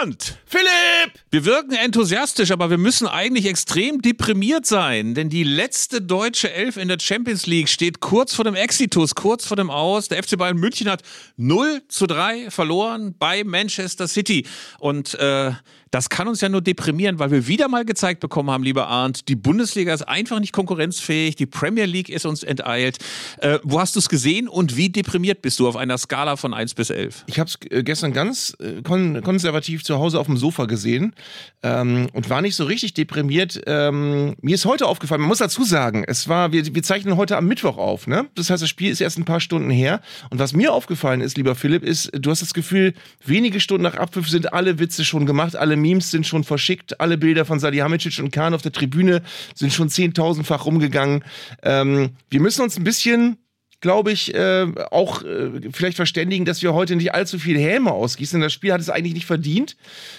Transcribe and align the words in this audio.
Arndt! 0.00 0.38
Philipp! 0.46 1.12
Wir 1.30 1.44
wirken 1.44 1.72
enthusiastisch, 1.72 2.50
aber 2.52 2.70
wir 2.70 2.78
müssen 2.78 3.06
eigentlich 3.06 3.46
extrem 3.46 4.00
deprimiert 4.00 4.64
sein, 4.64 5.14
denn 5.14 5.28
die 5.28 5.44
letzte 5.44 6.00
deutsche 6.00 6.50
Elf 6.52 6.76
in 6.76 6.88
der 6.88 6.98
Champions 6.98 7.46
League 7.46 7.68
steht 7.68 8.00
kurz 8.00 8.34
vor 8.34 8.44
dem 8.44 8.54
Exitus, 8.54 9.14
kurz 9.14 9.46
vor 9.46 9.56
dem 9.56 9.70
Aus. 9.70 10.08
Der 10.08 10.22
FC 10.22 10.38
Bayern 10.38 10.56
München 10.56 10.88
hat 10.88 11.02
0 11.36 11.82
zu 11.88 12.06
3 12.06 12.50
verloren 12.50 13.14
bei 13.18 13.44
Manchester 13.44 14.08
City. 14.08 14.46
Und 14.78 15.14
äh, 15.14 15.52
das 15.90 16.08
kann 16.08 16.28
uns 16.28 16.40
ja 16.40 16.48
nur 16.48 16.60
deprimieren, 16.60 17.18
weil 17.18 17.30
wir 17.30 17.46
wieder 17.46 17.68
mal 17.68 17.84
gezeigt 17.84 18.20
bekommen 18.20 18.50
haben, 18.50 18.62
lieber 18.62 18.86
Arndt, 18.86 19.28
die 19.28 19.36
Bundesliga 19.36 19.92
ist 19.92 20.02
einfach 20.02 20.38
nicht 20.38 20.52
konkurrenzfähig, 20.52 21.34
die 21.34 21.46
Premier 21.46 21.84
League 21.84 22.08
ist 22.08 22.26
uns 22.26 22.42
enteilt. 22.42 22.98
Äh, 23.38 23.58
wo 23.64 23.80
hast 23.80 23.96
du 23.96 23.98
es 23.98 24.08
gesehen 24.08 24.48
und 24.48 24.76
wie 24.76 24.90
deprimiert 24.90 25.42
bist 25.42 25.58
du 25.58 25.68
auf 25.68 25.76
einer 25.76 25.98
Skala 25.98 26.36
von 26.36 26.54
1 26.54 26.74
bis 26.74 26.90
11? 26.90 27.24
Ich 27.26 27.40
habe 27.40 27.50
es 27.50 27.58
äh, 27.70 27.82
gestern 27.82 28.12
ganz 28.12 28.56
äh, 28.60 28.82
kon 28.82 29.20
konservativ 29.22 29.82
zu 29.82 29.98
Hause 29.98 30.20
auf 30.20 30.26
dem 30.26 30.36
Sofa 30.36 30.66
gesehen 30.66 31.14
ähm, 31.62 32.08
und 32.12 32.30
war 32.30 32.40
nicht 32.40 32.54
so 32.54 32.64
richtig 32.64 32.94
deprimiert. 32.94 33.60
Ähm, 33.66 34.36
mir 34.40 34.54
ist 34.54 34.64
heute 34.66 34.86
aufgefallen, 34.86 35.20
man 35.20 35.28
muss 35.28 35.38
dazu 35.38 35.64
sagen, 35.64 36.04
es 36.06 36.28
war, 36.28 36.52
wir, 36.52 36.72
wir 36.72 36.82
zeichnen 36.82 37.16
heute 37.16 37.36
am 37.36 37.46
Mittwoch 37.46 37.78
auf, 37.78 38.06
ne? 38.06 38.28
Das 38.36 38.50
heißt, 38.50 38.62
das 38.62 38.70
Spiel 38.70 38.90
ist 38.90 39.00
erst 39.00 39.18
ein 39.18 39.24
paar 39.24 39.40
Stunden 39.40 39.70
her. 39.70 40.00
Und 40.30 40.38
was 40.38 40.52
mir 40.52 40.72
aufgefallen 40.72 41.20
ist, 41.20 41.36
lieber 41.36 41.56
Philipp, 41.56 41.82
ist, 41.82 42.10
du 42.12 42.30
hast 42.30 42.42
das 42.42 42.54
Gefühl, 42.54 42.94
wenige 43.24 43.58
Stunden 43.58 43.82
nach 43.82 43.94
Abpfiff 43.94 44.28
sind 44.28 44.52
alle 44.52 44.78
Witze 44.78 45.04
schon 45.04 45.26
gemacht, 45.26 45.56
alle 45.56 45.79
Memes 45.80 46.10
sind 46.10 46.26
schon 46.26 46.44
verschickt, 46.44 47.00
alle 47.00 47.18
Bilder 47.18 47.44
von 47.44 47.58
Salihamidzic 47.58 48.18
und 48.20 48.30
Kahn 48.30 48.54
auf 48.54 48.62
der 48.62 48.72
Tribüne 48.72 49.22
sind 49.54 49.72
schon 49.72 49.88
zehntausendfach 49.88 50.66
rumgegangen. 50.66 51.24
Ähm, 51.62 52.10
wir 52.28 52.40
müssen 52.40 52.62
uns 52.62 52.76
ein 52.76 52.84
bisschen 52.84 53.38
glaube 53.80 54.12
ich, 54.12 54.34
äh, 54.34 54.66
auch 54.90 55.22
äh, 55.22 55.70
vielleicht 55.72 55.96
verständigen, 55.96 56.44
dass 56.44 56.62
wir 56.62 56.74
heute 56.74 56.96
nicht 56.96 57.14
allzu 57.14 57.38
viel 57.38 57.58
Häme 57.58 57.92
ausgießen. 57.92 58.40
Das 58.40 58.52
Spiel 58.52 58.72
hat 58.72 58.80
es 58.80 58.90
eigentlich 58.90 59.14
nicht 59.14 59.26
verdient. 59.26 59.76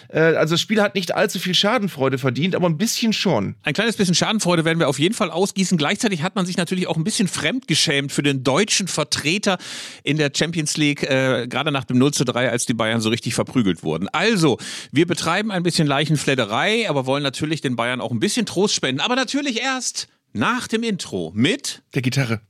Äh, 0.10 0.20
also 0.20 0.56
das 0.56 0.62
Spiel 0.62 0.82
hat 0.82 0.96
nicht 0.96 1.14
allzu 1.14 1.40
viel 1.40 1.54
Schadenfreude 1.54 2.18
verdient, 2.18 2.56
aber 2.56 2.68
ein 2.68 2.78
bisschen 2.78 3.14
schon. 3.14 3.56
Ein 3.64 3.74
kleines 3.74 3.98
bisschen 3.98 4.16
Schadenfreude 4.16 4.66
werden 4.66 4.80
wir 4.80 4.90
auf 4.90 5.00
jeden 5.00 5.14
Fall 5.14 5.30
ausgießen. 5.30 5.78
Gleichzeitig 5.78 6.24
hat 6.24 6.36
man 6.36 6.46
sich 6.46 6.58
natürlich 6.58 6.88
auch 6.88 6.98
ein 6.98 7.04
bisschen 7.04 7.28
fremdgeschämt 7.28 8.12
für 8.12 8.24
den 8.24 8.44
deutschen 8.44 8.88
Vertreter 8.88 9.58
in 10.04 10.18
der 10.18 10.32
Champions 10.36 10.78
League, 10.78 11.04
äh, 11.04 11.48
gerade 11.48 11.72
nach 11.72 11.84
dem 11.84 11.98
0 11.98 12.14
zu 12.14 12.26
3, 12.26 12.50
als 12.50 12.66
die 12.66 12.74
Bayern 12.74 13.02
so 13.02 13.10
richtig 13.10 13.36
verprügelt 13.36 13.84
wurden. 13.84 14.08
Also, 14.10 14.58
wir 14.92 15.06
betreiben 15.06 15.52
ein 15.52 15.64
bisschen 15.64 15.88
Leichenfledderei, 15.88 16.90
aber 16.90 17.06
wollen 17.06 17.24
natürlich 17.24 17.62
den 17.62 17.76
Bayern 17.76 18.02
auch 18.02 18.12
ein 18.12 18.20
bisschen 18.20 18.46
Trost 18.46 18.74
spenden. 18.74 19.02
Aber 19.02 19.16
natürlich 19.16 19.62
erst 19.62 20.08
nach 20.34 20.68
dem 20.68 20.84
Intro 20.84 21.32
mit 21.36 21.84
der 21.94 22.02
Gitarre. 22.02 22.42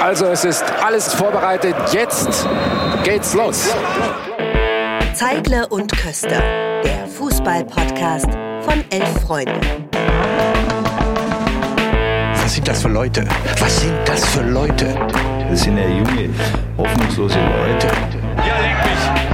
Also 0.00 0.26
es 0.26 0.44
ist 0.44 0.64
alles 0.84 1.12
vorbereitet. 1.14 1.74
Jetzt 1.92 2.46
geht's 3.04 3.34
los. 3.34 3.68
Zeigler 5.14 5.70
und 5.70 5.96
Köster, 5.96 6.42
der 6.84 7.06
Fußball-Podcast 7.08 8.28
von 8.60 8.84
elf 8.90 9.20
Freunden. 9.26 9.60
Was 12.34 12.54
sind 12.54 12.68
das 12.68 12.82
für 12.82 12.88
Leute? 12.88 13.24
Was 13.58 13.80
sind 13.80 13.96
das 14.04 14.24
für 14.26 14.42
Leute? 14.42 14.94
Das 15.48 15.62
sind 15.62 15.78
ja 15.78 15.88
junge, 15.88 16.30
hoffnungslose 16.76 17.38
Leute. 17.38 17.88
Ja, 18.36 18.60
leck 18.60 18.76
mich! 18.84 19.25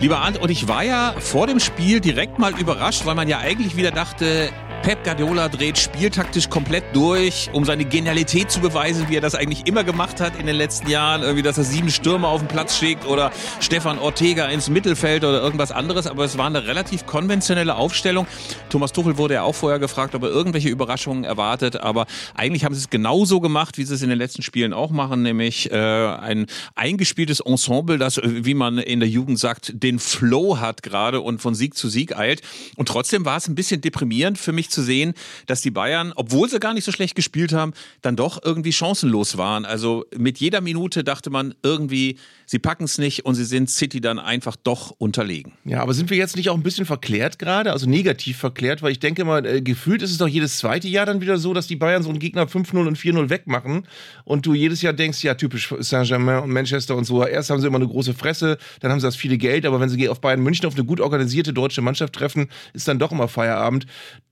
Lieber 0.00 0.20
Arndt, 0.20 0.38
und 0.38 0.48
ich 0.48 0.68
war 0.68 0.84
ja 0.84 1.14
vor 1.18 1.48
dem 1.48 1.58
Spiel 1.58 1.98
direkt 1.98 2.38
mal 2.38 2.56
überrascht, 2.56 3.04
weil 3.04 3.16
man 3.16 3.26
ja 3.26 3.38
eigentlich 3.38 3.76
wieder 3.76 3.90
dachte, 3.90 4.50
Pep 4.82 5.04
Guardiola 5.04 5.48
dreht 5.48 5.76
spieltaktisch 5.76 6.48
komplett 6.48 6.84
durch, 6.94 7.50
um 7.52 7.64
seine 7.64 7.84
Genialität 7.84 8.50
zu 8.50 8.60
beweisen, 8.60 9.06
wie 9.08 9.16
er 9.16 9.20
das 9.20 9.34
eigentlich 9.34 9.66
immer 9.66 9.84
gemacht 9.84 10.20
hat 10.20 10.38
in 10.38 10.46
den 10.46 10.56
letzten 10.56 10.88
Jahren. 10.88 11.22
Irgendwie, 11.22 11.42
dass 11.42 11.58
er 11.58 11.64
sieben 11.64 11.90
Stürmer 11.90 12.28
auf 12.28 12.40
den 12.40 12.48
Platz 12.48 12.78
schickt 12.78 13.04
oder 13.06 13.30
Stefan 13.60 13.98
Ortega 13.98 14.46
ins 14.46 14.70
Mittelfeld 14.70 15.24
oder 15.24 15.42
irgendwas 15.42 15.72
anderes. 15.72 16.06
Aber 16.06 16.24
es 16.24 16.38
war 16.38 16.46
eine 16.46 16.66
relativ 16.66 17.04
konventionelle 17.04 17.74
Aufstellung. 17.74 18.26
Thomas 18.70 18.92
Tuchel 18.92 19.18
wurde 19.18 19.34
ja 19.34 19.42
auch 19.42 19.54
vorher 19.54 19.78
gefragt, 19.78 20.14
ob 20.14 20.22
er 20.22 20.30
irgendwelche 20.30 20.68
Überraschungen 20.68 21.24
erwartet. 21.24 21.80
Aber 21.80 22.06
eigentlich 22.34 22.64
haben 22.64 22.74
sie 22.74 22.80
es 22.80 22.88
genauso 22.88 23.40
gemacht, 23.40 23.76
wie 23.76 23.84
sie 23.84 23.94
es 23.94 24.02
in 24.02 24.08
den 24.08 24.18
letzten 24.18 24.42
Spielen 24.42 24.72
auch 24.72 24.90
machen, 24.90 25.22
nämlich 25.22 25.70
äh, 25.70 25.76
ein 25.76 26.46
eingespieltes 26.76 27.40
Ensemble, 27.40 27.98
das, 27.98 28.16
äh, 28.16 28.44
wie 28.44 28.54
man 28.54 28.78
in 28.78 29.00
der 29.00 29.08
Jugend 29.08 29.38
sagt, 29.38 29.72
den 29.74 29.98
Flow 29.98 30.60
hat 30.60 30.82
gerade 30.82 31.20
und 31.20 31.42
von 31.42 31.54
Sieg 31.54 31.76
zu 31.76 31.88
Sieg 31.88 32.16
eilt. 32.16 32.40
Und 32.76 32.88
trotzdem 32.88 33.24
war 33.24 33.36
es 33.36 33.48
ein 33.48 33.54
bisschen 33.54 33.80
deprimierend 33.80 34.38
für 34.38 34.52
mich 34.52 34.67
zu 34.68 34.82
sehen, 34.82 35.14
dass 35.46 35.60
die 35.60 35.70
Bayern, 35.70 36.12
obwohl 36.16 36.48
sie 36.48 36.60
gar 36.60 36.74
nicht 36.74 36.84
so 36.84 36.92
schlecht 36.92 37.14
gespielt 37.14 37.52
haben, 37.52 37.72
dann 38.02 38.16
doch 38.16 38.40
irgendwie 38.42 38.72
chancenlos 38.72 39.36
waren. 39.36 39.64
Also 39.64 40.04
mit 40.16 40.38
jeder 40.38 40.60
Minute 40.60 41.04
dachte 41.04 41.30
man 41.30 41.54
irgendwie, 41.62 42.18
sie 42.46 42.58
packen 42.58 42.84
es 42.84 42.98
nicht 42.98 43.24
und 43.24 43.34
sie 43.34 43.44
sind 43.44 43.70
City 43.70 44.00
dann 44.00 44.18
einfach 44.18 44.56
doch 44.56 44.90
unterlegen. 44.98 45.52
Ja, 45.64 45.82
aber 45.82 45.94
sind 45.94 46.10
wir 46.10 46.16
jetzt 46.16 46.36
nicht 46.36 46.50
auch 46.50 46.56
ein 46.56 46.62
bisschen 46.62 46.86
verklärt 46.86 47.38
gerade? 47.38 47.72
Also 47.72 47.88
negativ 47.88 48.38
verklärt, 48.38 48.82
weil 48.82 48.92
ich 48.92 49.00
denke 49.00 49.24
mal, 49.24 49.44
äh, 49.44 49.60
gefühlt 49.60 50.02
ist 50.02 50.10
es 50.10 50.18
doch 50.18 50.28
jedes 50.28 50.58
zweite 50.58 50.88
Jahr 50.88 51.06
dann 51.06 51.20
wieder 51.20 51.38
so, 51.38 51.54
dass 51.54 51.66
die 51.66 51.76
Bayern 51.76 52.02
so 52.02 52.08
einen 52.08 52.18
Gegner 52.18 52.46
5-0 52.46 52.86
und 52.86 52.98
4-0 52.98 53.30
wegmachen 53.30 53.86
und 54.24 54.46
du 54.46 54.54
jedes 54.54 54.82
Jahr 54.82 54.92
denkst, 54.92 55.22
ja, 55.22 55.34
typisch 55.34 55.74
Saint-Germain 55.78 56.42
und 56.42 56.50
Manchester 56.50 56.96
und 56.96 57.04
so. 57.04 57.24
Erst 57.24 57.50
haben 57.50 57.60
sie 57.60 57.66
immer 57.66 57.76
eine 57.76 57.88
große 57.88 58.14
Fresse, 58.14 58.58
dann 58.80 58.90
haben 58.90 59.00
sie 59.00 59.06
das 59.06 59.16
viele 59.16 59.38
Geld, 59.38 59.66
aber 59.66 59.80
wenn 59.80 59.88
sie 59.88 60.08
auf 60.08 60.20
Bayern 60.20 60.40
München 60.40 60.66
auf 60.66 60.74
eine 60.74 60.84
gut 60.84 61.00
organisierte 61.00 61.52
deutsche 61.52 61.82
Mannschaft 61.82 62.14
treffen, 62.14 62.48
ist 62.72 62.88
dann 62.88 62.98
doch 62.98 63.12
immer 63.12 63.28
Feierabend. 63.28 63.86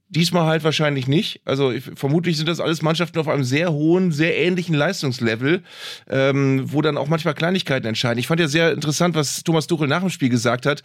Diesmal 0.09 0.45
halt 0.45 0.63
wahrscheinlich 0.63 1.07
nicht. 1.07 1.41
Also 1.43 1.71
ich, 1.71 1.83
vermutlich 1.95 2.37
sind 2.37 2.47
das 2.47 2.61
alles 2.61 2.81
Mannschaften 2.81 3.19
auf 3.19 3.27
einem 3.27 3.43
sehr 3.43 3.73
hohen, 3.73 4.11
sehr 4.13 4.37
ähnlichen 4.37 4.73
Leistungslevel, 4.73 5.63
ähm, 6.09 6.71
wo 6.71 6.81
dann 6.81 6.97
auch 6.97 7.07
manchmal 7.07 7.33
Kleinigkeiten 7.33 7.87
entscheiden. 7.87 8.17
Ich 8.17 8.27
fand 8.27 8.39
ja 8.39 8.47
sehr 8.47 8.71
interessant, 8.71 9.15
was 9.15 9.43
Thomas 9.43 9.67
Tuchel 9.67 9.87
nach 9.87 9.99
dem 9.99 10.09
Spiel 10.09 10.29
gesagt 10.29 10.65
hat, 10.65 10.81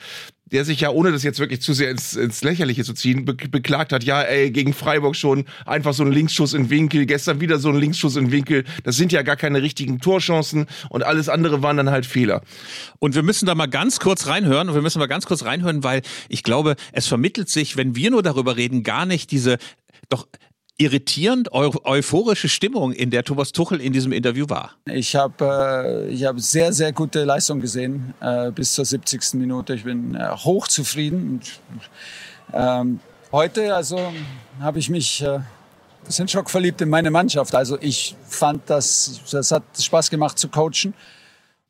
der 0.52 0.64
sich 0.64 0.80
ja, 0.80 0.90
ohne 0.90 1.10
das 1.10 1.22
jetzt 1.22 1.40
wirklich 1.40 1.62
zu 1.62 1.72
sehr 1.72 1.90
ins, 1.90 2.14
ins 2.14 2.42
Lächerliche 2.42 2.84
zu 2.84 2.92
ziehen, 2.92 3.24
be 3.24 3.34
beklagt 3.34 3.92
hat, 3.92 4.04
ja, 4.04 4.22
ey, 4.22 4.50
gegen 4.50 4.74
Freiburg 4.74 5.16
schon 5.16 5.44
einfach 5.66 5.94
so 5.94 6.04
ein 6.04 6.12
Linksschuss 6.12 6.54
in 6.54 6.70
Winkel, 6.70 7.06
gestern 7.06 7.40
wieder 7.40 7.58
so 7.58 7.70
ein 7.70 7.76
Linksschuss 7.76 8.16
in 8.16 8.30
Winkel. 8.30 8.64
Das 8.84 8.96
sind 8.96 9.12
ja 9.12 9.22
gar 9.22 9.36
keine 9.36 9.62
richtigen 9.62 9.98
Torchancen 9.98 10.66
und 10.90 11.02
alles 11.02 11.28
andere 11.28 11.62
waren 11.62 11.76
dann 11.78 11.90
halt 11.90 12.06
Fehler. 12.06 12.42
Und 12.98 13.14
wir 13.14 13.22
müssen 13.22 13.46
da 13.46 13.54
mal 13.54 13.66
ganz 13.66 13.98
kurz 13.98 14.26
reinhören 14.26 14.68
und 14.68 14.74
wir 14.74 14.82
müssen 14.82 14.98
mal 14.98 15.06
ganz 15.06 15.26
kurz 15.26 15.44
reinhören, 15.44 15.82
weil 15.82 16.02
ich 16.28 16.42
glaube, 16.42 16.76
es 16.92 17.06
vermittelt 17.06 17.48
sich, 17.48 17.76
wenn 17.76 17.96
wir 17.96 18.10
nur 18.10 18.22
darüber 18.22 18.56
reden, 18.56 18.82
gar 18.82 19.06
nicht 19.06 19.30
diese 19.30 19.58
doch 20.08 20.28
irritierend 20.82 21.52
eu 21.52 21.70
euphorische 21.84 22.48
Stimmung, 22.48 22.92
in 22.92 23.10
der 23.10 23.22
Thomas 23.22 23.52
Tuchel 23.52 23.80
in 23.80 23.92
diesem 23.92 24.12
Interview 24.12 24.46
war. 24.48 24.72
Ich 24.86 25.14
habe 25.14 26.08
äh, 26.10 26.16
hab 26.24 26.40
sehr, 26.40 26.72
sehr 26.72 26.92
gute 26.92 27.24
Leistung 27.24 27.60
gesehen 27.60 28.14
äh, 28.20 28.50
bis 28.50 28.72
zur 28.72 28.84
70. 28.84 29.34
Minute. 29.34 29.74
Ich 29.74 29.84
bin 29.84 30.14
äh, 30.14 30.28
hochzufrieden. 30.30 31.40
Ähm, 32.52 33.00
heute 33.30 33.74
also 33.74 34.12
habe 34.60 34.78
ich 34.80 34.90
mich 34.90 35.22
äh, 35.22 35.38
bisschen 36.04 36.26
schockverliebt 36.26 36.80
in 36.80 36.88
meine 36.88 37.10
Mannschaft. 37.10 37.54
Also 37.54 37.78
ich 37.80 38.16
fand, 38.26 38.68
das, 38.68 39.20
das 39.30 39.52
hat 39.52 39.62
Spaß 39.78 40.10
gemacht 40.10 40.38
zu 40.38 40.48
coachen. 40.48 40.94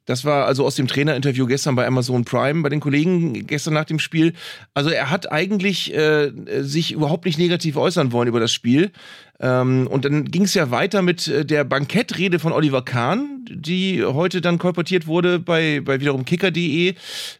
Das 0.05 0.25
war 0.25 0.47
also 0.47 0.67
aus 0.67 0.75
dem 0.75 0.89
Trainerinterview 0.89 1.47
gestern 1.47 1.77
bei 1.77 1.87
Amazon 1.87 2.25
Prime 2.25 2.63
bei 2.63 2.69
den 2.69 2.81
Kollegen 2.81 3.47
gestern 3.47 3.75
nach 3.75 3.85
dem 3.85 3.99
Spiel. 3.99 4.33
Also 4.75 4.91
er 4.91 5.11
hat 5.11 5.31
eigentlich 5.31 5.95
äh, 5.95 6.33
sich 6.63 6.93
überhaupt 6.93 7.25
nicht 7.25 7.39
negativ 7.39 7.77
äußern 7.77 8.13
wollen 8.13 8.29
über 8.29 8.41
das 8.41 8.53
Spiel. 8.53 8.91
Ähm, 9.43 9.89
und 9.89 10.05
dann 10.05 10.25
ging 10.27 10.45
es 10.45 10.55
ja 10.55 10.71
weiter 10.71 11.03
mit 11.03 11.27
äh, 11.27 11.45
der 11.45 11.65
Bankettrede 11.65 12.39
von 12.39 12.53
Oliver 12.53 12.83
Kahn, 12.83 13.45
die 13.51 14.05
heute 14.05 14.41
dann 14.41 14.59
kolportiert 14.59 15.09
wurde 15.09 15.41
bei, 15.41 15.83
bei 15.85 16.01
wiederum 16.01 16.25
kicker.de. 16.25 16.95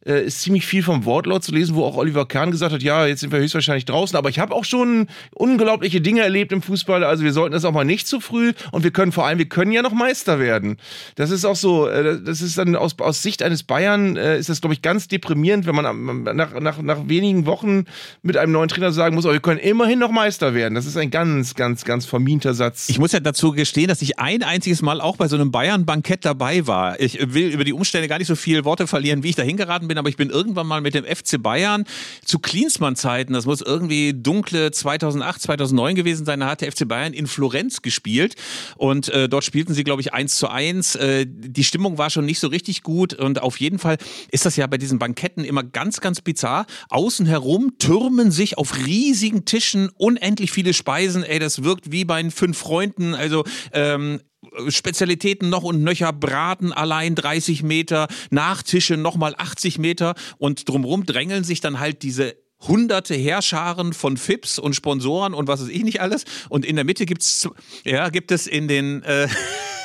Äh, 0.05 0.25
ist 0.25 0.43
ziemlich 0.43 0.67
viel 0.67 0.83
vom 0.83 1.05
Wortlaut 1.05 1.45
zu 1.45 1.53
lesen, 1.53 1.77
wo 1.77 1.85
auch 1.85 1.97
Oliver 1.97 2.27
Kahn 2.27 2.51
gesagt 2.51 2.73
hat, 2.73 2.83
ja, 2.83 3.07
jetzt 3.07 3.21
sind 3.21 3.33
wir 3.33 3.39
höchstwahrscheinlich 3.39 3.85
draußen, 3.85 4.17
aber 4.17 4.31
ich 4.31 4.41
habe 4.41 4.53
auch 4.53 4.65
schon 4.65 5.07
unglaubliche 5.33 6.01
Dinge 6.01 6.23
erlebt 6.23 6.51
im 6.51 6.61
Fußball, 6.61 7.05
also 7.05 7.23
wir 7.23 7.33
sollten 7.33 7.53
das 7.53 7.65
auch 7.65 7.73
mal 7.73 7.85
nicht 7.85 8.09
zu 8.09 8.19
früh 8.19 8.53
und 8.73 8.83
wir 8.83 8.91
können 8.91 9.13
vor 9.13 9.27
allem, 9.27 9.39
wir 9.39 9.49
können 9.49 9.71
ja 9.71 9.83
noch 9.83 9.93
Meister 9.93 10.41
werden. 10.41 10.79
Das 11.15 11.31
ist 11.31 11.45
auch 11.45 11.57
so, 11.57 11.87
äh, 11.87 12.21
das 12.21 12.43
ist 12.43 12.59
dann 12.59 12.75
aus, 12.75 12.99
aus 12.99 13.23
Sicht 13.23 13.45
eines 13.45 13.63
Bayern, 13.63 14.17
äh, 14.17 14.39
ist 14.39 14.49
das, 14.49 14.61
glaube 14.61 14.75
ich, 14.75 14.83
ganz 14.83 15.07
deprimierend, 15.07 15.67
wenn 15.67 15.77
man 15.77 16.25
nach, 16.37 16.59
nach, 16.59 16.83
nach 16.83 17.09
wenigen 17.09 17.47
Wochen 17.47 17.85
mit 18.23 18.37
einem 18.37 18.51
neuen 18.51 18.69
Trainer 18.69 18.91
sagen 18.91 19.15
muss, 19.15 19.25
oh, 19.25 19.33
wir 19.33 19.39
können 19.39 19.61
immerhin 19.61 20.01
noch 20.01 20.11
Meister 20.11 20.53
werden. 20.53 20.75
Das 20.75 20.87
ist 20.87 20.97
ein 20.97 21.11
ganz, 21.11 21.55
ganz, 21.55 21.85
ganz 21.85 21.92
verminter 22.01 22.55
Satz. 22.55 22.89
Ich 22.89 22.99
muss 22.99 23.13
ja 23.13 23.21
dazu 23.21 23.53
gestehen, 23.53 23.89
dass 23.89 24.03
ich 24.03 24.19
ein 24.19 24.43
einziges 24.43 24.83
Mal 24.83 25.01
auch 25.01 25.17
bei 25.17 25.29
so 25.29 25.37
einem 25.37 25.51
Bayern-Bankett 25.51 26.25
dabei 26.25 26.67
war. 26.67 26.99
Ich 27.01 27.19
will 27.35 27.49
über 27.49 27.65
die 27.65 27.73
Umstände 27.73 28.09
gar 28.09 28.19
nicht 28.19 28.29
so 28.29 28.37
viel 28.37 28.65
Worte 28.65 28.87
verlieren, 28.87 29.23
wie 29.23 29.31
ich 29.31 29.37
da 29.37 29.43
hingeraten 29.43 29.89
bin, 29.89 29.99
aber 29.99 30.09
ich 30.09 30.17
bin 30.17 30.31
irgendwann 30.31 30.67
mal 30.67 30.81
mit 30.81 30.95
dem 30.95 31.05
FC 31.05 31.43
Bayern 31.43 31.85
zu 32.25 32.39
Klinsmann-Zeiten, 32.39 33.33
das 33.33 33.47
muss 33.47 33.61
irgendwie 33.61 34.15
dunkle 34.15 34.71
2008, 34.71 35.43
2009 35.43 35.95
gewesen 35.95 36.25
sein, 36.25 36.41
da 36.41 36.49
hat 36.49 36.61
der 36.61 36.73
FC 36.73 36.87
Bayern 36.89 37.13
in 37.13 37.27
Florenz 37.27 37.83
gespielt 37.83 38.37
und 38.77 39.09
äh, 39.09 39.29
dort 39.29 39.45
spielten 39.45 39.75
sie, 39.75 39.85
glaube 39.85 40.01
ich, 40.01 40.13
1 40.13 40.37
zu 40.37 40.49
1. 40.49 40.95
Äh, 40.97 41.27
die 41.29 41.65
Stimmung 41.65 41.99
war 41.99 42.11
schon 42.11 42.25
nicht 42.25 42.41
so 42.41 42.49
richtig 42.49 42.83
gut 42.83 43.15
und 43.15 43.43
auf 43.43 43.61
jeden 43.61 43.79
Fall 43.79 43.99
ist 44.31 44.47
das 44.47 44.57
ja 44.57 44.67
bei 44.67 44.79
diesen 44.79 44.99
Banketten 44.99 45.45
immer 45.45 45.63
ganz, 45.63 46.01
ganz 46.01 46.21
bizarr. 46.21 46.67
Außen 46.89 47.27
herum 47.27 47.75
türmen 47.79 48.31
sich 48.31 48.59
auf 48.59 48.77
riesigen 48.87 49.45
Tischen 49.45 49.91
unendlich 49.97 50.53
viele 50.53 50.75
Speisen. 50.75 51.23
Ey, 51.23 51.39
das 51.39 51.63
wirkt 51.63 51.82
wie 51.91 52.05
bei 52.05 52.23
fünf 52.31 52.59
Freunden. 52.59 53.15
Also 53.15 53.45
ähm, 53.73 54.21
Spezialitäten 54.69 55.49
noch 55.49 55.63
und 55.63 55.83
nöcher, 55.83 56.13
Braten 56.13 56.73
allein 56.73 57.15
30 57.15 57.63
Meter, 57.63 58.09
Nachtische 58.31 58.97
nochmal 58.97 59.35
80 59.37 59.79
Meter 59.79 60.15
und 60.39 60.69
drumherum 60.69 61.07
drängeln 61.07 61.45
sich 61.45 61.61
dann 61.61 61.79
halt 61.79 62.03
diese 62.03 62.37
hunderte 62.67 63.15
Heerscharen 63.15 63.93
von 63.93 64.17
FIPS 64.17 64.59
und 64.59 64.75
Sponsoren 64.75 65.35
und 65.35 65.49
was 65.49 65.63
weiß 65.63 65.69
ich 65.69 65.83
nicht 65.83 66.01
alles. 66.01 66.25
Und 66.49 66.65
in 66.65 66.77
der 66.77 66.85
Mitte 66.85 67.07
gibt's, 67.07 67.49
ja, 67.85 68.09
gibt 68.09 68.31
es 68.31 68.47
in 68.47 68.69
den, 68.69 69.03
äh, 69.03 69.29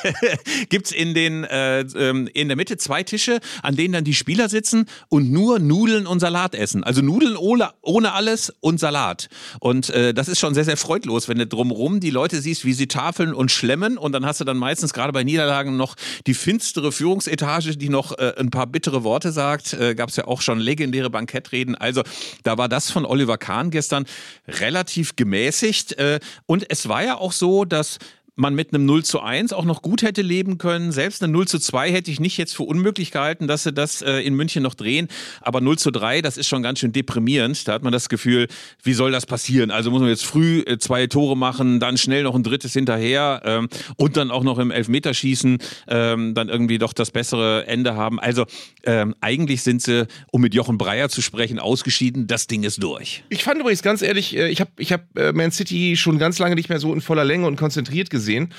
gibt's 0.68 0.92
in 0.92 1.14
den, 1.14 1.44
äh, 1.44 1.80
ähm, 1.80 2.28
in 2.32 2.48
der 2.48 2.56
Mitte 2.56 2.76
zwei 2.76 3.02
Tische, 3.02 3.40
an 3.62 3.76
denen 3.76 3.94
dann 3.94 4.04
die 4.04 4.14
Spieler 4.14 4.48
sitzen 4.48 4.86
und 5.08 5.30
nur 5.30 5.58
Nudeln 5.58 6.06
und 6.06 6.20
Salat 6.20 6.54
essen. 6.54 6.84
Also 6.84 7.02
Nudeln 7.02 7.36
ohne, 7.36 7.70
ohne 7.82 8.12
alles 8.12 8.52
und 8.60 8.78
Salat. 8.78 9.28
Und 9.60 9.90
äh, 9.90 10.14
das 10.14 10.28
ist 10.28 10.38
schon 10.38 10.54
sehr, 10.54 10.64
sehr 10.64 10.76
freudlos, 10.76 11.28
wenn 11.28 11.38
du 11.38 11.46
drumrum 11.46 12.00
die 12.00 12.10
Leute 12.10 12.40
siehst, 12.40 12.64
wie 12.64 12.72
sie 12.72 12.86
tafeln 12.86 13.34
und 13.34 13.50
schlemmen. 13.50 13.98
Und 13.98 14.12
dann 14.12 14.24
hast 14.24 14.40
du 14.40 14.44
dann 14.44 14.56
meistens 14.56 14.92
gerade 14.92 15.12
bei 15.12 15.24
Niederlagen 15.24 15.76
noch 15.76 15.96
die 16.26 16.34
finstere 16.34 16.92
Führungsetage, 16.92 17.76
die 17.76 17.88
noch 17.88 18.16
äh, 18.18 18.34
ein 18.38 18.50
paar 18.50 18.66
bittere 18.66 19.04
Worte 19.04 19.32
sagt. 19.32 19.72
Äh, 19.72 19.94
Gab 19.94 20.10
es 20.10 20.16
ja 20.16 20.26
auch 20.26 20.40
schon 20.40 20.60
legendäre 20.60 21.10
Bankettreden. 21.10 21.74
Also 21.74 22.02
da 22.44 22.58
war 22.58 22.67
das 22.68 22.90
von 22.90 23.04
Oliver 23.04 23.38
Kahn 23.38 23.70
gestern 23.70 24.06
relativ 24.46 25.16
gemäßigt. 25.16 25.98
Äh, 25.98 26.20
und 26.46 26.70
es 26.70 26.88
war 26.88 27.02
ja 27.02 27.16
auch 27.16 27.32
so, 27.32 27.64
dass 27.64 27.98
man 28.38 28.54
mit 28.54 28.72
einem 28.72 28.86
0 28.86 29.04
zu 29.04 29.20
1 29.20 29.52
auch 29.52 29.64
noch 29.64 29.82
gut 29.82 30.02
hätte 30.02 30.22
leben 30.22 30.58
können. 30.58 30.92
Selbst 30.92 31.22
eine 31.22 31.32
0 31.32 31.48
zu 31.48 31.58
2 31.58 31.90
hätte 31.90 32.10
ich 32.10 32.20
nicht 32.20 32.36
jetzt 32.36 32.54
für 32.54 32.62
unmöglich 32.62 33.10
gehalten, 33.10 33.48
dass 33.48 33.64
sie 33.64 33.72
das 33.72 34.00
äh, 34.00 34.20
in 34.20 34.34
München 34.34 34.62
noch 34.62 34.74
drehen. 34.74 35.08
Aber 35.40 35.60
0 35.60 35.76
zu 35.78 35.90
3, 35.90 36.22
das 36.22 36.36
ist 36.36 36.46
schon 36.46 36.62
ganz 36.62 36.78
schön 36.78 36.92
deprimierend. 36.92 37.66
Da 37.66 37.72
hat 37.72 37.82
man 37.82 37.92
das 37.92 38.08
Gefühl, 38.08 38.46
wie 38.82 38.92
soll 38.92 39.10
das 39.10 39.26
passieren? 39.26 39.72
Also 39.72 39.90
muss 39.90 40.00
man 40.00 40.08
jetzt 40.08 40.24
früh 40.24 40.60
äh, 40.60 40.78
zwei 40.78 41.08
Tore 41.08 41.36
machen, 41.36 41.80
dann 41.80 41.96
schnell 41.96 42.22
noch 42.22 42.36
ein 42.36 42.44
drittes 42.44 42.72
hinterher 42.72 43.42
ähm, 43.44 43.68
und 43.96 44.16
dann 44.16 44.30
auch 44.30 44.44
noch 44.44 44.58
im 44.58 44.70
Elfmeterschießen 44.70 45.58
ähm, 45.88 46.34
dann 46.34 46.48
irgendwie 46.48 46.78
doch 46.78 46.92
das 46.92 47.10
bessere 47.10 47.66
Ende 47.66 47.96
haben. 47.96 48.20
Also 48.20 48.46
ähm, 48.84 49.16
eigentlich 49.20 49.62
sind 49.62 49.82
sie, 49.82 50.06
um 50.30 50.40
mit 50.42 50.54
Jochen 50.54 50.78
Breyer 50.78 51.08
zu 51.08 51.22
sprechen, 51.22 51.58
ausgeschieden. 51.58 52.28
Das 52.28 52.46
Ding 52.46 52.62
ist 52.62 52.80
durch. 52.82 53.24
Ich 53.30 53.42
fand 53.42 53.60
übrigens 53.60 53.82
ganz 53.82 54.00
ehrlich, 54.00 54.36
äh, 54.36 54.48
ich 54.48 54.60
habe 54.60 54.70
ich 54.78 54.92
hab 54.92 55.18
äh, 55.18 55.32
Man 55.32 55.50
City 55.50 55.96
schon 55.96 56.18
ganz 56.18 56.38
lange 56.38 56.54
nicht 56.54 56.68
mehr 56.68 56.78
so 56.78 56.94
in 56.94 57.00
voller 57.00 57.24
Länge 57.24 57.44
und 57.46 57.56
konzentriert 57.56 58.10
gesehen 58.10 58.27
gesehen. 58.28 58.52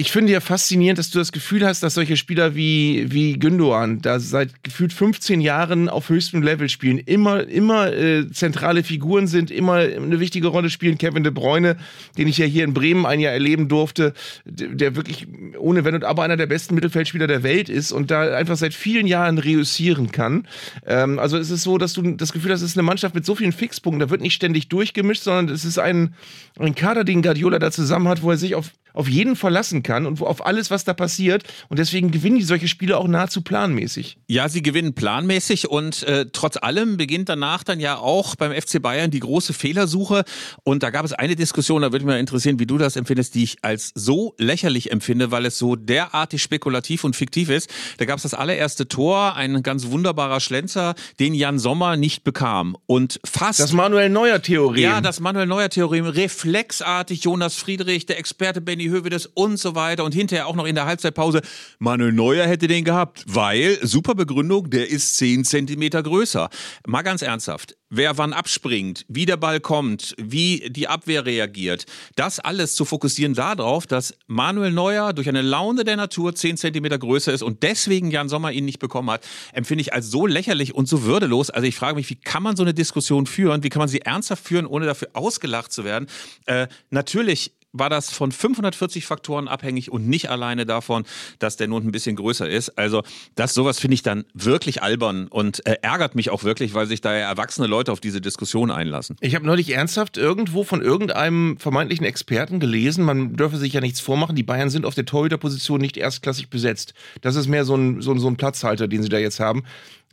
Ich 0.00 0.12
finde 0.12 0.32
ja 0.32 0.40
faszinierend, 0.40 0.98
dass 0.98 1.10
du 1.10 1.18
das 1.18 1.30
Gefühl 1.30 1.62
hast, 1.66 1.82
dass 1.82 1.92
solche 1.92 2.16
Spieler 2.16 2.54
wie, 2.54 3.12
wie 3.12 3.34
Gündogan 3.34 4.00
da 4.00 4.18
seit 4.18 4.64
gefühlt 4.64 4.94
15 4.94 5.42
Jahren 5.42 5.90
auf 5.90 6.08
höchstem 6.08 6.42
Level 6.42 6.70
spielen, 6.70 6.96
immer, 6.96 7.46
immer 7.46 7.92
äh, 7.92 8.26
zentrale 8.32 8.82
Figuren 8.82 9.26
sind, 9.26 9.50
immer 9.50 9.74
eine 9.74 10.18
wichtige 10.18 10.48
Rolle 10.48 10.70
spielen. 10.70 10.96
Kevin 10.96 11.22
de 11.22 11.30
Bruyne, 11.30 11.76
den 12.16 12.28
ich 12.28 12.38
ja 12.38 12.46
hier 12.46 12.64
in 12.64 12.72
Bremen 12.72 13.04
ein 13.04 13.20
Jahr 13.20 13.34
erleben 13.34 13.68
durfte, 13.68 14.14
der 14.46 14.96
wirklich 14.96 15.26
ohne 15.58 15.84
Wenn 15.84 15.96
und 15.96 16.04
Aber 16.04 16.22
einer 16.22 16.38
der 16.38 16.46
besten 16.46 16.74
Mittelfeldspieler 16.76 17.26
der 17.26 17.42
Welt 17.42 17.68
ist 17.68 17.92
und 17.92 18.10
da 18.10 18.34
einfach 18.34 18.56
seit 18.56 18.72
vielen 18.72 19.06
Jahren 19.06 19.36
reüssieren 19.36 20.10
kann. 20.10 20.48
Ähm, 20.86 21.18
also 21.18 21.36
es 21.36 21.50
ist 21.50 21.62
so, 21.62 21.76
dass 21.76 21.92
du 21.92 22.00
das 22.12 22.32
Gefühl 22.32 22.52
hast, 22.52 22.62
es 22.62 22.70
ist 22.70 22.78
eine 22.78 22.84
Mannschaft 22.84 23.14
mit 23.14 23.26
so 23.26 23.34
vielen 23.34 23.52
Fixpunkten, 23.52 24.00
da 24.00 24.08
wird 24.08 24.22
nicht 24.22 24.32
ständig 24.32 24.70
durchgemischt, 24.70 25.24
sondern 25.24 25.54
es 25.54 25.66
ist 25.66 25.78
ein, 25.78 26.14
ein 26.58 26.74
Kader, 26.74 27.04
den 27.04 27.20
Guardiola 27.20 27.58
da 27.58 27.70
zusammen 27.70 28.08
hat, 28.08 28.22
wo 28.22 28.30
er 28.30 28.38
sich 28.38 28.54
auf 28.54 28.70
auf 28.92 29.08
jeden 29.08 29.36
verlassen 29.36 29.82
kann 29.82 30.06
und 30.06 30.20
auf 30.22 30.44
alles, 30.44 30.70
was 30.70 30.84
da 30.84 30.94
passiert. 30.94 31.44
Und 31.68 31.78
deswegen 31.78 32.10
gewinnen 32.10 32.38
die 32.38 32.44
solche 32.44 32.68
Spiele 32.68 32.96
auch 32.96 33.08
nahezu 33.08 33.42
planmäßig. 33.42 34.18
Ja, 34.26 34.48
sie 34.48 34.62
gewinnen 34.62 34.94
planmäßig 34.94 35.68
und 35.68 36.02
äh, 36.04 36.26
trotz 36.32 36.56
allem 36.56 36.96
beginnt 36.96 37.28
danach 37.28 37.64
dann 37.64 37.80
ja 37.80 37.98
auch 37.98 38.36
beim 38.36 38.52
FC 38.52 38.80
Bayern 38.80 39.10
die 39.10 39.20
große 39.20 39.52
Fehlersuche. 39.52 40.24
Und 40.62 40.82
da 40.82 40.90
gab 40.90 41.04
es 41.04 41.12
eine 41.12 41.36
Diskussion, 41.36 41.82
da 41.82 41.92
würde 41.92 42.04
mich 42.04 42.14
mal 42.14 42.20
interessieren, 42.20 42.58
wie 42.58 42.66
du 42.66 42.78
das 42.78 42.96
empfindest, 42.96 43.34
die 43.34 43.44
ich 43.44 43.56
als 43.62 43.92
so 43.94 44.34
lächerlich 44.38 44.90
empfinde, 44.90 45.30
weil 45.30 45.46
es 45.46 45.58
so 45.58 45.76
derartig 45.76 46.42
spekulativ 46.42 47.04
und 47.04 47.16
fiktiv 47.16 47.50
ist. 47.50 47.70
Da 47.98 48.04
gab 48.04 48.16
es 48.16 48.22
das 48.22 48.34
allererste 48.34 48.88
Tor, 48.88 49.36
ein 49.36 49.62
ganz 49.62 49.86
wunderbarer 49.86 50.40
Schlenzer, 50.40 50.94
den 51.18 51.34
Jan 51.34 51.58
Sommer 51.58 51.96
nicht 51.96 52.24
bekam. 52.24 52.76
Und 52.86 53.20
fast. 53.24 53.60
Das 53.60 53.72
Manuel 53.72 54.08
Neuer-Theorem. 54.08 54.76
Ja, 54.76 55.00
das 55.00 55.20
Manuel 55.20 55.46
Neuer-Theorem. 55.46 56.06
Reflexartig 56.06 57.24
Jonas 57.24 57.54
Friedrich, 57.54 58.06
der 58.06 58.18
Experte 58.18 58.60
Benny 58.60 58.79
Hövedes 58.88 59.26
und 59.26 59.58
so 59.58 59.74
weiter 59.74 60.04
und 60.04 60.14
hinterher 60.14 60.46
auch 60.46 60.56
noch 60.56 60.66
in 60.66 60.74
der 60.74 60.86
Halbzeitpause, 60.86 61.42
Manuel 61.78 62.12
Neuer 62.12 62.46
hätte 62.46 62.68
den 62.68 62.84
gehabt, 62.84 63.24
weil, 63.26 63.78
super 63.82 64.14
Begründung, 64.14 64.70
der 64.70 64.88
ist 64.88 65.16
10 65.16 65.44
Zentimeter 65.44 66.02
größer. 66.02 66.48
Mal 66.86 67.02
ganz 67.02 67.22
ernsthaft, 67.22 67.76
wer 67.90 68.16
wann 68.16 68.32
abspringt, 68.32 69.04
wie 69.08 69.26
der 69.26 69.36
Ball 69.36 69.60
kommt, 69.60 70.14
wie 70.16 70.70
die 70.70 70.88
Abwehr 70.88 71.26
reagiert, 71.26 71.86
das 72.14 72.38
alles 72.38 72.74
zu 72.74 72.84
fokussieren 72.84 73.34
darauf, 73.34 73.86
dass 73.86 74.14
Manuel 74.28 74.70
Neuer 74.70 75.12
durch 75.12 75.28
eine 75.28 75.42
Laune 75.42 75.84
der 75.84 75.96
Natur 75.96 76.34
10 76.34 76.56
Zentimeter 76.56 76.98
größer 76.98 77.32
ist 77.32 77.42
und 77.42 77.62
deswegen 77.62 78.10
Jan 78.10 78.28
Sommer 78.28 78.52
ihn 78.52 78.64
nicht 78.64 78.78
bekommen 78.78 79.10
hat, 79.10 79.26
empfinde 79.52 79.82
ich 79.82 79.92
als 79.92 80.10
so 80.10 80.26
lächerlich 80.26 80.74
und 80.74 80.88
so 80.88 81.02
würdelos. 81.02 81.50
Also 81.50 81.66
ich 81.66 81.76
frage 81.76 81.96
mich, 81.96 82.08
wie 82.10 82.14
kann 82.14 82.42
man 82.42 82.56
so 82.56 82.62
eine 82.62 82.74
Diskussion 82.74 83.26
führen? 83.26 83.62
Wie 83.62 83.68
kann 83.68 83.80
man 83.80 83.88
sie 83.88 84.00
ernsthaft 84.00 84.46
führen, 84.46 84.66
ohne 84.66 84.86
dafür 84.86 85.08
ausgelacht 85.14 85.72
zu 85.72 85.84
werden? 85.84 86.06
Äh, 86.46 86.68
natürlich 86.90 87.52
war 87.72 87.90
das 87.90 88.10
von 88.10 88.32
540 88.32 89.06
Faktoren 89.06 89.48
abhängig 89.48 89.90
und 89.90 90.08
nicht 90.08 90.30
alleine 90.30 90.66
davon, 90.66 91.04
dass 91.38 91.56
der 91.56 91.68
Mund 91.68 91.86
ein 91.86 91.92
bisschen 91.92 92.16
größer 92.16 92.48
ist. 92.48 92.70
Also 92.78 93.02
das 93.34 93.54
sowas 93.54 93.78
finde 93.78 93.94
ich 93.94 94.02
dann 94.02 94.24
wirklich 94.34 94.82
albern 94.82 95.28
und 95.28 95.64
äh, 95.66 95.76
ärgert 95.82 96.14
mich 96.14 96.30
auch 96.30 96.44
wirklich, 96.44 96.74
weil 96.74 96.86
sich 96.86 97.00
da 97.00 97.12
ja 97.12 97.28
erwachsene 97.28 97.66
Leute 97.66 97.92
auf 97.92 98.00
diese 98.00 98.20
Diskussion 98.20 98.70
einlassen. 98.70 99.16
Ich 99.20 99.34
habe 99.34 99.46
neulich 99.46 99.70
ernsthaft 99.70 100.16
irgendwo 100.16 100.64
von 100.64 100.82
irgendeinem 100.82 101.56
vermeintlichen 101.58 102.06
Experten 102.06 102.60
gelesen, 102.60 103.04
man 103.04 103.36
dürfe 103.36 103.56
sich 103.56 103.72
ja 103.72 103.80
nichts 103.80 104.00
vormachen, 104.00 104.36
die 104.36 104.42
Bayern 104.42 104.70
sind 104.70 104.84
auf 104.84 104.94
der 104.94 105.04
Torhüterposition 105.04 105.80
nicht 105.80 105.96
erstklassig 105.96 106.50
besetzt. 106.50 106.94
Das 107.20 107.36
ist 107.36 107.46
mehr 107.46 107.64
so 107.64 107.76
ein, 107.76 108.00
so, 108.02 108.16
so 108.18 108.28
ein 108.28 108.36
Platzhalter, 108.36 108.88
den 108.88 109.02
sie 109.02 109.08
da 109.08 109.18
jetzt 109.18 109.40
haben. 109.40 109.64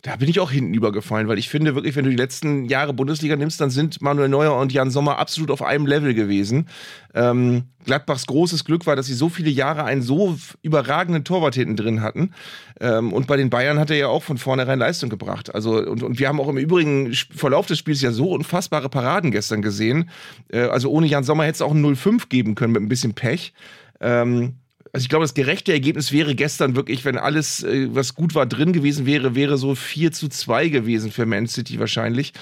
Da 0.04 0.16
bin 0.16 0.30
ich 0.30 0.40
auch 0.40 0.52
hinten 0.52 0.76
übergefallen, 0.76 1.28
weil 1.28 1.40
ich 1.40 1.50
finde 1.50 1.74
wirklich, 1.74 1.96
wenn 1.96 2.04
du 2.04 2.12
die 2.12 2.16
letzten 2.16 2.66
Jahre 2.66 2.94
Bundesliga 2.94 3.36
nimmst, 3.36 3.60
dann 3.60 3.72
sind 3.72 4.00
Manuel 4.00 4.30
Neuer 4.30 4.56
und 4.56 4.72
Jan 4.72 4.92
Sommer 4.92 5.18
absolut 5.18 5.50
auf 5.50 5.64
einem 5.64 5.88
Level 5.88 6.14
gewesen. 6.14 6.68
Ähm, 7.16 7.64
Gladbachs 7.84 8.28
großes 8.28 8.64
Glück 8.64 8.86
war, 8.86 8.96
dass 8.96 9.08
sie 9.08 9.16
so 9.16 9.28
viele 9.28 9.50
Jahre 9.50 9.86
einen 9.86 10.04
so 10.04 10.38
überragenden 10.62 11.24
Torwart 11.24 11.56
hinten 11.56 11.76
drin 11.76 12.02
hatten. 12.04 12.32
Ähm, 12.80 13.12
und 13.12 13.26
bei 13.26 13.38
den 13.38 13.50
Bayern 13.50 13.80
hat 13.80 13.90
er 13.90 13.98
ja 13.98 14.08
auch 14.08 14.22
von 14.22 14.38
vornherein 14.38 14.78
Leistung 14.78 15.10
gebracht. 15.10 15.56
Also, 15.56 15.84
und, 15.84 16.04
und 16.04 16.20
wir 16.20 16.28
haben 16.28 16.40
auch 16.40 16.50
im 16.50 16.58
übrigen 16.58 17.14
Verlauf 17.14 17.66
des 17.66 17.80
Spiels 17.80 18.02
ja 18.02 18.12
so 18.12 18.30
unfassbare 18.30 18.90
Paraden 18.90 19.32
gestern 19.32 19.64
gesehen. 19.64 20.12
Äh, 20.52 20.60
also 20.60 20.92
ohne 20.92 21.08
Jan 21.08 21.24
Sommer 21.24 21.46
hätte 21.46 21.56
es 21.56 21.62
auch 21.64 21.74
ein 21.74 21.84
0-5 21.84 22.30
geben 22.30 22.54
können 22.54 22.74
mit 22.74 22.84
ein 22.84 22.90
bisschen 22.90 23.16
Pech. 23.16 23.54
Ähm, 24.00 24.58
also 24.94 25.04
ich 25.04 25.10
glaube, 25.10 25.24
das 25.24 25.34
gerechte 25.34 25.72
Ergebnis 25.72 26.12
wäre 26.12 26.36
gestern 26.36 26.76
wirklich, 26.76 27.06
wenn 27.06 27.18
alles, 27.18 27.64
äh, 27.64 27.88
was 27.92 28.16
gut 28.16 28.36
war, 28.36 28.46
drin 28.46 28.74
gewesen 28.74 29.06
wäre, 29.06 29.36
wäre 29.36 29.58
so 29.58 29.76
4 29.76 30.12
zu 30.12 30.28
2 30.28 30.70
gewesen 30.70 31.12
für 31.12 31.26
Man 31.26 31.48
City 31.48 31.80
wahrscheinlich. 31.80 32.34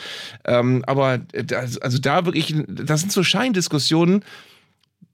Ähm, 0.46 0.84
aber 0.86 1.22
äh, 1.34 1.46
also 1.54 1.98
da 2.00 2.26
wirklich, 2.26 2.54
das 2.68 3.02
sind 3.02 3.12
so 3.12 3.24
Scheindiskussionen, 3.24 4.24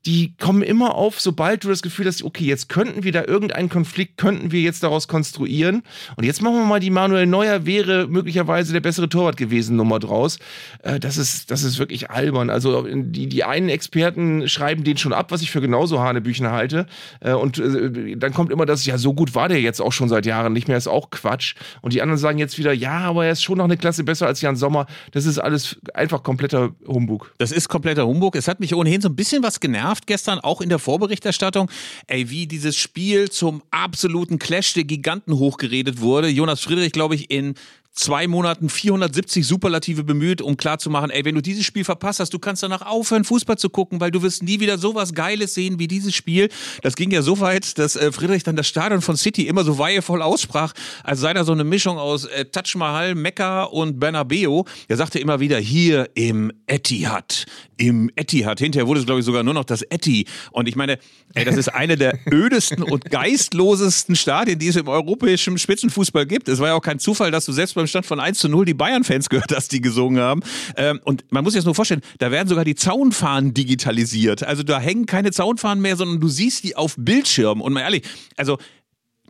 die 0.06 0.34
kommen 0.38 0.64
immer 0.64 0.96
auf, 0.96 1.22
sobald 1.22 1.64
du 1.64 1.70
das 1.70 1.84
Gefühl 1.84 2.08
hast, 2.08 2.24
okay, 2.24 2.46
jetzt 2.46 2.70
könnten 2.70 3.04
wir 3.04 3.12
da 3.12 3.24
irgendeinen 3.24 3.70
Konflikt, 3.70 4.18
könnten 4.18 4.52
wir 4.52 4.62
jetzt 4.62 4.82
daraus 4.82 5.08
konstruieren. 5.08 5.84
Und 6.16 6.24
jetzt 6.24 6.42
machen 6.42 6.56
wir 6.56 6.66
mal 6.66 6.80
die 6.80 6.90
Manuel 6.90 7.28
Neuer 7.28 7.68
wäre 7.68 8.08
möglicherweise 8.08 8.74
der 8.74 8.80
bessere 8.80 9.10
Torwart 9.10 9.38
gewesen 9.38 9.76
Nummer 9.76 10.00
draus. 10.00 10.40
Äh, 10.82 11.00
das 11.00 11.18
ist, 11.18 11.52
das 11.52 11.62
ist 11.62 11.78
wirklich 11.78 12.10
albern. 12.10 12.50
Also 12.50 12.88
die, 12.90 13.28
die 13.28 13.44
einen 13.44 13.70
Experten 13.70 14.50
schreiben 14.50 14.84
den 14.84 14.98
schon 14.98 15.14
ab, 15.14 15.32
was 15.32 15.44
ich 15.44 15.52
für 15.52 15.62
genauso 15.62 16.00
Hanebüchen 16.00 16.50
halte. 16.50 16.88
Äh, 17.20 17.34
und 17.34 17.60
äh, 17.60 18.16
dann 18.16 18.34
kommt 18.34 18.52
immer 18.52 18.66
das, 18.66 18.86
ja, 18.88 18.98
so 18.98 19.14
gut 19.14 19.36
war 19.36 19.50
der 19.50 19.62
jetzt 19.62 19.82
auch 19.82 19.92
schon 19.92 20.10
seit 20.10 20.26
Jahren 20.26 20.54
nicht 20.54 20.68
mehr, 20.68 20.78
ist 20.78 20.88
auch 20.88 21.12
Quatsch. 21.12 21.54
Und 21.82 21.94
die 21.94 22.02
anderen 22.02 22.18
sagen 22.18 22.40
jetzt 22.40 22.58
wieder, 22.58 22.74
ja, 22.74 23.02
aber 23.02 23.26
er 23.26 23.34
ist 23.34 23.44
schon 23.44 23.60
noch 23.60 23.66
eine 23.66 23.78
Klasse 23.78 24.04
besser 24.04 24.26
als 24.26 24.42
Jan 24.42 24.56
Sommer. 24.56 24.88
Das 25.12 25.26
ist 25.26 25.38
alles 25.38 25.78
einfach 25.94 26.24
kompletter 26.24 26.72
Humbug. 26.88 27.34
Das 27.38 27.52
ist 27.52 27.70
kompletter 27.70 28.08
Humbug. 28.08 28.36
Es 28.36 28.48
hat 28.48 28.60
mich 28.60 28.74
ohnehin 28.74 29.02
so 29.02 29.10
ein 29.10 29.16
bisschen 29.16 29.44
was 29.44 29.60
genervt 29.60 29.91
genervt 29.92 30.08
gestern, 30.08 30.40
auch 30.40 30.62
in 30.62 30.70
der 30.70 30.80
Vorberichterstattung, 30.80 31.70
ey, 32.08 32.30
wie 32.30 32.48
dieses 32.48 32.78
Spiel 32.78 33.30
zum 33.30 33.62
absoluten 33.72 34.40
Clash 34.40 34.74
der 34.74 34.86
Giganten 34.86 35.38
hochgeredet 35.38 36.00
wurde. 36.00 36.30
Jonas 36.30 36.62
Friedrich, 36.62 36.92
glaube 36.92 37.16
ich, 37.16 37.30
in 37.30 37.56
zwei 37.94 38.28
Monaten 38.28 38.70
470 38.70 39.46
Superlative 39.46 40.04
bemüht, 40.04 40.42
um 40.42 40.56
klarzumachen, 40.56 41.10
ey, 41.10 41.26
wenn 41.26 41.36
du 41.36 41.42
dieses 41.42 41.66
Spiel 41.66 41.84
verpasst 41.84 42.22
hast, 42.22 42.34
du 42.34 42.40
kannst 42.40 42.64
danach 42.64 42.84
aufhören, 42.84 43.26
Fußball 43.26 43.58
zu 43.58 43.70
gucken, 43.70 44.00
weil 44.00 44.12
du 44.12 44.22
wirst 44.22 44.44
nie 44.44 44.62
wieder 44.62 44.78
sowas 44.78 45.14
Geiles 45.14 45.54
sehen 45.54 45.78
wie 45.78 45.88
dieses 45.88 46.16
Spiel. 46.16 46.50
Das 46.84 46.96
ging 46.96 47.12
ja 47.12 47.22
so 47.22 47.40
weit, 47.42 47.78
dass 47.78 47.98
äh, 47.98 48.12
Friedrich 48.12 48.44
dann 48.44 48.56
das 48.56 48.68
Stadion 48.68 49.02
von 49.02 49.18
City 49.18 49.48
immer 49.48 49.66
so 49.66 49.78
weihevoll 49.78 50.22
aussprach, 50.22 50.74
als 51.04 51.20
sei 51.20 51.34
da 51.34 51.44
so 51.44 51.52
eine 51.52 51.66
Mischung 51.66 51.98
aus 51.98 52.26
äh, 52.26 52.46
Taj 52.46 52.78
Mahal, 52.78 53.14
Mekka 53.16 53.64
und 53.64 54.00
Bernabeu. 54.00 54.64
Er 54.88 54.98
sagte 54.98 55.20
immer 55.20 55.42
wieder, 55.42 55.60
hier 55.60 56.10
im 56.16 56.52
Etihad 56.68 57.46
im 57.82 58.12
Etihad. 58.16 58.60
Hinterher 58.60 58.88
wurde 58.88 59.00
es, 59.00 59.08
glaube 59.08 59.22
ich, 59.22 59.26
sogar 59.26 59.42
nur 59.42 59.56
noch 59.56 59.66
das 59.66 59.82
Eti. 59.90 60.28
Und 60.52 60.70
ich 60.70 60.76
meine, 60.76 61.00
ey, 61.34 61.44
das 61.44 61.58
ist 61.58 61.70
eine 61.70 61.98
der 61.98 62.20
ödesten 62.32 62.84
und 62.84 63.10
geistlosesten 63.10 64.16
Stadien, 64.16 64.60
die 64.60 64.68
es 64.68 64.76
im 64.76 64.88
europäischen 64.88 65.58
Spitzenfußball 65.58 66.28
gibt. 66.28 66.48
Es 66.48 66.60
war 66.60 66.68
ja 66.68 66.74
auch 66.76 66.82
kein 66.82 67.00
Zufall, 67.00 67.32
dass 67.32 67.46
du 67.46 67.52
selbst 67.52 67.74
beim 67.74 67.88
Stand 67.88 68.06
von 68.06 68.20
1 68.20 68.38
zu 68.38 68.50
0 68.50 68.66
die 68.66 68.76
Bayern-Fans 68.76 69.30
gehört 69.30 69.52
hast, 69.56 69.72
die 69.72 69.82
gesungen 69.82 70.22
haben. 70.22 70.42
Ähm, 70.78 71.00
und 71.06 71.26
man 71.32 71.44
muss 71.44 71.54
sich 71.54 71.60
das 71.60 71.66
nur 71.66 71.74
vorstellen, 71.74 72.02
da 72.20 72.30
werden 72.30 72.48
sogar 72.48 72.66
die 72.66 72.76
Zaunfahnen 72.76 73.56
digitalisiert. 73.56 74.44
Also 74.44 74.62
da 74.62 74.80
hängen 74.80 75.08
keine 75.08 75.32
Zaunfahnen 75.32 75.82
mehr, 75.82 75.96
sondern 75.96 76.20
du 76.20 76.28
siehst 76.28 76.64
die 76.64 76.76
auf 76.76 76.94
Bildschirmen. 77.00 77.64
Und 77.64 77.74
mal 77.74 77.82
ehrlich, 77.82 78.04
also 78.38 78.60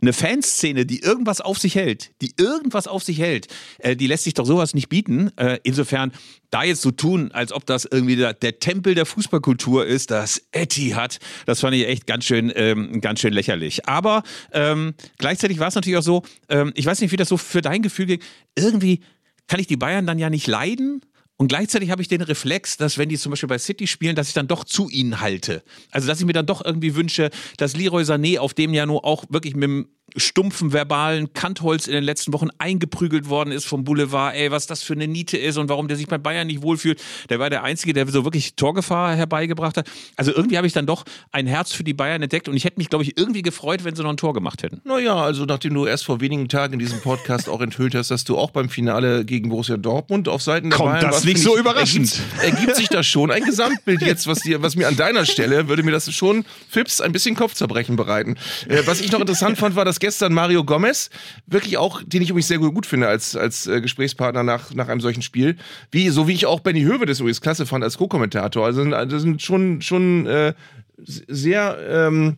eine 0.02 0.12
Fanszene, 0.12 0.84
die 0.84 1.00
irgendwas 1.00 1.40
auf 1.40 1.58
sich 1.58 1.76
hält, 1.76 2.10
die 2.20 2.34
irgendwas 2.36 2.86
auf 2.88 3.02
sich 3.02 3.20
hält, 3.20 3.46
äh, 3.78 3.96
die 3.96 4.08
lässt 4.08 4.24
sich 4.24 4.34
doch 4.34 4.44
sowas 4.44 4.74
nicht 4.74 4.88
bieten. 4.88 5.30
Äh, 5.36 5.60
insofern, 5.62 6.12
da 6.50 6.64
jetzt 6.64 6.82
so 6.82 6.90
tun, 6.90 7.30
als 7.32 7.52
ob 7.52 7.64
das 7.64 7.86
irgendwie 7.90 8.16
der, 8.16 8.34
der 8.34 8.58
Tempel 8.58 8.94
der 8.94 9.06
Fußballkultur 9.06 9.86
ist, 9.86 10.10
das 10.10 10.42
Etihad, 10.52 11.18
das 11.46 11.60
fand 11.60 11.74
ich 11.76 11.86
echt 11.86 12.06
ganz 12.06 12.24
schön, 12.24 12.52
ähm, 12.54 13.00
ganz 13.00 13.20
schön 13.20 13.32
lächerlich. 13.32 13.88
Aber 13.88 14.22
ähm, 14.52 14.94
gleichzeitig 15.18 15.60
war 15.60 15.68
es 15.68 15.76
natürlich 15.76 15.98
auch 15.98 16.02
so, 16.02 16.22
ähm, 16.48 16.72
ich 16.74 16.84
weiß 16.84 17.00
nicht, 17.00 17.12
wie 17.12 17.16
das 17.16 17.28
so 17.28 17.36
für 17.36 17.62
dein 17.62 17.80
Gefühl 17.80 18.06
ging, 18.06 18.20
irgendwie 18.56 19.00
kann 19.46 19.60
ich 19.60 19.66
die 19.66 19.76
Bayern 19.76 20.06
dann 20.06 20.18
ja 20.18 20.30
nicht 20.30 20.46
leiden, 20.46 21.00
und 21.36 21.48
gleichzeitig 21.48 21.90
habe 21.90 22.02
ich 22.02 22.08
den 22.08 22.20
Reflex, 22.20 22.76
dass 22.76 22.98
wenn 22.98 23.08
die 23.08 23.18
zum 23.18 23.30
Beispiel 23.30 23.48
bei 23.48 23.58
City 23.58 23.86
spielen, 23.86 24.14
dass 24.14 24.28
ich 24.28 24.34
dann 24.34 24.48
doch 24.48 24.64
zu 24.64 24.88
ihnen 24.88 25.20
halte. 25.20 25.62
Also 25.90 26.06
dass 26.06 26.20
ich 26.20 26.26
mir 26.26 26.32
dann 26.32 26.46
doch 26.46 26.64
irgendwie 26.64 26.94
wünsche, 26.94 27.30
dass 27.56 27.76
Leroy 27.76 28.02
Sané, 28.02 28.38
auf 28.38 28.54
dem 28.54 28.74
ja 28.74 28.86
nur 28.86 29.04
auch 29.04 29.24
wirklich 29.28 29.54
mit 29.54 29.64
dem 29.64 29.88
stumpfen 30.16 30.72
verbalen 30.72 31.32
Kantholz 31.32 31.86
in 31.86 31.92
den 31.92 32.04
letzten 32.04 32.32
Wochen 32.32 32.48
eingeprügelt 32.58 33.28
worden 33.28 33.52
ist 33.52 33.64
vom 33.64 33.84
Boulevard, 33.84 34.34
ey, 34.34 34.50
was 34.50 34.66
das 34.66 34.82
für 34.82 34.92
eine 34.92 35.08
Niete 35.08 35.36
ist 35.36 35.56
und 35.56 35.68
warum 35.68 35.88
der 35.88 35.96
sich 35.96 36.06
bei 36.06 36.18
Bayern 36.18 36.46
nicht 36.46 36.62
wohlfühlt. 36.62 37.00
Der 37.30 37.38
war 37.38 37.50
der 37.50 37.62
Einzige, 37.62 37.92
der 37.92 38.06
so 38.08 38.24
wirklich 38.24 38.54
Torgefahr 38.54 39.14
herbeigebracht 39.14 39.76
hat. 39.76 39.90
Also 40.16 40.32
irgendwie 40.32 40.56
habe 40.56 40.66
ich 40.66 40.72
dann 40.72 40.86
doch 40.86 41.04
ein 41.30 41.46
Herz 41.46 41.72
für 41.72 41.84
die 41.84 41.94
Bayern 41.94 42.22
entdeckt 42.22 42.48
und 42.48 42.56
ich 42.56 42.64
hätte 42.64 42.78
mich, 42.78 42.90
glaube 42.90 43.04
ich, 43.04 43.16
irgendwie 43.16 43.42
gefreut, 43.42 43.84
wenn 43.84 43.94
sie 43.94 44.02
noch 44.02 44.10
ein 44.10 44.16
Tor 44.16 44.34
gemacht 44.34 44.62
hätten. 44.62 44.80
Naja, 44.84 45.14
also 45.14 45.44
nachdem 45.44 45.74
du 45.74 45.86
erst 45.86 46.04
vor 46.04 46.20
wenigen 46.20 46.48
Tagen 46.48 46.74
in 46.74 46.78
diesem 46.78 47.00
Podcast 47.00 47.48
auch 47.48 47.60
enthüllt 47.60 47.94
hast, 47.94 48.10
dass 48.10 48.24
du 48.24 48.36
auch 48.36 48.50
beim 48.50 48.68
Finale 48.68 49.24
gegen 49.24 49.48
Borussia 49.48 49.76
Dortmund 49.76 50.28
auf 50.28 50.42
Seiten 50.42 50.70
der 50.70 50.78
Kommt 50.78 50.90
Bayern 50.90 51.06
das 51.06 51.14
warst, 51.14 51.24
nicht 51.26 51.38
so 51.38 51.54
ich, 51.54 51.60
überraschend? 51.60 52.20
Ergibt, 52.38 52.42
ergibt 52.42 52.76
sich 52.76 52.88
da 52.88 53.02
schon 53.02 53.30
ein 53.30 53.44
Gesamtbild 53.44 54.02
jetzt, 54.02 54.26
was, 54.26 54.40
dir, 54.40 54.62
was 54.62 54.76
mir 54.76 54.88
an 54.88 54.96
deiner 54.96 55.24
Stelle, 55.24 55.68
würde 55.68 55.82
mir 55.82 55.92
das 55.92 56.12
schon, 56.12 56.44
Fips, 56.68 57.00
ein 57.00 57.12
bisschen 57.12 57.34
Kopfzerbrechen 57.34 57.96
bereiten. 57.96 58.36
Äh, 58.68 58.82
was 58.86 59.00
ich 59.00 59.12
noch 59.12 59.20
interessant 59.20 59.58
fand, 59.58 59.76
war, 59.76 59.84
dass 59.84 60.00
gestern 60.02 60.34
Mario 60.34 60.64
Gomez, 60.64 61.10
wirklich 61.46 61.78
auch, 61.78 62.02
den 62.04 62.22
ich 62.22 62.30
übrigens 62.30 62.48
sehr 62.48 62.58
gut 62.58 62.86
finde 62.86 63.06
als, 63.06 63.36
als 63.36 63.68
äh, 63.68 63.80
Gesprächspartner 63.80 64.42
nach, 64.42 64.74
nach 64.74 64.88
einem 64.88 65.00
solchen 65.00 65.22
Spiel, 65.22 65.56
wie, 65.92 66.08
so 66.08 66.26
wie 66.26 66.32
ich 66.32 66.44
auch 66.44 66.58
Benny 66.58 66.82
Höwe 66.82 67.06
das 67.06 67.20
übrigens 67.20 67.40
klasse 67.40 67.66
fand 67.66 67.84
als 67.84 67.98
Co-Kommentator. 67.98 68.66
Also 68.66 68.84
das 68.84 69.22
sind 69.22 69.40
schon, 69.40 69.80
schon 69.80 70.26
äh, 70.26 70.54
sehr 70.98 71.78
ähm, 71.88 72.36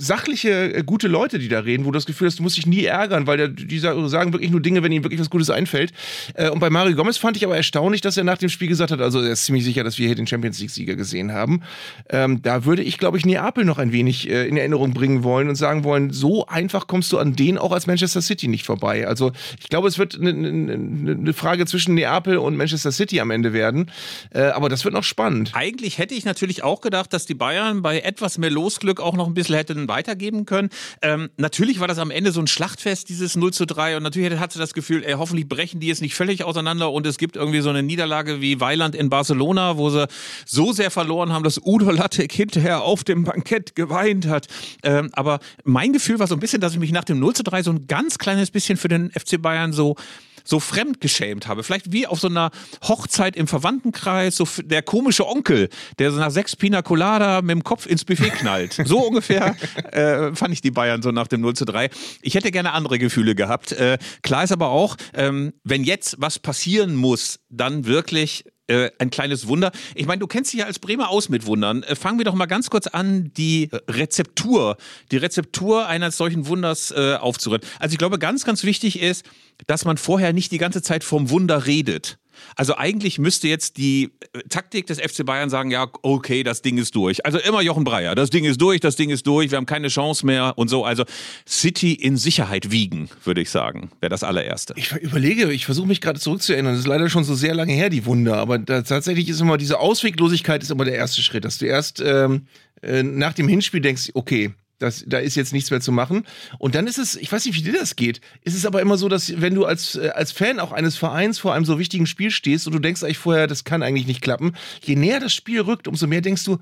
sachliche, 0.00 0.74
äh, 0.74 0.82
gute 0.82 1.08
Leute, 1.08 1.38
die 1.38 1.48
da 1.48 1.60
reden, 1.60 1.84
wo 1.84 1.90
du 1.90 1.96
das 1.96 2.06
Gefühl 2.06 2.26
hast, 2.26 2.38
du 2.38 2.42
musst 2.42 2.56
dich 2.56 2.66
nie 2.66 2.84
ärgern, 2.84 3.26
weil 3.26 3.36
der, 3.36 3.48
die 3.48 3.78
sagen 3.78 4.32
wirklich 4.32 4.50
nur 4.50 4.60
Dinge, 4.60 4.82
wenn 4.82 4.90
ihnen 4.90 5.04
wirklich 5.04 5.20
was 5.20 5.30
Gutes 5.30 5.50
einfällt. 5.50 5.92
Äh, 6.34 6.50
und 6.50 6.58
bei 6.58 6.70
Mario 6.70 6.96
Gomez 6.96 7.18
fand 7.18 7.36
ich 7.36 7.44
aber 7.44 7.56
erstaunlich, 7.56 8.00
dass 8.00 8.16
er 8.16 8.24
nach 8.24 8.38
dem 8.38 8.48
Spiel 8.48 8.68
gesagt 8.68 8.90
hat, 8.90 9.00
also 9.00 9.20
er 9.20 9.32
ist 9.32 9.44
ziemlich 9.44 9.64
sicher, 9.64 9.84
dass 9.84 9.98
wir 9.98 10.06
hier 10.06 10.16
den 10.16 10.26
Champions 10.26 10.58
League-Sieger 10.58 10.96
gesehen 10.96 11.32
haben. 11.32 11.62
Ähm, 12.08 12.40
da 12.42 12.64
würde 12.64 12.82
ich, 12.82 12.98
glaube 12.98 13.18
ich, 13.18 13.26
Neapel 13.26 13.64
noch 13.64 13.78
ein 13.78 13.92
wenig 13.92 14.28
äh, 14.28 14.48
in 14.48 14.56
Erinnerung 14.56 14.94
bringen 14.94 15.22
wollen 15.22 15.48
und 15.48 15.56
sagen 15.56 15.84
wollen, 15.84 16.10
so 16.10 16.46
einfach 16.46 16.86
kommst 16.86 17.12
du 17.12 17.18
an 17.18 17.36
den 17.36 17.58
auch 17.58 17.72
als 17.72 17.86
Manchester 17.86 18.22
City 18.22 18.48
nicht 18.48 18.64
vorbei. 18.64 19.06
Also 19.06 19.32
ich 19.60 19.68
glaube, 19.68 19.88
es 19.88 19.98
wird 19.98 20.18
eine 20.18 20.32
ne, 20.32 20.76
ne 20.78 21.32
Frage 21.34 21.66
zwischen 21.66 21.94
Neapel 21.94 22.38
und 22.38 22.56
Manchester 22.56 22.92
City 22.92 23.20
am 23.20 23.30
Ende 23.30 23.52
werden. 23.52 23.90
Aber 24.32 24.68
das 24.68 24.84
wird 24.84 24.94
noch 24.94 25.04
spannend. 25.04 25.52
Eigentlich 25.54 25.98
hätte 25.98 26.14
ich 26.14 26.24
natürlich 26.24 26.62
auch 26.62 26.80
gedacht, 26.80 27.12
dass 27.12 27.26
die 27.26 27.34
Bayern 27.34 27.82
bei 27.82 28.00
etwas 28.00 28.38
mehr 28.38 28.50
Losglück 28.50 29.00
auch 29.00 29.14
noch 29.14 29.26
ein 29.26 29.34
bisschen 29.34 29.56
hätten 29.56 29.89
weitergeben 29.90 30.46
können. 30.46 30.70
Ähm, 31.02 31.28
natürlich 31.36 31.80
war 31.80 31.88
das 31.88 31.98
am 31.98 32.10
Ende 32.10 32.32
so 32.32 32.40
ein 32.40 32.46
Schlachtfest, 32.46 33.10
dieses 33.10 33.36
0 33.36 33.52
zu 33.52 33.66
3. 33.66 33.98
Und 33.98 34.02
natürlich 34.02 34.38
hatte 34.38 34.58
das 34.58 34.72
Gefühl, 34.72 35.04
ey, 35.04 35.14
hoffentlich 35.14 35.48
brechen 35.48 35.80
die 35.80 35.88
jetzt 35.88 36.00
nicht 36.00 36.14
völlig 36.14 36.44
auseinander 36.44 36.90
und 36.90 37.06
es 37.06 37.18
gibt 37.18 37.36
irgendwie 37.36 37.60
so 37.60 37.68
eine 37.68 37.82
Niederlage 37.82 38.40
wie 38.40 38.60
Weiland 38.60 38.94
in 38.94 39.10
Barcelona, 39.10 39.76
wo 39.76 39.90
sie 39.90 40.08
so 40.46 40.72
sehr 40.72 40.90
verloren 40.90 41.32
haben, 41.32 41.44
dass 41.44 41.60
Udo 41.62 41.90
Lattek 41.90 42.32
hinterher 42.32 42.82
auf 42.82 43.04
dem 43.04 43.24
Bankett 43.24 43.74
geweint 43.74 44.26
hat. 44.26 44.46
Ähm, 44.82 45.10
aber 45.12 45.40
mein 45.64 45.92
Gefühl 45.92 46.18
war 46.18 46.26
so 46.26 46.34
ein 46.34 46.40
bisschen, 46.40 46.60
dass 46.60 46.72
ich 46.72 46.78
mich 46.78 46.92
nach 46.92 47.04
dem 47.04 47.18
0 47.18 47.34
zu 47.34 47.42
3 47.42 47.62
so 47.64 47.72
ein 47.72 47.86
ganz 47.86 48.18
kleines 48.18 48.50
bisschen 48.50 48.78
für 48.78 48.88
den 48.88 49.10
FC 49.10 49.42
Bayern 49.42 49.72
so 49.72 49.96
so 50.44 50.60
fremdgeschämt 50.60 51.46
habe. 51.46 51.62
Vielleicht 51.62 51.92
wie 51.92 52.06
auf 52.06 52.20
so 52.20 52.28
einer 52.28 52.50
Hochzeit 52.82 53.36
im 53.36 53.46
Verwandtenkreis, 53.46 54.36
so 54.36 54.46
der 54.62 54.82
komische 54.82 55.26
Onkel, 55.26 55.68
der 55.98 56.12
so 56.12 56.18
nach 56.18 56.30
sechs 56.30 56.56
Pina 56.56 56.82
Colada 56.82 57.42
mit 57.42 57.50
dem 57.50 57.64
Kopf 57.64 57.86
ins 57.86 58.04
Buffet 58.04 58.30
knallt. 58.30 58.80
So 58.84 58.98
ungefähr 59.06 59.56
äh, 59.92 60.34
fand 60.34 60.52
ich 60.52 60.60
die 60.60 60.70
Bayern 60.70 61.02
so 61.02 61.10
nach 61.10 61.28
dem 61.28 61.40
0 61.40 61.54
zu 61.54 61.64
3. 61.64 61.90
Ich 62.22 62.34
hätte 62.34 62.50
gerne 62.50 62.72
andere 62.72 62.98
Gefühle 62.98 63.34
gehabt. 63.34 63.72
Äh, 63.72 63.98
klar 64.22 64.44
ist 64.44 64.52
aber 64.52 64.68
auch, 64.68 64.96
ähm, 65.14 65.52
wenn 65.64 65.84
jetzt 65.84 66.16
was 66.18 66.38
passieren 66.38 66.94
muss, 66.94 67.40
dann 67.48 67.86
wirklich 67.86 68.44
äh, 68.70 68.90
ein 68.98 69.10
kleines 69.10 69.48
Wunder. 69.48 69.72
Ich 69.94 70.06
meine, 70.06 70.20
du 70.20 70.26
kennst 70.26 70.52
dich 70.52 70.60
ja 70.60 70.66
als 70.66 70.78
Bremer 70.78 71.10
aus 71.10 71.28
mit 71.28 71.44
Wundern. 71.46 71.82
Äh, 71.82 71.96
fangen 71.96 72.18
wir 72.18 72.24
doch 72.24 72.34
mal 72.34 72.46
ganz 72.46 72.70
kurz 72.70 72.86
an, 72.86 73.32
die 73.36 73.68
Rezeptur, 73.88 74.76
die 75.10 75.16
Rezeptur 75.16 75.86
eines 75.86 76.16
solchen 76.16 76.46
Wunders 76.46 76.92
äh, 76.92 77.16
aufzurühren. 77.20 77.62
Also 77.78 77.92
ich 77.92 77.98
glaube, 77.98 78.18
ganz, 78.18 78.44
ganz 78.44 78.64
wichtig 78.64 79.00
ist, 79.00 79.26
dass 79.66 79.84
man 79.84 79.96
vorher 79.96 80.32
nicht 80.32 80.52
die 80.52 80.58
ganze 80.58 80.82
Zeit 80.82 81.04
vom 81.04 81.30
Wunder 81.30 81.66
redet. 81.66 82.18
Also 82.56 82.76
eigentlich 82.76 83.18
müsste 83.18 83.48
jetzt 83.48 83.76
die 83.76 84.10
äh, 84.32 84.40
Taktik 84.48 84.86
des 84.86 84.98
FC 85.00 85.24
Bayern 85.24 85.50
sagen, 85.50 85.70
ja, 85.70 85.88
okay, 86.02 86.42
das 86.42 86.62
Ding 86.62 86.78
ist 86.78 86.94
durch. 86.94 87.24
Also 87.24 87.38
immer 87.38 87.62
Jochen 87.62 87.84
Breyer, 87.84 88.14
das 88.14 88.30
Ding 88.30 88.44
ist 88.44 88.60
durch, 88.60 88.80
das 88.80 88.96
Ding 88.96 89.10
ist 89.10 89.26
durch, 89.26 89.50
wir 89.50 89.56
haben 89.56 89.66
keine 89.66 89.88
Chance 89.88 90.26
mehr 90.26 90.54
und 90.56 90.68
so. 90.68 90.84
Also 90.84 91.04
City 91.46 91.92
in 91.92 92.16
Sicherheit 92.16 92.70
wiegen, 92.70 93.08
würde 93.24 93.40
ich 93.40 93.50
sagen, 93.50 93.90
wäre 94.00 94.10
das 94.10 94.24
allererste. 94.24 94.74
Ich 94.76 94.92
überlege, 94.92 95.52
ich 95.52 95.64
versuche 95.64 95.88
mich 95.88 96.00
gerade 96.00 96.20
zurückzuerinnern, 96.20 96.72
das 96.72 96.80
ist 96.80 96.86
leider 96.86 97.08
schon 97.08 97.24
so 97.24 97.34
sehr 97.34 97.54
lange 97.54 97.72
her, 97.72 97.90
die 97.90 98.06
Wunder, 98.06 98.38
aber 98.38 98.64
tatsächlich 98.64 99.28
ist 99.28 99.40
immer 99.40 99.58
diese 99.58 99.78
Ausweglosigkeit 99.78 100.62
ist 100.62 100.70
immer 100.70 100.84
der 100.84 100.94
erste 100.94 101.22
Schritt, 101.22 101.44
dass 101.44 101.58
du 101.58 101.66
erst 101.66 102.00
ähm, 102.04 102.46
äh, 102.82 103.02
nach 103.02 103.32
dem 103.32 103.48
Hinspiel 103.48 103.80
denkst, 103.80 104.10
okay, 104.14 104.52
das, 104.80 105.04
da 105.06 105.18
ist 105.18 105.36
jetzt 105.36 105.52
nichts 105.52 105.70
mehr 105.70 105.80
zu 105.80 105.92
machen. 105.92 106.26
Und 106.58 106.74
dann 106.74 106.86
ist 106.86 106.98
es, 106.98 107.14
ich 107.16 107.30
weiß 107.30 107.44
nicht, 107.44 107.54
wie 107.54 107.62
dir 107.62 107.78
das 107.78 107.94
geht, 107.94 108.20
ist 108.42 108.56
es 108.56 108.66
aber 108.66 108.80
immer 108.80 108.96
so, 108.98 109.08
dass 109.08 109.40
wenn 109.40 109.54
du 109.54 109.64
als, 109.64 109.94
äh, 109.94 110.08
als 110.08 110.32
Fan 110.32 110.58
auch 110.58 110.72
eines 110.72 110.96
Vereins 110.96 111.38
vor 111.38 111.54
einem 111.54 111.64
so 111.64 111.78
wichtigen 111.78 112.06
Spiel 112.06 112.30
stehst 112.30 112.66
und 112.66 112.72
du 112.72 112.78
denkst 112.78 113.02
eigentlich 113.02 113.18
vorher, 113.18 113.46
das 113.46 113.64
kann 113.64 113.82
eigentlich 113.82 114.06
nicht 114.06 114.22
klappen, 114.22 114.54
je 114.82 114.96
näher 114.96 115.20
das 115.20 115.34
Spiel 115.34 115.60
rückt, 115.60 115.86
umso 115.86 116.06
mehr 116.06 116.22
denkst 116.22 116.44
du, 116.44 116.58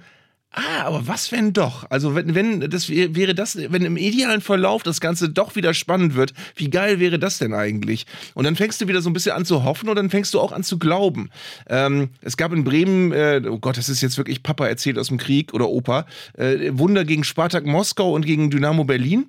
Ah, 0.51 0.85
aber 0.85 1.07
was 1.07 1.31
wenn 1.31 1.53
doch? 1.53 1.85
Also 1.91 2.15
wenn, 2.15 2.35
wenn 2.35 2.61
das 2.61 2.89
wäre 2.89 3.35
das, 3.35 3.59
wenn 3.71 3.85
im 3.85 3.99
idealen 3.99 4.41
Verlauf 4.41 4.83
das 4.83 4.99
Ganze 5.01 5.29
doch 5.29 5.57
wieder 5.57 5.75
spannend 5.75 6.15
wird, 6.15 6.33
wie 6.57 6.71
geil 6.71 7.01
wäre 7.01 7.19
das 7.19 7.37
denn 7.37 7.53
eigentlich? 7.53 8.07
Und 8.35 8.45
dann 8.45 8.57
fängst 8.57 8.81
du 8.81 8.89
wieder 8.89 9.03
so 9.03 9.11
ein 9.11 9.13
bisschen 9.13 9.33
an 9.33 9.45
zu 9.45 9.63
hoffen 9.65 9.91
und 9.91 9.97
dann 9.97 10.09
fängst 10.09 10.33
du 10.33 10.41
auch 10.41 10.53
an 10.53 10.65
zu 10.65 10.79
glauben. 10.79 11.29
Ähm, 11.69 12.09
es 12.23 12.39
gab 12.39 12.53
in 12.53 12.65
Bremen, 12.65 13.13
äh, 13.13 13.43
oh 13.47 13.59
Gott, 13.59 13.77
das 13.77 13.91
ist 13.91 14.01
jetzt 14.01 14.17
wirklich 14.17 14.43
Papa 14.43 14.67
erzählt 14.67 14.99
aus 14.99 15.09
dem 15.09 15.19
Krieg 15.19 15.53
oder 15.53 15.69
Opa, 15.69 16.07
äh, 16.39 16.71
Wunder 16.73 17.05
gegen 17.05 17.25
Spartak 17.25 17.67
Moskau 17.67 18.15
und 18.15 18.25
gegen 18.25 18.51
Dynamo 18.51 18.85
Berlin. 18.85 19.29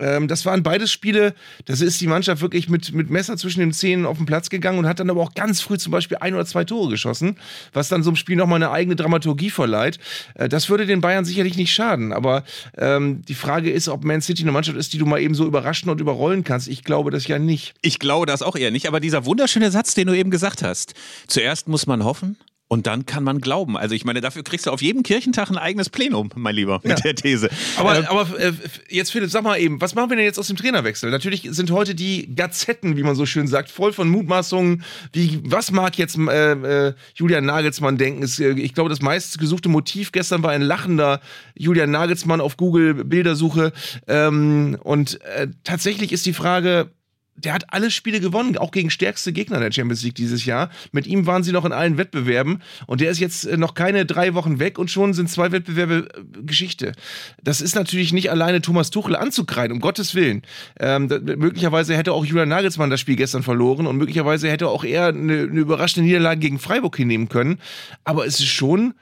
Ähm, 0.00 0.28
das 0.28 0.46
waren 0.46 0.62
beides 0.62 0.90
Spiele, 0.90 1.34
da 1.66 1.74
ist 1.74 2.00
die 2.00 2.06
Mannschaft 2.06 2.42
wirklich 2.42 2.68
mit, 2.68 2.92
mit 2.92 3.10
Messer 3.10 3.36
zwischen 3.36 3.60
den 3.60 3.72
Zähnen 3.72 4.06
auf 4.06 4.16
den 4.16 4.26
Platz 4.26 4.50
gegangen 4.50 4.78
und 4.78 4.86
hat 4.86 5.00
dann 5.00 5.10
aber 5.10 5.22
auch 5.22 5.34
ganz 5.34 5.60
früh 5.60 5.78
zum 5.78 5.92
Beispiel 5.92 6.16
ein 6.20 6.34
oder 6.34 6.46
zwei 6.46 6.64
Tore 6.64 6.90
geschossen, 6.90 7.36
was 7.72 7.88
dann 7.88 8.02
so 8.02 8.10
einem 8.10 8.16
Spiel 8.16 8.36
nochmal 8.36 8.56
eine 8.56 8.70
eigene 8.70 8.96
Dramaturgie 8.96 9.50
verleiht. 9.50 9.98
Äh, 10.34 10.48
das 10.48 10.68
würde 10.70 10.86
den 10.86 11.00
Bayern 11.00 11.24
sicherlich 11.24 11.56
nicht 11.56 11.72
schaden, 11.72 12.12
aber 12.12 12.44
ähm, 12.76 13.22
die 13.26 13.34
Frage 13.34 13.70
ist, 13.70 13.88
ob 13.88 14.04
Man 14.04 14.22
City 14.22 14.42
eine 14.42 14.52
Mannschaft 14.52 14.78
ist, 14.78 14.92
die 14.92 14.98
du 14.98 15.06
mal 15.06 15.20
eben 15.20 15.34
so 15.34 15.46
überraschen 15.46 15.90
und 15.90 16.00
überrollen 16.00 16.44
kannst. 16.44 16.68
Ich 16.68 16.84
glaube 16.84 17.10
das 17.10 17.26
ja 17.26 17.38
nicht. 17.38 17.74
Ich 17.82 17.98
glaube 17.98 18.26
das 18.26 18.42
auch 18.42 18.56
eher 18.56 18.70
nicht, 18.70 18.88
aber 18.88 19.00
dieser 19.00 19.24
wunderschöne 19.26 19.70
Satz, 19.70 19.94
den 19.94 20.06
du 20.06 20.16
eben 20.16 20.30
gesagt 20.30 20.62
hast. 20.62 20.94
Zuerst 21.26 21.68
muss 21.68 21.86
man 21.86 22.04
hoffen, 22.04 22.36
und 22.72 22.86
dann 22.86 23.04
kann 23.04 23.24
man 23.24 23.40
glauben. 23.40 23.76
Also 23.76 23.96
ich 23.96 24.04
meine, 24.04 24.20
dafür 24.20 24.44
kriegst 24.44 24.66
du 24.66 24.70
auf 24.70 24.80
jedem 24.80 25.02
Kirchentag 25.02 25.50
ein 25.50 25.58
eigenes 25.58 25.90
Plenum, 25.90 26.30
mein 26.36 26.54
Lieber, 26.54 26.78
mit 26.84 26.98
ja. 26.98 27.00
der 27.00 27.16
These. 27.16 27.50
Aber, 27.76 27.98
ähm, 27.98 28.04
aber 28.08 28.38
äh, 28.38 28.52
jetzt 28.88 29.10
Philipp, 29.10 29.28
sag 29.28 29.42
mal 29.42 29.58
eben, 29.58 29.80
was 29.80 29.96
machen 29.96 30.08
wir 30.08 30.16
denn 30.16 30.24
jetzt 30.24 30.38
aus 30.38 30.46
dem 30.46 30.56
Trainerwechsel? 30.56 31.10
Natürlich 31.10 31.48
sind 31.50 31.72
heute 31.72 31.96
die 31.96 32.32
Gazetten, 32.32 32.96
wie 32.96 33.02
man 33.02 33.16
so 33.16 33.26
schön 33.26 33.48
sagt, 33.48 33.70
voll 33.70 33.92
von 33.92 34.08
Mutmaßungen, 34.08 34.84
wie 35.12 35.40
was 35.42 35.72
mag 35.72 35.98
jetzt 35.98 36.16
äh, 36.16 36.52
äh, 36.52 36.94
Julian 37.16 37.44
Nagelsmann 37.44 37.98
denken? 37.98 38.22
Ist, 38.22 38.38
äh, 38.38 38.52
ich 38.52 38.72
glaube, 38.72 38.88
das 38.88 39.02
meistgesuchte 39.02 39.68
Motiv 39.68 40.12
gestern 40.12 40.44
war 40.44 40.52
ein 40.52 40.62
lachender 40.62 41.20
Julian 41.56 41.90
Nagelsmann 41.90 42.40
auf 42.40 42.56
Google 42.56 43.04
Bildersuche. 43.04 43.72
Ähm, 44.06 44.78
und 44.80 45.20
äh, 45.22 45.48
tatsächlich 45.64 46.12
ist 46.12 46.24
die 46.24 46.34
Frage, 46.34 46.92
der 47.44 47.54
hat 47.54 47.72
alle 47.72 47.90
Spiele 47.90 48.20
gewonnen, 48.20 48.56
auch 48.56 48.70
gegen 48.70 48.90
stärkste 48.90 49.32
Gegner 49.32 49.60
der 49.60 49.72
Champions 49.72 50.02
League 50.02 50.14
dieses 50.14 50.44
Jahr. 50.44 50.70
Mit 50.92 51.06
ihm 51.06 51.26
waren 51.26 51.42
sie 51.42 51.52
noch 51.52 51.64
in 51.64 51.72
allen 51.72 51.96
Wettbewerben 51.96 52.62
und 52.86 53.00
der 53.00 53.10
ist 53.10 53.18
jetzt 53.18 53.44
äh, 53.44 53.56
noch 53.56 53.74
keine 53.74 54.06
drei 54.06 54.34
Wochen 54.34 54.58
weg 54.58 54.78
und 54.78 54.90
schon 54.90 55.14
sind 55.14 55.30
zwei 55.30 55.52
Wettbewerbe 55.52 56.08
äh, 56.14 56.42
Geschichte. 56.42 56.92
Das 57.42 57.60
ist 57.60 57.74
natürlich 57.74 58.12
nicht 58.12 58.30
alleine 58.30 58.60
Thomas 58.60 58.90
Tuchel 58.90 59.16
anzukreiden, 59.16 59.76
um 59.76 59.80
Gottes 59.80 60.14
Willen. 60.14 60.42
Ähm, 60.78 61.06
möglicherweise 61.36 61.96
hätte 61.96 62.12
auch 62.12 62.24
Julian 62.24 62.48
Nagelsmann 62.48 62.90
das 62.90 63.00
Spiel 63.00 63.16
gestern 63.16 63.42
verloren 63.42 63.86
und 63.86 63.96
möglicherweise 63.96 64.50
hätte 64.50 64.68
auch 64.68 64.84
er 64.84 65.08
eine, 65.08 65.42
eine 65.42 65.60
überraschende 65.60 66.06
Niederlage 66.06 66.40
gegen 66.40 66.58
Freiburg 66.58 66.96
hinnehmen 66.96 67.28
können. 67.28 67.58
Aber 68.04 68.26
es 68.26 68.40
ist 68.40 68.48
schon 68.48 68.94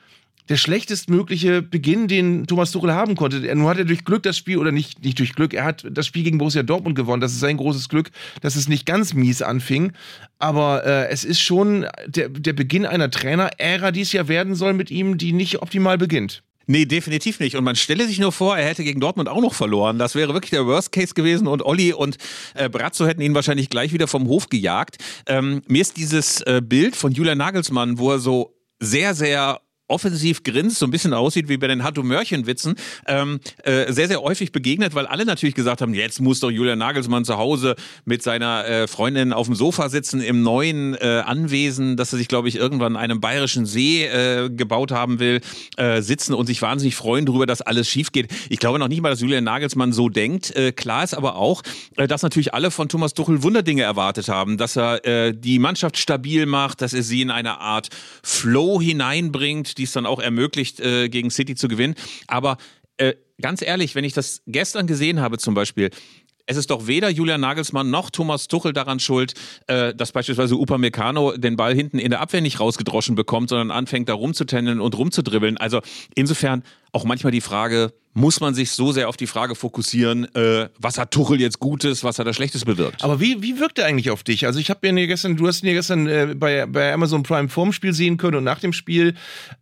der 0.49 0.57
schlechtestmögliche 0.57 1.63
Beginn, 1.63 2.09
den 2.09 2.47
Thomas 2.47 2.71
Tuchel 2.71 2.93
haben 2.93 3.17
konnte. 3.17 3.47
Er, 3.47 3.55
nur 3.55 3.71
hat 3.71 3.79
er 3.79 3.85
durch 3.85 4.05
Glück 4.05 4.23
das 4.23 4.37
Spiel, 4.37 4.59
oder 4.59 4.73
nicht, 4.73 5.05
nicht 5.05 5.19
durch 5.19 5.35
Glück, 5.35 5.55
er 5.55 5.65
hat 5.65 5.87
das 5.91 6.07
Spiel 6.07 6.23
gegen 6.25 6.39
Borussia 6.39 6.63
Dortmund 6.63 6.97
gewonnen. 6.97 7.21
Das 7.21 7.33
ist 7.33 7.41
sein 7.41 7.57
großes 7.57 7.89
Glück, 7.89 8.11
dass 8.41 8.57
es 8.57 8.69
nicht 8.69 8.87
ganz 8.87 9.15
mies 9.15 9.43
anfing. 9.43 9.93
Aber 10.39 10.85
äh, 10.87 11.09
es 11.09 11.25
ist 11.25 11.41
schon 11.41 11.87
der, 12.07 12.29
der 12.29 12.53
Beginn 12.53 12.87
einer 12.87 13.11
Trainer-Ära, 13.11 13.91
die 13.91 14.03
es 14.03 14.13
ja 14.13 14.29
werden 14.29 14.55
soll 14.55 14.73
mit 14.73 14.91
ihm, 14.91 15.19
die 15.19 15.33
nicht 15.33 15.63
optimal 15.63 15.99
beginnt. 15.99 16.43
Nee, 16.71 16.85
definitiv 16.85 17.41
nicht. 17.41 17.57
Und 17.57 17.65
man 17.65 17.77
stelle 17.77 18.07
sich 18.07 18.19
nur 18.19 18.31
vor, 18.31 18.59
er 18.59 18.69
hätte 18.69 18.85
gegen 18.85 19.01
Dortmund 19.01 19.31
auch 19.31 19.41
noch 19.41 19.55
verloren. 19.55 19.99
Das 19.99 20.15
wäre 20.15 20.35
wirklich 20.35 20.51
der 20.51 20.67
Worst 20.67 20.93
Case 20.93 21.15
gewesen 21.15 21.47
und 21.47 21.65
Olli 21.65 21.95
und 21.95 22.19
äh, 22.55 22.69
Brazzo 22.69 23.07
hätten 23.07 23.23
ihn 23.23 23.35
wahrscheinlich 23.35 23.71
gleich 23.71 23.95
wieder 23.95 24.07
vom 24.07 24.29
Hof 24.29 24.51
gejagt. 24.51 24.99
Ähm, 25.27 25.63
mir 25.67 25.81
ist 25.81 25.97
dieses 25.97 26.43
äh, 26.43 26.61
Bild 26.63 26.95
von 26.95 27.13
Julian 27.13 27.39
Nagelsmann, 27.39 27.99
wo 27.99 28.13
er 28.13 28.19
so 28.19 28.55
sehr, 28.81 29.15
sehr 29.15 29.63
offensiv 29.89 30.43
grinst, 30.43 30.79
so 30.79 30.87
ein 30.87 30.91
bisschen 30.91 31.13
aussieht 31.13 31.49
wie 31.49 31.57
bei 31.57 31.67
den 31.67 31.83
Hatto 31.83 32.03
Mörchen-Witzen, 32.03 32.77
ähm, 33.07 33.41
äh, 33.65 33.93
sehr, 33.93 34.09
sehr 34.09 34.21
häufig 34.21 34.53
begegnet, 34.53 34.95
weil 34.95 35.07
alle 35.07 35.25
natürlich 35.25 35.55
gesagt 35.55 35.81
haben, 35.81 35.95
jetzt 35.95 36.21
muss 36.21 36.41
doch 36.41 36.51
Julian 36.51 36.79
Nagelsmann 36.79 37.25
zu 37.25 37.37
Hause 37.39 37.75
mit 38.05 38.23
seiner 38.23 38.67
äh, 38.67 38.87
Freundin 38.87 39.33
auf 39.33 39.47
dem 39.47 39.55
Sofa 39.55 39.89
sitzen 39.89 40.21
im 40.21 40.43
neuen 40.43 40.95
äh, 40.95 41.23
Anwesen, 41.25 41.97
das 41.97 42.13
er 42.13 42.19
sich, 42.19 42.29
glaube 42.29 42.49
ich, 42.49 42.57
irgendwann 42.57 42.97
an 42.97 43.03
einem 43.03 43.21
bayerischen 43.21 43.67
See 43.67 44.05
äh, 44.05 44.51
gebaut 44.51 44.93
haben 44.93 45.19
will, 45.19 45.41
äh, 45.77 46.03
sitzen 46.03 46.35
und 46.35 46.47
sich 46.47 46.61
wahnsinnig 46.61 46.95
freuen 46.95 47.27
darüber, 47.27 47.47
dass 47.47 47.63
alles 47.63 47.89
schief 47.89 48.13
geht. 48.13 48.29
Ich 48.51 48.59
glaube 48.59 48.79
noch 48.79 48.89
nicht 48.89 49.01
mal, 49.01 49.11
dass 49.11 49.21
Julian 49.21 49.45
Nagelsmann 49.45 49.93
so 49.93 50.09
denkt. 50.09 50.55
Äh, 50.55 50.73
klar 50.73 51.05
ist 51.05 51.15
aber 51.15 51.37
auch, 51.37 51.63
äh, 51.97 52.07
dass 52.07 52.23
natürlich 52.23 52.53
alle 52.53 52.71
von 52.71 52.89
Thomas 52.89 53.15
Tuchel 53.15 53.43
Wunderdinge 53.43 53.83
erwartet 53.83 54.29
haben, 54.29 54.59
dass 54.59 54.77
er 54.77 55.05
äh, 55.07 55.35
die 55.35 55.59
Mannschaft 55.59 55.97
stabil 55.97 56.45
macht, 56.47 56.83
dass 56.83 56.93
er 56.93 57.03
sie 57.03 57.23
in 57.23 57.31
eine 57.31 57.61
Art 57.61 57.89
Flow 58.23 58.81
hineinbringt, 58.81 59.78
die 59.79 59.85
es 59.85 59.93
dann 59.93 60.07
auch 60.07 60.21
ermöglicht, 60.21 60.81
äh, 60.81 61.09
gegen 61.09 61.31
City 61.31 61.55
zu 61.55 61.69
gewinnen. 61.69 61.95
Aber 62.27 62.59
äh, 62.99 63.15
ganz 63.41 63.63
ehrlich, 63.63 63.95
wenn 63.95 64.05
ich 64.05 64.13
das 64.13 64.43
gestern 64.47 64.87
gesehen 64.87 65.21
habe 65.21 65.39
zum 65.39 65.55
Beispiel, 65.55 65.91
es 66.49 66.57
ist 66.57 66.71
doch 66.71 66.87
weder 66.87 67.11
Julian 67.11 67.43
Nagelsmann 67.43 67.91
noch 67.91 68.09
Thomas 68.09 68.49
Tuchel 68.49 68.73
daran 68.73 69.01
schuld, 69.01 69.35
äh, 69.67 69.95
dass 69.95 70.13
beispielsweise 70.13 70.57
Upamecano 70.57 71.37
den 71.37 71.57
Ball 71.57 71.75
hinten 71.75 71.99
in 71.99 72.11
der 72.11 72.21
Abwehr 72.21 72.41
nicht 72.41 72.59
rausgedroschen 72.59 73.15
bekommt, 73.15 73.51
sondern 73.51 73.71
anfängt 73.71 74.09
da 74.09 74.15
rumzutändeln 74.15 74.81
und 74.81 74.97
rumzudribbeln. 74.97 75.59
Also 75.59 75.81
insofern 76.15 76.63
auch 76.93 77.05
manchmal 77.05 77.33
die 77.33 77.41
Frage, 77.41 77.93
muss 78.15 78.41
man 78.41 78.55
sich 78.55 78.73
so 78.73 78.91
sehr 78.91 79.09
auf 79.09 79.17
die 79.17 79.27
Frage 79.27 79.55
fokussieren, 79.55 80.35
äh, 80.35 80.69
was 80.79 80.99
hat 80.99 81.13
Tuchel 81.13 81.41
jetzt 81.41 81.61
Gutes, 81.61 82.03
was 82.03 82.19
hat 82.19 82.27
er 82.27 82.35
Schlechtes 82.35 82.65
bewirkt? 82.65 83.05
Aber 83.05 83.21
wie, 83.21 83.43
wie 83.43 83.61
wirkt 83.61 83.79
er 83.79 83.87
eigentlich 83.87 84.11
auf 84.11 84.25
dich? 84.25 84.47
Also 84.47 84.59
ich 84.59 84.71
habe 84.71 84.93
mir 84.93 85.07
gestern, 85.07 85.37
du 85.37 85.47
hast 85.47 85.63
ihn 85.63 85.69
ja 85.69 85.75
gestern 85.75 86.07
äh, 86.09 86.35
bei, 86.37 86.67
bei 86.67 86.93
Amazon 86.93 87.23
Prime 87.23 87.49
vorm 87.49 87.73
Spiel 87.73 87.93
sehen 87.93 88.17
können 88.17 88.37
und 88.37 88.45
nach 88.45 88.59
dem 88.59 88.73
Spiel. 88.73 89.15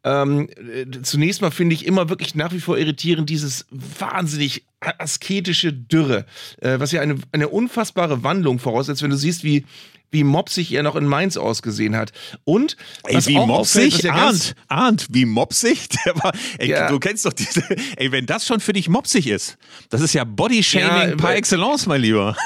Ähm, 0.05 0.49
äh, 0.49 0.87
zunächst 1.03 1.43
mal 1.43 1.51
finde 1.51 1.75
ich 1.75 1.87
immer 1.87 2.09
wirklich 2.09 2.35
nach 2.35 2.53
wie 2.53 2.61
vor 2.61 2.79
irritierend 2.79 3.29
dieses 3.29 3.67
wahnsinnig 3.71 4.65
asketische 4.81 5.73
Dürre, 5.73 6.25
äh, 6.61 6.79
was 6.79 6.93
ja 6.93 7.03
eine, 7.03 7.17
eine 7.33 7.49
unfassbare 7.49 8.23
Wandlung 8.23 8.59
voraussetzt, 8.59 9.03
wenn 9.03 9.11
du 9.11 9.17
siehst, 9.17 9.45
wie 9.45 9.67
wie 10.11 10.25
mopsig 10.25 10.73
er 10.73 10.83
noch 10.83 10.97
in 10.97 11.07
Mainz 11.07 11.37
ausgesehen 11.37 11.97
hat. 11.97 12.13
Und 12.45 12.77
ey, 13.05 13.25
wie 13.27 13.39
mopsig? 13.39 14.09
Ahnt, 14.11 14.55
ahnt, 14.69 15.07
wie 15.11 15.25
mopsig? 15.25 15.89
Der 16.05 16.15
war, 16.23 16.33
ey, 16.59 16.71
ja. 16.71 16.89
du 16.89 16.99
kennst 16.99 17.27
doch 17.27 17.33
diese, 17.33 17.63
ey, 17.97 18.13
wenn 18.13 18.27
das 18.27 18.47
schon 18.47 18.61
für 18.61 18.73
dich 18.73 18.89
mopsig 18.89 19.27
ist, 19.27 19.59
das 19.91 20.01
ist 20.01 20.15
ja 20.15 20.25
Bodyshaming 20.25 21.11
ja, 21.11 21.17
par 21.17 21.35
excellence, 21.35 21.87
mein 21.87 22.01
Lieber. 22.01 22.37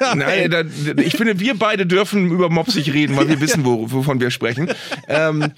Nein, 0.14 0.50
da, 0.50 0.62
ich 1.00 1.16
finde, 1.16 1.40
wir 1.40 1.58
beide 1.58 1.86
dürfen 1.86 2.30
über 2.30 2.50
mopsig 2.50 2.92
reden, 2.92 3.16
weil 3.16 3.28
wir 3.28 3.40
wissen, 3.40 3.64
wo, 3.64 3.90
wovon 3.90 4.20
wir 4.20 4.30
sprechen. 4.30 4.70
ähm, 5.08 5.52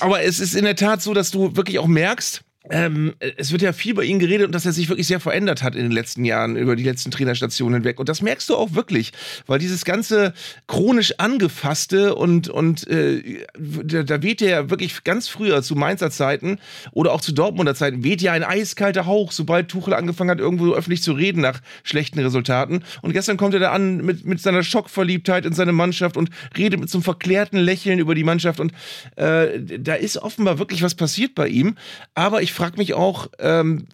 aber 0.00 0.22
es 0.22 0.40
ist 0.40 0.54
in 0.54 0.64
der 0.64 0.76
Tat 0.76 1.02
so, 1.02 1.14
dass 1.14 1.30
du 1.30 1.56
wirklich 1.56 1.78
auch 1.78 1.86
merkst, 1.86 2.42
ähm, 2.70 3.14
es 3.36 3.52
wird 3.52 3.62
ja 3.62 3.72
viel 3.72 3.94
bei 3.94 4.04
ihm 4.04 4.18
geredet 4.18 4.46
und 4.46 4.54
dass 4.54 4.66
er 4.66 4.72
sich 4.72 4.88
wirklich 4.88 5.06
sehr 5.06 5.20
verändert 5.20 5.62
hat 5.62 5.74
in 5.74 5.82
den 5.82 5.92
letzten 5.92 6.24
Jahren, 6.24 6.56
über 6.56 6.76
die 6.76 6.82
letzten 6.82 7.10
Trainerstationen 7.10 7.80
hinweg. 7.82 8.00
Und 8.00 8.08
das 8.08 8.22
merkst 8.22 8.48
du 8.48 8.56
auch 8.56 8.74
wirklich, 8.74 9.12
weil 9.46 9.58
dieses 9.58 9.84
ganze 9.84 10.32
chronisch 10.66 11.14
angefasste 11.18 12.14
und, 12.14 12.48
und 12.48 12.86
äh, 12.88 13.44
da, 13.58 14.02
da 14.02 14.22
weht 14.22 14.40
ja 14.40 14.70
wirklich 14.70 15.04
ganz 15.04 15.28
früher 15.28 15.62
zu 15.62 15.76
Mainzer 15.76 16.10
Zeiten 16.10 16.58
oder 16.92 17.12
auch 17.12 17.20
zu 17.20 17.32
Dortmunder 17.32 17.74
Zeiten, 17.74 18.02
weht 18.04 18.22
ja 18.22 18.32
ein 18.32 18.44
eiskalter 18.44 19.06
Hauch, 19.06 19.32
sobald 19.32 19.68
Tuchel 19.68 19.94
angefangen 19.94 20.30
hat, 20.30 20.38
irgendwo 20.38 20.72
öffentlich 20.72 21.02
zu 21.02 21.12
reden 21.12 21.42
nach 21.42 21.60
schlechten 21.84 22.18
Resultaten. 22.18 22.82
Und 23.02 23.12
gestern 23.12 23.36
kommt 23.36 23.54
er 23.54 23.60
da 23.60 23.72
an 23.72 23.98
mit, 23.98 24.24
mit 24.24 24.40
seiner 24.40 24.62
Schockverliebtheit 24.62 25.46
in 25.46 25.52
seine 25.52 25.72
Mannschaft 25.72 26.16
und 26.16 26.30
redet 26.56 26.80
mit 26.80 26.90
so 26.90 26.98
einem 26.98 27.04
verklärten 27.04 27.58
Lächeln 27.58 27.98
über 27.98 28.14
die 28.14 28.24
Mannschaft. 28.24 28.60
Und 28.60 28.72
äh, 29.16 29.60
da 29.78 29.94
ist 29.94 30.18
offenbar 30.18 30.58
wirklich 30.58 30.82
was 30.82 30.94
passiert 30.94 31.34
bei 31.34 31.48
ihm. 31.48 31.76
Aber 32.14 32.42
ich 32.42 32.52
frage 32.56 32.78
mich 32.78 32.94
auch, 32.94 33.28
ähm, 33.38 33.86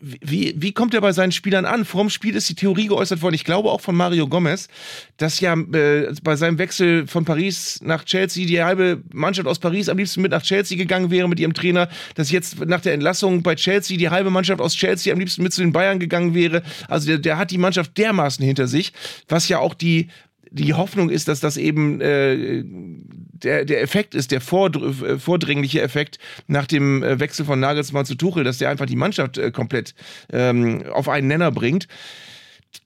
wie, 0.00 0.54
wie 0.56 0.72
kommt 0.72 0.94
er 0.94 1.00
bei 1.00 1.12
seinen 1.12 1.32
Spielern 1.32 1.64
an? 1.64 1.84
Vor 1.84 2.02
dem 2.02 2.10
Spiel 2.10 2.34
ist 2.36 2.48
die 2.48 2.54
Theorie 2.54 2.86
geäußert 2.86 3.22
worden, 3.22 3.34
ich 3.34 3.44
glaube 3.44 3.70
auch 3.70 3.80
von 3.80 3.94
Mario 3.94 4.28
Gomez, 4.28 4.68
dass 5.16 5.40
ja 5.40 5.54
äh, 5.54 6.12
bei 6.22 6.36
seinem 6.36 6.58
Wechsel 6.58 7.06
von 7.06 7.24
Paris 7.24 7.80
nach 7.82 8.04
Chelsea 8.04 8.46
die 8.46 8.62
halbe 8.62 9.02
Mannschaft 9.12 9.48
aus 9.48 9.58
Paris 9.58 9.88
am 9.88 9.98
liebsten 9.98 10.22
mit 10.22 10.32
nach 10.32 10.42
Chelsea 10.42 10.76
gegangen 10.76 11.10
wäre 11.10 11.28
mit 11.28 11.40
ihrem 11.40 11.54
Trainer, 11.54 11.88
dass 12.14 12.30
jetzt 12.30 12.64
nach 12.66 12.80
der 12.80 12.94
Entlassung 12.94 13.42
bei 13.42 13.54
Chelsea 13.54 13.96
die 13.96 14.10
halbe 14.10 14.30
Mannschaft 14.30 14.60
aus 14.60 14.74
Chelsea 14.74 15.12
am 15.12 15.18
liebsten 15.18 15.42
mit 15.42 15.52
zu 15.52 15.62
den 15.62 15.72
Bayern 15.72 15.98
gegangen 15.98 16.34
wäre. 16.34 16.62
Also 16.88 17.08
der, 17.08 17.18
der 17.18 17.38
hat 17.38 17.50
die 17.50 17.58
Mannschaft 17.58 17.96
dermaßen 17.96 18.44
hinter 18.44 18.66
sich, 18.66 18.92
was 19.28 19.48
ja 19.48 19.58
auch 19.58 19.74
die 19.74 20.08
die 20.52 20.74
Hoffnung 20.74 21.10
ist, 21.10 21.28
dass 21.28 21.38
das 21.38 21.56
eben 21.56 22.00
äh, 22.00 22.64
der, 23.44 23.64
der 23.64 23.82
Effekt 23.82 24.14
ist, 24.14 24.30
der 24.30 24.40
vordr 24.40 24.82
äh, 24.82 25.18
vordringliche 25.18 25.80
Effekt 25.80 26.18
nach 26.46 26.66
dem 26.66 27.02
äh, 27.02 27.20
Wechsel 27.20 27.44
von 27.44 27.60
Nagelsmann 27.60 28.04
zu 28.04 28.14
Tuchel, 28.14 28.44
dass 28.44 28.58
der 28.58 28.70
einfach 28.70 28.86
die 28.86 28.96
Mannschaft 28.96 29.38
äh, 29.38 29.50
komplett 29.50 29.94
ähm, 30.32 30.84
auf 30.92 31.08
einen 31.08 31.28
Nenner 31.28 31.50
bringt. 31.50 31.88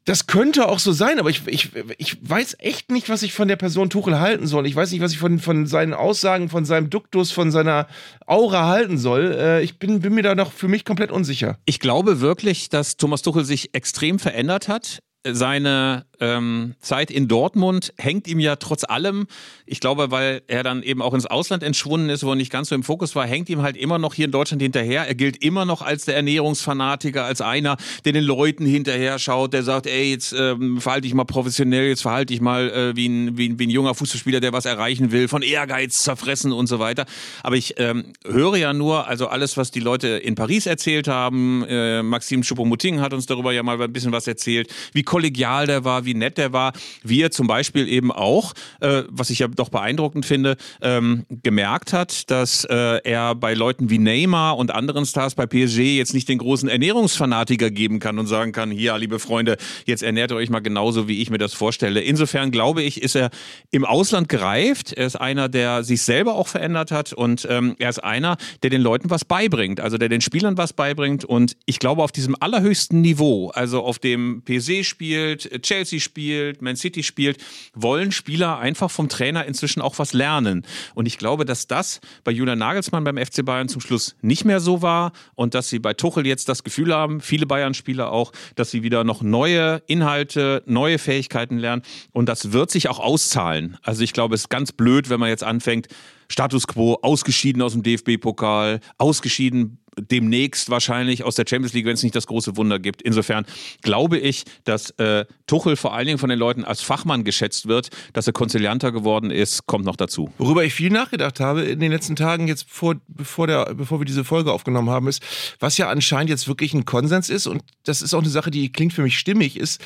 Das 0.06 0.26
könnte 0.26 0.68
auch 0.68 0.78
so 0.78 0.92
sein, 0.92 1.18
aber 1.18 1.28
ich, 1.28 1.46
ich, 1.46 1.70
ich 1.98 2.16
weiß 2.22 2.56
echt 2.60 2.90
nicht, 2.90 3.10
was 3.10 3.22
ich 3.22 3.34
von 3.34 3.48
der 3.48 3.56
Person 3.56 3.90
Tuchel 3.90 4.18
halten 4.18 4.46
soll. 4.46 4.66
Ich 4.66 4.74
weiß 4.74 4.90
nicht, 4.92 5.02
was 5.02 5.12
ich 5.12 5.18
von, 5.18 5.38
von 5.38 5.66
seinen 5.66 5.92
Aussagen, 5.92 6.48
von 6.48 6.64
seinem 6.64 6.88
Duktus, 6.88 7.32
von 7.32 7.50
seiner 7.50 7.86
Aura 8.26 8.66
halten 8.66 8.96
soll. 8.96 9.60
Ich 9.62 9.78
bin, 9.78 10.00
bin 10.00 10.14
mir 10.14 10.22
da 10.22 10.34
noch 10.34 10.52
für 10.52 10.68
mich 10.68 10.86
komplett 10.86 11.10
unsicher. 11.12 11.58
Ich 11.66 11.80
glaube 11.80 12.20
wirklich, 12.20 12.70
dass 12.70 12.96
Thomas 12.96 13.20
Tuchel 13.20 13.44
sich 13.44 13.74
extrem 13.74 14.18
verändert 14.18 14.68
hat 14.68 15.00
seine 15.26 16.04
ähm, 16.24 16.74
Zeit 16.80 17.10
in 17.10 17.28
Dortmund 17.28 17.92
hängt 17.98 18.26
ihm 18.28 18.40
ja 18.40 18.56
trotz 18.56 18.84
allem, 18.84 19.26
ich 19.66 19.80
glaube, 19.80 20.10
weil 20.10 20.42
er 20.46 20.62
dann 20.62 20.82
eben 20.82 21.02
auch 21.02 21.14
ins 21.14 21.26
Ausland 21.26 21.62
entschwunden 21.62 22.08
ist, 22.08 22.24
wo 22.24 22.30
er 22.30 22.36
nicht 22.36 22.50
ganz 22.50 22.70
so 22.70 22.74
im 22.74 22.82
Fokus 22.82 23.14
war, 23.14 23.26
hängt 23.26 23.48
ihm 23.48 23.62
halt 23.62 23.76
immer 23.76 23.98
noch 23.98 24.14
hier 24.14 24.24
in 24.24 24.30
Deutschland 24.30 24.62
hinterher. 24.62 25.06
Er 25.06 25.14
gilt 25.14 25.42
immer 25.42 25.64
noch 25.64 25.82
als 25.82 26.04
der 26.04 26.16
Ernährungsfanatiker, 26.16 27.24
als 27.24 27.40
einer, 27.40 27.76
der 28.04 28.12
den 28.12 28.24
Leuten 28.24 28.64
hinterher 28.64 29.18
schaut, 29.18 29.52
der 29.52 29.62
sagt, 29.62 29.86
ey, 29.86 30.10
jetzt 30.10 30.32
ähm, 30.32 30.80
verhalte 30.80 31.06
ich 31.06 31.14
mal 31.14 31.24
professionell, 31.24 31.88
jetzt 31.88 32.02
verhalte 32.02 32.32
ich 32.32 32.40
mal 32.40 32.70
äh, 32.70 32.96
wie, 32.96 33.08
ein, 33.08 33.36
wie, 33.36 33.48
ein, 33.48 33.58
wie 33.58 33.66
ein 33.66 33.70
junger 33.70 33.94
Fußballspieler, 33.94 34.40
der 34.40 34.52
was 34.52 34.64
erreichen 34.64 35.12
will, 35.12 35.28
von 35.28 35.42
Ehrgeiz 35.42 36.02
zerfressen 36.02 36.52
und 36.52 36.66
so 36.66 36.78
weiter. 36.78 37.04
Aber 37.42 37.56
ich 37.56 37.74
ähm, 37.78 38.12
höre 38.26 38.56
ja 38.56 38.72
nur, 38.72 39.06
also 39.06 39.28
alles, 39.28 39.56
was 39.56 39.70
die 39.70 39.80
Leute 39.80 40.08
in 40.08 40.34
Paris 40.34 40.66
erzählt 40.66 41.08
haben, 41.08 41.64
äh, 41.68 42.02
Maxim 42.02 42.42
Choupo-Moting 42.42 43.00
hat 43.00 43.12
uns 43.12 43.26
darüber 43.26 43.52
ja 43.52 43.62
mal 43.62 43.80
ein 43.80 43.92
bisschen 43.92 44.12
was 44.12 44.26
erzählt, 44.26 44.72
wie 44.92 45.02
kollegial 45.02 45.66
der 45.66 45.84
war, 45.84 46.04
wie 46.04 46.13
nett 46.14 46.38
der 46.38 46.52
war, 46.52 46.72
wie 47.02 47.22
er 47.22 47.30
zum 47.30 47.46
Beispiel 47.46 47.88
eben 47.88 48.12
auch, 48.12 48.54
äh, 48.80 49.02
was 49.08 49.30
ich 49.30 49.40
ja 49.40 49.48
doch 49.48 49.68
beeindruckend 49.68 50.26
finde, 50.26 50.56
ähm, 50.80 51.24
gemerkt 51.42 51.92
hat, 51.92 52.30
dass 52.30 52.64
äh, 52.64 53.00
er 53.04 53.34
bei 53.34 53.54
Leuten 53.54 53.90
wie 53.90 53.98
Neymar 53.98 54.56
und 54.56 54.70
anderen 54.70 55.06
Stars 55.06 55.34
bei 55.34 55.46
PSG 55.46 55.96
jetzt 55.96 56.14
nicht 56.14 56.28
den 56.28 56.38
großen 56.38 56.68
Ernährungsfanatiker 56.68 57.70
geben 57.70 57.98
kann 57.98 58.18
und 58.18 58.26
sagen 58.26 58.52
kann, 58.52 58.70
hier, 58.70 58.96
liebe 58.98 59.18
Freunde, 59.18 59.56
jetzt 59.86 60.02
ernährt 60.02 60.30
ihr 60.30 60.36
euch 60.36 60.50
mal 60.50 60.60
genauso, 60.60 61.08
wie 61.08 61.20
ich 61.20 61.30
mir 61.30 61.38
das 61.38 61.54
vorstelle. 61.54 62.00
Insofern 62.00 62.50
glaube 62.50 62.82
ich, 62.82 63.02
ist 63.02 63.16
er 63.16 63.30
im 63.70 63.84
Ausland 63.84 64.28
gereift. 64.28 64.92
Er 64.92 65.06
ist 65.06 65.16
einer, 65.16 65.48
der 65.48 65.84
sich 65.84 66.02
selber 66.02 66.34
auch 66.34 66.48
verändert 66.48 66.90
hat 66.90 67.12
und 67.12 67.46
ähm, 67.50 67.76
er 67.78 67.90
ist 67.90 68.02
einer, 68.02 68.36
der 68.62 68.70
den 68.70 68.80
Leuten 68.80 69.10
was 69.10 69.24
beibringt, 69.24 69.80
also 69.80 69.98
der 69.98 70.08
den 70.08 70.20
Spielern 70.20 70.56
was 70.56 70.72
beibringt 70.72 71.24
und 71.24 71.56
ich 71.66 71.78
glaube 71.78 72.02
auf 72.02 72.12
diesem 72.12 72.36
allerhöchsten 72.38 73.00
Niveau, 73.00 73.50
also 73.50 73.82
auf 73.82 73.98
dem 73.98 74.42
PSG 74.44 74.84
spielt, 74.84 75.62
Chelsea 75.62 75.93
Chelsea 75.94 76.00
spielt, 76.00 76.62
Man 76.62 76.76
City 76.76 77.02
spielt, 77.02 77.38
wollen 77.74 78.12
Spieler 78.12 78.58
einfach 78.58 78.90
vom 78.90 79.08
Trainer 79.08 79.44
inzwischen 79.44 79.80
auch 79.80 79.98
was 79.98 80.12
lernen. 80.12 80.64
Und 80.94 81.06
ich 81.06 81.18
glaube, 81.18 81.44
dass 81.44 81.66
das 81.66 82.00
bei 82.24 82.32
Julian 82.32 82.58
Nagelsmann 82.58 83.04
beim 83.04 83.16
FC 83.16 83.44
Bayern 83.44 83.68
zum 83.68 83.80
Schluss 83.80 84.16
nicht 84.22 84.44
mehr 84.44 84.60
so 84.60 84.82
war 84.82 85.12
und 85.34 85.54
dass 85.54 85.68
sie 85.68 85.78
bei 85.78 85.94
Tuchel 85.94 86.26
jetzt 86.26 86.48
das 86.48 86.64
Gefühl 86.64 86.94
haben, 86.94 87.20
viele 87.20 87.46
Bayern-Spieler 87.46 88.10
auch, 88.10 88.32
dass 88.56 88.70
sie 88.70 88.82
wieder 88.82 89.04
noch 89.04 89.22
neue 89.22 89.82
Inhalte, 89.86 90.62
neue 90.66 90.98
Fähigkeiten 90.98 91.58
lernen. 91.58 91.82
Und 92.12 92.28
das 92.28 92.52
wird 92.52 92.70
sich 92.70 92.88
auch 92.88 92.98
auszahlen. 92.98 93.78
Also 93.82 94.02
ich 94.02 94.12
glaube, 94.12 94.34
es 94.34 94.42
ist 94.42 94.50
ganz 94.50 94.72
blöd, 94.72 95.10
wenn 95.10 95.20
man 95.20 95.28
jetzt 95.28 95.44
anfängt, 95.44 95.88
Status 96.34 96.66
quo, 96.66 96.98
ausgeschieden 97.00 97.62
aus 97.62 97.74
dem 97.74 97.84
DFB-Pokal, 97.84 98.80
ausgeschieden 98.98 99.78
demnächst 99.96 100.68
wahrscheinlich 100.68 101.22
aus 101.22 101.36
der 101.36 101.44
Champions 101.48 101.74
League, 101.74 101.86
wenn 101.86 101.94
es 101.94 102.02
nicht 102.02 102.16
das 102.16 102.26
große 102.26 102.56
Wunder 102.56 102.80
gibt. 102.80 103.02
Insofern 103.02 103.46
glaube 103.82 104.18
ich, 104.18 104.42
dass 104.64 104.90
äh, 104.98 105.26
Tuchel 105.46 105.76
vor 105.76 105.94
allen 105.94 106.06
Dingen 106.06 106.18
von 106.18 106.28
den 106.28 106.40
Leuten 106.40 106.64
als 106.64 106.80
Fachmann 106.80 107.22
geschätzt 107.22 107.68
wird, 107.68 107.90
dass 108.12 108.26
er 108.26 108.32
konzilianter 108.32 108.90
geworden 108.90 109.30
ist, 109.30 109.66
kommt 109.66 109.84
noch 109.84 109.94
dazu. 109.94 110.32
Worüber 110.38 110.64
ich 110.64 110.74
viel 110.74 110.90
nachgedacht 110.90 111.38
habe 111.38 111.62
in 111.62 111.78
den 111.78 111.92
letzten 111.92 112.16
Tagen, 112.16 112.48
jetzt 112.48 112.66
vor, 112.68 112.96
bevor, 113.06 113.46
der, 113.46 113.72
bevor 113.76 114.00
wir 114.00 114.04
diese 114.04 114.24
Folge 114.24 114.52
aufgenommen 114.52 114.90
haben, 114.90 115.06
ist, 115.06 115.22
was 115.60 115.78
ja 115.78 115.88
anscheinend 115.88 116.30
jetzt 116.30 116.48
wirklich 116.48 116.74
ein 116.74 116.84
Konsens 116.84 117.30
ist, 117.30 117.46
und 117.46 117.62
das 117.84 118.02
ist 118.02 118.12
auch 118.12 118.22
eine 118.22 118.28
Sache, 118.30 118.50
die 118.50 118.72
klingt 118.72 118.92
für 118.92 119.02
mich 119.02 119.16
stimmig, 119.16 119.56
ist, 119.56 119.80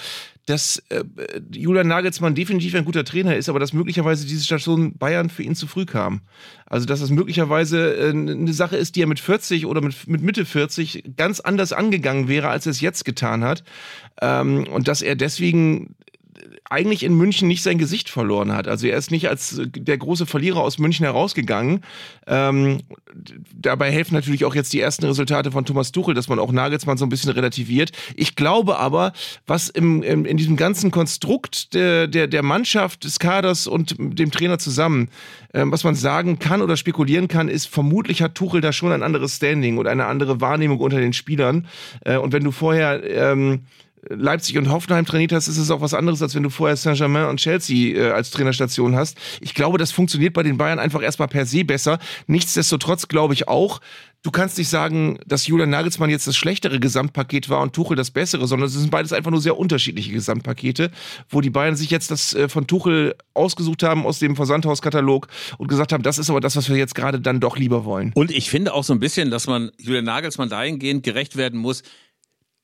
dass 0.48 0.82
äh, 0.88 1.04
Julian 1.52 1.88
Nagelsmann 1.88 2.34
definitiv 2.34 2.74
ein 2.74 2.84
guter 2.84 3.04
Trainer 3.04 3.36
ist, 3.36 3.48
aber 3.48 3.58
dass 3.58 3.74
möglicherweise 3.74 4.26
diese 4.26 4.44
Station 4.44 4.96
Bayern 4.96 5.28
für 5.28 5.42
ihn 5.42 5.54
zu 5.54 5.66
früh 5.66 5.84
kam. 5.84 6.22
Also 6.64 6.86
dass 6.86 7.00
das 7.00 7.10
möglicherweise 7.10 7.94
äh, 7.96 8.10
eine 8.10 8.52
Sache 8.54 8.76
ist, 8.76 8.96
die 8.96 9.02
er 9.02 9.06
mit 9.06 9.20
40 9.20 9.66
oder 9.66 9.82
mit, 9.82 10.08
mit 10.08 10.22
Mitte 10.22 10.46
40 10.46 11.16
ganz 11.16 11.40
anders 11.40 11.74
angegangen 11.74 12.28
wäre, 12.28 12.48
als 12.48 12.66
er 12.66 12.70
es 12.70 12.80
jetzt 12.80 13.04
getan 13.04 13.44
hat. 13.44 13.62
Ähm, 14.22 14.66
und 14.68 14.88
dass 14.88 15.02
er 15.02 15.16
deswegen 15.16 15.94
eigentlich 16.70 17.02
in 17.02 17.14
München 17.14 17.48
nicht 17.48 17.62
sein 17.62 17.78
Gesicht 17.78 18.10
verloren 18.10 18.52
hat. 18.52 18.68
Also 18.68 18.86
er 18.86 18.96
ist 18.96 19.10
nicht 19.10 19.28
als 19.28 19.60
der 19.60 19.98
große 19.98 20.26
Verlierer 20.26 20.60
aus 20.60 20.78
München 20.78 21.04
herausgegangen. 21.04 21.82
Ähm, 22.26 22.78
dabei 23.54 23.90
helfen 23.90 24.14
natürlich 24.14 24.44
auch 24.44 24.54
jetzt 24.54 24.72
die 24.72 24.80
ersten 24.80 25.06
Resultate 25.06 25.50
von 25.50 25.64
Thomas 25.64 25.92
Tuchel, 25.92 26.14
dass 26.14 26.28
man 26.28 26.38
auch 26.38 26.52
Nagelsmann 26.52 26.98
so 26.98 27.06
ein 27.06 27.08
bisschen 27.08 27.32
relativiert. 27.32 27.92
Ich 28.16 28.36
glaube 28.36 28.78
aber, 28.78 29.12
was 29.46 29.68
im, 29.68 30.02
im 30.02 30.24
in 30.24 30.36
diesem 30.36 30.56
ganzen 30.56 30.90
Konstrukt 30.90 31.74
der, 31.74 32.06
der, 32.06 32.26
der 32.26 32.42
Mannschaft, 32.42 33.04
des 33.04 33.18
Kaders 33.18 33.66
und 33.66 33.96
dem 33.98 34.30
Trainer 34.30 34.58
zusammen, 34.58 35.08
äh, 35.52 35.62
was 35.64 35.84
man 35.84 35.94
sagen 35.94 36.38
kann 36.38 36.62
oder 36.62 36.76
spekulieren 36.76 37.28
kann, 37.28 37.48
ist, 37.48 37.66
vermutlich 37.66 38.22
hat 38.22 38.34
Tuchel 38.34 38.60
da 38.60 38.72
schon 38.72 38.92
ein 38.92 39.02
anderes 39.02 39.36
Standing 39.36 39.78
und 39.78 39.86
eine 39.86 40.06
andere 40.06 40.40
Wahrnehmung 40.40 40.80
unter 40.80 41.00
den 41.00 41.12
Spielern. 41.12 41.66
Äh, 42.04 42.16
und 42.16 42.32
wenn 42.32 42.44
du 42.44 42.50
vorher 42.50 43.02
ähm, 43.04 43.62
Leipzig 44.08 44.58
und 44.58 44.70
Hoffenheim 44.70 45.06
trainiert 45.06 45.32
hast, 45.32 45.48
ist 45.48 45.58
es 45.58 45.70
auch 45.70 45.80
was 45.80 45.94
anderes, 45.94 46.22
als 46.22 46.34
wenn 46.34 46.42
du 46.42 46.50
vorher 46.50 46.76
Saint-Germain 46.76 47.26
und 47.26 47.38
Chelsea 47.38 47.96
äh, 47.96 48.10
als 48.10 48.30
Trainerstation 48.30 48.96
hast. 48.96 49.18
Ich 49.40 49.54
glaube, 49.54 49.78
das 49.78 49.92
funktioniert 49.92 50.34
bei 50.34 50.42
den 50.42 50.56
Bayern 50.56 50.78
einfach 50.78 51.02
erstmal 51.02 51.28
per 51.28 51.46
se 51.46 51.64
besser. 51.64 51.98
Nichtsdestotrotz 52.26 53.08
glaube 53.08 53.34
ich 53.34 53.48
auch, 53.48 53.80
du 54.22 54.30
kannst 54.30 54.58
nicht 54.58 54.68
sagen, 54.68 55.18
dass 55.26 55.46
Julian 55.46 55.70
Nagelsmann 55.70 56.10
jetzt 56.10 56.26
das 56.26 56.36
schlechtere 56.36 56.80
Gesamtpaket 56.80 57.48
war 57.48 57.60
und 57.60 57.72
Tuchel 57.72 57.96
das 57.96 58.10
bessere, 58.10 58.46
sondern 58.46 58.68
es 58.68 58.74
sind 58.74 58.90
beides 58.90 59.12
einfach 59.12 59.30
nur 59.30 59.40
sehr 59.40 59.58
unterschiedliche 59.58 60.12
Gesamtpakete, 60.12 60.90
wo 61.28 61.40
die 61.40 61.50
Bayern 61.50 61.76
sich 61.76 61.90
jetzt 61.90 62.10
das 62.10 62.34
äh, 62.34 62.48
von 62.48 62.66
Tuchel 62.66 63.14
ausgesucht 63.34 63.82
haben 63.82 64.06
aus 64.06 64.18
dem 64.18 64.36
Versandhauskatalog 64.36 65.28
und 65.58 65.68
gesagt 65.68 65.92
haben, 65.92 66.02
das 66.02 66.18
ist 66.18 66.30
aber 66.30 66.40
das, 66.40 66.56
was 66.56 66.68
wir 66.68 66.76
jetzt 66.76 66.94
gerade 66.94 67.20
dann 67.20 67.40
doch 67.40 67.56
lieber 67.56 67.84
wollen. 67.84 68.12
Und 68.14 68.30
ich 68.30 68.50
finde 68.50 68.74
auch 68.74 68.84
so 68.84 68.92
ein 68.92 69.00
bisschen, 69.00 69.30
dass 69.30 69.46
man 69.46 69.70
Julian 69.78 70.04
Nagelsmann 70.04 70.48
dahingehend 70.48 71.02
gerecht 71.02 71.36
werden 71.36 71.58
muss, 71.58 71.82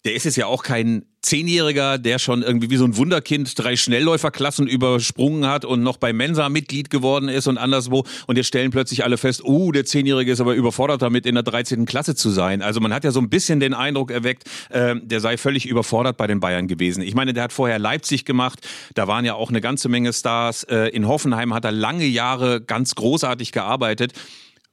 der 0.04 0.14
ist 0.14 0.24
jetzt 0.24 0.36
ja 0.36 0.46
auch 0.46 0.62
kein 0.62 1.06
Zehnjähriger, 1.22 1.96
der 1.96 2.18
schon 2.18 2.42
irgendwie 2.42 2.68
wie 2.68 2.76
so 2.76 2.84
ein 2.84 2.98
Wunderkind 2.98 3.58
drei 3.58 3.76
Schnellläuferklassen 3.76 4.66
übersprungen 4.66 5.46
hat 5.46 5.64
und 5.64 5.82
noch 5.82 5.96
bei 5.96 6.12
Mensa 6.12 6.50
Mitglied 6.50 6.90
geworden 6.90 7.30
ist 7.30 7.46
und 7.46 7.56
anderswo. 7.56 8.04
Und 8.26 8.36
jetzt 8.36 8.48
stellen 8.48 8.70
plötzlich 8.70 9.04
alle 9.04 9.16
fest, 9.16 9.42
oh, 9.42 9.72
der 9.72 9.86
Zehnjährige 9.86 10.30
ist 10.32 10.40
aber 10.40 10.54
überfordert 10.54 11.00
damit, 11.00 11.24
in 11.24 11.34
der 11.34 11.42
13. 11.42 11.86
Klasse 11.86 12.14
zu 12.14 12.28
sein. 12.28 12.60
Also 12.60 12.80
man 12.80 12.92
hat 12.92 13.04
ja 13.04 13.10
so 13.10 13.20
ein 13.20 13.30
bisschen 13.30 13.60
den 13.60 13.72
Eindruck 13.72 14.10
erweckt, 14.10 14.44
äh, 14.68 14.96
der 15.02 15.20
sei 15.20 15.38
völlig 15.38 15.66
überfordert 15.66 16.18
bei 16.18 16.26
den 16.26 16.40
Bayern 16.40 16.68
gewesen. 16.68 17.02
Ich 17.02 17.14
meine, 17.14 17.32
der 17.32 17.44
hat 17.44 17.54
vorher 17.54 17.78
Leipzig 17.78 18.26
gemacht, 18.26 18.60
da 18.94 19.08
waren 19.08 19.24
ja 19.24 19.34
auch 19.34 19.48
eine 19.48 19.62
ganze 19.62 19.88
Menge 19.88 20.12
Stars. 20.12 20.64
Äh, 20.64 20.88
in 20.88 21.08
Hoffenheim 21.08 21.54
hat 21.54 21.64
er 21.64 21.72
lange 21.72 22.04
Jahre 22.04 22.60
ganz 22.60 22.94
großartig 22.94 23.52
gearbeitet. 23.52 24.12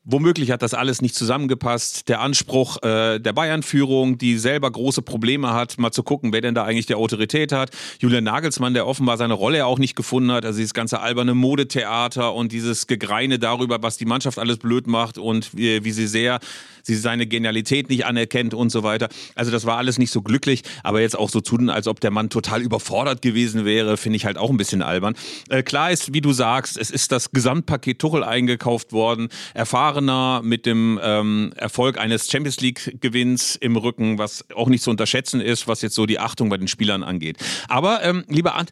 Womöglich 0.04 0.50
hat 0.50 0.64
das 0.64 0.74
alles 0.74 1.04
nicht 1.04 1.14
zusammengepasst. 1.14 2.10
Der 2.10 2.22
Anspruch 2.22 2.82
äh, 2.82 3.20
der 3.20 3.34
Bayern-Führung, 3.34 4.18
die 4.18 4.40
selber 4.40 4.72
große 4.72 5.04
Probleme 5.04 5.54
hat, 5.54 5.78
mal 5.78 5.92
zu 5.92 6.02
gucken, 6.02 6.34
wer 6.34 6.42
denn 6.42 6.56
da 6.56 6.64
eigentlich 6.64 6.88
die 6.88 6.96
Autorität 6.96 7.52
hat. 7.52 7.70
Julian 8.00 8.24
Nagelsmann, 8.24 8.74
der 8.74 8.88
offenbar 8.88 9.18
seine 9.18 9.36
Rolle 9.36 9.64
auch 9.68 9.78
nicht 9.78 9.96
gefunden 9.96 10.32
hat. 10.32 10.44
Also 10.44 10.58
dieses 10.58 10.74
ganze 10.74 11.02
alberne 11.02 11.36
Modetheater 11.36 12.34
und 12.34 12.52
dieses 12.52 12.88
Gegreine 12.88 13.38
darüber, 13.38 13.84
was 13.84 13.98
die 13.98 14.06
Mannschaft 14.06 14.40
alles 14.40 14.58
blöd 14.58 14.88
macht 14.88 15.20
und 15.20 15.56
wie, 15.56 15.84
wie 15.84 15.92
sie 15.92 16.08
sehr 16.08 16.40
sie 16.84 16.96
seine 16.96 17.28
Genialität 17.28 17.90
nicht 17.90 18.06
anerkennt 18.06 18.54
und 18.54 18.70
so 18.70 18.84
weiter. 18.84 19.10
Also 19.36 19.52
das 19.52 19.66
war 19.66 19.78
alles 19.78 19.98
nicht 19.98 20.12
so 20.12 20.22
glücklich, 20.22 20.64
aber 20.84 21.02
jetzt 21.02 21.18
auch 21.18 21.30
so 21.30 21.42
tun, 21.42 21.70
als 21.70 21.88
ob 21.88 22.00
der 22.00 22.12
Mann 22.12 22.30
total 22.30 22.62
überfordert 22.62 23.22
gewesen 23.22 23.66
wäre, 23.66 23.98
finde 23.98 24.18
ich 24.18 24.26
halt 24.26 24.38
auch 24.38 24.50
ein 24.50 24.58
bisschen 24.58 24.82
albern. 24.82 25.16
Äh, 25.50 25.64
klar 25.64 25.92
ist, 25.92 26.14
wie 26.14 26.22
du 26.22 26.34
sagst, 26.34 26.78
es 26.78 26.92
ist 26.92 27.12
das 27.12 27.32
Gesamtpaket 27.32 28.00
Tuchel 28.00 28.24
eingekauft 28.24 28.94
worden, 28.94 29.30
erfahrener 29.54 30.42
mit 30.44 30.66
dem 30.66 31.00
ähm, 31.02 31.54
Erfolg 31.56 31.98
eines 31.98 32.30
Champions 32.30 32.60
League 32.62 32.98
Gewinns 33.02 33.56
im 33.56 33.76
Rücken, 33.76 34.18
was 34.18 34.46
auch 34.56 34.68
nicht 34.68 34.84
zu 34.84 34.90
unterschätzen 34.90 35.42
ist, 35.42 35.68
was 35.68 35.82
jetzt 35.82 35.96
so 35.96 36.06
die 36.06 36.20
Achtung 36.20 36.50
bei 36.50 36.58
den 36.58 36.68
Spielern 36.68 37.04
angeht. 37.04 37.38
Aber 37.68 38.04
ähm, 38.04 38.24
lieber 38.28 38.56
Arndt, 38.56 38.72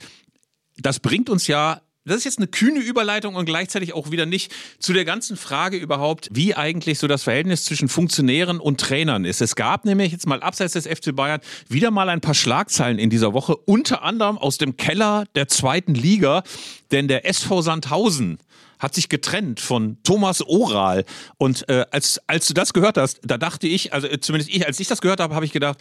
das 0.77 0.99
bringt 0.99 1.29
uns 1.29 1.47
ja 1.47 1.81
das 2.05 2.17
ist 2.17 2.23
jetzt 2.23 2.37
eine 2.39 2.47
kühne 2.47 2.79
Überleitung 2.79 3.35
und 3.35 3.45
gleichzeitig 3.45 3.93
auch 3.93 4.11
wieder 4.11 4.25
nicht 4.25 4.53
zu 4.79 4.93
der 4.93 5.05
ganzen 5.05 5.37
Frage 5.37 5.77
überhaupt, 5.77 6.29
wie 6.31 6.55
eigentlich 6.55 6.97
so 6.99 7.07
das 7.07 7.23
Verhältnis 7.23 7.65
zwischen 7.65 7.89
Funktionären 7.89 8.59
und 8.59 8.79
Trainern 8.79 9.25
ist. 9.25 9.41
Es 9.41 9.55
gab 9.55 9.85
nämlich 9.85 10.11
jetzt 10.11 10.25
mal 10.25 10.41
abseits 10.41 10.73
des 10.73 10.87
FC 10.87 11.15
Bayern 11.15 11.41
wieder 11.67 11.91
mal 11.91 12.09
ein 12.09 12.21
paar 12.21 12.33
Schlagzeilen 12.33 12.99
in 12.99 13.09
dieser 13.09 13.33
Woche, 13.33 13.55
unter 13.55 14.03
anderem 14.03 14.37
aus 14.37 14.57
dem 14.57 14.77
Keller 14.77 15.25
der 15.35 15.47
zweiten 15.47 15.93
Liga, 15.93 16.43
denn 16.91 17.07
der 17.07 17.27
SV 17.27 17.61
Sandhausen 17.61 18.39
hat 18.79 18.95
sich 18.95 19.09
getrennt 19.09 19.59
von 19.59 19.97
Thomas 20.03 20.41
Oral. 20.41 21.03
Und 21.37 21.67
äh, 21.67 21.85
als, 21.91 22.21
als 22.27 22.47
du 22.47 22.53
das 22.53 22.73
gehört 22.73 22.97
hast, 22.97 23.19
da 23.23 23.37
dachte 23.37 23.67
ich, 23.67 23.93
also 23.93 24.07
äh, 24.07 24.19
zumindest 24.21 24.49
ich, 24.53 24.65
als 24.65 24.79
ich 24.79 24.87
das 24.87 25.01
gehört 25.01 25.19
habe, 25.19 25.35
habe 25.35 25.45
ich 25.45 25.51
gedacht, 25.51 25.79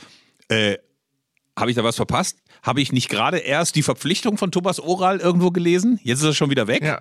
äh, 0.49 0.79
habe 1.61 1.71
ich 1.71 1.77
da 1.77 1.85
was 1.85 1.97
verpasst? 1.97 2.39
Habe 2.63 2.81
ich 2.81 2.93
nicht 2.93 3.09
gerade 3.09 3.39
erst 3.39 3.77
die 3.77 3.83
Verpflichtung 3.83 4.37
von 4.37 4.51
Thomas 4.51 4.81
Oral 4.81 5.19
irgendwo 5.19 5.51
gelesen? 5.51 6.01
Jetzt 6.03 6.21
ist 6.21 6.25
er 6.25 6.35
schon 6.35 6.51
wieder 6.51 6.67
weg. 6.67 6.83
Ja, 6.83 7.01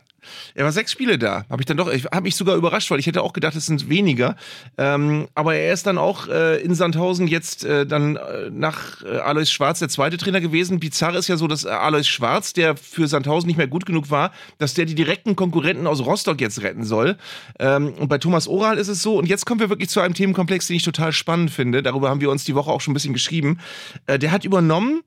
er 0.53 0.65
war 0.65 0.71
sechs 0.71 0.91
Spiele 0.91 1.17
da. 1.17 1.45
Habe 1.49 1.61
ich 1.61 1.65
dann 1.65 1.77
doch, 1.77 1.91
ich 1.91 2.05
habe 2.05 2.21
mich 2.21 2.35
sogar 2.35 2.55
überrascht, 2.55 2.91
weil 2.91 2.99
ich 2.99 3.07
hätte 3.07 3.23
auch 3.23 3.33
gedacht, 3.33 3.55
es 3.55 3.65
sind 3.65 3.89
weniger. 3.89 4.35
Ähm, 4.77 5.27
aber 5.35 5.55
er 5.55 5.73
ist 5.73 5.87
dann 5.87 5.97
auch 5.97 6.27
äh, 6.27 6.61
in 6.61 6.75
Sandhausen 6.75 7.27
jetzt 7.27 7.65
äh, 7.65 7.85
dann 7.85 8.17
äh, 8.17 8.49
nach 8.51 9.03
äh, 9.03 9.17
Alois 9.17 9.45
Schwarz 9.45 9.79
der 9.79 9.89
zweite 9.89 10.17
Trainer 10.17 10.41
gewesen. 10.41 10.79
Bizarr 10.79 11.15
ist 11.15 11.27
ja 11.27 11.37
so, 11.37 11.47
dass 11.47 11.65
Alois 11.65 12.03
Schwarz, 12.03 12.53
der 12.53 12.75
für 12.75 13.07
Sandhausen 13.07 13.47
nicht 13.47 13.57
mehr 13.57 13.67
gut 13.67 13.85
genug 13.85 14.11
war, 14.11 14.31
dass 14.57 14.73
der 14.73 14.85
die 14.85 14.95
direkten 14.95 15.35
Konkurrenten 15.35 15.87
aus 15.87 16.05
Rostock 16.05 16.39
jetzt 16.41 16.61
retten 16.61 16.83
soll. 16.83 17.17
Ähm, 17.59 17.93
und 17.93 18.07
bei 18.09 18.17
Thomas 18.17 18.47
Oral 18.47 18.77
ist 18.77 18.87
es 18.87 19.01
so. 19.01 19.17
Und 19.17 19.27
jetzt 19.27 19.45
kommen 19.45 19.59
wir 19.59 19.69
wirklich 19.69 19.89
zu 19.89 20.01
einem 20.01 20.13
Themenkomplex, 20.13 20.67
den 20.67 20.77
ich 20.77 20.83
total 20.83 21.11
spannend 21.13 21.51
finde. 21.51 21.83
Darüber 21.83 22.09
haben 22.09 22.21
wir 22.21 22.29
uns 22.29 22.43
die 22.43 22.55
Woche 22.55 22.71
auch 22.71 22.81
schon 22.81 22.91
ein 22.91 22.95
bisschen 22.95 23.13
geschrieben. 23.13 23.59
Äh, 24.05 24.19
der 24.19 24.31
hat 24.31 24.43
übernommen 24.47 25.03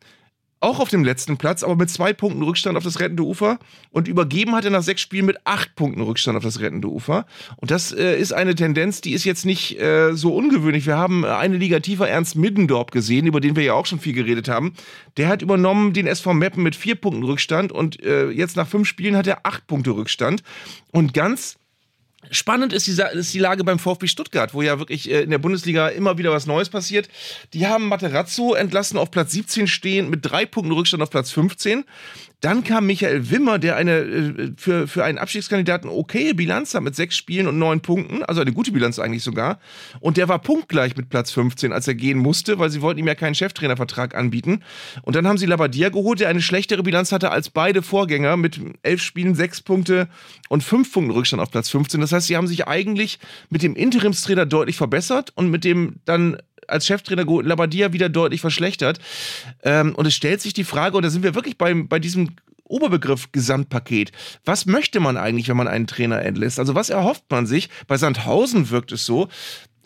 auch 0.60 0.78
auf 0.78 0.90
dem 0.90 1.04
letzten 1.04 1.38
Platz, 1.38 1.62
aber 1.62 1.74
mit 1.74 1.88
zwei 1.88 2.12
Punkten 2.12 2.42
Rückstand 2.42 2.76
auf 2.76 2.84
das 2.84 3.00
rettende 3.00 3.22
Ufer. 3.22 3.58
Und 3.90 4.08
übergeben 4.08 4.54
hat 4.54 4.66
er 4.66 4.70
nach 4.70 4.82
sechs 4.82 5.00
Spielen 5.00 5.24
mit 5.24 5.38
acht 5.44 5.74
Punkten 5.74 6.02
Rückstand 6.02 6.36
auf 6.36 6.44
das 6.44 6.60
rettende 6.60 6.88
Ufer. 6.88 7.26
Und 7.56 7.70
das 7.70 7.92
äh, 7.92 8.18
ist 8.18 8.32
eine 8.32 8.54
Tendenz, 8.54 9.00
die 9.00 9.12
ist 9.12 9.24
jetzt 9.24 9.46
nicht 9.46 9.80
äh, 9.80 10.12
so 10.14 10.34
ungewöhnlich. 10.34 10.86
Wir 10.86 10.98
haben 10.98 11.24
äh, 11.24 11.28
eine 11.28 11.56
Liga 11.56 11.80
tiefer 11.80 12.08
Ernst 12.08 12.36
Middendorp 12.36 12.90
gesehen, 12.90 13.26
über 13.26 13.40
den 13.40 13.56
wir 13.56 13.62
ja 13.62 13.72
auch 13.72 13.86
schon 13.86 14.00
viel 14.00 14.12
geredet 14.12 14.48
haben. 14.48 14.74
Der 15.16 15.28
hat 15.28 15.40
übernommen 15.40 15.94
den 15.94 16.06
SV 16.06 16.34
Meppen 16.34 16.62
mit 16.62 16.76
vier 16.76 16.94
Punkten 16.94 17.24
Rückstand 17.24 17.72
und 17.72 18.02
äh, 18.04 18.28
jetzt 18.28 18.56
nach 18.56 18.68
fünf 18.68 18.86
Spielen 18.86 19.16
hat 19.16 19.26
er 19.26 19.46
acht 19.46 19.66
Punkte 19.66 19.92
Rückstand. 19.92 20.42
Und 20.92 21.14
ganz 21.14 21.56
Spannend 22.30 22.72
ist 22.74 22.86
die, 22.86 23.00
ist 23.18 23.32
die 23.32 23.38
Lage 23.38 23.64
beim 23.64 23.78
VfB 23.78 24.06
Stuttgart, 24.06 24.52
wo 24.52 24.60
ja 24.60 24.78
wirklich 24.78 25.10
äh, 25.10 25.22
in 25.22 25.30
der 25.30 25.38
Bundesliga 25.38 25.88
immer 25.88 26.18
wieder 26.18 26.30
was 26.30 26.46
Neues 26.46 26.68
passiert. 26.68 27.08
Die 27.54 27.66
haben 27.66 27.88
Materazzo 27.88 28.54
entlassen 28.54 28.98
auf 28.98 29.10
Platz 29.10 29.32
17 29.32 29.66
stehen 29.66 30.10
mit 30.10 30.20
drei 30.22 30.44
Punkten 30.44 30.72
Rückstand 30.72 31.02
auf 31.02 31.10
Platz 31.10 31.30
15. 31.30 31.84
Dann 32.40 32.64
kam 32.64 32.86
Michael 32.86 33.30
Wimmer, 33.30 33.58
der 33.58 33.76
eine 33.76 33.98
äh, 33.98 34.52
für, 34.56 34.88
für 34.88 35.04
einen 35.04 35.18
Abstiegskandidaten 35.18 35.90
okaye 35.90 36.34
Bilanz 36.34 36.74
hat 36.74 36.82
mit 36.82 36.96
sechs 36.96 37.16
Spielen 37.16 37.46
und 37.46 37.58
neun 37.58 37.80
Punkten, 37.80 38.22
also 38.22 38.40
eine 38.40 38.52
gute 38.52 38.72
Bilanz 38.72 38.98
eigentlich 38.98 39.22
sogar. 39.22 39.58
Und 40.00 40.16
der 40.16 40.28
war 40.28 40.38
punktgleich 40.38 40.96
mit 40.96 41.10
Platz 41.10 41.30
15, 41.32 41.72
als 41.72 41.86
er 41.86 41.94
gehen 41.94 42.18
musste, 42.18 42.58
weil 42.58 42.70
sie 42.70 42.80
wollten 42.80 43.00
ihm 43.00 43.06
ja 43.06 43.14
keinen 43.14 43.34
Cheftrainervertrag 43.34 44.14
anbieten. 44.14 44.62
Und 45.02 45.16
dann 45.16 45.26
haben 45.26 45.38
sie 45.38 45.46
Labadia 45.46 45.90
geholt, 45.90 46.20
der 46.20 46.28
eine 46.28 46.40
schlechtere 46.40 46.82
Bilanz 46.82 47.12
hatte 47.12 47.30
als 47.30 47.50
beide 47.50 47.82
Vorgänger 47.82 48.36
mit 48.36 48.60
elf 48.82 49.02
Spielen, 49.02 49.34
sechs 49.34 49.60
Punkte 49.60 50.08
und 50.48 50.62
fünf 50.64 50.92
Punkten 50.92 51.12
Rückstand 51.12 51.42
auf 51.42 51.50
Platz 51.50 51.68
15. 51.68 52.00
Das 52.00 52.12
heißt, 52.12 52.26
sie 52.26 52.36
haben 52.36 52.46
sich 52.46 52.66
eigentlich 52.66 53.18
mit 53.50 53.62
dem 53.62 53.76
Interimstrainer 53.76 54.46
deutlich 54.46 54.76
verbessert 54.76 55.32
und 55.34 55.50
mit 55.50 55.64
dem 55.64 55.96
dann 56.06 56.38
als 56.68 56.86
Cheftrainer 56.86 57.24
Labadia 57.42 57.92
wieder 57.92 58.08
deutlich 58.08 58.40
verschlechtert. 58.40 58.98
Ähm, 59.62 59.94
und 59.94 60.06
es 60.06 60.14
stellt 60.14 60.40
sich 60.40 60.52
die 60.52 60.64
Frage, 60.64 60.96
und 60.96 61.02
da 61.02 61.10
sind 61.10 61.22
wir 61.22 61.34
wirklich 61.34 61.58
bei, 61.58 61.74
bei 61.74 61.98
diesem 61.98 62.30
Oberbegriff 62.64 63.32
Gesamtpaket. 63.32 64.12
Was 64.44 64.64
möchte 64.66 65.00
man 65.00 65.16
eigentlich, 65.16 65.48
wenn 65.48 65.56
man 65.56 65.68
einen 65.68 65.86
Trainer 65.86 66.22
entlässt? 66.22 66.58
Also 66.58 66.74
was 66.74 66.88
erhofft 66.88 67.24
man 67.30 67.46
sich? 67.46 67.68
Bei 67.88 67.96
Sandhausen 67.96 68.70
wirkt 68.70 68.92
es 68.92 69.04
so, 69.04 69.28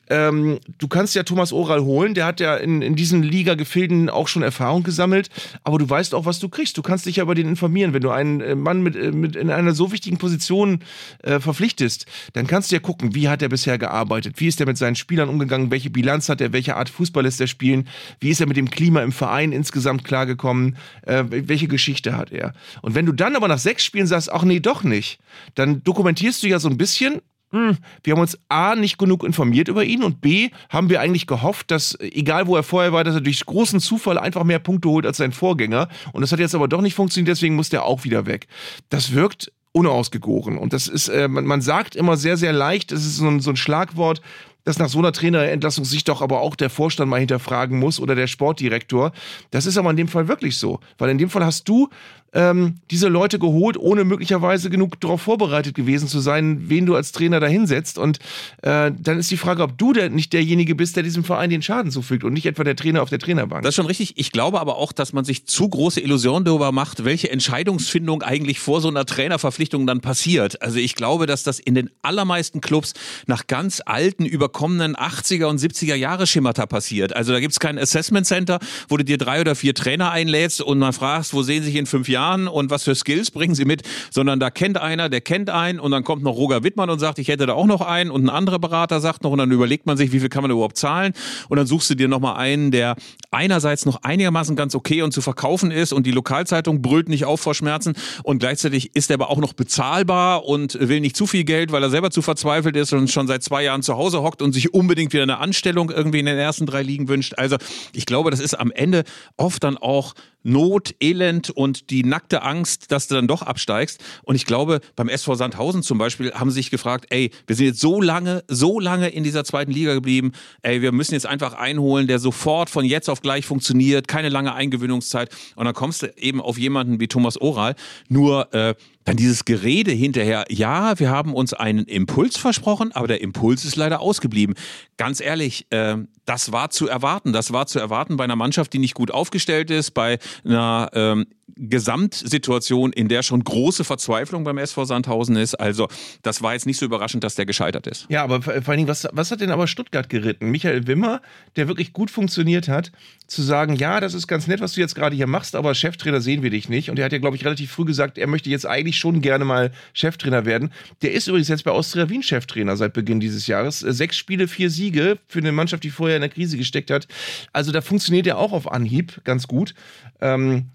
ähm, 0.08 0.58
du 0.78 0.88
kannst 0.88 1.14
ja 1.14 1.22
Thomas 1.22 1.52
Oral 1.52 1.82
holen, 1.82 2.14
der 2.14 2.26
hat 2.26 2.40
ja 2.40 2.56
in, 2.56 2.82
in 2.82 2.94
diesen 2.94 3.22
Liga-Gefilden 3.22 4.10
auch 4.10 4.28
schon 4.28 4.42
Erfahrung 4.42 4.82
gesammelt, 4.82 5.30
aber 5.62 5.78
du 5.78 5.88
weißt 5.88 6.14
auch, 6.14 6.26
was 6.26 6.38
du 6.38 6.48
kriegst. 6.48 6.76
Du 6.76 6.82
kannst 6.82 7.06
dich 7.06 7.16
ja 7.16 7.22
über 7.22 7.34
den 7.34 7.48
informieren. 7.48 7.92
Wenn 7.92 8.02
du 8.02 8.10
einen 8.10 8.40
äh, 8.40 8.54
Mann 8.54 8.82
mit, 8.82 8.96
äh, 8.96 9.12
mit 9.12 9.36
in 9.36 9.50
einer 9.50 9.74
so 9.74 9.92
wichtigen 9.92 10.18
Position 10.18 10.80
äh, 11.22 11.40
verpflichtest, 11.40 12.06
dann 12.32 12.46
kannst 12.46 12.70
du 12.70 12.76
ja 12.76 12.80
gucken, 12.80 13.14
wie 13.14 13.28
hat 13.28 13.42
er 13.42 13.48
bisher 13.48 13.78
gearbeitet, 13.78 14.40
wie 14.40 14.48
ist 14.48 14.60
er 14.60 14.66
mit 14.66 14.78
seinen 14.78 14.96
Spielern 14.96 15.28
umgegangen, 15.28 15.70
welche 15.70 15.90
Bilanz 15.90 16.28
hat 16.28 16.40
er, 16.40 16.52
welche 16.52 16.76
Art 16.76 16.88
Fußball 16.88 17.22
lässt 17.22 17.40
er 17.40 17.46
spielen, 17.46 17.88
wie 18.20 18.30
ist 18.30 18.40
er 18.40 18.46
mit 18.46 18.56
dem 18.56 18.70
Klima 18.70 19.02
im 19.02 19.12
Verein 19.12 19.52
insgesamt 19.52 20.04
klargekommen, 20.04 20.76
äh, 21.02 21.24
welche 21.28 21.68
Geschichte 21.68 22.16
hat 22.16 22.32
er. 22.32 22.52
Und 22.82 22.94
wenn 22.94 23.06
du 23.06 23.12
dann 23.12 23.36
aber 23.36 23.48
nach 23.48 23.58
sechs 23.58 23.84
Spielen 23.84 24.06
sagst, 24.06 24.32
ach 24.32 24.44
nee, 24.44 24.60
doch 24.60 24.82
nicht, 24.84 25.18
dann 25.54 25.82
dokumentierst 25.82 26.42
du 26.42 26.48
ja 26.48 26.58
so 26.58 26.68
ein 26.68 26.76
bisschen, 26.76 27.20
hm, 27.54 27.78
wir 28.02 28.14
haben 28.14 28.20
uns 28.20 28.36
A, 28.48 28.74
nicht 28.74 28.98
genug 28.98 29.22
informiert 29.22 29.68
über 29.68 29.84
ihn 29.84 30.02
und 30.02 30.20
B, 30.20 30.50
haben 30.70 30.88
wir 30.90 31.00
eigentlich 31.00 31.28
gehofft, 31.28 31.70
dass, 31.70 31.96
egal 32.00 32.48
wo 32.48 32.56
er 32.56 32.64
vorher 32.64 32.92
war, 32.92 33.04
dass 33.04 33.14
er 33.14 33.20
durch 33.20 33.46
großen 33.46 33.78
Zufall 33.78 34.18
einfach 34.18 34.42
mehr 34.42 34.58
Punkte 34.58 34.88
holt 34.88 35.06
als 35.06 35.18
sein 35.18 35.30
Vorgänger. 35.30 35.88
Und 36.12 36.22
das 36.22 36.32
hat 36.32 36.40
jetzt 36.40 36.56
aber 36.56 36.66
doch 36.66 36.80
nicht 36.80 36.94
funktioniert, 36.94 37.28
deswegen 37.28 37.54
muss 37.54 37.68
der 37.68 37.84
auch 37.84 38.02
wieder 38.02 38.26
weg. 38.26 38.48
Das 38.88 39.12
wirkt 39.12 39.52
unausgegoren. 39.70 40.58
Und 40.58 40.72
das 40.72 40.88
ist, 40.88 41.06
äh, 41.06 41.28
man, 41.28 41.44
man 41.44 41.60
sagt 41.60 41.94
immer 41.94 42.16
sehr, 42.16 42.36
sehr 42.36 42.52
leicht, 42.52 42.90
das 42.90 43.04
ist 43.04 43.18
so 43.18 43.28
ein, 43.28 43.38
so 43.38 43.50
ein 43.50 43.56
Schlagwort, 43.56 44.20
dass 44.64 44.78
nach 44.78 44.88
so 44.88 44.98
einer 44.98 45.12
Trainerentlassung 45.12 45.84
sich 45.84 46.02
doch 46.02 46.22
aber 46.22 46.40
auch 46.40 46.56
der 46.56 46.70
Vorstand 46.70 47.08
mal 47.08 47.20
hinterfragen 47.20 47.78
muss 47.78 48.00
oder 48.00 48.16
der 48.16 48.26
Sportdirektor. 48.26 49.12
Das 49.52 49.66
ist 49.66 49.78
aber 49.78 49.90
in 49.90 49.96
dem 49.96 50.08
Fall 50.08 50.26
wirklich 50.26 50.58
so. 50.58 50.80
Weil 50.98 51.10
in 51.10 51.18
dem 51.18 51.30
Fall 51.30 51.44
hast 51.44 51.68
du 51.68 51.88
ähm, 52.34 52.76
diese 52.90 53.08
Leute 53.08 53.38
geholt, 53.38 53.76
ohne 53.78 54.04
möglicherweise 54.04 54.68
genug 54.68 55.00
darauf 55.00 55.22
vorbereitet 55.22 55.74
gewesen 55.74 56.08
zu 56.08 56.20
sein, 56.20 56.68
wen 56.68 56.84
du 56.84 56.94
als 56.96 57.12
Trainer 57.12 57.40
da 57.40 57.46
hinsetzt. 57.46 57.96
Und 57.96 58.18
äh, 58.62 58.90
dann 58.96 59.18
ist 59.18 59.30
die 59.30 59.36
Frage, 59.36 59.62
ob 59.62 59.78
du 59.78 59.92
der, 59.92 60.10
nicht 60.10 60.32
derjenige 60.32 60.74
bist, 60.74 60.96
der 60.96 61.02
diesem 61.02 61.24
Verein 61.24 61.50
den 61.50 61.62
Schaden 61.62 61.90
zufügt 61.90 62.24
und 62.24 62.32
nicht 62.32 62.46
etwa 62.46 62.64
der 62.64 62.76
Trainer 62.76 63.02
auf 63.02 63.10
der 63.10 63.20
Trainerbank. 63.20 63.62
Das 63.62 63.70
ist 63.70 63.76
schon 63.76 63.86
richtig. 63.86 64.14
Ich 64.16 64.32
glaube 64.32 64.60
aber 64.60 64.76
auch, 64.76 64.92
dass 64.92 65.12
man 65.12 65.24
sich 65.24 65.46
zu 65.46 65.68
große 65.68 66.00
Illusionen 66.00 66.44
darüber 66.44 66.72
macht, 66.72 67.04
welche 67.04 67.30
Entscheidungsfindung 67.30 68.22
eigentlich 68.22 68.58
vor 68.58 68.80
so 68.80 68.88
einer 68.88 69.06
Trainerverpflichtung 69.06 69.86
dann 69.86 70.00
passiert. 70.00 70.60
Also 70.60 70.78
ich 70.78 70.96
glaube, 70.96 71.26
dass 71.26 71.44
das 71.44 71.60
in 71.60 71.74
den 71.74 71.90
allermeisten 72.02 72.60
Clubs 72.60 72.94
nach 73.26 73.46
ganz 73.46 73.80
alten, 73.84 74.26
überkommenen 74.26 74.96
80er 74.96 75.46
und 75.46 75.60
70er 75.60 75.94
Jahre 75.94 76.26
Schemata 76.26 76.66
passiert. 76.66 77.14
Also 77.14 77.32
da 77.32 77.40
gibt 77.40 77.52
es 77.52 77.60
kein 77.60 77.78
Assessment 77.78 78.26
Center, 78.26 78.58
wo 78.88 78.96
du 78.96 79.04
dir 79.04 79.18
drei 79.18 79.40
oder 79.40 79.54
vier 79.54 79.74
Trainer 79.74 80.10
einlädst 80.10 80.60
und 80.60 80.80
dann 80.80 80.92
fragst, 80.92 81.32
wo 81.32 81.42
sehen 81.42 81.62
sich 81.62 81.76
in 81.76 81.86
fünf 81.86 82.08
Jahren 82.08 82.23
Jahren 82.24 82.48
und 82.48 82.70
was 82.70 82.84
für 82.84 82.94
Skills 82.94 83.30
bringen 83.30 83.54
sie 83.54 83.64
mit, 83.64 83.82
sondern 84.10 84.40
da 84.40 84.50
kennt 84.50 84.78
einer, 84.78 85.08
der 85.08 85.20
kennt 85.20 85.50
einen 85.50 85.78
und 85.80 85.90
dann 85.90 86.04
kommt 86.04 86.22
noch 86.22 86.36
Roger 86.36 86.62
Wittmann 86.62 86.90
und 86.90 86.98
sagt, 86.98 87.18
ich 87.18 87.28
hätte 87.28 87.46
da 87.46 87.52
auch 87.54 87.66
noch 87.66 87.80
einen 87.80 88.10
und 88.10 88.24
ein 88.24 88.30
anderer 88.30 88.58
Berater 88.58 89.00
sagt 89.00 89.22
noch 89.22 89.30
und 89.30 89.38
dann 89.38 89.50
überlegt 89.50 89.86
man 89.86 89.96
sich, 89.96 90.12
wie 90.12 90.20
viel 90.20 90.28
kann 90.28 90.42
man 90.42 90.50
überhaupt 90.50 90.76
zahlen 90.76 91.12
und 91.48 91.56
dann 91.56 91.66
suchst 91.66 91.90
du 91.90 91.94
dir 91.94 92.08
nochmal 92.08 92.36
einen, 92.36 92.70
der 92.70 92.96
einerseits 93.30 93.84
noch 93.84 94.02
einigermaßen 94.02 94.56
ganz 94.56 94.74
okay 94.74 95.02
und 95.02 95.12
zu 95.12 95.20
verkaufen 95.20 95.70
ist 95.70 95.92
und 95.92 96.06
die 96.06 96.12
Lokalzeitung 96.12 96.82
brüllt 96.82 97.08
nicht 97.08 97.24
auf 97.24 97.40
vor 97.40 97.54
Schmerzen 97.54 97.94
und 98.22 98.38
gleichzeitig 98.38 98.94
ist 98.94 99.10
er 99.10 99.14
aber 99.14 99.30
auch 99.30 99.38
noch 99.38 99.52
bezahlbar 99.52 100.44
und 100.44 100.78
will 100.80 101.00
nicht 101.00 101.16
zu 101.16 101.26
viel 101.26 101.44
Geld, 101.44 101.72
weil 101.72 101.82
er 101.82 101.90
selber 101.90 102.10
zu 102.10 102.22
verzweifelt 102.22 102.76
ist 102.76 102.92
und 102.92 103.10
schon 103.10 103.26
seit 103.26 103.42
zwei 103.42 103.64
Jahren 103.64 103.82
zu 103.82 103.96
Hause 103.96 104.22
hockt 104.22 104.40
und 104.40 104.52
sich 104.52 104.72
unbedingt 104.72 105.12
wieder 105.12 105.24
eine 105.24 105.38
Anstellung 105.38 105.90
irgendwie 105.90 106.20
in 106.20 106.26
den 106.26 106.38
ersten 106.38 106.66
drei 106.66 106.82
Ligen 106.82 107.08
wünscht. 107.08 107.34
Also 107.36 107.56
ich 107.92 108.06
glaube, 108.06 108.30
das 108.30 108.40
ist 108.40 108.54
am 108.54 108.70
Ende 108.70 109.04
oft 109.36 109.62
dann 109.62 109.76
auch 109.76 110.14
Not, 110.44 110.94
Elend 111.00 111.50
und 111.50 111.90
die 111.90 112.04
nackte 112.04 112.42
Angst, 112.42 112.92
dass 112.92 113.08
du 113.08 113.14
dann 113.16 113.26
doch 113.26 113.42
absteigst. 113.42 114.02
Und 114.22 114.36
ich 114.36 114.46
glaube, 114.46 114.80
beim 114.94 115.08
SV 115.08 115.34
Sandhausen 115.34 115.82
zum 115.82 115.98
Beispiel 115.98 116.32
haben 116.34 116.50
sie 116.50 116.56
sich 116.56 116.70
gefragt, 116.70 117.06
ey, 117.10 117.30
wir 117.46 117.56
sind 117.56 117.66
jetzt 117.66 117.80
so 117.80 118.00
lange, 118.00 118.44
so 118.46 118.78
lange 118.78 119.08
in 119.08 119.24
dieser 119.24 119.44
zweiten 119.44 119.72
Liga 119.72 119.94
geblieben, 119.94 120.32
ey, 120.62 120.82
wir 120.82 120.92
müssen 120.92 121.14
jetzt 121.14 121.26
einfach 121.26 121.54
einholen, 121.54 122.06
der 122.06 122.18
sofort 122.18 122.70
von 122.70 122.84
jetzt 122.84 123.08
auf 123.08 123.22
gleich 123.22 123.46
funktioniert, 123.46 124.06
keine 124.06 124.28
lange 124.28 124.54
Eingewöhnungszeit. 124.54 125.30
Und 125.56 125.64
dann 125.64 125.74
kommst 125.74 126.02
du 126.02 126.12
eben 126.16 126.40
auf 126.40 126.58
jemanden 126.58 127.00
wie 127.00 127.08
Thomas 127.08 127.40
Oral. 127.40 127.74
Nur 128.08 128.52
äh, 128.54 128.74
dann 129.04 129.16
dieses 129.16 129.44
Gerede 129.44 129.92
hinterher, 129.92 130.44
ja, 130.48 130.98
wir 130.98 131.10
haben 131.10 131.34
uns 131.34 131.52
einen 131.52 131.84
Impuls 131.84 132.36
versprochen, 132.36 132.92
aber 132.92 133.06
der 133.06 133.20
Impuls 133.20 133.64
ist 133.64 133.76
leider 133.76 134.00
ausgeblieben. 134.00 134.54
Ganz 134.96 135.20
ehrlich, 135.20 135.66
äh, 135.70 135.96
das 136.24 136.52
war 136.52 136.70
zu 136.70 136.88
erwarten. 136.88 137.32
Das 137.32 137.52
war 137.52 137.66
zu 137.66 137.78
erwarten 137.78 138.16
bei 138.16 138.24
einer 138.24 138.36
Mannschaft, 138.36 138.72
die 138.72 138.78
nicht 138.78 138.94
gut 138.94 139.10
aufgestellt 139.10 139.70
ist, 139.70 139.92
bei 139.92 140.18
einer 140.44 140.90
ähm, 140.94 141.26
Gesamtsituation, 141.56 142.92
in 142.92 143.08
der 143.08 143.22
schon 143.22 143.44
große 143.44 143.84
Verzweiflung 143.84 144.44
beim 144.44 144.58
SV 144.58 144.84
Sandhausen 144.84 145.36
ist. 145.36 145.54
Also, 145.54 145.88
das 146.22 146.42
war 146.42 146.54
jetzt 146.54 146.66
nicht 146.66 146.78
so 146.78 146.86
überraschend, 146.86 147.22
dass 147.22 147.34
der 147.34 147.46
gescheitert 147.46 147.86
ist. 147.86 148.06
Ja, 148.08 148.24
aber 148.24 148.42
vor 148.42 148.54
allen 148.54 148.76
Dingen, 148.76 148.88
was, 148.88 149.06
was 149.12 149.30
hat 149.30 149.40
denn 149.40 149.50
aber 149.50 149.66
Stuttgart 149.66 150.08
geritten? 150.08 150.50
Michael 150.50 150.86
Wimmer, 150.86 151.20
der 151.56 151.68
wirklich 151.68 151.92
gut 151.92 152.10
funktioniert 152.10 152.68
hat, 152.68 152.92
zu 153.26 153.42
sagen, 153.42 153.76
ja, 153.76 154.00
das 154.00 154.14
ist 154.14 154.26
ganz 154.26 154.46
nett, 154.46 154.60
was 154.60 154.72
du 154.72 154.80
jetzt 154.80 154.94
gerade 154.94 155.14
hier 155.14 155.26
machst, 155.26 155.54
aber 155.54 155.74
Cheftrainer 155.74 156.20
sehen 156.20 156.42
wir 156.42 156.50
dich 156.50 156.68
nicht. 156.68 156.90
Und 156.90 156.98
er 156.98 157.04
hat 157.06 157.12
ja, 157.12 157.18
glaube 157.18 157.36
ich, 157.36 157.44
relativ 157.44 157.70
früh 157.70 157.84
gesagt, 157.84 158.18
er 158.18 158.26
möchte 158.26 158.50
jetzt 158.50 158.66
eigentlich 158.66 158.98
schon 158.98 159.20
gerne 159.20 159.44
mal 159.44 159.70
Cheftrainer 159.92 160.44
werden. 160.44 160.72
Der 161.02 161.12
ist 161.12 161.28
übrigens 161.28 161.48
jetzt 161.48 161.64
bei 161.64 161.70
Austria 161.70 162.08
Wien 162.08 162.22
Cheftrainer 162.22 162.76
seit 162.76 162.92
Beginn 162.92 163.20
dieses 163.20 163.46
Jahres. 163.46 163.80
Sechs 163.80 164.16
Spiele, 164.16 164.48
vier 164.48 164.70
Siege 164.70 165.18
für 165.28 165.38
eine 165.38 165.52
Mannschaft, 165.52 165.84
die 165.84 165.90
vorher 165.90 166.16
in 166.16 166.22
der 166.22 166.30
Krise 166.30 166.56
gesteckt 166.56 166.90
hat. 166.90 167.06
Also 167.52 167.72
da 167.72 167.80
funktioniert 167.80 168.26
er 168.26 168.38
auch 168.38 168.52
auf 168.52 168.70
Anhieb 168.70 169.20
ganz 169.24 169.46
gut. 169.46 169.74
Ähm, 170.20 170.70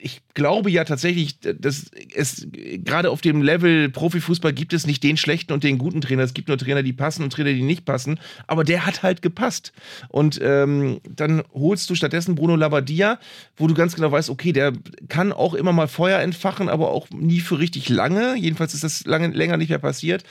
ich 0.00 0.20
glaube 0.34 0.70
ja 0.70 0.84
tatsächlich, 0.84 1.38
dass 1.40 1.90
es 2.14 2.46
gerade 2.52 3.10
auf 3.10 3.20
dem 3.20 3.42
Level 3.42 3.88
Profifußball 3.88 4.52
gibt 4.52 4.72
es 4.72 4.86
nicht 4.86 5.02
den 5.02 5.16
schlechten 5.16 5.52
und 5.52 5.64
den 5.64 5.78
guten 5.78 6.00
Trainer. 6.00 6.22
Es 6.22 6.34
gibt 6.34 6.48
nur 6.48 6.58
Trainer, 6.58 6.82
die 6.82 6.92
passen 6.92 7.22
und 7.22 7.32
Trainer, 7.32 7.52
die 7.52 7.62
nicht 7.62 7.84
passen. 7.84 8.20
Aber 8.46 8.64
der 8.64 8.86
hat 8.86 9.02
halt 9.02 9.22
gepasst. 9.22 9.72
Und 10.08 10.40
ähm, 10.42 11.00
dann 11.08 11.42
holst 11.52 11.90
du 11.90 11.94
stattdessen 11.94 12.34
Bruno 12.34 12.56
Labbadia, 12.56 13.18
wo 13.56 13.66
du 13.66 13.74
ganz 13.74 13.94
genau 13.94 14.12
weißt, 14.12 14.30
okay, 14.30 14.52
der 14.52 14.72
kann 15.08 15.32
auch 15.32 15.54
immer 15.54 15.72
mal 15.72 15.88
Feuer 15.88 16.20
entfachen, 16.20 16.68
aber 16.68 16.90
auch 16.90 17.08
nie 17.10 17.40
für 17.40 17.58
richtig 17.58 17.88
lange. 17.88 18.36
Jedenfalls 18.36 18.74
ist 18.74 18.84
das 18.84 19.04
lange, 19.04 19.28
länger 19.28 19.56
nicht 19.56 19.70
mehr 19.70 19.78
passiert. 19.78 20.24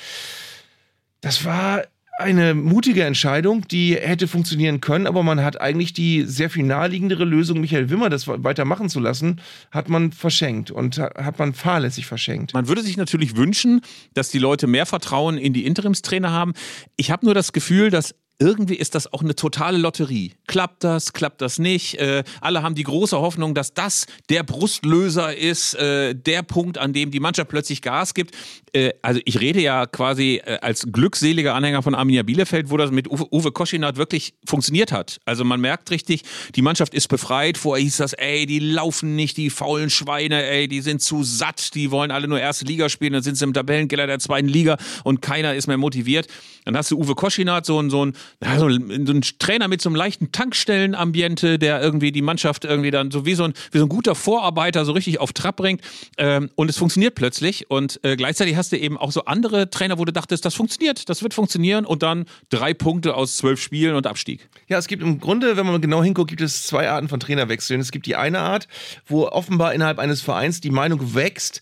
Das 1.22 1.46
war 1.46 1.84
eine 2.18 2.56
mutige 2.56 3.04
Entscheidung, 3.04 3.68
die 3.68 3.96
hätte 3.96 4.28
funktionieren 4.28 4.82
können, 4.82 5.08
aber 5.08 5.24
man 5.24 5.44
hat 5.44 5.62
eigentlich 5.62 5.94
die 5.94 6.24
sehr 6.24 6.50
viel 6.50 6.64
naheliegendere 6.64 7.26
Lösung, 7.26 7.62
Michael 7.62 7.90
Wimmer 7.90 8.10
das 8.10 8.28
weitermachen 8.28 8.90
zu 8.90 9.00
lassen, 9.00 9.40
hat 9.72 9.88
man 9.90 10.12
verschenkt 10.12 10.72
und 10.72 10.98
hat 10.98 11.40
man 11.40 11.54
fahrlässig 11.54 12.08
verschenkt. 12.08 12.54
Man 12.54 12.68
würde 12.68 12.82
sich 12.82 12.98
natürlich 12.98 13.36
wünschen, 13.36 13.82
dass 14.14 14.30
die 14.30 14.40
Leute 14.40 14.68
mehr 14.68 14.86
Vertrauen 14.86 15.38
in 15.38 15.54
die 15.54 15.66
Interimstrainer 15.66 16.32
haben. 16.32 16.54
Ich 16.96 17.12
habe 17.12 17.26
nur 17.26 17.36
das 17.36 17.54
Gefühl, 17.54 17.92
dass 17.92 18.16
irgendwie 18.40 18.76
ist 18.76 18.94
das 18.94 19.12
auch 19.12 19.22
eine 19.22 19.36
totale 19.36 19.78
Lotterie. 19.78 20.34
Klappt 20.46 20.84
das, 20.84 21.14
klappt 21.14 21.42
das 21.42 21.58
nicht? 21.58 21.96
Äh, 21.96 22.24
alle 22.40 22.62
haben 22.62 22.76
die 22.76 22.84
große 22.84 23.18
Hoffnung, 23.18 23.56
dass 23.56 23.74
das 23.74 24.06
der 24.30 24.44
Brustlöser 24.44 25.36
ist, 25.36 25.74
äh, 25.76 26.14
der 26.14 26.44
Punkt, 26.44 26.78
an 26.78 26.94
dem 26.94 27.10
die 27.10 27.20
Mannschaft 27.20 27.50
plötzlich 27.50 27.82
Gas 27.82 28.14
gibt. 28.14 28.36
Äh, 28.78 28.94
also 29.02 29.20
ich 29.26 29.40
rede 29.40 29.62
ja 29.62 29.86
quasi 29.86 30.42
äh, 30.46 30.60
als 30.62 30.88
glückseliger 30.92 31.56
Anhänger 31.56 31.82
von 31.82 31.96
Arminia 31.96 32.24
Bielefeld, 32.24 32.70
wo 32.70 32.78
das 32.78 32.92
mit 32.92 33.10
Uwe, 33.10 33.28
Uwe 33.32 33.52
Koschinat 33.52 33.98
wirklich 33.98 34.34
funktioniert 34.46 34.92
hat. 34.92 35.20
Also 35.26 35.44
man 35.44 35.60
merkt 35.60 35.92
richtig, 35.92 36.22
die 36.56 36.62
Mannschaft 36.62 36.94
ist 36.94 37.08
befreit. 37.08 37.58
Vorher 37.58 37.84
hieß 37.84 37.98
das, 37.98 38.14
ey, 38.14 38.46
die 38.46 38.60
laufen 38.60 39.16
nicht, 39.16 39.38
die 39.38 39.50
faulen 39.50 39.90
Schweine, 39.90 40.46
ey, 40.46 40.68
die 40.68 40.82
sind 40.82 41.02
zu 41.02 41.24
satt, 41.24 41.74
die 41.76 41.92
wollen 41.92 42.12
alle 42.12 42.28
nur 42.28 42.40
erste 42.40 42.66
Liga 42.66 42.90
spielen, 42.90 43.14
dann 43.14 43.24
sind 43.24 43.36
sie 43.36 43.46
im 43.46 43.54
Tabellenkeller 43.54 44.08
der 44.08 44.20
zweiten 44.20 44.48
Liga 44.48 44.78
und 45.04 45.22
keiner 45.22 45.56
ist 45.56 45.68
mehr 45.68 45.78
motiviert. 45.78 46.28
Dann 46.66 46.76
hast 46.78 46.92
du 46.92 46.98
Uwe 46.98 47.16
Koschinat, 47.16 47.66
so 47.66 47.82
ein, 47.82 47.90
so 47.90 48.06
ein 48.06 48.14
ja, 48.44 48.60
so 48.60 48.68
ein 48.68 49.22
Trainer 49.40 49.68
mit 49.68 49.82
so 49.82 49.90
einem 49.90 49.96
leichten 49.96 50.32
Tankstellenambiente, 50.32 51.58
der 51.60 51.82
irgendwie 51.82 52.12
die 52.12 52.22
Mannschaft 52.22 52.66
irgendwie 52.66 52.92
dann 52.92 53.12
so 53.12 53.26
wie 53.26 53.36
so 53.36 53.46
ein, 53.46 53.54
wie 53.72 53.80
so 53.80 53.86
ein 53.86 53.90
guter 53.90 54.16
Vorarbeiter 54.16 54.86
so 54.86 54.92
richtig 54.92 55.20
auf 55.20 55.34
Trab 55.34 55.58
bringt. 55.58 55.82
Ähm, 56.18 56.50
und 56.56 56.70
es 56.70 56.78
funktioniert 56.78 57.16
plötzlich. 57.16 57.70
Und 57.70 58.00
äh, 58.04 58.16
gleichzeitig 58.16 58.56
hast 58.56 58.67
du 58.72 58.78
eben 58.78 58.98
auch 58.98 59.12
so 59.12 59.26
andere 59.26 59.70
Trainer, 59.70 59.98
wo 59.98 60.06
du 60.06 60.14
dachtest, 60.14 60.46
das 60.46 60.56
funktioniert, 60.56 61.10
das 61.10 61.24
wird 61.24 61.34
funktionieren. 61.34 61.86
Und 61.86 62.04
dann 62.04 62.26
drei 62.50 62.74
Punkte 62.74 63.16
aus 63.16 63.38
zwölf 63.38 63.62
Spielen 63.62 63.96
und 63.96 64.08
Abstieg. 64.08 64.50
Ja, 64.68 64.78
es 64.78 64.88
gibt 64.88 65.04
im 65.04 65.20
Grunde, 65.20 65.58
wenn 65.58 65.66
man 65.66 65.82
genau 65.82 66.04
hinguckt, 66.04 66.30
gibt 66.30 66.42
es 66.42 66.64
zwei 66.64 66.90
Arten 66.90 67.10
von 67.10 67.20
Trainerwechseln. 67.20 67.80
Es 67.82 67.92
gibt 67.92 68.06
die 68.06 68.16
eine 68.16 68.40
Art, 68.40 68.68
wo 69.06 69.28
offenbar 69.28 69.74
innerhalb 69.74 70.00
eines 70.00 70.22
Vereins 70.22 70.62
die 70.62 70.72
Meinung 70.72 71.16
wächst, 71.16 71.62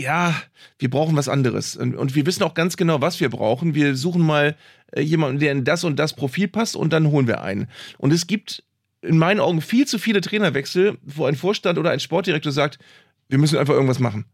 ja, 0.00 0.34
wir 0.78 0.88
brauchen 0.88 1.14
was 1.16 1.28
anderes. 1.28 1.76
Und, 1.76 2.14
wir 2.14 2.24
wissen 2.24 2.42
auch 2.42 2.54
ganz 2.54 2.76
genau, 2.76 3.02
was 3.02 3.20
wir 3.20 3.28
brauchen. 3.28 3.74
Wir 3.74 3.94
suchen 3.96 4.22
mal 4.22 4.56
äh, 4.92 5.02
jemanden, 5.02 5.38
der 5.38 5.52
in 5.52 5.64
das 5.64 5.84
und 5.84 5.96
das 5.96 6.14
Profil 6.14 6.48
passt 6.48 6.74
und 6.74 6.92
dann 6.92 7.08
holen 7.08 7.26
wir 7.26 7.42
einen. 7.42 7.68
Und 7.98 8.12
es 8.12 8.26
gibt 8.26 8.64
in 9.02 9.18
meinen 9.18 9.40
Augen 9.40 9.60
viel 9.60 9.86
zu 9.86 9.98
viele 9.98 10.22
Trainerwechsel, 10.22 10.98
wo 11.02 11.26
ein 11.26 11.36
Vorstand 11.36 11.78
oder 11.78 11.90
ein 11.90 12.00
Sportdirektor 12.00 12.52
sagt, 12.52 12.78
wir 13.28 13.38
müssen 13.38 13.58
einfach 13.58 13.74
irgendwas 13.74 13.98
machen 13.98 14.24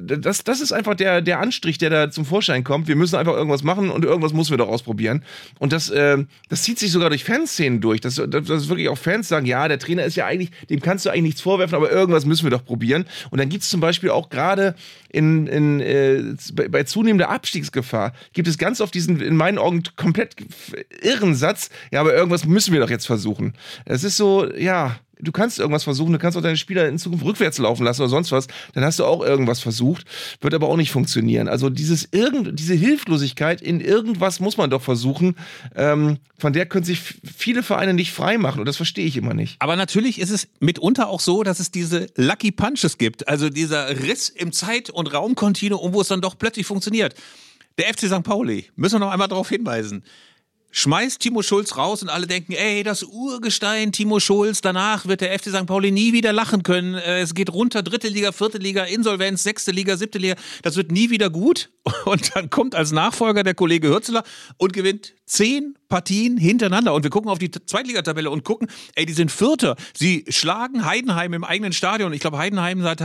Das, 0.00 0.44
das 0.44 0.60
ist 0.60 0.72
einfach 0.72 0.94
der, 0.94 1.22
der 1.22 1.40
Anstrich, 1.40 1.78
der 1.78 1.90
da 1.90 2.10
zum 2.10 2.24
Vorschein 2.24 2.64
kommt. 2.64 2.88
Wir 2.88 2.96
müssen 2.96 3.16
einfach 3.16 3.34
irgendwas 3.34 3.62
machen 3.62 3.90
und 3.90 4.04
irgendwas 4.04 4.32
müssen 4.32 4.50
wir 4.50 4.58
doch 4.58 4.68
ausprobieren. 4.68 5.24
Und 5.58 5.72
das, 5.72 5.90
äh, 5.90 6.24
das 6.48 6.62
zieht 6.62 6.78
sich 6.78 6.92
sogar 6.92 7.10
durch 7.10 7.24
Fanszenen 7.24 7.80
durch. 7.80 8.00
Dass, 8.00 8.16
dass, 8.16 8.44
dass 8.46 8.68
wirklich 8.68 8.88
auch 8.88 8.98
Fans 8.98 9.28
sagen, 9.28 9.46
ja, 9.46 9.68
der 9.68 9.78
Trainer 9.78 10.04
ist 10.04 10.16
ja 10.16 10.26
eigentlich, 10.26 10.50
dem 10.68 10.80
kannst 10.80 11.06
du 11.06 11.10
eigentlich 11.10 11.22
nichts 11.22 11.40
vorwerfen, 11.40 11.74
aber 11.74 11.90
irgendwas 11.90 12.24
müssen 12.26 12.44
wir 12.44 12.50
doch 12.50 12.64
probieren. 12.64 13.04
Und 13.30 13.40
dann 13.40 13.48
gibt 13.48 13.62
es 13.62 13.70
zum 13.70 13.80
Beispiel 13.80 14.10
auch 14.10 14.28
gerade 14.28 14.74
in, 15.14 15.46
in, 15.46 15.80
äh, 15.80 16.22
bei, 16.54 16.68
bei 16.68 16.82
zunehmender 16.82 17.30
Abstiegsgefahr, 17.30 18.12
gibt 18.32 18.48
es 18.48 18.58
ganz 18.58 18.80
oft 18.80 18.92
diesen, 18.94 19.20
in 19.20 19.36
meinen 19.36 19.58
Augen, 19.58 19.82
komplett 19.96 20.34
irren 21.02 21.34
Satz, 21.34 21.70
ja, 21.92 22.00
aber 22.00 22.14
irgendwas 22.14 22.44
müssen 22.44 22.72
wir 22.72 22.80
doch 22.80 22.90
jetzt 22.90 23.06
versuchen. 23.06 23.54
Es 23.84 24.02
ist 24.04 24.16
so, 24.16 24.52
ja, 24.54 24.96
du 25.18 25.32
kannst 25.32 25.58
irgendwas 25.58 25.84
versuchen, 25.84 26.12
du 26.12 26.18
kannst 26.18 26.36
auch 26.36 26.42
deine 26.42 26.56
Spieler 26.56 26.88
in 26.88 26.98
Zukunft 26.98 27.24
rückwärts 27.24 27.58
laufen 27.58 27.84
lassen 27.84 28.02
oder 28.02 28.08
sonst 28.08 28.32
was, 28.32 28.46
dann 28.72 28.84
hast 28.84 28.98
du 28.98 29.04
auch 29.04 29.24
irgendwas 29.24 29.60
versucht, 29.60 30.06
wird 30.40 30.54
aber 30.54 30.68
auch 30.68 30.76
nicht 30.76 30.90
funktionieren. 30.90 31.48
Also 31.48 31.70
dieses 31.70 32.08
irgend, 32.12 32.58
diese 32.58 32.74
Hilflosigkeit 32.74 33.60
in 33.60 33.80
irgendwas 33.80 34.40
muss 34.40 34.56
man 34.56 34.70
doch 34.70 34.82
versuchen, 34.82 35.36
ähm, 35.74 36.18
von 36.38 36.52
der 36.52 36.66
können 36.66 36.84
sich 36.84 37.00
viele 37.24 37.62
Vereine 37.62 37.94
nicht 37.94 38.12
freimachen 38.12 38.60
und 38.60 38.66
das 38.66 38.76
verstehe 38.76 39.06
ich 39.06 39.16
immer 39.16 39.34
nicht. 39.34 39.56
Aber 39.60 39.76
natürlich 39.76 40.20
ist 40.20 40.30
es 40.30 40.48
mitunter 40.60 41.08
auch 41.08 41.20
so, 41.20 41.42
dass 41.42 41.60
es 41.60 41.70
diese 41.70 42.08
Lucky 42.16 42.52
Punches 42.52 42.98
gibt, 42.98 43.28
also 43.28 43.48
dieser 43.48 43.88
Riss 44.02 44.28
im 44.28 44.52
Zeit- 44.52 44.90
und 44.90 45.12
Raumkontinuum, 45.12 45.92
wo 45.92 46.00
es 46.00 46.08
dann 46.08 46.20
doch 46.20 46.38
plötzlich 46.38 46.66
funktioniert. 46.66 47.14
Der 47.78 47.92
FC 47.92 48.06
St. 48.06 48.22
Pauli, 48.22 48.66
müssen 48.76 48.96
wir 48.96 49.00
noch 49.00 49.10
einmal 49.10 49.28
darauf 49.28 49.48
hinweisen 49.48 50.04
schmeißt 50.74 51.20
Timo 51.20 51.42
Schulz 51.42 51.76
raus 51.76 52.02
und 52.02 52.08
alle 52.08 52.26
denken, 52.26 52.52
ey, 52.52 52.82
das 52.82 53.04
Urgestein 53.04 53.92
Timo 53.92 54.18
Schulz, 54.18 54.60
danach 54.60 55.06
wird 55.06 55.20
der 55.20 55.38
FC 55.38 55.50
St. 55.50 55.66
Pauli 55.66 55.92
nie 55.92 56.12
wieder 56.12 56.32
lachen 56.32 56.64
können. 56.64 56.94
Äh, 56.94 57.20
es 57.20 57.34
geht 57.34 57.52
runter, 57.52 57.84
dritte 57.84 58.08
Liga, 58.08 58.32
vierte 58.32 58.58
Liga, 58.58 58.82
Insolvenz, 58.82 59.44
sechste 59.44 59.70
Liga, 59.70 59.96
siebte 59.96 60.18
Liga. 60.18 60.34
Das 60.62 60.74
wird 60.76 60.90
nie 60.90 61.10
wieder 61.10 61.30
gut. 61.30 61.70
Und 62.04 62.34
dann 62.34 62.50
kommt 62.50 62.74
als 62.74 62.90
Nachfolger 62.90 63.44
der 63.44 63.54
Kollege 63.54 63.88
Hürzeler 63.88 64.24
und 64.56 64.72
gewinnt 64.72 65.14
zehn 65.26 65.76
Partien 65.88 66.36
hintereinander. 66.38 66.92
Und 66.92 67.04
wir 67.04 67.10
gucken 67.10 67.30
auf 67.30 67.38
die 67.38 67.50
Zweitligatabelle 67.50 68.30
und 68.30 68.42
gucken, 68.42 68.68
ey, 68.94 69.04
die 69.06 69.12
sind 69.12 69.30
Vierter. 69.30 69.76
Sie 69.94 70.24
schlagen 70.28 70.84
Heidenheim 70.86 71.34
im 71.34 71.44
eigenen 71.44 71.72
Stadion. 71.72 72.12
Ich 72.12 72.20
glaube, 72.20 72.38
Heidenheim 72.38 72.82
hat 72.82 73.00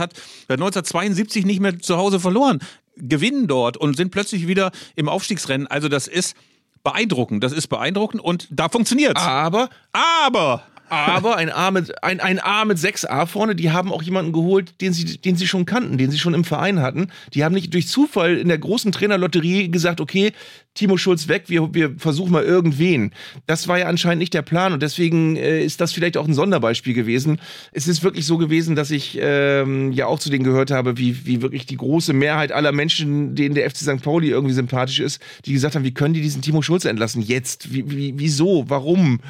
1972 0.48 1.44
nicht 1.44 1.60
mehr 1.60 1.78
zu 1.78 1.98
Hause 1.98 2.20
verloren. 2.20 2.60
Gewinnen 2.96 3.46
dort 3.46 3.76
und 3.76 3.96
sind 3.96 4.10
plötzlich 4.10 4.48
wieder 4.48 4.72
im 4.96 5.08
Aufstiegsrennen. 5.08 5.66
Also 5.66 5.88
das 5.88 6.08
ist 6.08 6.34
beeindruckend. 6.82 7.42
Das 7.44 7.52
ist 7.52 7.68
beeindruckend 7.68 8.22
und 8.22 8.48
da 8.50 8.68
funktioniert 8.68 9.16
Aber, 9.16 9.68
aber 9.92 10.62
aber 10.90 11.36
ein 11.36 11.50
A 11.50 11.70
mit, 11.70 12.02
ein, 12.02 12.20
ein 12.20 12.40
A 12.40 12.64
mit 12.64 12.78
6a 12.78 13.26
vorne, 13.26 13.54
die 13.54 13.70
haben 13.70 13.92
auch 13.92 14.02
jemanden 14.02 14.32
geholt, 14.32 14.80
den 14.80 14.92
sie, 14.92 15.18
den 15.18 15.36
sie 15.36 15.46
schon 15.46 15.64
kannten, 15.64 15.98
den 15.98 16.10
sie 16.10 16.18
schon 16.18 16.34
im 16.34 16.44
Verein 16.44 16.80
hatten. 16.80 17.08
Die 17.32 17.44
haben 17.44 17.54
nicht 17.54 17.72
durch 17.72 17.88
Zufall 17.88 18.36
in 18.36 18.48
der 18.48 18.58
großen 18.58 18.92
Trainerlotterie 18.92 19.70
gesagt, 19.70 20.00
okay, 20.00 20.32
Timo 20.74 20.96
Schulz 20.96 21.26
weg, 21.26 21.44
wir, 21.48 21.74
wir 21.74 21.94
versuchen 21.98 22.32
mal 22.32 22.44
irgendwen. 22.44 23.12
Das 23.46 23.66
war 23.66 23.78
ja 23.78 23.86
anscheinend 23.86 24.20
nicht 24.20 24.34
der 24.34 24.42
Plan 24.42 24.72
und 24.72 24.82
deswegen 24.82 25.36
äh, 25.36 25.64
ist 25.64 25.80
das 25.80 25.92
vielleicht 25.92 26.16
auch 26.16 26.26
ein 26.26 26.34
Sonderbeispiel 26.34 26.94
gewesen. 26.94 27.40
Es 27.72 27.88
ist 27.88 28.04
wirklich 28.04 28.24
so 28.24 28.38
gewesen, 28.38 28.76
dass 28.76 28.90
ich 28.92 29.18
ähm, 29.20 29.90
ja 29.92 30.06
auch 30.06 30.20
zu 30.20 30.30
denen 30.30 30.44
gehört 30.44 30.70
habe, 30.70 30.96
wie, 30.96 31.26
wie 31.26 31.42
wirklich 31.42 31.66
die 31.66 31.76
große 31.76 32.12
Mehrheit 32.12 32.52
aller 32.52 32.72
Menschen, 32.72 33.34
denen 33.34 33.56
der 33.56 33.68
FC 33.68 33.78
St. 33.78 34.02
Pauli 34.02 34.28
irgendwie 34.28 34.54
sympathisch 34.54 35.00
ist, 35.00 35.20
die 35.44 35.52
gesagt 35.52 35.74
haben, 35.74 35.84
wie 35.84 35.94
können 35.94 36.14
die 36.14 36.22
diesen 36.22 36.40
Timo 36.40 36.62
Schulz 36.62 36.84
entlassen? 36.84 37.20
Jetzt? 37.20 37.72
Wie, 37.72 37.90
wie, 37.90 38.14
wieso? 38.16 38.64
Warum? 38.68 39.20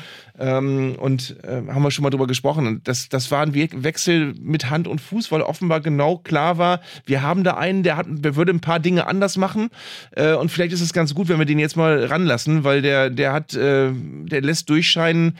Ähm, 0.40 0.96
und 0.98 1.36
äh, 1.44 1.62
haben 1.70 1.82
wir 1.82 1.90
schon 1.90 2.02
mal 2.02 2.08
drüber 2.08 2.26
gesprochen. 2.26 2.80
Das, 2.84 3.10
das 3.10 3.30
war 3.30 3.42
ein 3.42 3.54
We 3.54 3.68
Wechsel 3.72 4.32
mit 4.40 4.70
Hand 4.70 4.88
und 4.88 4.98
Fuß, 4.98 5.30
weil 5.30 5.42
offenbar 5.42 5.80
genau 5.80 6.16
klar 6.16 6.56
war, 6.56 6.80
wir 7.04 7.20
haben 7.20 7.44
da 7.44 7.58
einen, 7.58 7.82
der, 7.82 7.98
hat, 7.98 8.06
der 8.08 8.36
würde 8.36 8.50
ein 8.50 8.60
paar 8.60 8.80
Dinge 8.80 9.06
anders 9.06 9.36
machen. 9.36 9.68
Äh, 10.12 10.32
und 10.32 10.50
vielleicht 10.50 10.72
ist 10.72 10.80
es 10.80 10.94
ganz 10.94 11.14
gut, 11.14 11.28
wenn 11.28 11.38
wir 11.38 11.44
den 11.44 11.58
jetzt 11.58 11.76
mal 11.76 12.04
ranlassen, 12.06 12.64
weil 12.64 12.80
der, 12.80 13.10
der 13.10 13.34
hat, 13.34 13.52
äh, 13.54 13.90
der 13.92 14.40
lässt 14.40 14.70
durchscheinen, 14.70 15.36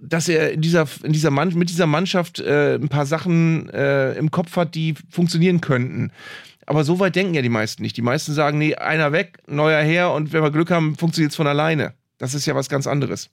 dass 0.00 0.26
er 0.26 0.52
in 0.52 0.62
dieser, 0.62 0.86
in 1.02 1.12
dieser 1.12 1.30
Mann, 1.30 1.52
mit 1.54 1.68
dieser 1.68 1.86
Mannschaft 1.86 2.40
äh, 2.40 2.76
ein 2.76 2.88
paar 2.88 3.04
Sachen 3.04 3.68
äh, 3.68 4.14
im 4.14 4.30
Kopf 4.30 4.56
hat, 4.56 4.74
die 4.74 4.94
funktionieren 5.10 5.60
könnten. 5.60 6.12
Aber 6.64 6.84
so 6.84 6.98
weit 6.98 7.14
denken 7.14 7.34
ja 7.34 7.42
die 7.42 7.50
meisten 7.50 7.82
nicht. 7.82 7.98
Die 7.98 8.02
meisten 8.02 8.32
sagen, 8.32 8.56
nee, 8.56 8.74
einer 8.74 9.12
weg, 9.12 9.38
neuer 9.46 9.82
her 9.82 10.12
und 10.12 10.32
wenn 10.32 10.42
wir 10.42 10.50
Glück 10.50 10.70
haben, 10.70 10.96
funktioniert 10.96 11.32
es 11.32 11.36
von 11.36 11.46
alleine. 11.46 11.92
Das 12.16 12.32
ist 12.32 12.46
ja 12.46 12.54
was 12.54 12.70
ganz 12.70 12.86
anderes. 12.86 13.28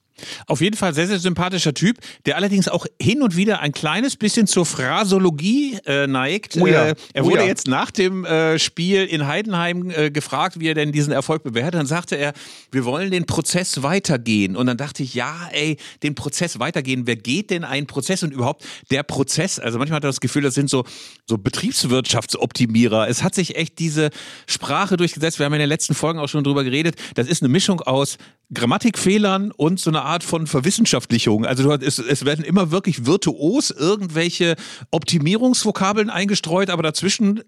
Auf 0.46 0.60
jeden 0.60 0.76
Fall 0.76 0.94
sehr, 0.94 1.06
sehr 1.06 1.18
sympathischer 1.18 1.74
Typ, 1.74 1.98
der 2.26 2.36
allerdings 2.36 2.68
auch 2.68 2.86
hin 3.00 3.22
und 3.22 3.36
wieder 3.36 3.60
ein 3.60 3.72
kleines 3.72 4.16
bisschen 4.16 4.46
zur 4.46 4.66
Phrasologie 4.66 5.78
äh, 5.86 6.06
neigt. 6.06 6.56
Oh 6.56 6.66
ja. 6.66 6.88
Äh, 6.88 6.94
er 7.12 7.24
Oh 7.24 7.30
wurde 7.30 7.42
ja. 7.42 7.46
jetzt 7.46 7.68
nach 7.68 7.90
dem 7.90 8.24
äh, 8.24 8.58
Spiel 8.58 9.04
in 9.04 9.26
Heidenheim 9.26 9.90
äh, 9.90 10.10
gefragt, 10.10 10.60
wie 10.60 10.68
er 10.68 10.74
denn 10.74 10.92
diesen 10.92 11.12
Erfolg 11.12 11.42
bewertet. 11.42 11.74
Dann 11.74 11.86
sagte 11.86 12.16
er, 12.16 12.32
wir 12.70 12.84
wollen 12.84 13.10
den 13.10 13.26
Prozess 13.26 13.82
weitergehen. 13.82 14.56
Und 14.56 14.66
dann 14.66 14.76
dachte 14.76 15.02
ich, 15.02 15.14
ja, 15.14 15.48
ey, 15.52 15.76
den 16.02 16.14
Prozess 16.14 16.58
weitergehen. 16.58 17.06
Wer 17.06 17.16
geht 17.16 17.50
denn 17.50 17.64
einen 17.64 17.86
Prozess 17.86 18.22
und 18.22 18.32
überhaupt 18.32 18.64
der 18.90 19.02
Prozess? 19.02 19.58
Also 19.58 19.78
manchmal 19.78 19.96
hat 19.96 20.04
er 20.04 20.08
das 20.08 20.20
Gefühl, 20.20 20.42
das 20.42 20.54
sind 20.54 20.70
so, 20.70 20.84
so 21.26 21.38
Betriebswirtschaftsoptimierer. 21.38 23.08
Es 23.08 23.22
hat 23.22 23.34
sich 23.34 23.56
echt 23.56 23.78
diese 23.78 24.10
Sprache 24.46 24.96
durchgesetzt. 24.96 25.38
Wir 25.38 25.46
haben 25.46 25.54
in 25.54 25.60
den 25.60 25.68
letzten 25.68 25.94
Folgen 25.94 26.18
auch 26.18 26.28
schon 26.28 26.44
drüber 26.44 26.64
geredet. 26.64 26.96
Das 27.14 27.26
ist 27.26 27.42
eine 27.42 27.48
Mischung 27.48 27.80
aus 27.80 28.18
Grammatikfehlern 28.52 29.52
und 29.52 29.78
so 29.78 29.90
eine 29.90 30.02
Art 30.08 30.24
von 30.24 30.46
Verwissenschaftlichung. 30.46 31.44
Also 31.44 31.70
es, 31.74 31.98
es 31.98 32.24
werden 32.24 32.44
immer 32.44 32.70
wirklich 32.70 33.04
virtuos 33.04 33.70
irgendwelche 33.70 34.56
Optimierungsvokabeln 34.90 36.08
eingestreut, 36.08 36.70
aber 36.70 36.82
dazwischen 36.82 37.42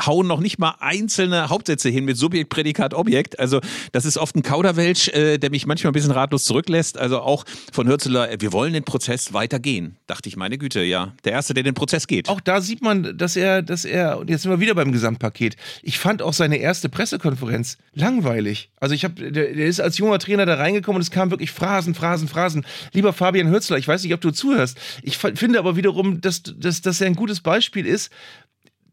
hauen 0.00 0.26
noch 0.26 0.40
nicht 0.40 0.58
mal 0.58 0.76
einzelne 0.80 1.48
Hauptsätze 1.48 1.88
hin 1.88 2.04
mit 2.04 2.16
Subjekt, 2.16 2.50
Prädikat, 2.50 2.94
Objekt. 2.94 3.38
Also 3.38 3.60
das 3.92 4.04
ist 4.04 4.18
oft 4.18 4.34
ein 4.36 4.42
Kauderwelsch, 4.42 5.08
äh, 5.08 5.38
der 5.38 5.50
mich 5.50 5.66
manchmal 5.66 5.90
ein 5.90 5.94
bisschen 5.94 6.10
ratlos 6.10 6.44
zurücklässt. 6.44 6.98
Also 6.98 7.20
auch 7.20 7.44
von 7.72 7.86
Hürzeler, 7.88 8.30
äh, 8.30 8.40
wir 8.40 8.52
wollen 8.52 8.72
den 8.72 8.84
Prozess 8.84 9.32
weitergehen. 9.32 9.96
Dachte 10.06 10.28
ich, 10.28 10.36
meine 10.36 10.58
Güte, 10.58 10.82
ja. 10.82 11.14
Der 11.24 11.32
Erste, 11.32 11.54
der 11.54 11.62
den 11.62 11.74
Prozess 11.74 12.06
geht. 12.06 12.28
Auch 12.28 12.40
da 12.40 12.60
sieht 12.60 12.82
man, 12.82 13.16
dass 13.16 13.36
er, 13.36 13.62
dass 13.62 13.84
er, 13.84 14.18
und 14.18 14.30
jetzt 14.30 14.42
sind 14.42 14.50
wir 14.50 14.60
wieder 14.60 14.74
beim 14.74 14.92
Gesamtpaket. 14.92 15.56
Ich 15.82 15.98
fand 15.98 16.22
auch 16.22 16.32
seine 16.32 16.56
erste 16.56 16.88
Pressekonferenz 16.88 17.78
langweilig. 17.94 18.70
Also 18.80 18.94
ich 18.94 19.04
habe, 19.04 19.30
der, 19.30 19.52
der 19.52 19.66
ist 19.66 19.80
als 19.80 19.98
junger 19.98 20.18
Trainer 20.18 20.46
da 20.46 20.54
reingekommen 20.54 20.96
und 20.96 21.02
es 21.02 21.10
kam 21.10 21.30
wirklich 21.30 21.50
Phrasen, 21.50 21.94
Phrasen, 21.94 22.28
Phrasen. 22.28 22.64
Lieber 22.92 23.12
Fabian 23.12 23.48
Hürzler, 23.48 23.78
ich 23.78 23.88
weiß 23.88 24.02
nicht, 24.02 24.14
ob 24.14 24.20
du 24.20 24.30
zuhörst. 24.30 24.78
Ich 25.02 25.18
finde 25.18 25.58
aber 25.58 25.76
wiederum, 25.76 26.20
dass, 26.20 26.42
dass, 26.42 26.80
dass 26.82 27.00
er 27.00 27.06
ein 27.06 27.14
gutes 27.14 27.40
Beispiel 27.40 27.86
ist, 27.86 28.10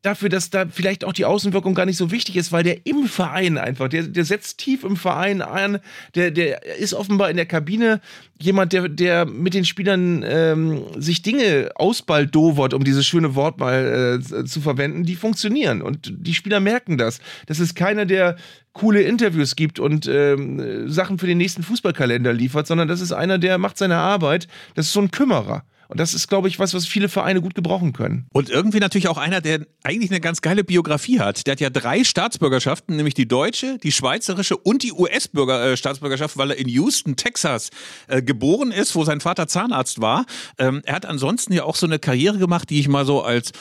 dafür, 0.02 0.30
dass 0.30 0.50
da 0.50 0.66
vielleicht 0.66 1.04
auch 1.04 1.14
die 1.14 1.26
Außenwirkung 1.26 1.74
gar 1.74 1.86
nicht 1.86 1.98
so 1.98 2.12
wichtig 2.12 2.38
ist, 2.38 2.52
weil 2.52 2.64
der 2.64 2.86
im 2.86 3.06
Verein 3.06 3.58
einfach, 3.58 3.90
der, 3.90 4.04
der 4.04 4.24
setzt 4.24 4.58
tief 4.60 4.84
im 4.84 4.96
Verein 4.96 5.42
ein, 5.42 5.80
der, 6.16 6.32
der 6.32 6.66
ist 6.78 6.94
offenbar 6.94 7.30
in 7.30 7.36
der 7.36 7.46
Kabine 7.46 8.00
jemand, 8.40 8.72
der, 8.72 8.88
der 8.88 9.26
mit 9.26 9.54
den 9.54 9.66
Spielern 9.66 10.24
ähm, 10.26 10.84
sich 10.96 11.22
Dinge 11.22 11.72
ausbaldowert, 11.76 12.74
um 12.74 12.84
dieses 12.84 13.06
schöne 13.06 13.36
Wort 13.36 13.60
mal 13.60 14.20
äh, 14.22 14.46
zu 14.46 14.62
verwenden, 14.62 15.04
die 15.04 15.16
funktionieren 15.16 15.82
und 15.82 16.14
die 16.16 16.34
Spieler 16.34 16.62
merken 16.62 16.98
das. 16.98 17.20
Das 17.48 17.60
ist 17.60 17.76
keiner, 17.76 18.06
der 18.06 18.38
coole 18.72 19.02
Interviews 19.02 19.58
gibt 19.58 19.80
und 19.80 20.08
ähm, 20.08 20.90
Sachen 20.90 21.20
für 21.20 21.28
den 21.28 21.38
nächsten 21.38 21.64
Fußballkalender 21.64 22.32
liefert, 22.32 22.68
sondern 22.68 22.88
das 22.88 23.02
ist 23.02 23.12
einer, 23.12 23.38
der 23.38 23.58
macht 23.58 23.78
seine 23.78 23.98
Arbeit. 23.98 24.48
Das 24.76 24.86
ist 24.86 24.94
so 24.94 25.02
ein 25.02 25.12
Kümmerer. 25.12 25.64
Und 25.90 26.00
das 26.00 26.14
ist, 26.14 26.28
glaube 26.28 26.48
ich, 26.48 26.60
was, 26.60 26.76
was 26.76 26.86
viele 26.86 27.10
Vereine 27.10 27.42
gut 27.42 27.56
gebrauchen 27.56 27.94
können. 27.94 28.28
Und 28.32 28.48
irgendwie 28.50 28.80
natürlich 28.80 29.08
auch 29.08 29.18
einer, 29.18 29.42
der 29.42 29.66
eigentlich 29.84 30.12
eine 30.12 30.22
ganz 30.22 30.42
geile 30.42 30.64
Biografie 30.64 31.20
hat. 31.20 31.48
Der 31.48 31.54
hat 31.54 31.60
ja 31.60 31.72
drei 31.72 32.04
Staatsbürgerschaften, 32.04 32.96
nämlich 32.96 33.16
die 33.16 33.28
deutsche, 33.28 33.80
die 33.80 33.92
schweizerische 33.92 34.56
und 34.56 34.84
die 34.84 34.94
US-Staatsbürgerschaft, 34.94 36.38
weil 36.38 36.52
er 36.52 36.58
in 36.58 36.68
Houston, 36.68 37.16
Texas 37.16 37.72
äh, 38.08 38.22
geboren 38.22 38.72
ist, 38.72 38.96
wo 38.96 39.04
sein 39.04 39.20
Vater 39.20 39.48
Zahnarzt 39.48 40.00
war. 40.00 40.28
Ähm, 40.60 40.84
er 40.86 40.94
hat 40.94 41.08
ansonsten 41.08 41.54
ja 41.54 41.64
auch 41.64 41.76
so 41.76 41.88
eine 41.88 41.98
Karriere 41.98 42.38
gemacht, 42.38 42.70
die 42.70 42.80
ich 42.80 42.88
mal 42.88 43.04
so 43.04 43.24
als 43.24 43.52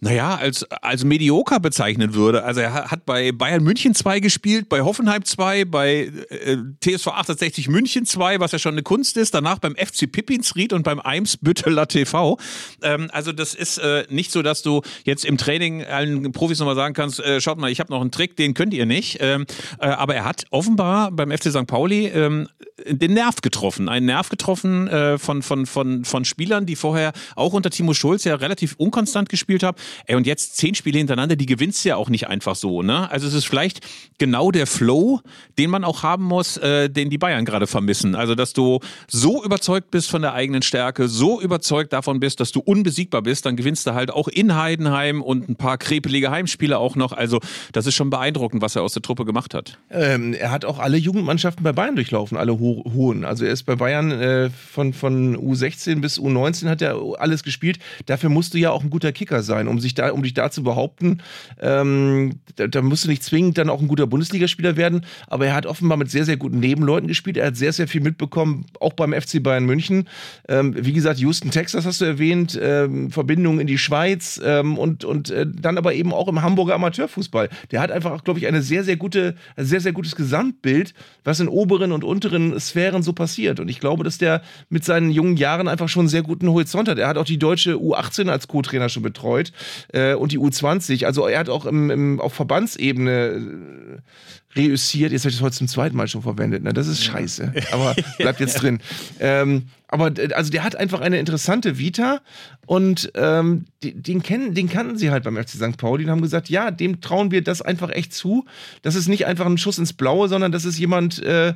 naja, 0.00 0.34
als, 0.36 0.64
als 0.82 1.04
medioker 1.04 1.58
bezeichnen 1.58 2.12
würde. 2.12 2.44
Also 2.44 2.60
er 2.60 2.90
hat 2.90 3.06
bei 3.06 3.32
Bayern 3.32 3.62
München 3.62 3.94
2 3.94 4.20
gespielt, 4.20 4.68
bei 4.68 4.82
Hoffenheim 4.82 5.24
2, 5.24 5.64
bei 5.64 6.12
äh, 6.28 6.58
TSV 6.84 7.08
68 7.08 7.68
München 7.68 8.04
2, 8.04 8.38
was 8.38 8.52
ja 8.52 8.58
schon 8.58 8.72
eine 8.72 8.82
Kunst 8.82 9.16
ist, 9.16 9.32
danach 9.34 9.58
beim 9.58 9.74
FC 9.74 10.10
Pippinsried 10.12 10.74
und 10.74 10.82
beim 10.82 11.00
Eimsbütteler 11.00 11.88
TV. 11.88 12.38
Ähm, 12.82 13.08
also 13.12 13.32
das 13.32 13.54
ist 13.54 13.78
äh, 13.78 14.04
nicht 14.10 14.32
so, 14.32 14.42
dass 14.42 14.60
du 14.60 14.82
jetzt 15.04 15.24
im 15.24 15.38
Training 15.38 15.82
allen 15.84 16.30
Profis 16.32 16.58
nochmal 16.58 16.76
sagen 16.76 16.92
kannst, 16.92 17.20
äh, 17.20 17.40
schaut 17.40 17.56
mal, 17.56 17.70
ich 17.70 17.80
habe 17.80 17.90
noch 17.90 18.02
einen 18.02 18.10
Trick, 18.10 18.36
den 18.36 18.52
könnt 18.52 18.74
ihr 18.74 18.84
nicht. 18.84 19.16
Ähm, 19.20 19.46
äh, 19.80 19.86
aber 19.86 20.14
er 20.14 20.26
hat 20.26 20.44
offenbar 20.50 21.10
beim 21.10 21.30
FC 21.30 21.50
St. 21.50 21.66
Pauli 21.66 22.08
ähm, 22.08 22.48
den 22.86 23.14
Nerv 23.14 23.40
getroffen. 23.40 23.88
Einen 23.88 24.06
Nerv 24.06 24.28
getroffen 24.28 24.88
äh, 24.88 25.16
von, 25.16 25.42
von, 25.42 25.64
von, 25.64 26.04
von 26.04 26.26
Spielern, 26.26 26.66
die 26.66 26.76
vorher 26.76 27.12
auch 27.34 27.54
unter 27.54 27.70
Timo 27.70 27.94
Schulz 27.94 28.24
ja 28.24 28.34
relativ 28.34 28.74
unkonstant 28.76 29.30
gespielt 29.30 29.62
haben. 29.62 29.78
Ey, 30.06 30.16
und 30.16 30.26
jetzt 30.26 30.56
zehn 30.56 30.74
Spiele 30.74 30.98
hintereinander, 30.98 31.36
die 31.36 31.46
gewinnst 31.46 31.84
du 31.84 31.90
ja 31.90 31.96
auch 31.96 32.08
nicht 32.08 32.28
einfach 32.28 32.56
so. 32.56 32.82
Ne? 32.82 33.10
Also 33.10 33.26
es 33.26 33.34
ist 33.34 33.46
vielleicht 33.46 33.80
genau 34.18 34.50
der 34.50 34.66
Flow, 34.66 35.20
den 35.58 35.70
man 35.70 35.84
auch 35.84 36.02
haben 36.02 36.24
muss, 36.24 36.56
äh, 36.56 36.88
den 36.88 37.10
die 37.10 37.18
Bayern 37.18 37.44
gerade 37.44 37.66
vermissen. 37.66 38.14
Also 38.14 38.34
dass 38.34 38.52
du 38.52 38.80
so 39.08 39.42
überzeugt 39.44 39.90
bist 39.90 40.10
von 40.10 40.22
der 40.22 40.34
eigenen 40.34 40.62
Stärke, 40.62 41.08
so 41.08 41.40
überzeugt 41.40 41.92
davon 41.92 42.20
bist, 42.20 42.40
dass 42.40 42.52
du 42.52 42.60
unbesiegbar 42.60 43.22
bist, 43.22 43.46
dann 43.46 43.56
gewinnst 43.56 43.86
du 43.86 43.94
halt 43.94 44.10
auch 44.10 44.28
in 44.28 44.56
Heidenheim 44.56 45.22
und 45.22 45.48
ein 45.48 45.56
paar 45.56 45.78
krepelige 45.78 46.30
Heimspiele 46.30 46.78
auch 46.78 46.96
noch. 46.96 47.12
Also 47.12 47.40
das 47.72 47.86
ist 47.86 47.94
schon 47.94 48.10
beeindruckend, 48.10 48.62
was 48.62 48.76
er 48.76 48.82
aus 48.82 48.92
der 48.92 49.02
Truppe 49.02 49.24
gemacht 49.24 49.54
hat. 49.54 49.78
Ähm, 49.90 50.34
er 50.34 50.50
hat 50.50 50.64
auch 50.64 50.78
alle 50.78 50.96
Jugendmannschaften 50.96 51.62
bei 51.62 51.72
Bayern 51.72 51.96
durchlaufen, 51.96 52.36
alle 52.36 52.58
ho 52.58 52.84
hohen. 52.92 53.24
Also 53.24 53.44
er 53.44 53.52
ist 53.52 53.64
bei 53.64 53.76
Bayern 53.76 54.10
äh, 54.10 54.50
von, 54.50 54.92
von 54.92 55.36
U16 55.36 56.00
bis 56.00 56.18
U19 56.18 56.68
hat 56.68 56.82
er 56.82 57.00
alles 57.18 57.42
gespielt. 57.42 57.78
Dafür 58.06 58.30
musst 58.30 58.54
du 58.54 58.58
ja 58.58 58.70
auch 58.70 58.82
ein 58.82 58.90
guter 58.90 59.12
Kicker 59.12 59.42
sein, 59.42 59.68
um 59.68 59.75
sich 59.80 59.94
da, 59.94 60.10
um 60.10 60.22
dich 60.22 60.34
da 60.34 60.50
zu 60.50 60.62
behaupten. 60.62 61.22
Ähm, 61.60 62.40
da, 62.56 62.66
da 62.66 62.82
musst 62.82 63.04
du 63.04 63.08
nicht 63.08 63.22
zwingend 63.22 63.58
dann 63.58 63.70
auch 63.70 63.80
ein 63.80 63.88
guter 63.88 64.06
Bundesligaspieler 64.06 64.76
werden, 64.76 65.04
aber 65.26 65.46
er 65.46 65.54
hat 65.54 65.66
offenbar 65.66 65.98
mit 65.98 66.10
sehr, 66.10 66.24
sehr 66.24 66.36
guten 66.36 66.60
Nebenleuten 66.60 67.08
gespielt. 67.08 67.36
Er 67.36 67.46
hat 67.46 67.56
sehr, 67.56 67.72
sehr 67.72 67.88
viel 67.88 68.00
mitbekommen, 68.00 68.66
auch 68.80 68.92
beim 68.92 69.12
FC 69.12 69.42
Bayern 69.42 69.64
München. 69.64 70.08
Ähm, 70.48 70.74
wie 70.76 70.92
gesagt, 70.92 71.18
Houston, 71.18 71.50
Texas 71.50 71.86
hast 71.86 72.00
du 72.00 72.04
erwähnt, 72.04 72.58
ähm, 72.60 73.10
Verbindungen 73.10 73.60
in 73.60 73.66
die 73.66 73.78
Schweiz 73.78 74.40
ähm, 74.44 74.78
und, 74.78 75.04
und 75.04 75.30
äh, 75.30 75.46
dann 75.46 75.78
aber 75.78 75.94
eben 75.94 76.12
auch 76.12 76.28
im 76.28 76.42
Hamburger 76.42 76.74
Amateurfußball. 76.74 77.48
Der 77.70 77.80
hat 77.80 77.90
einfach, 77.90 78.24
glaube 78.24 78.38
ich, 78.38 78.46
eine 78.46 78.62
sehr, 78.62 78.84
sehr 78.84 78.96
gute, 78.96 79.34
sehr, 79.56 79.80
sehr 79.80 79.92
gutes 79.92 80.16
Gesamtbild, 80.16 80.94
was 81.24 81.40
in 81.40 81.48
oberen 81.48 81.92
und 81.92 82.04
unteren 82.04 82.58
Sphären 82.60 83.02
so 83.02 83.12
passiert. 83.12 83.60
Und 83.60 83.68
ich 83.68 83.80
glaube, 83.80 84.04
dass 84.04 84.18
der 84.18 84.42
mit 84.68 84.84
seinen 84.84 85.10
jungen 85.10 85.36
Jahren 85.36 85.68
einfach 85.68 85.88
schon 85.88 86.02
einen 86.02 86.08
sehr 86.08 86.22
guten 86.22 86.48
Horizont 86.48 86.88
hat. 86.88 86.98
Er 86.98 87.08
hat 87.08 87.18
auch 87.18 87.24
die 87.24 87.38
deutsche 87.38 87.74
U18 87.74 88.28
als 88.28 88.48
Co-Trainer 88.48 88.88
schon 88.88 89.02
betreut 89.02 89.52
äh, 89.92 90.14
und 90.14 90.32
die 90.32 90.38
U20. 90.38 91.04
Also 91.06 91.26
er 91.26 91.38
hat 91.38 91.48
auch 91.48 91.66
im, 91.66 91.90
im, 91.90 92.20
auf 92.20 92.34
Verbandsebene 92.34 93.12
äh, 93.12 94.58
reüssiert. 94.58 95.12
Jetzt 95.12 95.22
habe 95.22 95.30
ich 95.30 95.36
das 95.36 95.42
heute 95.42 95.56
zum 95.56 95.68
zweiten 95.68 95.96
Mal 95.96 96.08
schon 96.08 96.22
verwendet. 96.22 96.62
Ne? 96.62 96.72
Das 96.72 96.86
ist 96.86 97.04
scheiße. 97.04 97.52
Aber 97.72 97.94
bleibt 98.18 98.40
jetzt 98.40 98.62
drin. 98.62 98.80
Ähm, 99.20 99.66
aber 99.88 100.12
also 100.34 100.50
der 100.50 100.64
hat 100.64 100.74
einfach 100.74 101.00
eine 101.00 101.18
interessante 101.18 101.78
Vita 101.78 102.20
und 102.66 103.12
ähm, 103.14 103.66
den, 103.82 104.20
kennen, 104.20 104.52
den 104.52 104.68
kannten 104.68 104.98
sie 104.98 105.10
halt 105.10 105.22
beim 105.22 105.36
FC 105.36 105.50
St. 105.50 105.76
Pauli 105.76 106.04
und 106.04 106.10
haben 106.10 106.22
gesagt, 106.22 106.48
ja, 106.48 106.72
dem 106.72 107.00
trauen 107.00 107.30
wir 107.30 107.42
das 107.42 107.62
einfach 107.62 107.90
echt 107.90 108.12
zu. 108.12 108.46
Das 108.82 108.96
ist 108.96 109.06
nicht 109.06 109.26
einfach 109.26 109.46
ein 109.46 109.58
Schuss 109.58 109.78
ins 109.78 109.92
Blaue, 109.92 110.28
sondern 110.28 110.50
das 110.50 110.64
ist 110.64 110.76
jemand, 110.78 111.22
äh, 111.22 111.54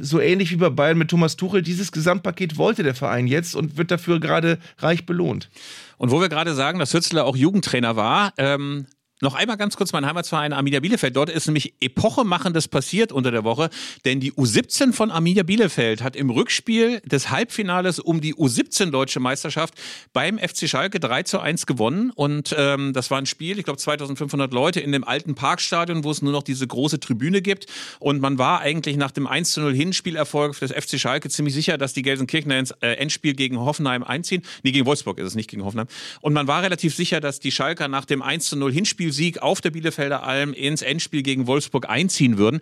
so 0.00 0.20
ähnlich 0.20 0.50
wie 0.50 0.56
bei 0.56 0.70
Bayern 0.70 0.98
mit 0.98 1.10
Thomas 1.10 1.36
Tuchel, 1.36 1.62
dieses 1.62 1.92
Gesamtpaket 1.92 2.56
wollte 2.56 2.82
der 2.82 2.94
Verein 2.94 3.26
jetzt 3.26 3.54
und 3.54 3.76
wird 3.76 3.90
dafür 3.90 4.20
gerade 4.20 4.58
reich 4.78 5.06
belohnt. 5.06 5.50
Und 5.96 6.10
wo 6.10 6.20
wir 6.20 6.28
gerade 6.28 6.54
sagen, 6.54 6.78
dass 6.78 6.94
Hützler 6.94 7.24
auch 7.24 7.36
Jugendtrainer 7.36 7.96
war, 7.96 8.32
ähm, 8.38 8.86
noch 9.20 9.34
einmal 9.34 9.56
ganz 9.56 9.76
kurz 9.76 9.92
mein 9.92 10.06
Heimatverein 10.06 10.52
Arminia 10.52 10.80
Bielefeld. 10.80 11.16
Dort 11.16 11.30
ist 11.30 11.46
nämlich 11.46 11.74
epochemachendes 11.80 12.68
passiert 12.68 13.10
unter 13.10 13.30
der 13.30 13.44
Woche, 13.44 13.68
denn 14.04 14.20
die 14.20 14.32
U17 14.32 14.92
von 14.92 15.10
Arminia 15.10 15.42
Bielefeld 15.42 16.02
hat 16.02 16.14
im 16.14 16.30
Rückspiel 16.30 17.00
des 17.00 17.30
Halbfinales 17.30 17.98
um 17.98 18.20
die 18.20 18.34
U17 18.34 18.90
Deutsche 18.90 19.18
Meisterschaft 19.18 19.74
beim 20.12 20.38
FC 20.38 20.68
Schalke 20.68 21.00
3 21.00 21.24
zu 21.24 21.40
1 21.40 21.66
gewonnen. 21.66 22.10
Und 22.14 22.54
ähm, 22.56 22.92
das 22.92 23.10
war 23.10 23.18
ein 23.18 23.26
Spiel, 23.26 23.58
ich 23.58 23.64
glaube 23.64 23.78
2500 23.78 24.52
Leute 24.52 24.80
in 24.80 24.92
dem 24.92 25.02
alten 25.04 25.34
Parkstadion, 25.34 26.04
wo 26.04 26.10
es 26.10 26.22
nur 26.22 26.32
noch 26.32 26.42
diese 26.42 26.66
große 26.66 27.00
Tribüne 27.00 27.42
gibt. 27.42 27.66
Und 27.98 28.20
man 28.20 28.38
war 28.38 28.60
eigentlich 28.60 28.96
nach 28.96 29.10
dem 29.10 29.26
1 29.26 29.52
zu 29.52 29.60
0 29.60 29.74
Hinspielerfolg 29.74 30.58
des 30.60 30.70
FC 30.72 31.00
Schalke 31.00 31.28
ziemlich 31.28 31.54
sicher, 31.54 31.76
dass 31.76 31.92
die 31.92 32.02
Gelsenkirchener 32.02 32.58
ins 32.58 32.70
äh, 32.82 32.92
Endspiel 32.92 33.34
gegen 33.34 33.58
Hoffenheim 33.58 34.04
einziehen. 34.04 34.42
Nee, 34.62 34.70
gegen 34.70 34.86
Wolfsburg 34.86 35.18
ist 35.18 35.26
es 35.26 35.34
nicht 35.34 35.50
gegen 35.50 35.64
Hoffenheim. 35.64 35.88
Und 36.20 36.34
man 36.34 36.46
war 36.46 36.62
relativ 36.62 36.94
sicher, 36.94 37.20
dass 37.20 37.40
die 37.40 37.50
Schalker 37.50 37.88
nach 37.88 38.04
dem 38.04 38.22
1 38.22 38.46
zu 38.46 38.56
0 38.56 38.72
Hinspiel 38.72 39.07
Heimspielsieg 39.08 39.38
auf 39.42 39.60
der 39.60 39.70
Bielefelder 39.70 40.22
Alm 40.22 40.52
ins 40.52 40.82
Endspiel 40.82 41.22
gegen 41.22 41.46
Wolfsburg 41.46 41.88
einziehen 41.88 42.38
würden. 42.38 42.60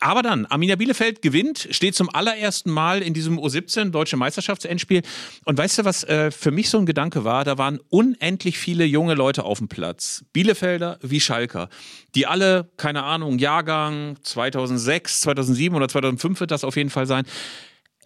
Aber 0.00 0.22
dann, 0.22 0.46
Arminia 0.46 0.76
Bielefeld 0.76 1.22
gewinnt, 1.22 1.68
steht 1.70 1.94
zum 1.94 2.14
allerersten 2.14 2.70
Mal 2.70 3.02
in 3.02 3.14
diesem 3.14 3.38
U17 3.38 3.90
Deutsche 3.90 4.16
Meisterschaftsendspiel. 4.16 5.02
Und 5.44 5.56
weißt 5.56 5.78
du, 5.78 5.84
was 5.84 6.04
äh, 6.04 6.30
für 6.30 6.50
mich 6.50 6.68
so 6.68 6.78
ein 6.78 6.86
Gedanke 6.86 7.24
war? 7.24 7.44
Da 7.44 7.58
waren 7.58 7.80
unendlich 7.88 8.58
viele 8.58 8.84
junge 8.84 9.14
Leute 9.14 9.44
auf 9.44 9.58
dem 9.58 9.68
Platz. 9.68 10.24
Bielefelder 10.32 10.98
wie 11.02 11.20
Schalker. 11.20 11.68
Die 12.14 12.26
alle, 12.26 12.70
keine 12.76 13.02
Ahnung, 13.04 13.38
Jahrgang 13.38 14.16
2006, 14.22 15.20
2007 15.22 15.74
oder 15.74 15.88
2005 15.88 16.40
wird 16.40 16.50
das 16.50 16.64
auf 16.64 16.76
jeden 16.76 16.90
Fall 16.90 17.06
sein 17.06 17.24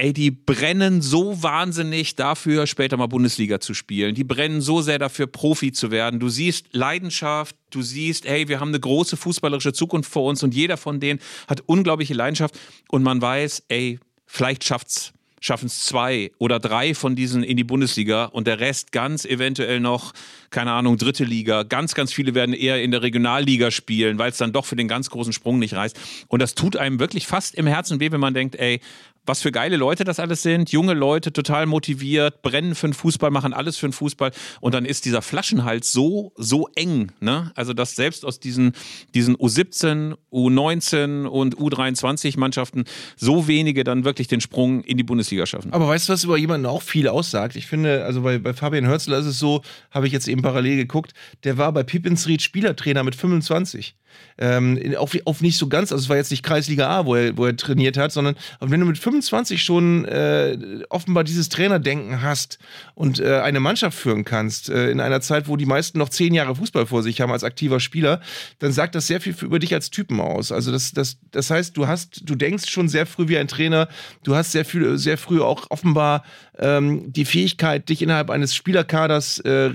ey, 0.00 0.14
die 0.14 0.30
brennen 0.30 1.02
so 1.02 1.42
wahnsinnig 1.42 2.16
dafür, 2.16 2.66
später 2.66 2.96
mal 2.96 3.06
Bundesliga 3.06 3.60
zu 3.60 3.74
spielen. 3.74 4.14
Die 4.14 4.24
brennen 4.24 4.62
so 4.62 4.80
sehr 4.80 4.98
dafür, 4.98 5.26
Profi 5.26 5.72
zu 5.72 5.90
werden. 5.90 6.18
Du 6.20 6.30
siehst 6.30 6.68
Leidenschaft, 6.72 7.54
du 7.70 7.82
siehst, 7.82 8.26
hey, 8.26 8.48
wir 8.48 8.60
haben 8.60 8.68
eine 8.68 8.80
große 8.80 9.18
fußballerische 9.18 9.74
Zukunft 9.74 10.10
vor 10.10 10.24
uns 10.24 10.42
und 10.42 10.54
jeder 10.54 10.78
von 10.78 11.00
denen 11.00 11.20
hat 11.48 11.62
unglaubliche 11.66 12.14
Leidenschaft 12.14 12.58
und 12.88 13.02
man 13.02 13.20
weiß, 13.20 13.64
ey, 13.68 14.00
vielleicht 14.26 14.64
schafft's 14.64 15.12
schaffen 15.42 15.66
es 15.66 15.84
zwei 15.84 16.30
oder 16.38 16.58
drei 16.58 16.94
von 16.94 17.16
diesen 17.16 17.42
in 17.42 17.56
die 17.56 17.64
Bundesliga 17.64 18.26
und 18.26 18.46
der 18.46 18.60
Rest 18.60 18.92
ganz 18.92 19.24
eventuell 19.24 19.80
noch, 19.80 20.12
keine 20.50 20.72
Ahnung, 20.72 20.96
dritte 20.96 21.24
Liga. 21.24 21.62
Ganz, 21.62 21.94
ganz 21.94 22.12
viele 22.12 22.34
werden 22.34 22.54
eher 22.54 22.82
in 22.82 22.90
der 22.90 23.02
Regionalliga 23.02 23.70
spielen, 23.70 24.18
weil 24.18 24.30
es 24.30 24.38
dann 24.38 24.52
doch 24.52 24.66
für 24.66 24.76
den 24.76 24.88
ganz 24.88 25.10
großen 25.10 25.32
Sprung 25.32 25.58
nicht 25.58 25.74
reißt. 25.74 25.98
Und 26.28 26.42
das 26.42 26.54
tut 26.54 26.76
einem 26.76 26.98
wirklich 26.98 27.26
fast 27.26 27.54
im 27.54 27.66
Herzen 27.66 28.00
weh, 28.00 28.10
wenn 28.10 28.20
man 28.20 28.34
denkt, 28.34 28.56
ey, 28.56 28.80
was 29.26 29.42
für 29.42 29.52
geile 29.52 29.76
Leute 29.76 30.04
das 30.04 30.18
alles 30.18 30.42
sind. 30.42 30.72
Junge 30.72 30.94
Leute, 30.94 31.32
total 31.32 31.66
motiviert, 31.66 32.42
brennen 32.42 32.74
für 32.74 32.88
den 32.88 32.94
Fußball, 32.94 33.30
machen 33.30 33.52
alles 33.52 33.76
für 33.76 33.86
den 33.86 33.92
Fußball. 33.92 34.32
Und 34.60 34.74
dann 34.74 34.84
ist 34.84 35.04
dieser 35.04 35.22
Flaschenhals 35.22 35.92
so, 35.92 36.32
so 36.36 36.68
eng. 36.74 37.12
Ne? 37.20 37.52
Also, 37.54 37.72
dass 37.72 37.94
selbst 37.94 38.24
aus 38.24 38.40
diesen, 38.40 38.72
diesen 39.14 39.36
U17, 39.36 40.16
U19 40.32 41.26
und 41.26 41.56
U23 41.56 42.38
Mannschaften 42.38 42.84
so 43.16 43.46
wenige 43.46 43.84
dann 43.84 44.04
wirklich 44.04 44.26
den 44.26 44.40
Sprung 44.40 44.82
in 44.82 44.96
die 44.96 45.04
Bundesliga 45.04 45.46
schaffen. 45.46 45.72
Aber 45.72 45.86
weißt 45.86 46.08
du, 46.08 46.12
was 46.12 46.24
über 46.24 46.38
jemanden 46.38 46.66
auch 46.66 46.82
viel 46.82 47.06
aussagt? 47.06 47.56
Ich 47.56 47.66
finde, 47.66 48.04
also 48.04 48.22
bei, 48.22 48.38
bei 48.38 48.54
Fabian 48.54 48.86
Hörzler 48.86 49.18
ist 49.18 49.26
es 49.26 49.38
so, 49.38 49.62
habe 49.90 50.06
ich 50.06 50.12
jetzt 50.12 50.28
eben 50.28 50.39
parallel 50.42 50.76
geguckt, 50.76 51.12
der 51.44 51.58
war 51.58 51.72
bei 51.72 51.82
Pippensried 51.82 52.42
Spielertrainer 52.42 53.04
mit 53.04 53.14
25. 53.14 53.94
Ähm, 54.38 54.94
auf, 54.96 55.16
auf, 55.24 55.40
nicht 55.42 55.58
so 55.58 55.68
ganz, 55.68 55.92
also 55.92 56.02
es 56.02 56.08
war 56.08 56.16
jetzt 56.16 56.30
nicht 56.30 56.42
Kreisliga 56.42 56.88
A, 56.88 57.04
wo 57.04 57.14
er, 57.14 57.36
wo 57.36 57.44
er 57.44 57.56
trainiert 57.56 57.96
hat, 57.98 58.10
sondern 58.10 58.36
wenn 58.60 58.80
du 58.80 58.86
mit 58.86 58.96
25 58.96 59.62
schon 59.62 60.06
äh, 60.06 60.56
offenbar 60.88 61.24
dieses 61.24 61.50
Trainerdenken 61.50 62.22
hast 62.22 62.58
und 62.94 63.20
äh, 63.20 63.40
eine 63.40 63.60
Mannschaft 63.60 63.98
führen 63.98 64.24
kannst, 64.24 64.70
äh, 64.70 64.90
in 64.90 65.00
einer 65.00 65.20
Zeit, 65.20 65.46
wo 65.46 65.56
die 65.56 65.66
meisten 65.66 65.98
noch 65.98 66.08
zehn 66.08 66.32
Jahre 66.32 66.56
Fußball 66.56 66.86
vor 66.86 67.02
sich 67.02 67.20
haben 67.20 67.32
als 67.32 67.44
aktiver 67.44 67.80
Spieler, 67.80 68.20
dann 68.60 68.72
sagt 68.72 68.94
das 68.94 69.06
sehr 69.06 69.20
viel 69.20 69.34
über 69.42 69.58
dich 69.58 69.74
als 69.74 69.90
Typen 69.90 70.20
aus. 70.20 70.52
Also 70.52 70.72
das, 70.72 70.92
das, 70.92 71.18
das 71.30 71.50
heißt, 71.50 71.76
du 71.76 71.86
hast, 71.86 72.22
du 72.24 72.34
denkst 72.34 72.70
schon 72.70 72.88
sehr 72.88 73.06
früh 73.06 73.28
wie 73.28 73.36
ein 73.36 73.48
Trainer, 73.48 73.88
du 74.22 74.34
hast 74.34 74.52
sehr, 74.52 74.64
viel, 74.64 74.96
sehr 74.96 75.18
früh 75.18 75.40
auch 75.40 75.66
offenbar 75.70 76.24
ähm, 76.58 77.12
die 77.12 77.24
Fähigkeit, 77.24 77.88
dich 77.88 78.02
innerhalb 78.02 78.30
eines 78.30 78.54
Spielerkaders 78.54 79.38
äh, 79.40 79.70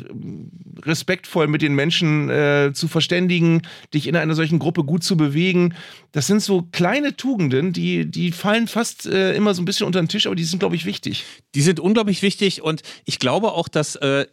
respektvoll 0.83 1.47
mit 1.47 1.61
den 1.61 1.75
Menschen 1.75 2.29
äh, 2.29 2.71
zu 2.73 2.87
verständigen, 2.87 3.61
dich 3.93 4.07
in 4.07 4.15
einer 4.15 4.24
solchen 4.33 4.57
Gruppe 4.57 4.83
gut 4.83 5.03
zu 5.03 5.15
bewegen. 5.15 5.75
Das 6.11 6.25
sind 6.25 6.41
so 6.41 6.63
kleine 6.71 7.15
Tugenden, 7.15 7.73
die, 7.73 8.09
die 8.09 8.31
fallen 8.31 8.67
fast 8.67 9.05
äh, 9.05 9.35
immer 9.35 9.53
so 9.53 9.61
ein 9.61 9.65
bisschen 9.65 9.85
unter 9.85 10.01
den 10.01 10.07
Tisch, 10.07 10.25
aber 10.25 10.35
die 10.35 10.43
sind, 10.43 10.59
glaube 10.59 10.75
ich, 10.75 10.85
wichtig. 10.85 11.25
Die 11.53 11.61
sind 11.61 11.79
unglaublich 11.79 12.21
wichtig 12.21 12.61
und 12.63 12.81
ich 13.05 13.19
glaube 13.19 13.51
auch, 13.51 13.67
dass 13.67 13.95
äh, 13.97 14.25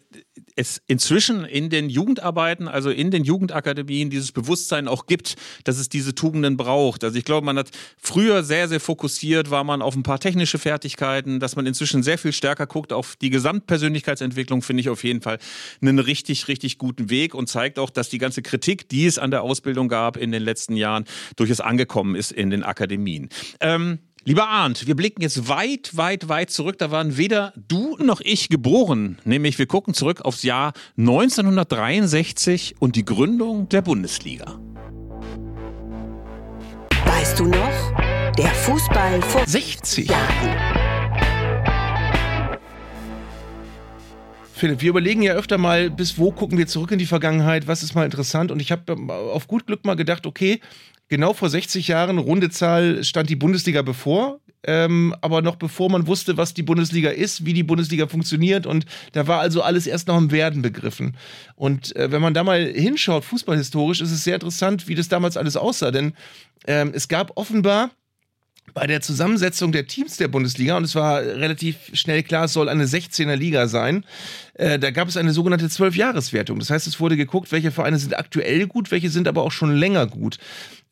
es 0.57 0.83
inzwischen 0.87 1.45
in 1.45 1.71
den 1.71 1.89
Jugendarbeiten, 1.89 2.69
also 2.69 2.91
in 2.91 3.11
den 3.11 3.25
Jugendakademien, 3.25 4.11
dieses 4.11 4.33
Bewusstsein 4.33 4.89
auch 4.89 5.07
gibt, 5.07 5.37
dass 5.65 5.79
es 5.79 5.89
diese 5.89 6.15
Tugenden 6.15 6.57
braucht. 6.57 7.05
Also 7.05 7.17
ich 7.19 7.25
glaube, 7.25 7.45
man 7.45 7.59
hat 7.59 7.71
früher 7.97 8.43
sehr, 8.43 8.69
sehr 8.69 8.81
fokussiert, 8.81 9.51
war 9.51 9.65
man 9.65 9.83
auf 9.83 9.97
ein 9.97 10.03
paar 10.03 10.21
technische 10.21 10.59
Fertigkeiten, 10.59 11.41
dass 11.41 11.57
man 11.57 11.67
inzwischen 11.67 12.03
sehr 12.03 12.19
viel 12.19 12.33
stärker 12.33 12.67
guckt 12.67 12.93
auf 12.93 13.17
die 13.17 13.31
Gesamtpersönlichkeitsentwicklung, 13.31 14.63
finde 14.63 14.83
ich 14.83 14.89
auf 14.89 15.05
jeden 15.05 15.23
Fall 15.23 15.39
einen 15.81 15.99
richtig, 15.99 16.49
richtig 16.49 16.79
guten 16.79 17.11
Weg 17.11 17.35
und 17.35 17.49
zeigt 17.49 17.79
auch, 17.79 17.91
dass 17.91 18.09
die 18.09 18.19
ganze 18.19 18.43
Kritik, 18.43 18.89
die 18.89 19.07
es 19.07 19.19
an 19.19 19.31
der 19.31 19.43
Ausbildung 19.43 19.89
gab 19.89 20.17
in 20.17 20.33
den 20.33 20.43
letzten 20.43 20.77
Jahren, 20.77 21.05
durchaus 21.37 21.61
angekommen 21.61 22.15
ist 22.15 22.33
in 22.33 22.51
den 22.51 22.63
Akademien. 22.63 23.29
Ähm, 23.61 23.99
Lieber 24.25 24.47
Arndt, 24.47 24.87
wir 24.87 24.95
blicken 24.95 25.21
jetzt 25.21 25.49
weit, 25.49 25.97
weit, 25.97 26.29
weit 26.29 26.49
zurück. 26.51 26.79
Da 26.79 26.93
waren 26.93 27.17
weder 27.17 27.53
du 27.57 27.97
noch 27.97 28.21
ich 28.21 28.49
geboren. 28.49 29.19
Nämlich 29.25 29.59
wir 29.59 29.67
gucken 29.67 29.95
zurück 29.95 30.21
aufs 30.21 30.45
Jahr 30.45 30.75
1963 30.97 32.77
und 32.79 32.95
die 32.95 33.05
Gründung 33.05 33.69
der 33.69 33.83
Bundesliga. 33.83 34.61
Weißt 37.05 37.41
du 37.41 37.47
noch? 37.47 38.33
Der 38.39 38.51
Fußball 38.51 39.21
vor 39.23 39.45
60 39.45 40.09
Jahren. 40.09 40.93
Philipp, 44.55 44.83
wir 44.83 44.91
überlegen 44.91 45.23
ja 45.23 45.33
öfter 45.33 45.59
mal, 45.59 45.91
bis 45.91 46.17
wo 46.17 46.31
gucken 46.31 46.57
wir 46.59 46.69
zurück 46.69 46.93
in 46.93 47.01
die 47.01 47.07
Vergangenheit, 47.07 47.67
was 47.67 47.83
ist 47.83 47.97
mal 47.97 48.05
interessant. 48.05 48.53
Und 48.53 48.61
ich 48.61 48.71
habe 48.71 48.97
auf 49.11 49.49
gut 49.49 49.67
Glück 49.67 49.85
mal 49.85 49.97
gedacht, 49.97 50.25
okay, 50.25 50.61
genau 51.09 51.33
vor 51.33 51.51
60 51.51 51.89
Jahren, 51.89 52.19
runde 52.19 52.51
Zahl, 52.51 53.05
stand 53.05 53.31
die 53.31 53.37
Bundesliga 53.37 53.83
bevor. 53.83 54.41
ähm, 54.65 55.15
aber 55.21 55.43
noch 55.43 55.57
bevor 55.57 55.91
man 55.91 56.07
wusste, 56.07 56.37
was 56.37 56.55
die 56.55 56.63
Bundesliga 56.63 57.11
ist, 57.11 57.45
wie 57.45 57.53
die 57.53 57.65
Bundesliga 57.65 58.07
funktioniert 58.07 58.67
und 58.67 58.87
da 59.13 59.27
war 59.27 59.41
also 59.41 59.63
alles 59.63 59.87
erst 59.87 60.09
noch 60.09 60.17
im 60.17 60.31
Werden 60.31 60.63
begriffen. 60.63 61.17
Und 61.57 61.97
äh, 61.97 62.13
wenn 62.13 62.23
man 62.23 62.35
da 62.35 62.45
mal 62.45 62.65
hinschaut, 62.65 63.25
fußballhistorisch, 63.25 64.01
ist 64.01 64.13
es 64.13 64.25
sehr 64.25 64.35
interessant, 64.35 64.87
wie 64.87 64.95
das 64.95 65.09
damals 65.09 65.37
alles 65.37 65.57
aussah, 65.57 65.91
denn 65.91 66.15
ähm, 66.67 66.93
es 66.95 67.09
gab 67.09 67.37
offenbar 67.37 67.91
bei 68.75 68.87
der 68.87 69.01
Zusammensetzung 69.01 69.73
der 69.73 69.87
Teams 69.87 70.17
der 70.17 70.29
Bundesliga, 70.29 70.77
und 70.77 70.85
es 70.85 70.95
war 70.95 71.21
relativ 71.21 71.91
schnell 71.93 72.23
klar, 72.23 72.45
es 72.45 72.53
soll 72.53 72.69
eine 72.69 72.87
16er 72.87 73.37
Liga 73.37 73.67
sein, 73.67 74.05
äh, 74.55 74.79
da 74.79 74.91
gab 74.91 75.09
es 75.09 75.17
eine 75.17 75.33
sogenannte 75.33 75.69
Zwölfjahreswertung. 75.69 76.59
Das 76.59 76.71
heißt, 76.71 76.87
es 76.87 77.01
wurde 77.01 77.17
geguckt, 77.17 77.53
welche 77.53 77.71
Vereine 77.71 77.99
sind 77.99 78.17
aktuell 78.19 78.67
gut, 78.67 78.91
welche 78.91 79.11
sind 79.11 79.29
aber 79.29 79.43
auch 79.43 79.53
schon 79.53 79.75
länger 79.75 80.07
gut. 80.07 80.39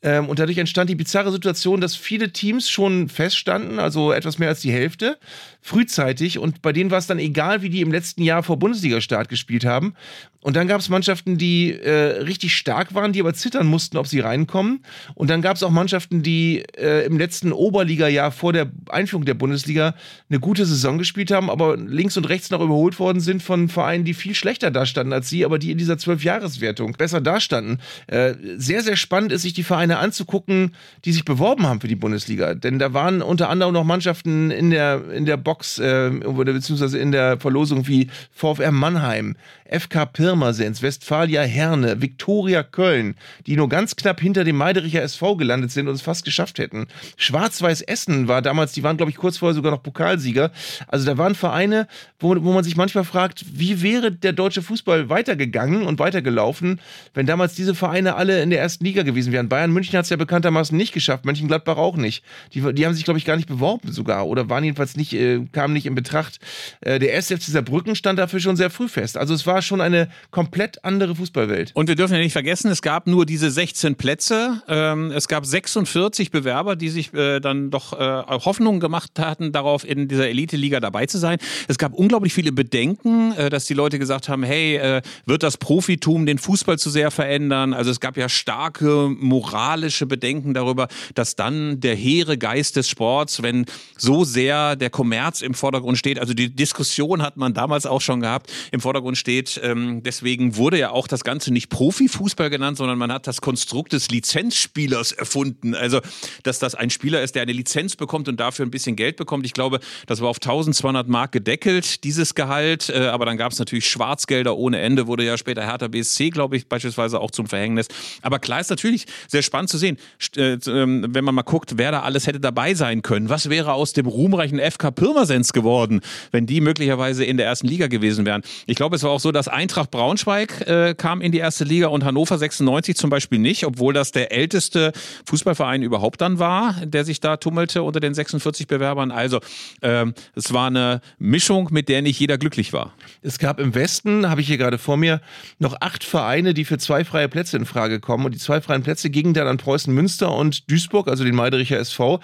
Ähm, 0.03 0.29
und 0.29 0.39
dadurch 0.39 0.57
entstand 0.57 0.89
die 0.89 0.95
bizarre 0.95 1.31
Situation, 1.31 1.79
dass 1.79 1.95
viele 1.95 2.31
Teams 2.31 2.69
schon 2.69 3.07
feststanden, 3.07 3.77
also 3.77 4.11
etwas 4.11 4.39
mehr 4.39 4.49
als 4.49 4.61
die 4.61 4.71
Hälfte, 4.71 5.19
frühzeitig. 5.61 6.39
Und 6.39 6.63
bei 6.63 6.73
denen 6.73 6.89
war 6.89 6.97
es 6.97 7.05
dann 7.05 7.19
egal, 7.19 7.61
wie 7.61 7.69
die 7.69 7.81
im 7.81 7.91
letzten 7.91 8.23
Jahr 8.23 8.41
vor 8.41 8.57
Bundesliga-Start 8.57 9.29
gespielt 9.29 9.63
haben. 9.63 9.93
Und 10.41 10.55
dann 10.55 10.67
gab 10.67 10.81
es 10.81 10.89
Mannschaften, 10.89 11.37
die 11.37 11.71
äh, 11.71 12.23
richtig 12.23 12.55
stark 12.55 12.95
waren, 12.95 13.13
die 13.13 13.21
aber 13.21 13.35
zittern 13.35 13.67
mussten, 13.67 13.97
ob 13.97 14.07
sie 14.07 14.21
reinkommen. 14.21 14.83
Und 15.13 15.29
dann 15.29 15.43
gab 15.43 15.55
es 15.55 15.61
auch 15.61 15.69
Mannschaften, 15.69 16.23
die 16.23 16.63
äh, 16.77 17.05
im 17.05 17.19
letzten 17.19 17.51
Oberliga-Jahr 17.51 18.31
vor 18.31 18.53
der 18.53 18.71
Einführung 18.89 19.25
der 19.25 19.35
Bundesliga 19.35 19.93
eine 20.29 20.39
gute 20.39 20.65
Saison 20.65 20.97
gespielt 20.97 21.29
haben, 21.29 21.51
aber 21.51 21.77
links 21.77 22.17
und 22.17 22.27
rechts 22.27 22.49
noch 22.49 22.61
überholt 22.61 22.97
worden 22.97 23.19
sind 23.19 23.43
von 23.51 23.67
Vereinen, 23.67 24.05
die 24.05 24.13
viel 24.13 24.33
schlechter 24.33 24.71
dastanden 24.71 25.11
als 25.11 25.27
sie, 25.27 25.43
aber 25.43 25.59
die 25.59 25.71
in 25.71 25.77
dieser 25.77 25.97
Zwölfjahreswertung 25.97 26.93
besser 26.93 27.19
dastanden. 27.19 27.79
Äh, 28.07 28.35
sehr, 28.55 28.81
sehr 28.81 28.95
spannend 28.95 29.33
ist, 29.33 29.41
sich 29.41 29.51
die 29.51 29.63
Vereine 29.63 29.97
anzugucken, 29.97 30.73
die 31.03 31.11
sich 31.11 31.25
beworben 31.25 31.67
haben 31.67 31.81
für 31.81 31.89
die 31.89 31.97
Bundesliga. 31.97 32.53
Denn 32.53 32.79
da 32.79 32.93
waren 32.93 33.21
unter 33.21 33.49
anderem 33.49 33.73
noch 33.73 33.83
Mannschaften 33.83 34.51
in 34.51 34.69
der, 34.71 35.11
in 35.11 35.25
der 35.25 35.35
Box, 35.35 35.79
äh, 35.79 36.11
beziehungsweise 36.11 36.97
in 36.97 37.11
der 37.11 37.41
Verlosung 37.41 37.89
wie 37.89 38.07
VfR 38.31 38.71
Mannheim, 38.71 39.35
FK 39.71 40.05
Pirmasens, 40.05 40.81
Westfalia 40.81 41.41
Herne, 41.43 42.01
Viktoria 42.01 42.61
Köln, 42.63 43.15
die 43.47 43.55
nur 43.55 43.69
ganz 43.69 43.95
knapp 43.95 44.19
hinter 44.19 44.43
dem 44.43 44.57
Meidericher 44.57 45.01
SV 45.01 45.37
gelandet 45.37 45.71
sind 45.71 45.87
und 45.87 45.95
es 45.95 46.01
fast 46.01 46.25
geschafft 46.25 46.59
hätten. 46.59 46.87
Schwarz-Weiß 47.17 47.81
Essen 47.81 48.27
war 48.27 48.41
damals, 48.41 48.73
die 48.73 48.83
waren, 48.83 48.97
glaube 48.97 49.11
ich, 49.11 49.17
kurz 49.17 49.37
vorher 49.37 49.55
sogar 49.55 49.71
noch 49.71 49.81
Pokalsieger. 49.81 50.51
Also 50.87 51.05
da 51.05 51.17
waren 51.17 51.35
Vereine, 51.35 51.87
wo, 52.19 52.35
wo 52.43 52.51
man 52.51 52.63
sich 52.63 52.75
manchmal 52.75 53.03
fragt, 53.03 53.45
wie 53.53 53.81
wäre 53.81 54.11
der 54.11 54.33
deutsche 54.33 54.61
Fußball 54.61 55.09
weitergegangen 55.09 55.83
und 55.83 55.99
weitergelaufen, 55.99 56.79
wenn 57.13 57.25
damals 57.25 57.55
diese 57.55 57.73
Vereine 57.73 58.15
alle 58.15 58.41
in 58.41 58.49
der 58.49 58.59
ersten 58.59 58.83
Liga 58.83 59.03
gewesen 59.03 59.31
wären. 59.31 59.49
Bayern 59.49 59.71
München 59.71 59.97
hat 59.97 60.03
es 60.03 60.09
ja 60.09 60.17
bekanntermaßen 60.17 60.75
nicht 60.75 60.93
geschafft, 60.93 61.25
Mönchengladbach 61.25 61.77
auch 61.77 61.95
nicht. 61.95 62.23
Die, 62.53 62.73
die 62.73 62.85
haben 62.85 62.93
sich, 62.93 63.05
glaube 63.05 63.17
ich, 63.17 63.25
gar 63.25 63.37
nicht 63.37 63.47
beworben 63.47 63.91
sogar 63.91 64.27
oder 64.27 64.49
waren 64.49 64.63
jedenfalls 64.63 64.97
nicht, 64.97 65.13
äh, 65.13 65.39
kamen 65.51 65.73
nicht 65.73 65.85
in 65.85 65.95
Betracht. 65.95 66.39
Äh, 66.81 66.99
der 66.99 67.11
erste 67.11 67.37
FC 67.37 67.43
Saarbrücken 67.43 67.95
stand 67.95 68.19
dafür 68.19 68.39
schon 68.39 68.55
sehr 68.55 68.69
früh 68.69 68.87
fest. 68.87 69.17
Also 69.17 69.33
es 69.33 69.47
war 69.47 69.60
schon 69.61 69.81
eine 69.81 70.09
komplett 70.31 70.83
andere 70.83 71.15
Fußballwelt. 71.15 71.71
Und 71.73 71.87
wir 71.87 71.95
dürfen 71.95 72.13
ja 72.13 72.19
nicht 72.19 72.33
vergessen, 72.33 72.71
es 72.71 72.81
gab 72.81 73.07
nur 73.07 73.25
diese 73.25 73.51
16 73.51 73.95
Plätze. 73.95 74.61
Ähm, 74.67 75.11
es 75.11 75.27
gab 75.27 75.45
46 75.45 76.31
Bewerber, 76.31 76.75
die 76.75 76.89
sich 76.89 77.13
äh, 77.13 77.39
dann 77.39 77.71
doch 77.71 77.93
äh, 77.93 78.23
Hoffnungen 78.27 78.79
gemacht 78.79 79.11
hatten, 79.19 79.51
darauf 79.51 79.87
in 79.87 80.07
dieser 80.07 80.27
Elite-Liga 80.27 80.79
dabei 80.79 81.05
zu 81.05 81.17
sein. 81.17 81.37
Es 81.67 81.77
gab 81.77 81.93
unglaublich 81.93 82.33
viele 82.33 82.51
Bedenken, 82.51 83.33
äh, 83.33 83.49
dass 83.49 83.65
die 83.65 83.73
Leute 83.73 83.99
gesagt 83.99 84.29
haben, 84.29 84.43
hey, 84.43 85.01
wird 85.25 85.43
das 85.43 85.57
Profitum 85.57 86.25
den 86.25 86.37
Fußball 86.37 86.77
zu 86.77 86.89
sehr 86.89 87.11
verändern? 87.11 87.73
Also 87.73 87.91
es 87.91 87.99
gab 87.99 88.17
ja 88.17 88.29
starke 88.29 89.09
moralische 89.09 90.05
Bedenken 90.05 90.53
darüber, 90.53 90.87
dass 91.15 91.35
dann 91.35 91.79
der 91.79 91.95
hehre 91.95 92.37
Geist 92.37 92.75
des 92.75 92.89
Sports, 92.89 93.41
wenn 93.41 93.65
so 93.97 94.23
sehr 94.23 94.75
der 94.75 94.89
Kommerz 94.89 95.41
im 95.41 95.53
Vordergrund 95.53 95.97
steht, 95.97 96.19
also 96.19 96.33
die 96.33 96.53
Diskussion 96.53 97.21
hat 97.21 97.37
man 97.37 97.53
damals 97.53 97.85
auch 97.85 98.01
schon 98.01 98.21
gehabt, 98.21 98.51
im 98.71 98.79
Vordergrund 98.79 99.17
steht, 99.17 99.50
ähm, 99.63 100.03
deswegen 100.03 100.55
wurde 100.55 100.77
ja 100.77 100.91
auch 100.91 101.07
das 101.07 101.23
Ganze 101.23 101.51
nicht 101.51 101.69
Profifußball 101.69 102.49
genannt, 102.49 102.77
sondern 102.77 102.97
man 102.97 103.11
hat 103.11 103.27
das 103.27 103.41
Konstrukt 103.41 103.93
des 103.93 104.09
Lizenzspielers 104.09 105.11
erfunden. 105.11 105.75
Also, 105.75 106.01
dass 106.43 106.59
das 106.59 106.75
ein 106.75 106.89
Spieler 106.89 107.21
ist, 107.21 107.35
der 107.35 107.41
eine 107.41 107.53
Lizenz 107.53 107.95
bekommt 107.95 108.27
und 108.27 108.39
dafür 108.39 108.65
ein 108.65 108.71
bisschen 108.71 108.95
Geld 108.95 109.17
bekommt. 109.17 109.45
Ich 109.45 109.53
glaube, 109.53 109.79
das 110.07 110.21
war 110.21 110.29
auf 110.29 110.37
1200 110.37 111.07
Mark 111.07 111.31
gedeckelt, 111.31 112.03
dieses 112.03 112.35
Gehalt. 112.35 112.89
Äh, 112.89 113.07
aber 113.07 113.25
dann 113.25 113.37
gab 113.37 113.51
es 113.51 113.59
natürlich 113.59 113.87
Schwarzgelder 113.87 114.55
ohne 114.57 114.79
Ende, 114.79 115.07
wurde 115.07 115.23
ja 115.23 115.37
später 115.37 115.63
Hertha 115.63 115.87
BSC, 115.87 116.29
glaube 116.29 116.57
ich, 116.57 116.67
beispielsweise 116.67 117.19
auch 117.19 117.31
zum 117.31 117.47
Verhängnis. 117.47 117.87
Aber 118.21 118.39
klar 118.39 118.59
ist 118.59 118.69
natürlich 118.69 119.05
sehr 119.27 119.41
spannend 119.41 119.69
zu 119.69 119.77
sehen, 119.77 119.97
äh, 120.35 120.57
ähm, 120.67 121.07
wenn 121.09 121.23
man 121.23 121.35
mal 121.35 121.41
guckt, 121.41 121.73
wer 121.77 121.91
da 121.91 122.01
alles 122.01 122.27
hätte 122.27 122.39
dabei 122.39 122.73
sein 122.73 123.01
können. 123.01 123.29
Was 123.29 123.49
wäre 123.49 123.73
aus 123.73 123.93
dem 123.93 124.05
ruhmreichen 124.05 124.59
FK 124.59 124.91
Pirmasens 124.91 125.53
geworden, 125.53 126.01
wenn 126.31 126.45
die 126.45 126.61
möglicherweise 126.61 127.23
in 127.25 127.37
der 127.37 127.45
ersten 127.45 127.67
Liga 127.67 127.87
gewesen 127.87 128.25
wären? 128.25 128.41
Ich 128.65 128.75
glaube, 128.75 128.95
es 128.95 129.03
war 129.03 129.11
auch 129.11 129.19
so, 129.19 129.31
dass 129.31 129.40
Eintracht 129.47 129.91
Braunschweig 129.91 130.67
äh, 130.67 130.95
kam 130.95 131.21
in 131.21 131.31
die 131.31 131.39
erste 131.39 131.63
Liga 131.63 131.87
und 131.87 132.03
Hannover 132.03 132.37
96 132.37 132.95
zum 132.95 133.09
Beispiel 133.09 133.39
nicht, 133.39 133.65
obwohl 133.65 133.93
das 133.93 134.11
der 134.11 134.31
älteste 134.31 134.91
Fußballverein 135.25 135.83
überhaupt 135.83 136.21
dann 136.21 136.39
war, 136.39 136.75
der 136.83 137.05
sich 137.05 137.19
da 137.19 137.37
tummelte 137.37 137.83
unter 137.83 137.99
den 137.99 138.13
46 138.13 138.67
Bewerbern. 138.67 139.11
Also 139.11 139.39
ähm, 139.81 140.13
es 140.35 140.53
war 140.53 140.67
eine 140.67 141.01
Mischung, 141.19 141.69
mit 141.71 141.89
der 141.89 142.01
nicht 142.01 142.19
jeder 142.19 142.37
glücklich 142.37 142.73
war. 142.73 142.93
Es 143.21 143.39
gab 143.39 143.59
im 143.59 143.75
Westen, 143.75 144.29
habe 144.29 144.41
ich 144.41 144.47
hier 144.47 144.57
gerade 144.57 144.77
vor 144.77 144.97
mir, 144.97 145.21
noch 145.59 145.75
acht 145.79 146.03
Vereine, 146.03 146.53
die 146.53 146.65
für 146.65 146.77
zwei 146.77 147.05
freie 147.05 147.29
Plätze 147.29 147.57
in 147.57 147.65
Frage 147.65 147.99
kommen. 147.99 148.25
Und 148.25 148.33
die 148.33 148.39
zwei 148.39 148.61
freien 148.61 148.83
Plätze 148.83 149.09
gingen 149.09 149.33
dann 149.33 149.47
an 149.47 149.57
Preußen 149.57 149.93
Münster 149.93 150.33
und 150.33 150.69
Duisburg, 150.69 151.07
also 151.07 151.23
den 151.23 151.35
Meidericher 151.35 151.79
SV. 151.79 152.19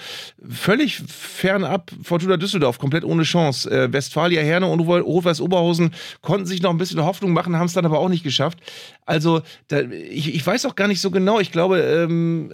Völlig 0.50 1.02
fernab 1.08 1.92
Fortuna 2.04 2.38
Düsseldorf, 2.38 2.80
komplett 2.80 3.04
ohne 3.04 3.24
Chance. 3.24 3.70
Äh, 3.70 3.92
Westfalia 3.92 4.42
Herne 4.42 4.68
und 4.68 4.82
Rot-Weiß 4.82 5.42
Oberhausen 5.42 5.92
konnten 6.22 6.46
sich 6.46 6.62
noch 6.62 6.72
ein 6.72 6.78
bisschen 6.78 7.04
Hoffnung 7.08 7.34
machen, 7.34 7.56
haben 7.58 7.66
es 7.66 7.74
dann 7.74 7.86
aber 7.86 8.00
auch 8.00 8.10
nicht 8.10 8.24
geschafft. 8.24 8.60
Also, 9.06 9.42
da, 9.68 9.82
ich, 9.82 10.36
ich 10.36 10.46
weiß 10.46 10.66
auch 10.68 10.76
gar 10.76 10.88
nicht 10.88 11.02
so 11.02 11.10
genau. 11.10 11.40
Ich 11.40 11.52
glaube, 11.52 11.80
ähm, 11.80 12.52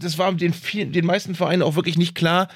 das 0.00 0.18
war 0.18 0.32
den, 0.32 0.54
den 0.72 1.06
meisten 1.06 1.34
Vereinen 1.34 1.62
auch 1.62 1.74
wirklich 1.74 1.98
nicht 1.98 2.14
klar, 2.14 2.48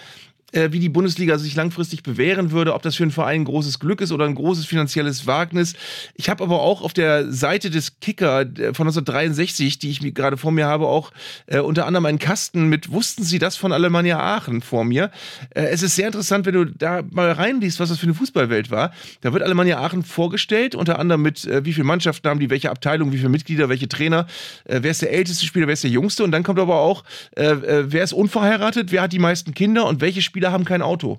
wie 0.52 0.78
die 0.78 0.88
Bundesliga 0.88 1.38
sich 1.38 1.54
langfristig 1.54 2.02
bewähren 2.02 2.50
würde, 2.50 2.74
ob 2.74 2.82
das 2.82 2.96
für 2.96 3.02
einen 3.02 3.12
Verein 3.12 3.36
ein 3.36 3.44
großes 3.44 3.78
Glück 3.78 4.00
ist 4.00 4.12
oder 4.12 4.24
ein 4.24 4.34
großes 4.34 4.66
finanzielles 4.66 5.26
Wagnis. 5.26 5.74
Ich 6.14 6.28
habe 6.28 6.42
aber 6.42 6.60
auch 6.60 6.82
auf 6.82 6.92
der 6.92 7.30
Seite 7.32 7.70
des 7.70 8.00
Kicker 8.00 8.40
äh, 8.40 8.74
von 8.74 8.86
1963, 8.86 9.78
die 9.78 9.90
ich 9.90 10.14
gerade 10.14 10.36
vor 10.36 10.52
mir 10.52 10.66
habe, 10.66 10.86
auch 10.86 11.12
äh, 11.46 11.60
unter 11.60 11.86
anderem 11.86 12.06
einen 12.06 12.18
Kasten 12.18 12.68
mit 12.68 12.90
Wussten 12.90 13.22
Sie 13.22 13.38
das 13.38 13.56
von 13.56 13.72
Alemannia 13.72 14.18
Aachen 14.18 14.62
vor 14.62 14.84
mir. 14.84 15.10
Äh, 15.50 15.66
es 15.66 15.82
ist 15.82 15.96
sehr 15.96 16.06
interessant, 16.06 16.46
wenn 16.46 16.54
du 16.54 16.64
da 16.64 17.02
mal 17.10 17.30
reinliest, 17.30 17.78
was 17.80 17.90
das 17.90 17.98
für 17.98 18.06
eine 18.06 18.14
Fußballwelt 18.14 18.70
war. 18.70 18.92
Da 19.20 19.32
wird 19.32 19.42
Alemannia 19.42 19.80
Aachen 19.80 20.02
vorgestellt, 20.02 20.74
unter 20.74 20.98
anderem 20.98 21.22
mit, 21.22 21.44
äh, 21.44 21.64
wie 21.64 21.72
viele 21.72 21.84
Mannschaften 21.84 22.28
haben 22.28 22.40
die, 22.40 22.50
welche 22.50 22.70
Abteilung, 22.70 23.12
wie 23.12 23.18
viele 23.18 23.28
Mitglieder, 23.28 23.68
welche 23.68 23.88
Trainer, 23.88 24.26
äh, 24.64 24.80
wer 24.82 24.90
ist 24.90 25.02
der 25.02 25.12
älteste 25.12 25.44
Spieler, 25.44 25.66
wer 25.66 25.74
ist 25.74 25.84
der 25.84 25.90
jüngste 25.90 26.24
und 26.24 26.32
dann 26.32 26.42
kommt 26.42 26.58
aber 26.58 26.76
auch, 26.76 27.04
wer 27.34 28.02
ist 28.02 28.12
unverheiratet, 28.12 28.92
wer 28.92 29.02
hat 29.02 29.12
die 29.12 29.18
meisten 29.18 29.54
Kinder 29.54 29.86
und 29.86 30.00
welche 30.00 30.22
Spieler 30.22 30.35
haben 30.44 30.64
kein 30.64 30.82
Auto. 30.82 31.18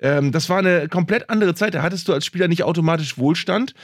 Ähm, 0.00 0.32
das 0.32 0.48
war 0.48 0.58
eine 0.58 0.88
komplett 0.88 1.30
andere 1.30 1.54
Zeit. 1.54 1.74
Da 1.74 1.82
hattest 1.82 2.08
du 2.08 2.12
als 2.12 2.26
Spieler 2.26 2.48
nicht 2.48 2.64
automatisch 2.64 3.18
Wohlstand, 3.18 3.74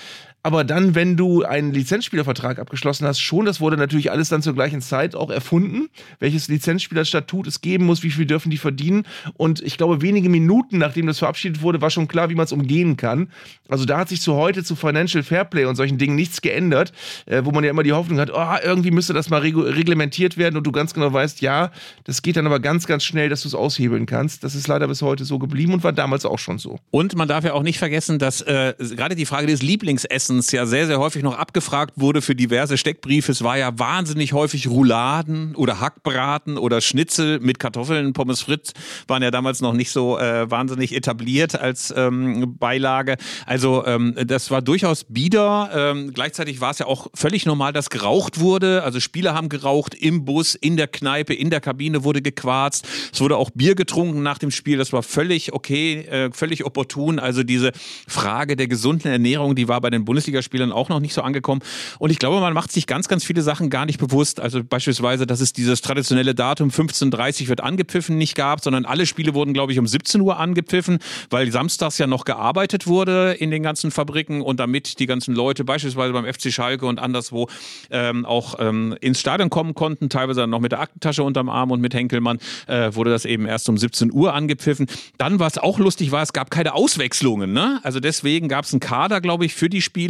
aber 0.48 0.64
dann, 0.64 0.94
wenn 0.94 1.18
du 1.18 1.44
einen 1.44 1.74
Lizenzspielervertrag 1.74 2.58
abgeschlossen 2.58 3.06
hast, 3.06 3.20
schon, 3.20 3.44
das 3.44 3.60
wurde 3.60 3.76
natürlich 3.76 4.10
alles 4.10 4.30
dann 4.30 4.40
zur 4.40 4.54
gleichen 4.54 4.80
Zeit 4.80 5.14
auch 5.14 5.28
erfunden, 5.28 5.90
welches 6.20 6.48
Lizenzspielerstatut 6.48 7.46
es 7.46 7.60
geben 7.60 7.84
muss, 7.84 8.02
wie 8.02 8.10
viel 8.10 8.24
dürfen 8.24 8.48
die 8.48 8.56
verdienen. 8.56 9.04
Und 9.34 9.60
ich 9.60 9.76
glaube, 9.76 10.00
wenige 10.00 10.30
Minuten 10.30 10.78
nachdem 10.78 11.06
das 11.06 11.18
verabschiedet 11.18 11.60
wurde, 11.60 11.82
war 11.82 11.90
schon 11.90 12.08
klar, 12.08 12.30
wie 12.30 12.34
man 12.34 12.46
es 12.46 12.52
umgehen 12.52 12.96
kann. 12.96 13.28
Also 13.68 13.84
da 13.84 13.98
hat 13.98 14.08
sich 14.08 14.22
zu 14.22 14.36
heute 14.36 14.64
zu 14.64 14.74
Financial 14.74 15.22
Fairplay 15.22 15.66
und 15.66 15.76
solchen 15.76 15.98
Dingen 15.98 16.14
nichts 16.14 16.40
geändert, 16.40 16.94
äh, 17.26 17.42
wo 17.44 17.50
man 17.50 17.62
ja 17.62 17.68
immer 17.68 17.82
die 17.82 17.92
Hoffnung 17.92 18.18
hat, 18.18 18.30
oh, 18.32 18.56
irgendwie 18.64 18.90
müsste 18.90 19.12
das 19.12 19.28
mal 19.28 19.42
reglementiert 19.42 20.38
werden 20.38 20.56
und 20.56 20.66
du 20.66 20.72
ganz 20.72 20.94
genau 20.94 21.12
weißt, 21.12 21.42
ja, 21.42 21.72
das 22.04 22.22
geht 22.22 22.38
dann 22.38 22.46
aber 22.46 22.58
ganz, 22.58 22.86
ganz 22.86 23.04
schnell, 23.04 23.28
dass 23.28 23.42
du 23.42 23.48
es 23.48 23.54
aushebeln 23.54 24.06
kannst. 24.06 24.44
Das 24.44 24.54
ist 24.54 24.66
leider 24.66 24.88
bis 24.88 25.02
heute 25.02 25.26
so 25.26 25.38
geblieben 25.38 25.74
und 25.74 25.84
war 25.84 25.92
damals 25.92 26.24
auch 26.24 26.38
schon 26.38 26.58
so. 26.58 26.78
Und 26.90 27.16
man 27.16 27.28
darf 27.28 27.44
ja 27.44 27.52
auch 27.52 27.62
nicht 27.62 27.78
vergessen, 27.78 28.18
dass 28.18 28.40
äh, 28.40 28.72
gerade 28.78 29.14
die 29.14 29.26
Frage 29.26 29.46
des 29.46 29.60
Lieblingsessens 29.60 30.37
Essens 30.38 30.52
ja 30.52 30.66
sehr, 30.66 30.86
sehr 30.86 31.00
häufig 31.00 31.22
noch 31.24 31.36
abgefragt 31.36 31.94
wurde 31.96 32.22
für 32.22 32.36
diverse 32.36 32.78
Steckbriefe. 32.78 33.32
Es 33.32 33.42
war 33.42 33.58
ja 33.58 33.76
wahnsinnig 33.76 34.32
häufig 34.32 34.68
Rouladen 34.68 35.56
oder 35.56 35.80
Hackbraten 35.80 36.58
oder 36.58 36.80
Schnitzel 36.80 37.40
mit 37.40 37.58
Kartoffeln. 37.58 38.12
Pommes 38.12 38.42
frites 38.42 38.72
waren 39.08 39.22
ja 39.22 39.32
damals 39.32 39.60
noch 39.60 39.72
nicht 39.72 39.90
so 39.90 40.16
äh, 40.16 40.48
wahnsinnig 40.48 40.94
etabliert 40.94 41.58
als 41.58 41.92
ähm, 41.96 42.56
Beilage. 42.56 43.16
Also 43.46 43.84
ähm, 43.84 44.14
das 44.26 44.52
war 44.52 44.62
durchaus 44.62 45.04
bieder. 45.08 45.70
Ähm, 45.74 46.12
gleichzeitig 46.14 46.60
war 46.60 46.70
es 46.70 46.78
ja 46.78 46.86
auch 46.86 47.08
völlig 47.14 47.44
normal, 47.44 47.72
dass 47.72 47.90
geraucht 47.90 48.38
wurde. 48.38 48.84
Also 48.84 49.00
Spieler 49.00 49.34
haben 49.34 49.48
geraucht 49.48 49.94
im 49.94 50.24
Bus, 50.24 50.54
in 50.54 50.76
der 50.76 50.86
Kneipe, 50.86 51.34
in 51.34 51.50
der 51.50 51.60
Kabine 51.60 52.04
wurde 52.04 52.22
gequarzt. 52.22 52.86
Es 53.12 53.20
wurde 53.20 53.36
auch 53.36 53.50
Bier 53.50 53.74
getrunken 53.74 54.22
nach 54.22 54.38
dem 54.38 54.52
Spiel. 54.52 54.78
Das 54.78 54.92
war 54.92 55.02
völlig 55.02 55.52
okay. 55.52 56.02
Äh, 56.02 56.30
völlig 56.32 56.64
opportun. 56.64 57.18
Also 57.18 57.42
diese 57.42 57.72
Frage 58.06 58.54
der 58.54 58.68
gesunden 58.68 59.10
Ernährung, 59.10 59.56
die 59.56 59.66
war 59.66 59.80
bei 59.80 59.90
den 59.90 60.04
Bundesligaspielern 60.28 60.72
auch 60.72 60.88
noch 60.88 61.00
nicht 61.00 61.14
so 61.14 61.22
angekommen. 61.22 61.62
Und 61.98 62.10
ich 62.10 62.18
glaube, 62.18 62.40
man 62.40 62.52
macht 62.52 62.72
sich 62.72 62.86
ganz, 62.86 63.08
ganz 63.08 63.24
viele 63.24 63.42
Sachen 63.42 63.70
gar 63.70 63.86
nicht 63.86 63.98
bewusst. 63.98 64.40
Also 64.40 64.62
beispielsweise, 64.62 65.26
dass 65.26 65.40
es 65.40 65.52
dieses 65.52 65.80
traditionelle 65.80 66.34
Datum 66.34 66.68
15.30 66.68 67.42
Uhr 67.42 67.48
wird 67.48 67.60
angepfiffen 67.62 68.18
nicht 68.18 68.34
gab, 68.34 68.60
sondern 68.60 68.84
alle 68.84 69.06
Spiele 69.06 69.34
wurden, 69.34 69.54
glaube 69.54 69.72
ich, 69.72 69.78
um 69.78 69.86
17 69.86 70.20
Uhr 70.20 70.38
angepfiffen, 70.38 70.98
weil 71.30 71.50
samstags 71.50 71.98
ja 71.98 72.06
noch 72.06 72.24
gearbeitet 72.24 72.86
wurde 72.86 73.32
in 73.32 73.50
den 73.50 73.62
ganzen 73.62 73.90
Fabriken 73.90 74.42
und 74.42 74.60
damit 74.60 74.98
die 74.98 75.06
ganzen 75.06 75.34
Leute 75.34 75.64
beispielsweise 75.64 76.12
beim 76.12 76.26
FC 76.26 76.52
Schalke 76.52 76.86
und 76.86 76.98
anderswo 76.98 77.48
ähm, 77.90 78.26
auch 78.26 78.56
ähm, 78.58 78.96
ins 79.00 79.20
Stadion 79.20 79.50
kommen 79.50 79.74
konnten, 79.74 80.08
teilweise 80.08 80.40
dann 80.40 80.50
noch 80.50 80.60
mit 80.60 80.72
der 80.72 80.80
Aktentasche 80.80 81.22
unterm 81.22 81.48
Arm 81.48 81.70
und 81.70 81.80
mit 81.80 81.94
Henkelmann, 81.94 82.38
äh, 82.66 82.94
wurde 82.94 83.10
das 83.10 83.24
eben 83.24 83.46
erst 83.46 83.68
um 83.68 83.78
17 83.78 84.12
Uhr 84.12 84.34
angepfiffen. 84.34 84.86
Dann, 85.16 85.40
was 85.40 85.58
auch 85.58 85.78
lustig 85.78 86.12
war, 86.12 86.22
es 86.22 86.32
gab 86.32 86.50
keine 86.50 86.74
Auswechslungen. 86.74 87.52
Ne? 87.52 87.80
Also 87.82 88.00
deswegen 88.00 88.48
gab 88.48 88.64
es 88.64 88.72
einen 88.72 88.80
Kader, 88.80 89.20
glaube 89.20 89.44
ich, 89.44 89.54
für 89.54 89.68
die 89.68 89.82
Spiele 89.82 90.07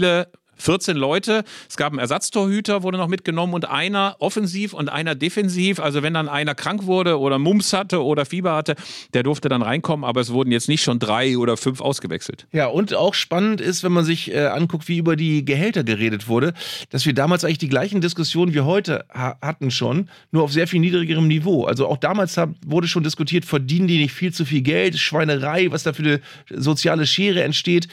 14 0.59 0.97
Leute. 0.97 1.45
Es 1.69 1.77
gab 1.77 1.93
einen 1.93 2.01
Ersatztorhüter, 2.01 2.83
wurde 2.83 2.99
noch 2.99 3.09
mitgenommen 3.09 3.55
und 3.55 3.69
einer 3.69 4.17
offensiv 4.19 4.73
und 4.75 4.89
einer 4.89 5.15
defensiv. 5.15 5.81
Also 5.81 6.03
wenn 6.03 6.15
dann 6.15 6.29
einer 6.29 6.55
krank 6.55 6.87
wurde 6.87 7.19
oder 7.19 7.39
Mumps 7.39 7.73
hatte 7.73 8.05
oder 8.05 8.27
Fieber 8.27 8.55
hatte, 8.55 8.75
der 9.15 9.23
durfte 9.23 9.49
dann 9.49 9.63
reinkommen, 9.63 10.05
aber 10.05 10.21
es 10.21 10.33
wurden 10.33 10.53
jetzt 10.53 10.69
nicht 10.69 10.83
schon 10.83 10.99
drei 10.99 11.39
oder 11.39 11.57
fünf 11.57 11.81
ausgewechselt. 11.81 12.47
Ja, 12.53 12.67
und 12.67 12.95
auch 12.95 13.15
spannend 13.15 13.61
ist, 13.61 13.85
wenn 13.85 13.93
man 13.93 14.05
sich 14.05 14.33
äh, 14.33 14.47
anguckt, 14.47 14.89
wie 14.89 14.99
über 14.99 15.17
die 15.17 15.45
Gehälter 15.45 15.85
geredet 15.85 16.29
wurde, 16.29 16.53
dass 16.91 17.07
wir 17.07 17.15
damals 17.15 17.45
eigentlich 17.45 17.59
die 17.59 17.69
gleichen 17.69 18.01
Diskussionen 18.01 18.53
wie 18.55 18.61
heute 18.61 19.05
ha 19.13 19.39
hatten 19.41 19.71
schon, 19.71 20.11
nur 20.33 20.43
auf 20.43 20.53
sehr 20.53 20.67
viel 20.67 20.81
niedrigerem 20.81 21.29
Niveau. 21.29 21.65
Also 21.65 21.87
auch 21.87 21.97
damals 21.97 22.37
hab, 22.37 22.51
wurde 22.67 22.89
schon 22.89 23.05
diskutiert, 23.05 23.45
verdienen 23.45 23.87
die 23.87 23.99
nicht 23.99 24.13
viel 24.13 24.33
zu 24.33 24.45
viel 24.45 24.63
Geld, 24.63 24.99
Schweinerei, 24.99 25.71
was 25.71 25.85
da 25.85 25.93
für 25.93 26.03
eine 26.03 26.21
soziale 26.51 27.07
Schere 27.07 27.43
entsteht 27.43 27.89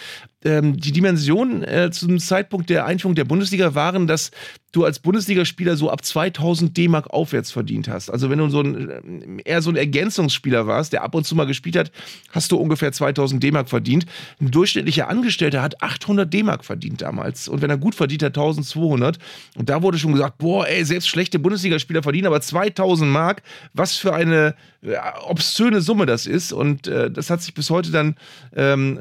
ähm, 0.45 0.77
die 0.77 0.91
Dimensionen 0.91 1.63
äh, 1.63 1.89
zum 1.91 2.19
Zeitpunkt 2.19 2.69
der 2.69 2.85
Einführung 2.85 3.15
der 3.15 3.25
Bundesliga 3.25 3.75
waren, 3.75 4.07
dass 4.07 4.31
du 4.75 4.83
als 4.83 4.99
Bundesligaspieler 4.99 5.77
so 5.77 5.89
ab 5.89 6.03
2000 6.03 6.75
D-Mark 6.75 7.09
aufwärts 7.09 7.51
verdient 7.51 7.87
hast. 7.87 8.09
Also 8.09 8.29
wenn 8.29 8.39
du 8.39 8.49
so 8.49 8.61
ein, 8.61 9.39
eher 9.45 9.61
so 9.61 9.69
ein 9.69 9.75
Ergänzungsspieler 9.75 10.67
warst, 10.67 10.93
der 10.93 11.03
ab 11.03 11.15
und 11.15 11.25
zu 11.25 11.35
mal 11.35 11.45
gespielt 11.45 11.77
hat, 11.77 11.91
hast 12.31 12.51
du 12.51 12.57
ungefähr 12.57 12.91
2000 12.91 13.41
D-Mark 13.41 13.69
verdient. 13.69 14.05
Ein 14.41 14.51
durchschnittlicher 14.51 15.07
Angestellter 15.07 15.61
hat 15.61 15.81
800 15.81 16.31
D-Mark 16.31 16.65
verdient 16.65 17.01
damals. 17.01 17.47
Und 17.47 17.61
wenn 17.61 17.69
er 17.69 17.77
gut 17.77 17.95
verdient 17.95 18.23
hat, 18.23 18.37
1200. 18.37 19.17
Und 19.55 19.69
da 19.69 19.81
wurde 19.81 19.97
schon 19.97 20.13
gesagt, 20.13 20.37
boah, 20.39 20.67
ey, 20.67 20.83
selbst 20.83 21.07
schlechte 21.07 21.39
Bundesligaspieler 21.39 22.03
verdienen 22.03 22.27
aber 22.27 22.41
2000 22.41 23.09
Mark. 23.09 23.43
Was 23.73 23.95
für 23.95 24.13
eine 24.13 24.55
äh, 24.81 24.97
obszöne 25.27 25.81
Summe 25.81 26.05
das 26.05 26.25
ist. 26.25 26.51
Und 26.51 26.87
äh, 26.87 27.09
das 27.09 27.29
hat 27.29 27.41
sich 27.41 27.53
bis 27.53 27.69
heute 27.69 27.91
dann 27.91 28.15
ähm, 28.55 28.99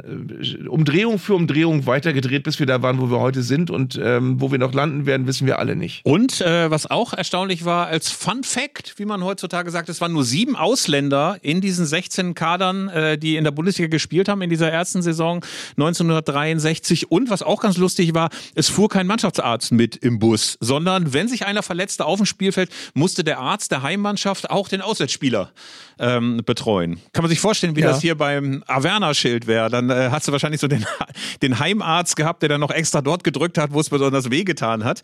Umdrehung 0.68 1.18
für 1.18 1.34
Umdrehung 1.34 1.86
weitergedreht, 1.86 2.42
bis 2.44 2.58
wir 2.58 2.66
da 2.66 2.82
waren, 2.82 3.00
wo 3.00 3.10
wir 3.10 3.20
heute 3.20 3.42
sind. 3.42 3.70
Und 3.70 4.00
ähm, 4.02 4.40
wo 4.40 4.52
wir 4.52 4.58
noch 4.58 4.72
landen 4.72 5.06
werden, 5.06 5.26
wissen 5.26 5.46
wir 5.46 5.58
alle 5.58 5.63
alle 5.64 5.76
nicht. 5.76 6.04
Und 6.04 6.42
äh, 6.42 6.70
was 6.70 6.90
auch 6.90 7.14
erstaunlich 7.14 7.64
war, 7.64 7.86
als 7.86 8.10
Fun 8.10 8.44
Fact, 8.44 8.98
wie 8.98 9.06
man 9.06 9.24
heutzutage 9.24 9.70
sagt, 9.70 9.88
es 9.88 10.00
waren 10.02 10.12
nur 10.12 10.24
sieben 10.24 10.56
Ausländer 10.56 11.38
in 11.40 11.62
diesen 11.62 11.86
16 11.86 12.34
Kadern, 12.34 12.88
äh, 12.88 13.16
die 13.16 13.36
in 13.36 13.44
der 13.44 13.50
Bundesliga 13.50 13.88
gespielt 13.88 14.28
haben 14.28 14.42
in 14.42 14.50
dieser 14.50 14.70
ersten 14.70 15.00
Saison 15.00 15.42
1963. 15.78 17.10
Und 17.10 17.30
was 17.30 17.42
auch 17.42 17.62
ganz 17.62 17.78
lustig 17.78 18.12
war, 18.12 18.28
es 18.54 18.68
fuhr 18.68 18.90
kein 18.90 19.06
Mannschaftsarzt 19.06 19.72
mit 19.72 19.96
im 19.96 20.18
Bus, 20.18 20.58
sondern 20.60 21.14
wenn 21.14 21.28
sich 21.28 21.46
einer 21.46 21.62
verletzte 21.62 22.04
auf 22.04 22.18
dem 22.18 22.26
Spielfeld, 22.26 22.70
musste 22.92 23.24
der 23.24 23.38
Arzt 23.38 23.70
der 23.70 23.82
Heimmannschaft 23.82 24.50
auch 24.50 24.68
den 24.68 24.82
Auswärtsspieler 24.82 25.50
ähm, 25.98 26.42
betreuen. 26.44 27.00
Kann 27.12 27.22
man 27.22 27.30
sich 27.30 27.40
vorstellen, 27.40 27.74
wie 27.76 27.80
ja. 27.80 27.88
das 27.88 28.02
hier 28.02 28.16
beim 28.16 28.62
Averna-Schild 28.66 29.46
wäre? 29.46 29.70
Dann 29.70 29.88
äh, 29.88 30.10
hast 30.10 30.28
du 30.28 30.32
wahrscheinlich 30.32 30.60
so 30.60 30.68
den, 30.68 30.84
den 31.42 31.58
Heimarzt 31.58 32.16
gehabt, 32.16 32.42
der 32.42 32.50
dann 32.50 32.60
noch 32.60 32.70
extra 32.70 33.00
dort 33.00 33.24
gedrückt 33.24 33.56
hat, 33.56 33.72
wo 33.72 33.80
es 33.80 33.88
besonders 33.88 34.30
wehgetan 34.30 34.84
hat. 34.84 35.00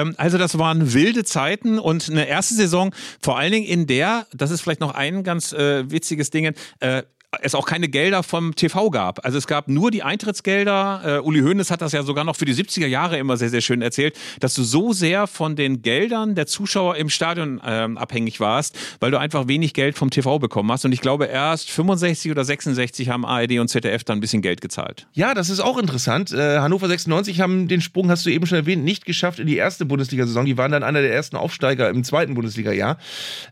Ähm, 0.00 0.14
also 0.16 0.38
das 0.38 0.58
waren 0.58 0.92
wilde 0.92 1.24
Zeiten 1.24 1.78
und 1.78 2.08
eine 2.10 2.26
erste 2.26 2.54
Saison, 2.54 2.94
vor 3.20 3.38
allen 3.38 3.52
Dingen 3.52 3.66
in 3.66 3.86
der, 3.86 4.26
das 4.32 4.50
ist 4.50 4.60
vielleicht 4.60 4.80
noch 4.80 4.94
ein 4.94 5.22
ganz 5.24 5.52
äh, 5.52 5.90
witziges 5.90 6.30
Ding, 6.30 6.52
äh, 6.80 7.02
es 7.42 7.54
auch 7.54 7.64
keine 7.64 7.88
Gelder 7.88 8.22
vom 8.22 8.56
TV 8.56 8.90
gab. 8.90 9.24
Also 9.24 9.38
es 9.38 9.46
gab 9.46 9.68
nur 9.68 9.90
die 9.90 10.02
Eintrittsgelder. 10.02 11.20
Uh, 11.22 11.26
Uli 11.28 11.40
Hoeneß 11.40 11.70
hat 11.70 11.80
das 11.80 11.92
ja 11.92 12.02
sogar 12.02 12.24
noch 12.24 12.34
für 12.34 12.44
die 12.44 12.54
70er 12.54 12.86
Jahre 12.88 13.18
immer 13.18 13.36
sehr, 13.36 13.50
sehr 13.50 13.60
schön 13.60 13.82
erzählt, 13.82 14.18
dass 14.40 14.54
du 14.54 14.64
so 14.64 14.92
sehr 14.92 15.28
von 15.28 15.54
den 15.54 15.82
Geldern 15.82 16.34
der 16.34 16.46
Zuschauer 16.46 16.96
im 16.96 17.08
Stadion 17.08 17.60
ähm, 17.64 17.98
abhängig 17.98 18.40
warst, 18.40 18.76
weil 18.98 19.12
du 19.12 19.18
einfach 19.18 19.46
wenig 19.46 19.74
Geld 19.74 19.96
vom 19.96 20.10
TV 20.10 20.40
bekommen 20.40 20.72
hast. 20.72 20.84
Und 20.84 20.92
ich 20.92 21.00
glaube, 21.00 21.26
erst 21.26 21.70
65 21.70 22.32
oder 22.32 22.44
66 22.44 23.08
haben 23.08 23.24
ARD 23.24 23.60
und 23.60 23.68
ZDF 23.68 24.02
dann 24.02 24.18
ein 24.18 24.20
bisschen 24.20 24.42
Geld 24.42 24.60
gezahlt. 24.60 25.06
Ja, 25.12 25.32
das 25.32 25.50
ist 25.50 25.60
auch 25.60 25.78
interessant. 25.78 26.32
Äh, 26.32 26.58
Hannover 26.58 26.88
96 26.88 27.40
haben 27.40 27.68
den 27.68 27.80
Sprung, 27.80 28.10
hast 28.10 28.26
du 28.26 28.30
eben 28.30 28.46
schon 28.46 28.58
erwähnt, 28.58 28.82
nicht 28.82 29.04
geschafft 29.04 29.38
in 29.38 29.46
die 29.46 29.56
erste 29.56 29.84
Bundesliga-Saison. 29.84 30.46
Die 30.46 30.58
waren 30.58 30.72
dann 30.72 30.82
einer 30.82 31.00
der 31.00 31.14
ersten 31.14 31.36
Aufsteiger 31.36 31.90
im 31.90 32.02
zweiten 32.02 32.34
Bundesliga-Jahr. 32.34 32.98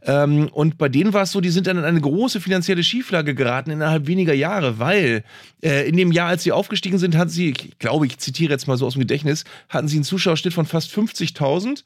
Ähm, 0.03 0.49
und 0.53 0.79
bei 0.79 0.89
denen 0.89 1.13
war 1.13 1.23
es 1.23 1.31
so, 1.31 1.41
die 1.41 1.51
sind 1.51 1.69
dann 1.69 1.79
in 1.79 1.85
eine 1.85 2.01
große 2.01 2.41
finanzielle 2.41 2.83
Schieflage 2.83 3.37
geraten 3.37 3.68
Milliarden 3.69 3.71
innerhalb 3.71 4.07
weniger 4.07 4.35
Jahre, 4.35 4.79
weil 4.79 5.25
äh, 5.63 5.89
in 5.89 5.97
dem 5.97 6.13
Jahr, 6.13 6.29
als 6.29 6.43
sie 6.43 6.53
aufgestiegen 6.53 6.99
sind, 6.99 7.17
hatten 7.17 7.31
sie, 7.31 7.51
ich 7.51 7.79
glaube, 7.79 8.07
ich 8.07 8.19
zitiere 8.19 8.53
jetzt 8.53 8.67
mal 8.67 8.77
so 8.77 8.87
aus 8.87 8.95
dem 8.95 9.01
Gedächtnis, 9.01 9.45
hatten 9.69 9.89
sie 9.89 9.97
einen 9.97 10.05
Zuschauerschnitt 10.05 10.55
von 10.55 10.67
fast 10.67 10.91
50.000 10.91 11.85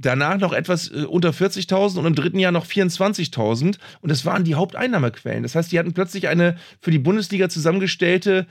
danach 0.00 0.38
noch 0.38 0.52
etwas 0.52 0.90
äh, 0.92 1.04
unter 1.04 1.30
40.000 1.30 1.98
und 1.98 2.06
im 2.06 2.14
dritten 2.14 2.38
Jahr 2.38 2.52
noch 2.52 2.66
24.000. 2.66 3.78
Und 4.00 4.10
das 4.10 4.24
waren 4.24 4.44
die 4.44 4.54
Haupteinnahmequellen. 4.54 5.42
Das 5.42 5.54
heißt, 5.54 5.72
die 5.72 5.78
hatten 5.78 5.92
plötzlich 5.92 6.28
eine 6.28 6.56
für 6.80 6.92
die 6.92 7.00
Bundesliga 7.00 7.48
zusammengestellte 7.48 8.46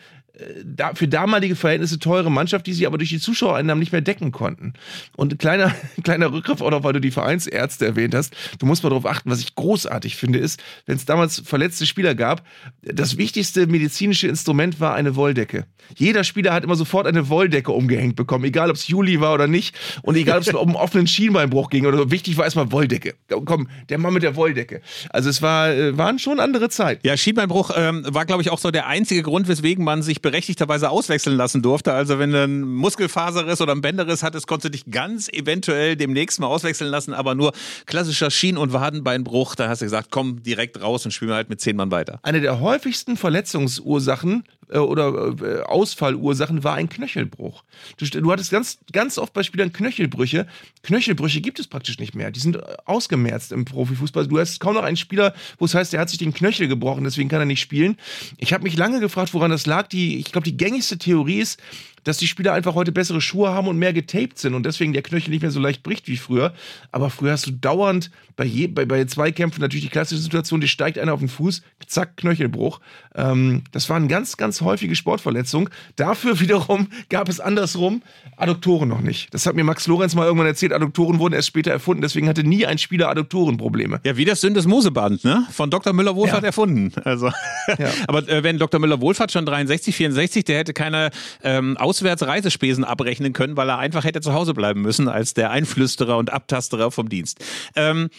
da, 0.63 0.93
für 0.93 1.07
damalige 1.07 1.55
Verhältnisse 1.55 1.99
teure 1.99 2.31
Mannschaft, 2.31 2.67
die 2.67 2.73
sie 2.73 2.85
aber 2.85 2.97
durch 2.97 3.09
die 3.09 3.19
Zuschauereinnahmen 3.19 3.79
nicht 3.79 3.91
mehr 3.91 4.01
decken 4.01 4.31
konnten. 4.31 4.73
Und 5.15 5.39
kleiner, 5.39 5.73
kleiner 6.03 6.31
Rückgriff 6.31 6.61
auch 6.61 6.71
noch, 6.71 6.83
weil 6.83 6.93
du 6.93 7.01
die 7.01 7.11
Vereinsärzte 7.11 7.85
erwähnt 7.85 8.13
hast. 8.13 8.35
Du 8.59 8.65
musst 8.65 8.83
mal 8.83 8.89
darauf 8.89 9.05
achten, 9.05 9.29
was 9.29 9.39
ich 9.39 9.55
großartig 9.55 10.15
finde, 10.15 10.39
ist, 10.39 10.61
wenn 10.85 10.95
es 10.95 11.05
damals 11.05 11.41
verletzte 11.45 11.85
Spieler 11.85 12.15
gab, 12.15 12.43
das 12.81 13.17
wichtigste 13.17 13.67
medizinische 13.67 14.27
Instrument 14.27 14.79
war 14.79 14.93
eine 14.93 15.15
Wolldecke. 15.15 15.65
Jeder 15.95 16.23
Spieler 16.23 16.53
hat 16.53 16.63
immer 16.63 16.75
sofort 16.75 17.07
eine 17.07 17.29
Wolldecke 17.29 17.71
umgehängt 17.71 18.15
bekommen, 18.15 18.43
egal 18.43 18.69
ob 18.69 18.75
es 18.75 18.87
Juli 18.87 19.21
war 19.21 19.33
oder 19.33 19.47
nicht 19.47 19.75
und 20.01 20.15
egal 20.15 20.37
ob 20.37 20.43
es 20.43 20.53
um 20.53 20.69
einen 20.69 20.75
offenen 20.75 21.07
Schienbeinbruch 21.07 21.69
ging 21.69 21.85
oder 21.85 21.97
so. 21.97 22.11
Wichtig 22.11 22.37
war 22.37 22.45
erstmal 22.45 22.71
Wolldecke. 22.71 23.15
Komm, 23.45 23.69
der 23.89 23.97
Mann 23.97 24.13
mit 24.13 24.23
der 24.23 24.35
Wolldecke. 24.35 24.81
Also 25.09 25.29
es 25.29 25.41
war, 25.41 25.69
äh, 25.69 25.97
waren 25.97 26.19
schon 26.19 26.39
andere 26.39 26.69
Zeiten. 26.69 27.05
Ja, 27.07 27.15
Schienbeinbruch 27.15 27.71
ähm, 27.75 28.03
war, 28.07 28.25
glaube 28.25 28.41
ich, 28.41 28.49
auch 28.49 28.59
so 28.59 28.71
der 28.71 28.87
einzige 28.87 29.23
Grund, 29.23 29.47
weswegen 29.47 29.83
man 29.83 30.01
sich 30.01 30.21
berechtigterweise 30.27 30.89
auswechseln 30.89 31.37
lassen 31.37 31.61
durfte. 31.61 31.93
Also 31.93 32.19
wenn 32.19 32.31
du 32.33 32.43
ein 32.43 32.61
Muskelfaserriss 32.61 33.61
oder 33.61 33.71
ein 33.71 33.79
Bänderriss 33.79 34.23
hattest, 34.23 34.45
konntest 34.45 34.65
du 34.65 34.69
dich 34.71 34.91
ganz 34.91 35.29
eventuell 35.29 35.95
demnächst 35.95 36.41
mal 36.41 36.47
auswechseln 36.47 36.89
lassen, 36.89 37.13
aber 37.13 37.33
nur 37.33 37.53
klassischer 37.85 38.29
Schien- 38.29 38.57
und 38.57 38.73
Wadenbeinbruch, 38.73 39.55
da 39.55 39.69
hast 39.69 39.81
du 39.81 39.85
gesagt, 39.85 40.09
komm 40.11 40.43
direkt 40.43 40.81
raus 40.81 41.05
und 41.05 41.11
spielen 41.11 41.29
wir 41.31 41.35
halt 41.35 41.49
mit 41.49 41.61
zehn 41.61 41.77
Mann 41.77 41.91
weiter. 41.91 42.19
Eine 42.23 42.41
der 42.41 42.59
häufigsten 42.59 43.15
Verletzungsursachen 43.15 44.43
oder 44.69 45.33
äh, 45.41 45.61
Ausfallursachen 45.61 46.63
war 46.63 46.75
ein 46.75 46.89
Knöchelbruch. 46.89 47.63
Du, 47.97 48.05
du, 48.05 48.31
hattest 48.31 48.51
ganz, 48.51 48.79
ganz 48.91 49.17
oft 49.17 49.33
bei 49.33 49.43
Spielern 49.43 49.71
Knöchelbrüche. 49.71 50.47
Knöchelbrüche 50.83 51.41
gibt 51.41 51.59
es 51.59 51.67
praktisch 51.67 51.99
nicht 51.99 52.15
mehr. 52.15 52.31
Die 52.31 52.39
sind 52.39 52.57
äh, 52.57 52.61
ausgemerzt 52.85 53.51
im 53.51 53.65
Profifußball. 53.65 54.27
Du 54.27 54.39
hast 54.39 54.59
kaum 54.59 54.75
noch 54.75 54.83
einen 54.83 54.97
Spieler, 54.97 55.33
wo 55.57 55.65
es 55.65 55.73
heißt, 55.73 55.93
der 55.93 56.01
hat 56.01 56.09
sich 56.09 56.19
den 56.19 56.33
Knöchel 56.33 56.67
gebrochen, 56.67 57.03
deswegen 57.03 57.29
kann 57.29 57.39
er 57.39 57.45
nicht 57.45 57.61
spielen. 57.61 57.97
Ich 58.37 58.53
habe 58.53 58.63
mich 58.63 58.77
lange 58.77 58.99
gefragt, 58.99 59.33
woran 59.33 59.51
das 59.51 59.65
lag. 59.65 59.87
Die, 59.87 60.17
ich 60.17 60.31
glaube, 60.31 60.45
die 60.45 60.57
gängigste 60.57 60.97
Theorie 60.97 61.39
ist, 61.39 61.59
dass 62.07 62.17
die 62.17 62.27
Spieler 62.27 62.53
einfach 62.53 62.75
heute 62.75 62.91
bessere 62.91 63.21
Schuhe 63.21 63.49
haben 63.49 63.67
und 63.67 63.77
mehr 63.77 63.93
getaped 63.93 64.39
sind 64.39 64.53
und 64.53 64.65
deswegen 64.65 64.93
der 64.93 65.01
Knöchel 65.01 65.29
nicht 65.31 65.41
mehr 65.41 65.51
so 65.51 65.59
leicht 65.59 65.83
bricht 65.83 66.07
wie 66.07 66.17
früher. 66.17 66.53
Aber 66.91 67.09
früher 67.09 67.33
hast 67.33 67.47
du 67.47 67.51
dauernd 67.51 68.11
bei, 68.37 68.45
je, 68.45 68.67
bei, 68.67 68.85
bei 68.85 69.03
Zweikämpfen 69.05 69.61
natürlich 69.61 69.85
die 69.85 69.91
klassische 69.91 70.21
Situation, 70.21 70.61
die 70.61 70.67
steigt 70.67 70.99
einer 70.99 71.13
auf 71.13 71.19
den 71.19 71.27
Fuß, 71.27 71.63
zack, 71.87 72.17
Knöchelbruch. 72.17 72.79
Ähm, 73.15 73.63
das 73.71 73.89
waren 73.89 74.07
ganz, 74.07 74.37
ganz 74.37 74.61
häufige 74.61 74.95
Sportverletzungen. 74.95 75.69
Dafür 75.95 76.39
wiederum 76.39 76.87
gab 77.09 77.29
es 77.29 77.39
andersrum 77.39 78.03
Adduktoren 78.37 78.87
noch 78.87 79.01
nicht. 79.01 79.33
Das 79.33 79.45
hat 79.45 79.55
mir 79.55 79.63
Max 79.63 79.87
Lorenz 79.87 80.13
mal 80.13 80.25
irgendwann 80.25 80.47
erzählt. 80.47 80.71
Adduktoren 80.71 81.19
wurden 81.19 81.33
erst 81.33 81.47
später 81.47 81.71
erfunden, 81.71 82.01
deswegen 82.01 82.29
hatte 82.29 82.43
nie 82.43 82.65
ein 82.65 82.77
Spieler 82.77 83.09
Adduktorenprobleme. 83.09 83.99
Ja, 84.05 84.15
wie 84.15 84.25
das 84.25 84.41
Syndesmoseband, 84.41 85.23
ne? 85.23 85.45
Von 85.51 85.71
Dr. 85.71 85.93
Müller-Wohlfahrt 85.93 86.43
ja. 86.43 86.47
erfunden. 86.47 86.91
Also. 87.03 87.31
Ja. 87.79 87.89
Aber 88.07 88.27
äh, 88.29 88.43
wenn 88.43 88.59
Dr. 88.59 88.79
Müller-Wohlfahrt 88.79 89.31
schon 89.31 89.45
63, 89.45 89.95
64, 89.95 90.45
der 90.45 90.59
hätte 90.59 90.73
keine 90.73 91.09
ähm, 91.43 91.75
Auswärtsreisespesen 91.97 92.83
abrechnen 92.83 93.33
können, 93.33 93.57
weil 93.57 93.69
er 93.69 93.79
einfach 93.79 94.03
hätte 94.03 94.21
zu 94.21 94.33
Hause 94.33 94.53
bleiben 94.53 94.81
müssen 94.81 95.07
als 95.07 95.33
der 95.33 95.49
Einflüsterer 95.49 96.17
und 96.17 96.31
Abtasterer 96.31 96.91
vom 96.91 97.09
Dienst. 97.09 97.43
Ähm, 97.75 98.09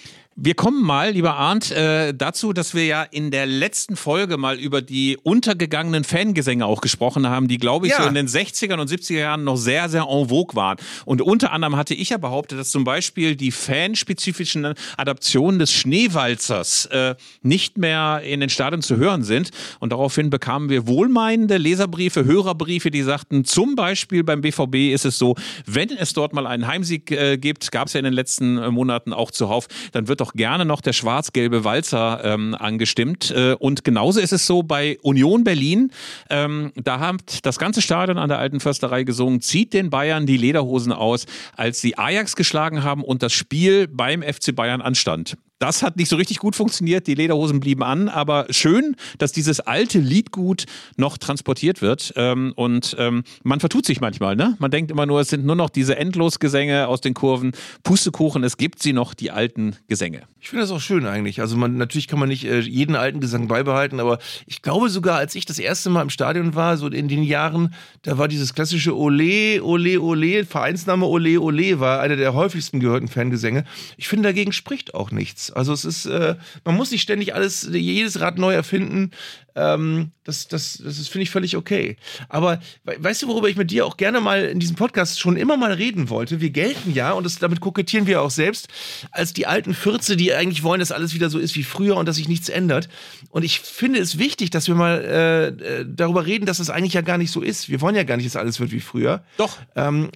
Wir 0.41 0.55
kommen 0.55 0.85
mal, 0.85 1.11
lieber 1.11 1.35
Arndt, 1.35 1.73
äh, 1.73 2.15
dazu, 2.15 2.53
dass 2.53 2.73
wir 2.73 2.87
ja 2.87 3.03
in 3.03 3.33
der 3.33 3.45
letzten 3.45 3.97
Folge 3.97 4.37
mal 4.37 4.57
über 4.57 4.81
die 4.83 5.19
untergegangenen 5.21 6.05
Fangesänge 6.05 6.65
auch 6.65 6.81
gesprochen 6.81 7.27
haben, 7.29 7.49
die, 7.49 7.59
glaube 7.59 7.89
ich, 7.89 7.93
Ja. 7.93 8.03
so 8.05 8.09
in 8.09 8.15
den 8.15 8.29
60er 8.29 8.79
und 8.79 8.89
70er 8.89 9.19
Jahren 9.19 9.43
noch 9.43 9.57
sehr, 9.57 9.89
sehr 9.89 10.03
en 10.09 10.29
vogue 10.29 10.55
waren. 10.55 10.77
Und 11.07 11.23
unter 11.23 11.51
anderem 11.51 11.75
hatte 11.75 11.93
ich 11.93 12.11
ja 12.11 12.19
behauptet, 12.19 12.57
dass 12.57 12.71
zum 12.71 12.85
Beispiel 12.85 13.35
die 13.35 13.51
fanspezifischen 13.51 14.75
Adaptionen 14.97 15.59
des 15.59 15.73
Schneewalzers 15.73 16.87
äh, 16.87 17.17
nicht 17.43 17.77
mehr 17.77 18.21
in 18.25 18.39
den 18.39 18.49
Stadien 18.49 18.81
zu 18.83 18.97
hören 18.97 19.25
sind. 19.25 19.51
Und 19.81 19.91
daraufhin 19.91 20.31
bekamen 20.31 20.69
wir 20.69 20.87
wohlmeinende 20.87 21.57
Leserbriefe, 21.57 22.25
Hörerbriefe, 22.25 22.93
die 22.93 23.03
sagten, 23.03 23.45
zum 23.45 23.75
Beispiel 23.75 24.23
beim 24.23 24.43
BVB 24.43 24.93
ist 24.95 25.05
es 25.05 25.19
so, 25.19 25.35
wenn 25.67 25.91
es 25.91 26.13
dort 26.13 26.33
mal 26.33 26.47
einen 26.47 26.69
Heimsieg 26.69 27.11
äh, 27.11 27.39
gibt, 27.39 27.73
gab 27.73 27.89
es 27.89 27.95
ja 27.95 27.99
in 27.99 28.05
den 28.05 28.15
letzten 28.15 28.57
äh, 28.57 28.71
Monaten 28.71 29.13
auch 29.13 29.33
zuhauf, 29.33 29.67
dann 29.91 30.07
wird 30.07 30.21
doch 30.21 30.28
gerne 30.35 30.65
noch 30.65 30.81
der 30.81 30.93
schwarz-gelbe 30.93 31.65
Walzer 31.65 32.21
ähm, 32.25 32.55
angestimmt. 32.55 33.31
Äh, 33.31 33.55
und 33.55 33.85
genauso 33.85 34.21
ist 34.21 34.33
es 34.33 34.47
so 34.47 34.63
bei 34.63 34.99
Union 35.03 35.45
Berlin. 35.45 35.93
Ähm, 36.31 36.73
da 36.77 37.01
hat 37.01 37.45
das 37.45 37.59
ganze 37.59 37.83
Stadion 37.83 38.19
an 38.19 38.29
der 38.29 38.39
alten 38.39 38.61
Försterei 38.61 39.05
gesungen, 39.05 39.41
zieht 39.41 39.73
den 39.73 39.91
Bayern 39.91 40.27
die 40.27 40.37
Lederhosen 40.37 40.93
aus, 40.93 41.27
als 41.57 41.81
sie 41.81 41.97
Ajax 41.97 42.37
geschlagen 42.37 42.83
haben 42.83 43.03
und 43.03 43.23
das 43.23 43.33
Spiel 43.33 43.89
beim 43.89 44.23
FC 44.23 44.55
Bayern 44.55 44.81
anstand. 44.81 45.37
Das 45.59 45.83
hat 45.83 45.97
nicht 45.97 46.09
so 46.09 46.17
richtig 46.17 46.39
gut 46.39 46.55
funktioniert, 46.55 47.07
die 47.09 47.15
Lederhosen 47.15 47.59
blieben 47.59 47.83
an, 47.83 48.09
aber 48.09 48.47
schön, 48.51 48.95
dass 49.19 49.33
dieses 49.33 49.59
alte 49.59 49.99
Liedgut 49.99 50.67
noch 50.97 51.19
transportiert 51.19 51.83
wird. 51.83 52.13
Ähm, 52.17 52.53
und 52.55 52.95
ähm, 52.99 53.25
man 53.43 53.59
vertut 53.59 53.85
sich 53.85 54.01
manchmal, 54.01 54.37
ne? 54.37 54.57
Man 54.61 54.71
denkt 54.71 54.91
immer 54.91 55.07
nur, 55.07 55.21
es 55.21 55.29
sind 55.29 55.45
nur 55.45 55.57
noch 55.57 55.71
diese 55.71 55.97
Endlosgesänge 55.97 56.87
aus 56.87 57.01
den 57.01 57.15
Kurven. 57.15 57.53
Pustekuchen, 57.83 58.45
es 58.45 58.57
gibt 58.57 58.83
sie 58.83 58.93
noch, 58.93 59.15
die 59.15 59.33
alten 59.33 59.77
Gesänge. 59.89 60.23
Ich 60.41 60.51
finde 60.51 60.63
das 60.63 60.71
auch 60.71 60.81
schön 60.81 61.05
eigentlich. 61.07 61.41
Also 61.41 61.57
man 61.57 61.77
natürlich 61.77 62.07
kann 62.07 62.21
man 62.21 62.29
nicht 62.29 62.45
äh, 62.45 62.61
jeden 62.61 62.95
alten 62.95 63.19
Gesang 63.19 63.49
beibehalten, 63.49 63.99
aber 63.99 64.19
ich 64.47 64.63
glaube 64.63 64.89
sogar, 64.89 65.19
als 65.19 65.35
ich 65.35 65.45
das 65.45 65.59
erste 65.59 65.91
Mal 65.91 66.03
im 66.03 66.11
Stadion 66.11 66.55
war, 66.55 66.77
so 66.77 66.87
in 66.87 67.09
den 67.09 67.25
Jahren, 67.25 67.75
da 68.03 68.19
war 68.19 68.29
dieses 68.29 68.55
klassische 68.55 68.97
Ole, 68.97 69.63
Ole, 69.65 70.01
Ole, 70.01 70.45
Vereinsname 70.45 71.07
Ole, 71.07 71.41
Ole 71.41 71.81
war 71.81 72.01
einer 72.01 72.17
der 72.17 72.35
häufigsten 72.35 72.79
gehörten 72.79 73.09
Fangesänge. 73.09 73.65
Ich 73.97 74.07
finde 74.07 74.29
dagegen 74.29 74.53
spricht 74.53 74.95
auch 74.95 75.11
nichts. 75.11 75.48
Also 75.51 75.73
es 75.73 75.85
ist, 75.85 76.07
äh, 76.07 76.37
man 76.65 76.77
muss 76.77 76.91
nicht 76.91 77.03
ständig 77.03 77.35
alles, 77.35 77.69
jedes 77.71 78.21
Rad 78.21 78.39
neu 78.39 78.55
erfinden. 78.55 79.11
Ähm, 79.55 80.13
das, 80.25 80.47
das, 80.47 80.81
das 80.85 80.99
ist, 80.99 81.09
finde 81.09 81.25
ich, 81.25 81.31
völlig 81.31 81.57
okay. 81.57 81.97
Aber 82.29 82.61
we 82.85 82.97
weißt 82.99 83.23
du, 83.23 83.29
worüber 83.29 83.49
ich 83.49 83.57
mit 83.57 83.71
dir 83.71 83.87
auch 83.87 83.97
gerne 83.97 84.21
mal 84.21 84.45
in 84.45 84.61
diesem 84.61 84.77
Podcast 84.77 85.19
schon 85.19 85.37
immer 85.37 85.57
mal 85.57 85.73
reden 85.73 86.11
wollte? 86.11 86.41
Wir 86.41 86.51
gelten 86.51 86.95
ja, 86.95 87.13
und 87.13 87.25
das, 87.25 87.39
damit 87.39 87.61
kokettieren 87.61 88.07
wir 88.07 88.23
auch 88.23 88.31
selbst, 88.31 88.69
als 89.11 89.33
die 89.33 89.47
alten 89.47 89.75
Fürze, 89.75 90.17
die 90.17 90.33
eigentlich 90.33 90.63
wollen, 90.63 90.81
dass 90.81 90.93
alles 90.93 91.15
wieder 91.15 91.29
so 91.29 91.39
ist 91.39 91.57
wie 91.57 91.65
früher 91.65 91.97
und 91.97 92.07
dass 92.07 92.17
sich 92.17 92.29
nichts 92.29 92.49
ändert. 92.49 92.89
Und 93.31 93.45
ich 93.45 93.61
finde 93.61 93.99
es 93.99 94.19
wichtig, 94.19 94.51
dass 94.51 94.69
wir 94.69 94.75
mal 94.75 95.01
äh, 95.05 95.47
äh, 95.49 95.87
darüber 95.89 96.25
reden, 96.27 96.47
dass 96.47 96.61
es 96.61 96.71
eigentlich 96.71 96.95
ja 96.95 97.01
gar 97.01 97.19
nicht 97.19 97.33
so 97.33 97.41
ist. 97.41 97.69
Wir 97.69 97.81
wollen 97.81 97.97
ja 97.97 98.05
gar 98.05 98.17
nicht, 98.17 98.27
dass 98.27 98.37
alles 98.37 98.61
wird 98.61 98.71
wie 98.71 98.81
früher. 98.81 99.25
Doch. 99.39 99.59
Ähm, 99.75 100.11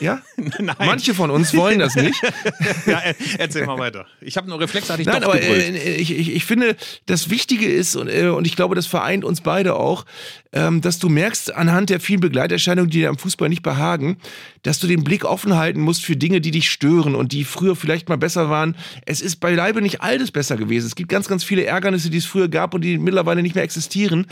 ja? 0.00 0.20
Nein. 0.36 0.76
Manche 0.78 1.14
von 1.14 1.30
uns 1.30 1.54
wollen 1.54 1.78
das 1.78 1.94
nicht. 1.94 2.20
ja, 2.86 2.98
er- 2.98 3.14
erzähl 3.38 3.66
mal 3.66 3.78
weiter. 3.78 4.06
Ich 4.20 4.36
habe 4.36 4.48
nur 4.48 4.60
reflexartig 4.60 5.06
Nein, 5.06 5.22
doch 5.22 5.28
aber 5.30 5.38
gebrüllt. 5.40 5.74
äh, 5.76 5.94
ich, 5.96 6.10
ich, 6.16 6.34
ich 6.34 6.44
finde, 6.44 6.76
das 7.06 7.30
Wichtige 7.30 7.66
ist, 7.66 7.96
und, 7.96 8.08
äh, 8.08 8.28
und 8.28 8.46
ich 8.46 8.56
glaube, 8.56 8.74
das 8.74 8.86
vereint 8.86 9.24
uns 9.24 9.40
beide 9.40 9.74
auch, 9.76 10.04
ähm, 10.52 10.80
dass 10.80 10.98
du 10.98 11.08
merkst, 11.08 11.54
anhand 11.54 11.90
der 11.90 12.00
vielen 12.00 12.20
Begleiterscheinungen, 12.20 12.90
die 12.90 12.98
dir 12.98 13.08
am 13.08 13.18
Fußball 13.18 13.48
nicht 13.48 13.62
behagen, 13.62 14.18
dass 14.62 14.78
du 14.78 14.86
den 14.86 15.04
Blick 15.04 15.24
offen 15.24 15.56
halten 15.56 15.80
musst 15.80 16.04
für 16.04 16.16
Dinge, 16.16 16.40
die 16.40 16.50
dich 16.50 16.70
stören 16.70 17.14
und 17.14 17.32
die 17.32 17.44
früher 17.44 17.76
vielleicht 17.76 18.08
mal 18.08 18.18
besser 18.18 18.48
waren. 18.48 18.76
Es 19.06 19.20
ist 19.20 19.36
beileibe 19.36 19.82
nicht 19.82 20.00
alles 20.00 20.30
besser 20.30 20.56
gewesen. 20.56 20.86
Es 20.86 20.94
gibt 20.94 21.08
ganz, 21.08 21.28
ganz 21.28 21.44
viele 21.44 21.64
Ärgernisse, 21.64 22.10
die 22.10 22.18
es 22.18 22.26
früher 22.26 22.48
gab 22.48 22.74
und 22.74 22.82
die 22.82 22.98
mittlerweile 22.98 23.42
nicht 23.42 23.54
mehr 23.54 23.64
existieren. 23.64 24.26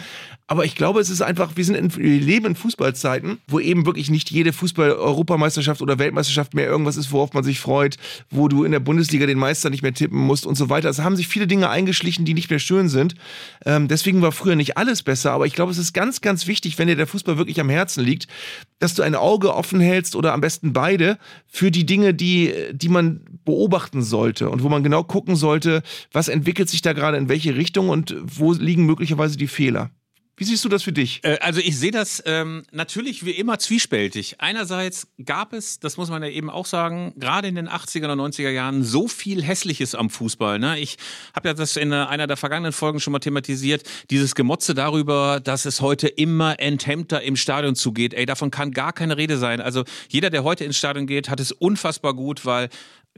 Aber 0.46 0.64
ich 0.64 0.74
glaube, 0.74 1.00
es 1.00 1.10
ist 1.10 1.22
einfach, 1.22 1.52
wir 1.56 1.64
sind 1.64 1.76
in, 1.76 1.96
wir 1.96 2.20
leben 2.20 2.46
in 2.46 2.54
Fußballzeiten, 2.56 3.38
wo 3.46 3.60
eben 3.60 3.86
wirklich 3.86 4.10
nicht 4.10 4.30
jede 4.30 4.52
Fußball-Europameisterschaft 4.52 5.80
oder 5.80 5.98
Weltmeisterschaft 5.98 6.54
mehr 6.54 6.66
irgendwas 6.66 6.96
ist, 6.96 7.12
worauf 7.12 7.32
man 7.34 7.44
sich 7.44 7.60
freut, 7.60 7.98
wo 8.30 8.48
du 8.48 8.64
in 8.64 8.72
der 8.72 8.80
Bundesliga 8.80 9.26
den 9.26 9.38
Meister 9.38 9.70
nicht 9.70 9.82
mehr 9.82 9.94
tippen 9.94 10.18
musst 10.18 10.46
und 10.46 10.56
so 10.56 10.68
weiter. 10.68 10.88
Es 10.88 10.98
haben 10.98 11.16
sich 11.16 11.28
viele 11.28 11.46
Dinge 11.46 11.70
eingeschlichen, 11.70 12.24
die 12.24 12.34
nicht 12.34 12.50
mehr 12.50 12.58
schön 12.58 12.88
sind. 12.88 13.14
Ähm, 13.64 13.86
deswegen 13.86 14.22
war 14.22 14.32
früher 14.32 14.56
nicht 14.56 14.76
alles 14.76 15.02
besser. 15.02 15.32
Aber 15.32 15.46
ich 15.46 15.54
glaube, 15.54 15.70
es 15.70 15.78
ist 15.78 15.92
ganz, 15.92 16.20
ganz 16.20 16.48
wichtig, 16.48 16.78
wenn 16.78 16.88
dir 16.88 16.96
der 16.96 17.06
Fußball 17.06 17.38
wirklich 17.38 17.60
am 17.60 17.68
Herzen 17.68 18.04
liegt, 18.04 18.26
dass 18.80 18.94
du 18.94 19.02
ein 19.02 19.14
Auge 19.14 19.54
offen 19.54 19.78
hältst 19.78 20.16
oder 20.16 20.32
am 20.32 20.40
besten 20.40 20.72
beide 20.72 21.18
für 21.46 21.70
die 21.70 21.86
Dinge, 21.86 22.12
die, 22.12 22.52
die 22.72 22.88
man 22.88 23.20
beobachten 23.44 24.02
sollte 24.02 24.50
und 24.50 24.64
wo 24.64 24.68
man 24.68 24.82
genau 24.82 25.04
gucken 25.04 25.36
sollte, 25.36 25.82
was 26.12 26.28
entwickelt 26.28 26.68
sich 26.68 26.82
da 26.82 26.92
gerade 26.92 27.16
in 27.16 27.28
welche 27.28 27.54
Richtung 27.54 27.90
und 27.90 28.16
wo 28.24 28.52
liegen 28.52 28.86
möglicherweise 28.86 29.36
die 29.36 29.46
Fehler. 29.46 29.90
Wie 30.40 30.44
siehst 30.44 30.64
du 30.64 30.70
das 30.70 30.82
für 30.82 30.92
dich? 30.92 31.22
Äh, 31.22 31.36
Also 31.42 31.60
ich 31.60 31.78
sehe 31.78 31.90
das 31.90 32.22
ähm, 32.24 32.62
natürlich 32.72 33.26
wie 33.26 33.32
immer 33.32 33.58
zwiespältig. 33.58 34.36
Einerseits 34.38 35.06
gab 35.22 35.52
es, 35.52 35.80
das 35.80 35.98
muss 35.98 36.08
man 36.08 36.22
ja 36.22 36.30
eben 36.30 36.48
auch 36.48 36.64
sagen, 36.64 37.12
gerade 37.16 37.46
in 37.48 37.56
den 37.56 37.68
80er 37.68 38.10
und 38.10 38.18
90er 38.18 38.48
Jahren 38.48 38.82
so 38.82 39.06
viel 39.06 39.42
Hässliches 39.42 39.94
am 39.94 40.08
Fußball. 40.08 40.58
Ne? 40.58 40.78
Ich 40.78 40.96
habe 41.34 41.48
ja 41.48 41.52
das 41.52 41.76
in 41.76 41.92
einer 41.92 42.26
der 42.26 42.38
vergangenen 42.38 42.72
Folgen 42.72 43.00
schon 43.00 43.12
mal 43.12 43.18
thematisiert, 43.18 43.82
dieses 44.08 44.34
Gemotze 44.34 44.72
darüber, 44.72 45.40
dass 45.40 45.66
es 45.66 45.82
heute 45.82 46.08
immer 46.08 46.58
enthemmter 46.58 47.20
im 47.20 47.36
Stadion 47.36 47.74
zugeht. 47.74 48.14
Ey, 48.14 48.24
davon 48.24 48.50
kann 48.50 48.70
gar 48.70 48.94
keine 48.94 49.18
Rede 49.18 49.36
sein. 49.36 49.60
Also 49.60 49.84
jeder, 50.08 50.30
der 50.30 50.42
heute 50.42 50.64
ins 50.64 50.78
Stadion 50.78 51.06
geht, 51.06 51.28
hat 51.28 51.40
es 51.40 51.52
unfassbar 51.52 52.14
gut, 52.14 52.46
weil 52.46 52.70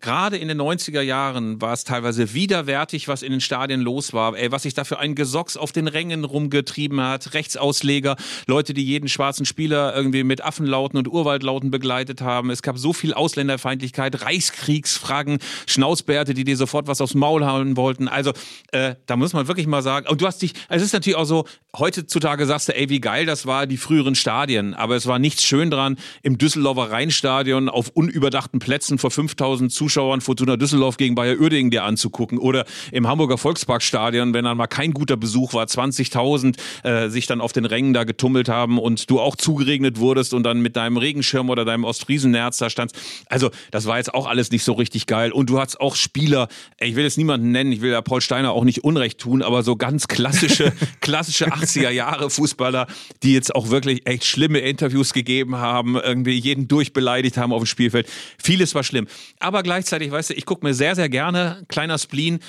Gerade 0.03 0.37
in 0.37 0.49
den 0.49 0.61
90er 0.61 1.01
Jahren 1.01 1.61
war 1.61 1.73
es 1.73 1.85
teilweise 1.85 2.35
widerwärtig, 2.35 3.07
was 3.07 3.23
in 3.23 3.31
den 3.31 3.41
Stadien 3.41 3.81
los 3.81 4.13
war. 4.13 4.37
Ey, 4.37 4.51
was 4.51 4.65
sich 4.65 4.75
da 4.75 4.83
für 4.83 4.99
ein 4.99 5.15
Gesocks 5.15 5.57
auf 5.57 5.71
den 5.71 5.87
Rängen 5.87 6.25
rumgetrieben 6.25 7.01
hat. 7.01 7.35
Rechtsausleger, 7.35 8.17
Leute, 8.49 8.75
die 8.75 8.85
jeden 8.85 9.09
schwarzen 9.09 9.47
Spieler 9.47 9.95
irgendwie 9.95 10.25
mit 10.25 10.45
Affenlauten 10.45 10.99
und 10.99 11.07
Urwaldlauten 11.07 11.71
begleitet 11.71 12.21
haben. 12.21 12.51
Es 12.51 12.63
gab 12.63 12.79
so 12.79 12.93
viel 12.93 13.15
Ausländerfeindlichkeit, 13.15 14.23
Reichskriegsfragen, 14.23 15.39
Schnauzbärte, 15.69 16.35
die 16.35 16.43
dir 16.43 16.57
sofort 16.57 16.89
was 16.89 17.01
aufs 17.01 17.15
Maul 17.15 17.47
hauen 17.47 17.77
wollten. 17.77 18.09
Also, 18.09 18.33
äh, 18.73 18.97
da 19.07 19.15
muss 19.15 19.35
man 19.35 19.47
wirklich 19.47 19.69
mal 19.69 19.83
sagen, 19.83 20.09
und 20.09 20.21
du 20.21 20.27
hast 20.27 20.43
dich, 20.43 20.55
es 20.69 20.83
ist 20.83 20.95
natürlich 20.95 21.17
auch 21.17 21.27
so, 21.27 21.47
heutzutage 21.79 22.47
sagst 22.47 22.69
du, 22.69 22.77
ey, 22.77 22.89
wie 22.89 23.01
geil 23.01 23.25
das 23.25 23.47
war, 23.47 23.69
die 23.69 23.77
früheren 23.77 24.17
Stadien. 24.17 24.75
Aber 24.75 24.97
es 24.97 25.07
war 25.07 25.21
nichts 25.21 25.45
schön 25.45 25.71
dran, 25.71 25.97
im 26.23 26.39
Düsseldorfer 26.39 26.91
Rheinstadion 26.91 27.69
auf 27.69 27.91
unüberdachten 27.91 28.59
Plätzen 28.59 28.99
vor 28.99 29.13
5000 29.13 29.71
Zuschauern 29.71 29.92
Fortuna 30.21 30.57
Düsseldorf 30.57 30.97
gegen 30.97 31.15
Bayer 31.15 31.39
Uerdingen 31.39 31.71
dir 31.71 31.85
anzugucken. 31.85 32.39
Oder 32.39 32.65
im 32.91 33.07
Hamburger 33.07 33.39
Volksparkstadion, 33.39 34.35
wenn 34.35 34.45
dann 34.45 34.57
mal 34.57 34.67
kein 34.67 34.93
guter 34.93 35.17
Besuch 35.17 35.55
war, 35.55 35.67
20.000 35.67 36.57
äh, 36.83 37.09
sich 37.09 37.27
dann 37.27 37.41
auf 37.41 37.53
den 37.53 37.65
Rängen 37.65 37.93
da 37.93 38.05
getummelt 38.05 38.49
haben 38.49 38.79
und 38.79 39.11
du 39.11 39.21
auch 39.21 39.37
zugeregnet 39.37 39.99
wurdest 39.99 40.35
und 40.35 40.43
dann 40.43 40.61
mit 40.61 40.77
deinem 40.77 40.97
Regenschirm 40.97 41.51
oder 41.51 41.65
deinem 41.65 41.85
Ostfriesennerz 41.85 42.59
da 42.59 42.71
standst. 42.71 42.97
Also, 43.27 43.51
das 43.71 43.87
war 43.87 43.99
jetzt 43.99 44.15
auch 44.15 44.27
alles 44.27 44.51
nicht 44.51 44.65
so 44.65 44.73
richtig 44.73 45.07
geil. 45.07 45.33
Und 45.33 45.51
du 45.51 45.59
hattest 45.59 45.81
auch 45.81 45.97
Spieler, 45.97 46.49
ich 46.81 46.97
will 46.97 47.05
jetzt 47.05 47.19
niemanden 47.19 47.53
nennen, 47.53 47.73
ich 47.73 47.81
will 47.81 47.93
ja 47.93 48.03
Paul 48.03 48.21
Steiner 48.21 48.53
auch 48.53 48.65
nicht 48.65 48.85
Unrecht 48.85 49.19
tun, 49.19 49.43
aber 49.43 49.63
so 49.63 49.77
ganz 49.77 50.09
klassische, 50.09 50.73
klassische 51.01 51.49
80er 51.49 51.91
Jahre 51.91 52.31
Fußballer, 52.31 52.87
die 53.23 53.35
jetzt 53.35 53.55
auch 53.55 53.71
wirklich 53.71 54.07
echt 54.07 54.25
schlimme 54.25 54.59
Interviews 54.61 55.13
gegeben 55.13 55.57
haben, 55.57 55.97
irgendwie 55.97 56.39
jeden 56.39 56.69
durchbeleidigt 56.69 57.37
haben 57.37 57.53
auf 57.53 57.63
dem 57.63 57.67
Spielfeld. 57.67 58.09
Vieles 58.43 58.75
war 58.75 58.85
schlimm. 58.85 59.07
Aber 59.39 59.63
gleichzeitig, 59.73 60.11
weißt 60.11 60.29
du, 60.29 60.35
ich 60.35 60.45
gucke 60.45 60.67
mir 60.67 60.75
sehr, 60.75 60.95
sehr 60.95 61.09
gerne, 61.09 61.65
kleiner 61.67 61.97
Spleen, 61.97 62.41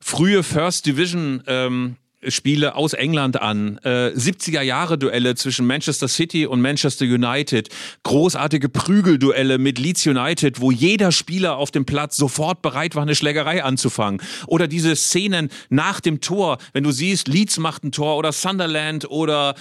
frühe 0.00 0.42
First 0.42 0.84
Division 0.86 1.40
ähm, 1.46 1.94
Spiele 2.26 2.74
aus 2.74 2.92
England 2.92 3.40
an. 3.40 3.78
Äh, 3.84 4.08
70er 4.08 4.62
Jahre 4.62 4.98
Duelle 4.98 5.36
zwischen 5.36 5.64
Manchester 5.68 6.08
City 6.08 6.44
und 6.44 6.60
Manchester 6.60 7.04
United. 7.04 7.68
Großartige 8.02 8.68
Prügelduelle 8.68 9.58
mit 9.58 9.78
Leeds 9.78 10.08
United, 10.08 10.60
wo 10.60 10.72
jeder 10.72 11.12
Spieler 11.12 11.56
auf 11.56 11.70
dem 11.70 11.84
Platz 11.84 12.16
sofort 12.16 12.62
bereit 12.62 12.96
war, 12.96 13.02
eine 13.02 13.14
Schlägerei 13.14 13.62
anzufangen. 13.62 14.20
Oder 14.48 14.66
diese 14.66 14.96
Szenen 14.96 15.50
nach 15.68 16.00
dem 16.00 16.20
Tor, 16.20 16.58
wenn 16.72 16.82
du 16.82 16.90
siehst, 16.90 17.28
Leeds 17.28 17.58
macht 17.58 17.84
ein 17.84 17.92
Tor 17.92 18.16
oder 18.16 18.32
Sunderland 18.32 19.08
oder 19.08 19.54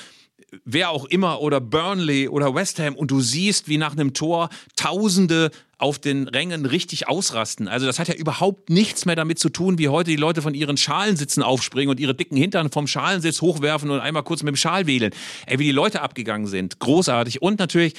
wer 0.63 0.89
auch 0.89 1.05
immer 1.05 1.41
oder 1.41 1.59
Burnley 1.59 2.27
oder 2.27 2.53
West 2.53 2.79
Ham 2.79 2.95
und 2.95 3.11
du 3.11 3.21
siehst, 3.21 3.67
wie 3.67 3.77
nach 3.77 3.93
einem 3.93 4.13
Tor 4.13 4.49
Tausende 4.75 5.51
auf 5.77 5.99
den 5.99 6.27
Rängen 6.27 6.65
richtig 6.65 7.07
ausrasten. 7.07 7.67
Also 7.67 7.85
das 7.85 7.99
hat 7.99 8.07
ja 8.07 8.15
überhaupt 8.15 8.69
nichts 8.69 9.05
mehr 9.05 9.15
damit 9.15 9.39
zu 9.39 9.49
tun, 9.49 9.77
wie 9.77 9.89
heute 9.89 10.09
die 10.09 10.15
Leute 10.15 10.41
von 10.41 10.53
ihren 10.53 10.77
Schalensitzen 10.77 11.43
aufspringen 11.43 11.89
und 11.89 11.99
ihre 11.99 12.15
dicken 12.15 12.37
Hintern 12.37 12.71
vom 12.71 12.87
Schalensitz 12.87 13.41
hochwerfen 13.41 13.89
und 13.89 13.99
einmal 13.99 14.23
kurz 14.23 14.41
mit 14.43 14.53
dem 14.53 14.55
Schal 14.55 14.87
wedeln. 14.87 15.11
Ey, 15.45 15.59
wie 15.59 15.65
die 15.65 15.71
Leute 15.71 16.01
abgegangen 16.01 16.47
sind. 16.47 16.79
Großartig. 16.79 17.41
Und 17.41 17.59
natürlich, 17.59 17.93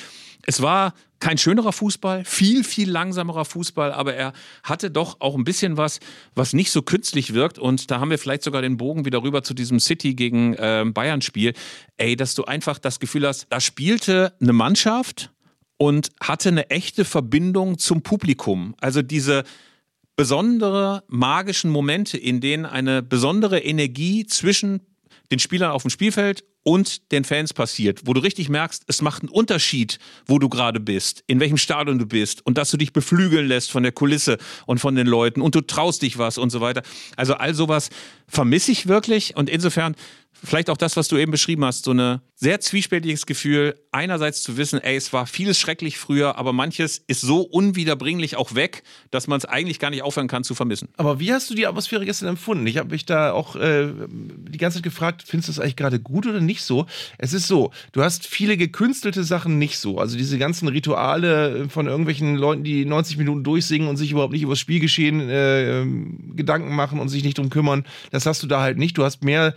es 0.46 0.62
war 0.62 0.94
kein 1.18 1.38
schönerer 1.38 1.72
Fußball, 1.72 2.24
viel, 2.24 2.62
viel 2.62 2.90
langsamerer 2.90 3.44
Fußball, 3.44 3.92
aber 3.92 4.14
er 4.14 4.32
hatte 4.62 4.90
doch 4.90 5.16
auch 5.20 5.34
ein 5.34 5.44
bisschen 5.44 5.76
was, 5.76 5.98
was 6.34 6.52
nicht 6.52 6.70
so 6.70 6.82
künstlich 6.82 7.34
wirkt. 7.34 7.58
Und 7.58 7.90
da 7.90 8.00
haben 8.00 8.10
wir 8.10 8.18
vielleicht 8.18 8.42
sogar 8.42 8.62
den 8.62 8.76
Bogen 8.76 9.04
wieder 9.04 9.22
rüber 9.22 9.42
zu 9.42 9.54
diesem 9.54 9.80
City 9.80 10.14
gegen 10.14 10.54
ähm, 10.58 10.92
Bayern-Spiel. 10.92 11.54
Ey, 11.96 12.16
dass 12.16 12.34
du 12.34 12.44
einfach 12.44 12.78
das 12.78 13.00
Gefühl 13.00 13.26
hast, 13.26 13.46
da 13.50 13.60
spielte 13.60 14.34
eine 14.40 14.52
Mannschaft 14.52 15.32
und 15.78 16.10
hatte 16.20 16.50
eine 16.50 16.70
echte 16.70 17.04
Verbindung 17.04 17.78
zum 17.78 18.02
Publikum. 18.02 18.74
Also 18.80 19.02
diese 19.02 19.44
besondere 20.16 21.02
magischen 21.08 21.70
Momente, 21.70 22.18
in 22.18 22.40
denen 22.40 22.66
eine 22.66 23.02
besondere 23.02 23.58
Energie 23.60 24.26
zwischen 24.26 24.80
den 25.30 25.38
Spielern 25.38 25.72
auf 25.72 25.82
dem 25.82 25.90
Spielfeld 25.90 26.44
und 26.66 27.12
den 27.12 27.22
Fans 27.22 27.54
passiert, 27.54 28.00
wo 28.06 28.12
du 28.12 28.20
richtig 28.20 28.48
merkst, 28.48 28.82
es 28.88 29.00
macht 29.00 29.22
einen 29.22 29.28
Unterschied, 29.28 30.00
wo 30.26 30.40
du 30.40 30.48
gerade 30.48 30.80
bist, 30.80 31.22
in 31.28 31.38
welchem 31.38 31.58
Stadion 31.58 32.00
du 32.00 32.06
bist 32.06 32.44
und 32.44 32.58
dass 32.58 32.72
du 32.72 32.76
dich 32.76 32.92
beflügeln 32.92 33.46
lässt 33.46 33.70
von 33.70 33.84
der 33.84 33.92
Kulisse 33.92 34.36
und 34.66 34.80
von 34.80 34.96
den 34.96 35.06
Leuten 35.06 35.42
und 35.42 35.54
du 35.54 35.60
traust 35.60 36.02
dich 36.02 36.18
was 36.18 36.38
und 36.38 36.50
so 36.50 36.60
weiter. 36.60 36.82
Also 37.16 37.34
all 37.34 37.54
sowas 37.54 37.88
vermisse 38.26 38.72
ich 38.72 38.88
wirklich 38.88 39.36
und 39.36 39.48
insofern 39.48 39.94
vielleicht 40.44 40.70
auch 40.70 40.76
das, 40.76 40.96
was 40.96 41.08
du 41.08 41.16
eben 41.16 41.30
beschrieben 41.30 41.64
hast, 41.64 41.84
so 41.84 41.92
ein 41.92 42.20
sehr 42.38 42.60
zwiespältiges 42.60 43.24
Gefühl, 43.24 43.74
einerseits 43.92 44.42
zu 44.42 44.58
wissen, 44.58 44.78
ey, 44.82 44.94
es 44.94 45.12
war 45.14 45.26
vieles 45.26 45.58
schrecklich 45.58 45.96
früher, 45.96 46.36
aber 46.36 46.52
manches 46.52 47.02
ist 47.06 47.22
so 47.22 47.40
unwiederbringlich 47.40 48.36
auch 48.36 48.54
weg, 48.54 48.82
dass 49.10 49.26
man 49.26 49.38
es 49.38 49.46
eigentlich 49.46 49.78
gar 49.78 49.88
nicht 49.88 50.02
aufhören 50.02 50.28
kann 50.28 50.44
zu 50.44 50.54
vermissen. 50.54 50.88
Aber 50.98 51.18
wie 51.18 51.32
hast 51.32 51.48
du 51.48 51.54
die 51.54 51.66
Atmosphäre 51.66 52.04
gestern 52.04 52.28
empfunden? 52.28 52.66
Ich 52.66 52.76
habe 52.76 52.90
mich 52.90 53.06
da 53.06 53.32
auch 53.32 53.56
äh, 53.56 53.88
die 54.06 54.58
ganze 54.58 54.78
Zeit 54.78 54.82
gefragt, 54.82 55.24
findest 55.26 55.48
du 55.48 55.52
das 55.54 55.60
eigentlich 55.60 55.76
gerade 55.76 55.98
gut 55.98 56.26
oder 56.26 56.40
nicht 56.40 56.62
so? 56.62 56.84
Es 57.16 57.32
ist 57.32 57.46
so, 57.46 57.70
du 57.92 58.02
hast 58.02 58.26
viele 58.26 58.58
gekünstelte 58.58 59.24
Sachen 59.24 59.58
nicht 59.58 59.78
so. 59.78 59.98
Also 59.98 60.18
diese 60.18 60.36
ganzen 60.36 60.68
Rituale 60.68 61.70
von 61.70 61.86
irgendwelchen 61.86 62.36
Leuten, 62.36 62.64
die 62.64 62.84
90 62.84 63.16
Minuten 63.16 63.44
durchsingen 63.44 63.88
und 63.88 63.96
sich 63.96 64.10
überhaupt 64.10 64.34
nicht 64.34 64.42
über 64.42 64.52
das 64.52 64.60
Spielgeschehen 64.60 65.30
äh, 65.30 65.80
ähm, 65.80 66.34
Gedanken 66.36 66.74
machen 66.76 67.00
und 67.00 67.08
sich 67.08 67.24
nicht 67.24 67.38
drum 67.38 67.48
kümmern, 67.48 67.86
das 68.10 68.26
hast 68.26 68.42
du 68.42 68.46
da 68.46 68.60
halt 68.60 68.76
nicht. 68.76 68.98
Du 68.98 69.04
hast 69.04 69.24
mehr 69.24 69.54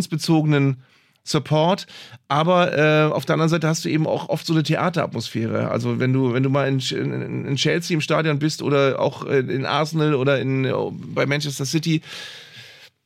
situationsbezogenen 0.00 0.82
Support, 1.24 1.86
aber 2.26 2.76
äh, 2.76 3.12
auf 3.12 3.24
der 3.24 3.34
anderen 3.34 3.48
Seite 3.48 3.68
hast 3.68 3.84
du 3.84 3.88
eben 3.88 4.08
auch 4.08 4.28
oft 4.28 4.44
so 4.44 4.54
eine 4.54 4.64
Theateratmosphäre. 4.64 5.70
Also 5.70 6.00
wenn 6.00 6.12
du 6.12 6.34
wenn 6.34 6.42
du 6.42 6.50
mal 6.50 6.66
in, 6.66 6.80
in, 6.80 7.46
in 7.46 7.56
Chelsea 7.56 7.94
im 7.94 8.00
Stadion 8.00 8.40
bist 8.40 8.60
oder 8.60 8.98
auch 8.98 9.24
in 9.24 9.64
Arsenal 9.64 10.14
oder 10.14 10.40
in, 10.40 10.68
bei 11.14 11.26
Manchester 11.26 11.64
City, 11.64 12.02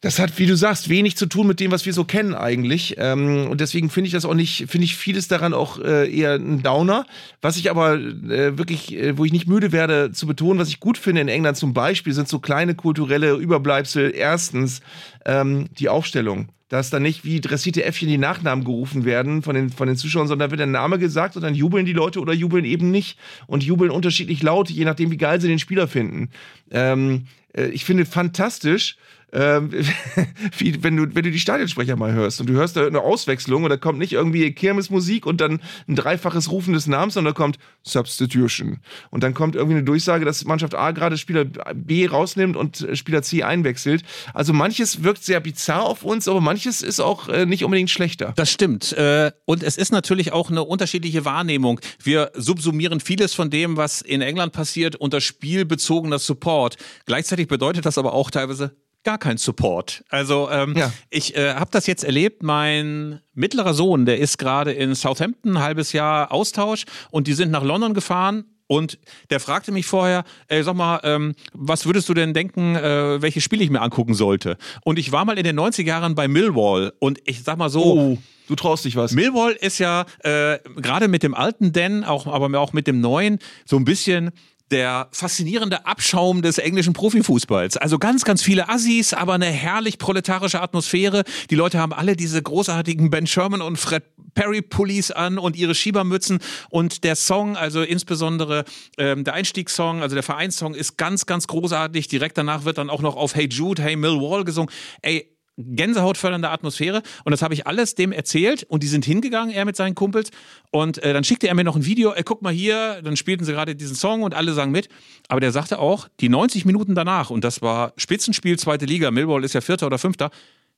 das 0.01 0.19
hat, 0.19 0.39
wie 0.39 0.47
du 0.47 0.57
sagst, 0.57 0.89
wenig 0.89 1.17
zu 1.17 1.27
tun 1.27 1.47
mit 1.47 1.59
dem, 1.59 1.73
was 1.73 1.85
wir 1.85 1.93
so 1.93 2.05
kennen 2.05 2.35
eigentlich. 2.35 2.97
Ähm, 2.99 3.49
und 3.51 3.61
deswegen 3.61 3.91
finde 3.91 4.07
ich 4.07 4.13
das 4.13 4.25
auch 4.25 4.35
nicht, 4.35 4.67
finde 4.69 4.85
ich 4.85 4.95
vieles 4.95 5.27
daran 5.27 5.53
auch 5.53 5.79
äh, 5.79 6.09
eher 6.09 6.35
ein 6.35 6.63
Downer. 6.63 7.07
Was 7.41 7.57
ich 7.57 7.71
aber 7.71 7.95
äh, 7.95 8.57
wirklich, 8.57 8.95
äh, 8.95 9.19
wo 9.19 9.25
ich 9.25 9.33
nicht 9.33 9.49
müde 9.49 9.73
werde 9.73 10.13
zu 10.13 10.27
betonen, 10.27 10.61
was 10.61 10.69
ich 10.69 10.81
gut 10.81 10.97
finde 10.97 11.23
in 11.23 11.29
England 11.29 11.57
zum 11.57 11.75
Beispiel, 11.75 12.13
sind 12.13 12.29
so 12.29 12.39
kleine 12.39 12.75
kulturelle 12.75 13.35
Überbleibsel. 13.35 14.15
Erstens 14.15 14.81
ähm, 15.25 15.69
die 15.79 15.89
Aufstellung 15.89 16.49
dass 16.69 16.91
da 16.91 16.99
nicht 16.99 17.25
wie 17.25 17.41
dressierte 17.41 17.85
Äffchen 17.85 18.09
die 18.09 18.19
Nachnamen 18.19 18.65
gerufen 18.65 19.05
werden 19.05 19.43
von 19.43 19.55
den, 19.55 19.71
von 19.71 19.87
den 19.87 19.97
Zuschauern, 19.97 20.27
sondern 20.27 20.49
da 20.49 20.51
wird 20.51 20.61
der 20.61 20.67
Name 20.67 20.99
gesagt 20.99 21.37
und 21.37 21.43
dann 21.43 21.55
jubeln 21.55 21.87
die 21.87 21.93
Leute 21.93 22.21
oder 22.21 22.33
jubeln 22.33 22.65
eben 22.65 22.91
nicht 22.91 23.19
und 23.47 23.63
jubeln 23.63 23.91
unterschiedlich 23.91 24.43
laut, 24.43 24.71
je 24.71 24.85
nachdem, 24.85 25.11
wie 25.11 25.17
geil 25.17 25.41
sie 25.41 25.49
den 25.49 25.59
Spieler 25.59 25.87
finden. 25.87 26.31
Ähm, 26.71 27.27
äh, 27.53 27.67
ich 27.69 27.85
finde 27.85 28.05
fantastisch, 28.05 28.97
ähm, 29.37 29.71
wie, 30.59 30.83
wenn, 30.83 30.97
du, 30.97 31.15
wenn 31.15 31.23
du 31.23 31.31
die 31.31 31.39
Stadionsprecher 31.39 31.95
mal 31.97 32.13
hörst 32.13 32.41
und 32.41 32.49
du 32.49 32.55
hörst 32.55 32.77
da 32.77 32.87
eine 32.87 33.01
Auswechslung 33.01 33.65
und 33.65 33.71
da 33.71 33.77
kommt 33.77 33.99
nicht 33.99 34.15
irgendwie 34.15 34.51
Kirmesmusik 34.53 35.27
und 35.27 35.41
dann 35.41 35.61
ein 35.87 35.95
dreifaches 35.95 36.51
Rufen 36.51 36.73
des 36.73 36.87
Namens, 36.87 37.15
sondern 37.15 37.35
da 37.35 37.37
kommt 37.37 37.59
Substitution. 37.83 38.79
Und 39.11 39.23
dann 39.23 39.35
kommt 39.35 39.55
irgendwie 39.55 39.77
eine 39.77 39.85
Durchsage, 39.85 40.25
dass 40.25 40.45
Mannschaft 40.47 40.75
A 40.75 40.91
gerade 40.93 41.19
Spieler 41.19 41.45
B 41.45 42.07
rausnimmt 42.07 42.57
und 42.57 42.87
Spieler 42.95 43.23
C 43.23 43.43
einwechselt. 43.43 44.03
Also 44.33 44.55
manches 44.55 45.05
wirkt 45.05 45.23
sehr 45.23 45.41
bizarr 45.41 45.85
auf 45.85 46.03
uns, 46.03 46.29
aber 46.29 46.41
manches 46.41 46.81
ist 46.81 47.01
auch 47.01 47.29
äh, 47.29 47.45
nicht 47.45 47.65
unbedingt 47.65 47.91
schlechter. 47.91 48.33
Das 48.37 48.51
stimmt. 48.51 48.93
Äh, 48.95 49.33
und 49.45 49.63
es 49.63 49.77
ist 49.77 49.93
natürlich 49.93 50.33
auch 50.33 50.51
eine 50.51 50.65
unterschiedliche 50.65 51.27
Wahrnehmung. 51.27 51.81
Wir 52.03 52.31
subsumieren 52.35 53.01
vieles 53.01 53.35
von 53.35 53.51
dem, 53.51 53.77
was 53.77 54.01
in 54.01 54.23
England 54.23 54.53
passiert, 54.55 54.97
unter 54.97 55.21
spielbezogener 55.21 56.19
Support. 56.19 56.77
Gleichzeitig 57.05 57.49
bedeutet 57.49 57.85
das 57.85 57.99
aber 57.99 58.15
auch 58.15 58.31
teilweise 58.31 58.75
gar 59.07 59.19
kein 59.19 59.39
Support. 59.39 60.05
Also 60.09 60.51
ähm, 60.51 60.75
ja. 60.77 60.93
ich 61.11 61.37
äh, 61.37 61.55
habe 61.55 61.71
das 61.71 61.87
jetzt 61.87 62.03
erlebt. 62.03 62.43
Mein 62.43 63.21
mittlerer 63.35 63.73
Sohn, 63.73 64.05
der 64.05 64.19
ist 64.19 64.37
gerade 64.37 64.73
in 64.73 64.97
Southampton, 64.97 65.57
ein 65.57 65.63
halbes 65.63 65.93
Jahr 65.93 66.33
Austausch 66.33 66.85
und 67.13 67.29
die 67.29 67.33
sind 67.33 67.53
nach 67.53 67.63
London 67.63 67.95
gefahren 67.95 68.45
und 68.67 68.99
der 69.31 69.39
fragte 69.39 69.71
mich 69.71 69.87
vorher, 69.87 70.25
ey, 70.49 70.61
sag 70.65 70.75
mal, 70.75 71.01
ähm, 71.05 71.35
was 71.53 71.87
würdest 71.87 72.09
du 72.09 72.15
denn 72.15 72.35
denken, 72.35 72.75
äh, 72.75 73.23
welche 73.23 73.41
Spiele 73.41 73.63
ich 73.63 73.71
mir 73.71 73.81
angucken 73.81 74.15
sollte? 74.15 74.57
Und 74.85 74.99
ich 74.99 75.13
war 75.13 75.25
mal 75.25 75.39
in 75.39 75.45
den 75.45 75.59
90er 75.59 75.85
Jahren 75.85 76.17
bei 76.17 76.27
Millwall 76.27 76.93
und 76.99 77.21
ich 77.25 77.45
sag 77.45 77.59
mal 77.59 77.71
so. 77.71 77.85
Oh. 77.85 78.19
Du 78.49 78.55
traust 78.55 78.85
dich 78.85 78.95
was. 78.95 79.11
Millwall 79.11 79.53
ist 79.53 79.79
ja 79.79 80.07
äh, 80.21 80.59
gerade 80.77 81.09
mit 81.09 81.25
dem 81.25 81.35
alten 81.35 81.73
Den, 81.73 82.05
auch, 82.05 82.29
aber 82.29 82.61
auch 82.61 82.73
mit 82.73 82.87
dem 82.87 83.01
neuen, 83.01 83.41
so 83.65 83.77
ein 83.77 83.85
bisschen 83.85 84.31
der 84.71 85.09
faszinierende 85.13 85.87
Abschaum 85.87 86.43
des 86.43 86.59
englischen 86.59 86.93
Profifußballs. 86.93 87.77
Also 87.77 87.99
ganz, 87.99 88.25
ganz 88.25 88.43
viele 88.43 88.69
Assis, 88.69 89.15
aber 89.15 89.35
eine 89.35 89.47
herrlich 89.47 89.99
proletarische 89.99 90.61
Atmosphäre. 90.61 91.25
Die 91.51 91.55
Leute 91.55 91.79
haben 91.79 91.93
alle 91.93 92.17
diese 92.17 92.43
großartigen 92.43 93.11
Ben 93.11 93.27
Sherman 93.27 93.63
und 93.63 93.77
Fred 93.77 94.05
Perry 94.35 94.63
Pullis 94.63 95.11
an 95.11 95.39
und 95.39 95.57
ihre 95.57 95.75
Schiebermützen. 95.75 96.41
Und 96.69 97.05
der 97.05 97.17
Song, 97.17 97.57
also 97.57 97.83
insbesondere 97.83 98.65
ähm, 98.99 99.25
der 99.25 99.35
Einstiegssong, 99.35 100.03
also 100.03 100.15
der 100.15 100.23
Vereinssong, 100.23 100.75
ist 100.75 100.97
ganz, 100.97 101.27
ganz 101.27 101.47
großartig. 101.47 102.09
Direkt 102.09 102.37
danach 102.37 102.65
wird 102.65 102.79
dann 102.79 102.91
auch 102.91 103.03
noch 103.03 103.17
auf 103.17 103.35
Hey 103.35 103.49
Jude, 103.49 103.83
Hey 103.83 103.97
Millwall 103.97 104.45
gesungen. 104.45 104.71
Ey, 105.01 105.36
Gänsehautfördernde 105.57 106.51
Atmosphäre. 106.51 107.03
Und 107.25 107.31
das 107.33 107.43
habe 107.43 107.55
ich 107.55 107.67
alles 107.67 107.95
dem 107.95 108.13
erzählt 108.13 108.65
und 108.65 108.83
die 108.83 108.89
sind 108.89 109.05
hingegangen, 109.05 109.55
er 109.55 109.65
mit 109.65 109.77
seinen 109.77 109.95
Kumpels. 109.95 110.31
Und 110.71 110.99
äh, 111.03 111.13
dann 111.13 111.25
schickte 111.25 111.49
er 111.49 111.55
mir 111.55 111.65
noch 111.65 111.77
ein 111.77 111.87
Video, 111.87 112.13
ey, 112.13 112.23
guck 112.23 112.43
mal 112.43 112.53
hier, 112.53 113.01
dann 113.03 113.17
spielten 113.17 113.45
sie 113.45 113.53
gerade 113.53 113.75
diesen 113.75 113.97
Song 113.97 114.23
und 114.23 114.35
alle 114.35 114.53
sagen 114.53 114.71
mit. 114.71 114.89
Aber 115.29 115.41
der 115.41 115.53
sagte 115.53 115.79
auch, 115.79 116.09
die 116.21 116.29
90 116.29 116.65
Minuten 116.65 116.95
danach, 116.95 117.31
und 117.31 117.45
das 117.45 117.63
war 117.63 117.93
Spitzenspiel, 117.97 118.59
zweite 118.59 118.85
Liga, 118.85 119.11
Millwall 119.11 119.45
ist 119.45 119.55
ja 119.55 119.61
Vierter 119.61 119.87
oder 119.87 119.99
Fünfter, 119.99 120.31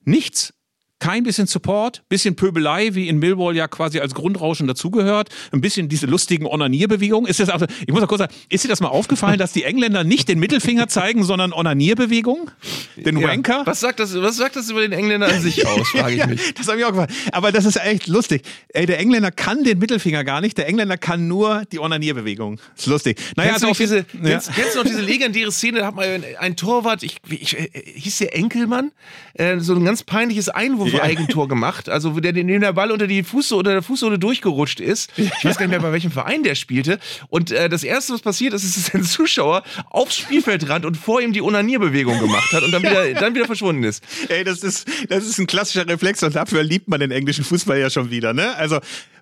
nichts 0.05 0.55
kein 0.99 1.23
bisschen 1.23 1.47
Support, 1.47 2.03
bisschen 2.09 2.37
Pöbelei, 2.37 2.95
wie 2.95 3.09
in 3.09 3.19
Millwall 3.19 3.55
ja 3.55 3.69
quasi 3.69 4.01
als 4.01 4.15
Grundrauschen 4.15 4.67
dazugehört, 4.67 5.29
ein 5.53 5.61
bisschen 5.61 5.89
diese 5.89 6.07
lustigen 6.07 6.47
Onanierbewegungen. 6.47 7.29
Ist 7.29 7.41
das 7.41 7.49
also, 7.49 7.67
ich 7.81 7.89
muss 7.89 8.01
mal 8.01 8.07
kurz 8.07 8.21
sagen, 8.21 8.35
ist 8.49 8.65
dir 8.65 8.69
das 8.69 8.81
mal 8.81 8.89
aufgefallen, 8.89 9.39
dass 9.39 9.53
die 9.53 9.65
Engländer 9.65 10.05
nicht 10.05 10.29
den 10.29 10.39
Mittelfinger 10.39 10.89
zeigen, 10.89 11.25
sondern 11.25 11.53
Onanierbewegungen? 11.53 12.51
Den 12.97 13.19
ja. 13.19 13.29
Wanker? 13.29 13.63
Was 13.65 13.81
sagt, 13.81 14.01
das, 14.01 14.15
was 14.21 14.37
sagt 14.37 14.57
das 14.57 14.71
über 14.71 14.81
den 14.81 14.93
Engländer 14.93 15.29
an 15.29 15.41
sich 15.41 15.67
aus, 15.67 15.89
frage 15.89 16.17
ich 16.17 16.27
mich. 16.27 16.55
das 16.55 16.69
habe 16.69 16.79
ich 16.79 16.85
auch 16.85 16.91
gefallen. 16.91 17.13
Aber 17.33 17.53
das 17.53 17.65
ist 17.65 17.77
echt 17.77 18.09
lustig. 18.09 18.43
Ey, 18.69 18.87
der 18.87 18.99
Engländer 18.99 19.31
kann 19.31 19.63
den 19.65 19.79
Mittelfinger 19.79 20.25
gar 20.25 20.41
nicht, 20.41 20.59
der 20.59 20.67
Engländer 20.67 20.97
kann 20.97 21.29
nur 21.29 21.65
die 21.71 21.79
Onanierbewegungen. 21.79 22.59
Das 22.75 22.87
ist 22.87 22.87
lustig. 22.87 23.19
Naja, 23.37 23.51
kennst, 23.51 23.63
du 23.63 23.69
also 23.69 23.83
diese, 23.83 23.97
ja. 23.97 24.05
kennst, 24.23 24.55
kennst, 24.55 24.75
du 24.75 24.79
noch 24.79 24.87
diese 24.87 25.03
legendäre 25.03 25.53
Szene, 25.53 25.81
da 25.81 25.87
hat 25.87 25.95
mal 25.95 26.25
ein 26.39 26.57
Torwart, 26.57 27.03
ich, 27.03 27.19
ich, 27.29 27.57
ich 27.57 28.05
hieß 28.05 28.19
der 28.19 28.35
Enkelmann, 28.35 28.91
äh, 29.35 29.59
so 29.61 29.75
ein 29.75 29.85
ganz 29.85 30.03
peinliches 30.03 30.49
Einwurf 30.49 30.88
Eigentor 30.95 31.49
gemacht, 31.49 31.89
also 31.89 32.19
der 32.21 32.33
dem 32.33 32.61
der 32.61 32.73
Ball 32.73 32.91
unter 32.91 33.07
die 33.07 33.23
Fußsohle, 33.23 33.59
unter 33.59 33.73
der 33.73 33.83
Fußsohle 33.83 34.19
durchgerutscht 34.19 34.81
ist. 34.81 35.13
Ich 35.17 35.45
weiß 35.45 35.57
gar 35.59 35.67
nicht 35.67 35.71
mehr, 35.71 35.81
bei 35.81 35.93
welchem 35.93 36.11
Verein 36.11 36.43
der 36.43 36.55
spielte. 36.55 36.99
Und 37.29 37.51
äh, 37.51 37.69
das 37.69 37.85
erste, 37.85 38.15
was 38.15 38.21
passiert 38.21 38.55
ist, 38.55 38.65
ist, 38.65 38.77
dass 38.77 38.95
ein 38.95 39.05
Zuschauer 39.05 39.63
aufs 39.91 40.17
Spielfeld 40.17 40.69
rannt 40.69 40.85
und 40.85 40.97
vor 40.97 41.21
ihm 41.21 41.33
die 41.33 41.43
Onanierbewegung 41.43 42.19
gemacht 42.19 42.53
hat 42.53 42.63
und 42.63 42.73
dann 42.73 42.83
wieder, 42.83 43.15
dann 43.15 43.35
wieder 43.35 43.47
verschwunden 43.47 43.85
ist. 43.85 44.03
Ey, 44.29 44.45
das 44.45 44.63
ist, 44.63 44.89
das 45.09 45.25
ist 45.25 45.39
ein 45.39 45.47
klassischer 45.47 45.87
Reflex 45.89 46.23
und 46.23 46.35
dafür 46.35 46.63
liebt 46.63 46.89
man 46.89 47.01
den 47.01 47.11
englischen 47.11 47.45
Fußball 47.45 47.79
ja 47.79 47.91
schon 47.91 48.11
wieder, 48.11 48.33
ne? 48.33 48.57
Also 48.57 48.81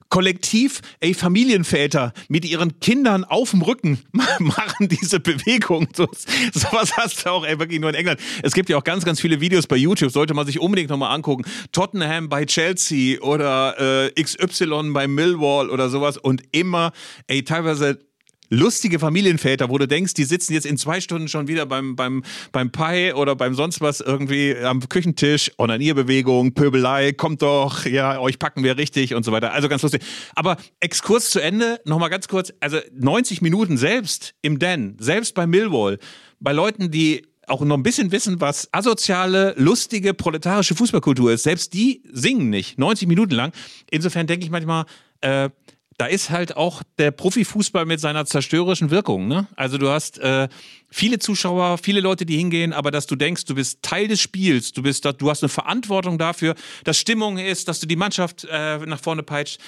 kollektiv, 0.09 0.80
ey, 1.00 1.14
Familienväter 1.14 2.12
mit 2.28 2.44
ihren 2.44 2.80
Kindern 2.80 3.24
auf 3.24 3.50
dem 3.50 3.62
Rücken 3.62 3.98
machen 4.38 4.88
diese 4.88 5.20
Bewegung. 5.20 5.88
So, 5.94 6.09
sowas 6.52 6.96
hast 6.96 7.24
du 7.24 7.30
auch 7.30 7.46
ey, 7.46 7.59
wirklich 7.59 7.80
nur 7.80 7.90
in 7.90 7.96
England. 7.96 8.20
Es 8.42 8.52
gibt 8.52 8.68
ja 8.68 8.76
auch 8.76 8.84
ganz, 8.84 9.04
ganz 9.04 9.20
viele 9.20 9.40
Videos 9.40 9.66
bei 9.66 9.76
YouTube, 9.76 10.11
sollte 10.11 10.34
man 10.34 10.46
sich 10.46 10.61
unbedingt 10.61 10.90
nochmal 10.90 11.14
angucken. 11.14 11.44
Tottenham 11.72 12.28
bei 12.28 12.44
Chelsea 12.44 13.20
oder 13.20 14.11
äh, 14.14 14.22
XY 14.22 14.92
bei 14.92 15.07
Millwall 15.07 15.70
oder 15.70 15.88
sowas 15.88 16.16
und 16.16 16.42
immer, 16.52 16.92
ey, 17.26 17.44
teilweise 17.44 18.05
lustige 18.49 18.99
Familienväter, 18.99 19.68
wo 19.68 19.78
du 19.78 19.88
denkst, 19.88 20.14
die 20.14 20.24
sitzen 20.24 20.55
jetzt 20.55 20.66
in 20.66 20.76
zwei 20.76 21.01
Stunden 21.01 21.28
schon 21.28 21.49
wieder 21.49 21.66
beim, 21.66 21.97
beim, 21.97 22.22
beim 22.53 22.70
Pie 22.70 23.12
oder 23.12 23.36
beim 23.36 23.55
sonst 23.55 23.80
was 23.80 24.01
irgendwie 24.01 24.57
am 24.57 24.88
Küchentisch, 24.88 25.53
Onanierbewegung, 25.59 26.55
Pöbelei, 26.55 27.12
kommt 27.12 27.42
doch, 27.42 27.84
ja, 27.86 28.18
euch 28.18 28.38
packen 28.38 28.62
wir 28.62 28.76
richtig 28.76 29.14
und 29.14 29.24
so 29.24 29.32
weiter. 29.32 29.53
Also 29.53 29.68
ganz 29.68 29.82
lustig. 29.82 30.03
Aber 30.34 30.57
Exkurs 30.80 31.30
zu 31.30 31.40
Ende, 31.40 31.80
nochmal 31.84 32.11
ganz 32.11 32.28
kurz, 32.28 32.53
also 32.61 32.78
90 32.92 33.42
Minuten 33.42 33.76
selbst 33.76 34.34
im 34.42 34.59
Den, 34.59 34.97
selbst 35.01 35.34
bei 35.34 35.47
Millwall, 35.47 35.99
bei 36.40 36.53
Leuten, 36.53 36.90
die 36.90 37.22
auch 37.47 37.61
noch 37.61 37.76
ein 37.76 37.82
bisschen 37.82 38.11
wissen, 38.12 38.40
was 38.40 38.68
asoziale, 38.72 39.55
lustige, 39.57 40.14
proletarische 40.14 40.74
Fußballkultur 40.74 41.32
ist. 41.32 41.44
Selbst 41.44 41.74
die 41.74 42.03
singen 42.12 42.51
nicht, 42.51 42.78
90 42.78 43.07
Minuten 43.07 43.34
lang. 43.34 43.53
Insofern 43.90 44.26
denke 44.26 44.44
ich 44.44 44.51
manchmal, 44.51 44.84
äh, 45.20 45.51
da 45.99 46.07
ist 46.07 46.30
halt 46.30 46.57
auch 46.57 46.82
der 46.99 47.11
Profifußball 47.11 47.86
mit 47.86 48.01
seiner 48.01 48.26
zerstörerischen 48.26 48.90
Wirkung. 48.90 49.28
Ne? 49.28 49.47
Also 49.57 49.78
du 49.78 49.88
hast 49.88 50.18
äh, 50.18 50.49
viele 50.90 51.18
Zuschauer, 51.18 51.78
viele 51.78 52.01
Leute, 52.01 52.26
die 52.26 52.36
hingehen, 52.36 52.72
aber 52.72 52.90
dass 52.90 53.07
du 53.07 53.16
denkst, 53.16 53.47
du 53.47 53.55
bist 53.55 53.82
Teil 53.82 54.09
des 54.09 54.20
Spiels, 54.20 54.72
du 54.72 54.82
bist, 54.82 55.05
du 55.05 55.30
hast 55.30 55.42
eine 55.42 55.49
Verantwortung 55.49 56.18
dafür, 56.18 56.55
dass 56.84 56.99
Stimmung 56.99 57.38
ist, 57.38 57.68
dass 57.68 57.80
du 57.80 57.86
die 57.86 57.97
Mannschaft 57.97 58.47
äh, 58.51 58.78
nach 58.78 59.01
vorne 59.01 59.22
peitscht. 59.22 59.59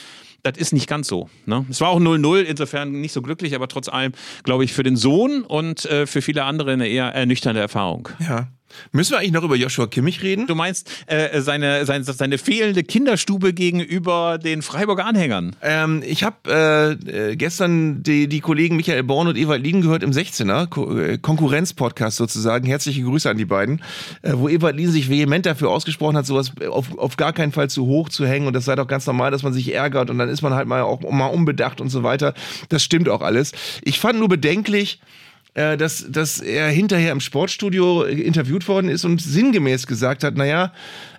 Das 0.42 0.56
ist 0.56 0.72
nicht 0.72 0.86
ganz 0.86 1.08
so. 1.08 1.28
Ne? 1.46 1.66
Es 1.68 1.80
war 1.80 1.88
auch 1.88 1.98
0-0, 1.98 2.42
insofern 2.42 2.92
nicht 2.92 3.12
so 3.12 3.22
glücklich, 3.22 3.54
aber 3.54 3.66
trotz 3.66 3.88
allem, 3.88 4.12
glaube 4.44 4.64
ich, 4.64 4.72
für 4.72 4.84
den 4.84 4.96
Sohn 4.96 5.42
und 5.42 5.84
äh, 5.86 6.06
für 6.06 6.22
viele 6.22 6.44
andere 6.44 6.72
eine 6.72 6.86
eher 6.86 7.06
ernüchternde 7.06 7.60
Erfahrung. 7.60 8.08
Ja. 8.20 8.48
Müssen 8.92 9.12
wir 9.12 9.18
eigentlich 9.18 9.32
noch 9.32 9.42
über 9.42 9.56
Joshua 9.56 9.86
Kimmich 9.86 10.22
reden? 10.22 10.46
Du 10.46 10.54
meinst 10.54 10.90
äh, 11.06 11.40
seine, 11.40 11.86
seine, 11.86 12.04
seine 12.04 12.38
fehlende 12.38 12.82
Kinderstube 12.82 13.52
gegenüber 13.52 14.38
den 14.38 14.62
Freiburger 14.62 15.06
Anhängern? 15.06 15.56
Ähm, 15.62 16.02
ich 16.06 16.22
habe 16.22 16.98
äh, 17.10 17.36
gestern 17.36 18.02
die, 18.02 18.28
die 18.28 18.40
Kollegen 18.40 18.76
Michael 18.76 19.02
Born 19.02 19.28
und 19.28 19.36
Ewald 19.36 19.62
Lieden 19.62 19.82
gehört 19.82 20.02
im 20.02 20.10
16er, 20.10 20.66
Ko 20.66 20.96
äh, 20.96 21.18
Konkurrenz-Podcast 21.18 22.16
sozusagen. 22.16 22.66
Herzliche 22.66 23.02
Grüße 23.02 23.28
an 23.28 23.36
die 23.36 23.44
beiden. 23.44 23.82
Äh, 24.22 24.32
wo 24.34 24.48
Ewald 24.48 24.76
Lieden 24.76 24.92
sich 24.92 25.10
vehement 25.10 25.46
dafür 25.46 25.70
ausgesprochen 25.70 26.16
hat, 26.16 26.26
sowas 26.26 26.52
auf, 26.68 26.96
auf 26.98 27.16
gar 27.16 27.32
keinen 27.32 27.52
Fall 27.52 27.70
zu 27.70 27.86
hoch 27.86 28.08
zu 28.08 28.26
hängen. 28.26 28.46
Und 28.46 28.52
das 28.54 28.64
sei 28.64 28.74
doch 28.74 28.86
ganz 28.86 29.06
normal, 29.06 29.30
dass 29.30 29.42
man 29.42 29.52
sich 29.52 29.74
ärgert 29.74 30.10
und 30.10 30.18
dann 30.18 30.28
ist 30.28 30.42
man 30.42 30.54
halt 30.54 30.68
mal 30.68 30.82
auch 30.82 31.00
mal 31.10 31.26
unbedacht 31.26 31.80
und 31.80 31.88
so 31.88 32.02
weiter. 32.02 32.34
Das 32.68 32.82
stimmt 32.82 33.08
auch 33.08 33.22
alles. 33.22 33.52
Ich 33.82 33.98
fand 33.98 34.18
nur 34.18 34.28
bedenklich, 34.28 35.00
äh, 35.00 35.17
dass, 35.58 36.06
dass 36.08 36.40
er 36.40 36.68
hinterher 36.68 37.12
im 37.12 37.20
Sportstudio 37.20 38.04
interviewt 38.04 38.68
worden 38.68 38.88
ist 38.88 39.04
und 39.04 39.20
sinngemäß 39.20 39.86
gesagt 39.86 40.24
hat, 40.24 40.36
naja, 40.36 40.72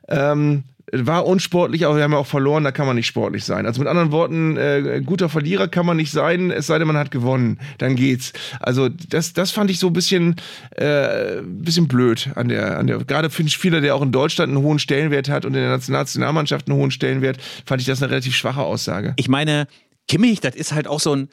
ähm, 0.07 0.63
war 0.91 1.25
unsportlich, 1.25 1.85
aber 1.85 1.97
wir 1.97 2.03
haben 2.03 2.13
ja 2.13 2.17
auch 2.17 2.27
verloren, 2.27 2.63
da 2.63 2.71
kann 2.71 2.87
man 2.87 2.95
nicht 2.95 3.07
sportlich 3.07 3.43
sein. 3.43 3.65
Also 3.65 3.79
mit 3.79 3.87
anderen 3.87 4.11
Worten, 4.11 4.57
äh, 4.57 5.01
guter 5.05 5.29
Verlierer 5.29 5.67
kann 5.67 5.85
man 5.85 5.97
nicht 5.97 6.11
sein, 6.11 6.51
es 6.51 6.67
sei 6.67 6.79
denn, 6.79 6.87
man 6.87 6.97
hat 6.97 7.11
gewonnen. 7.11 7.59
Dann 7.77 7.95
geht's. 7.95 8.33
Also 8.59 8.89
das, 8.89 9.33
das 9.33 9.51
fand 9.51 9.69
ich 9.69 9.79
so 9.79 9.87
ein 9.87 9.93
bisschen, 9.93 10.35
äh, 10.71 11.41
bisschen 11.43 11.87
blöd 11.87 12.29
an 12.35 12.49
der, 12.49 12.79
an 12.79 12.87
der. 12.87 12.99
Gerade 12.99 13.29
für 13.29 13.41
einen 13.41 13.49
Spieler, 13.49 13.81
der 13.81 13.95
auch 13.95 14.01
in 14.01 14.11
Deutschland 14.11 14.49
einen 14.49 14.63
hohen 14.63 14.79
Stellenwert 14.79 15.29
hat 15.29 15.45
und 15.45 15.53
in 15.53 15.61
der 15.61 15.77
Nationalmannschaft 15.77 16.67
einen 16.67 16.77
hohen 16.77 16.91
Stellenwert, 16.91 17.37
fand 17.65 17.81
ich 17.81 17.87
das 17.87 18.01
eine 18.01 18.11
relativ 18.11 18.35
schwache 18.35 18.61
Aussage. 18.61 19.13
Ich 19.17 19.29
meine, 19.29 19.67
Kimmich, 20.07 20.39
das 20.41 20.55
ist 20.55 20.73
halt 20.73 20.87
auch 20.87 20.99
so 20.99 21.15
ein 21.15 21.29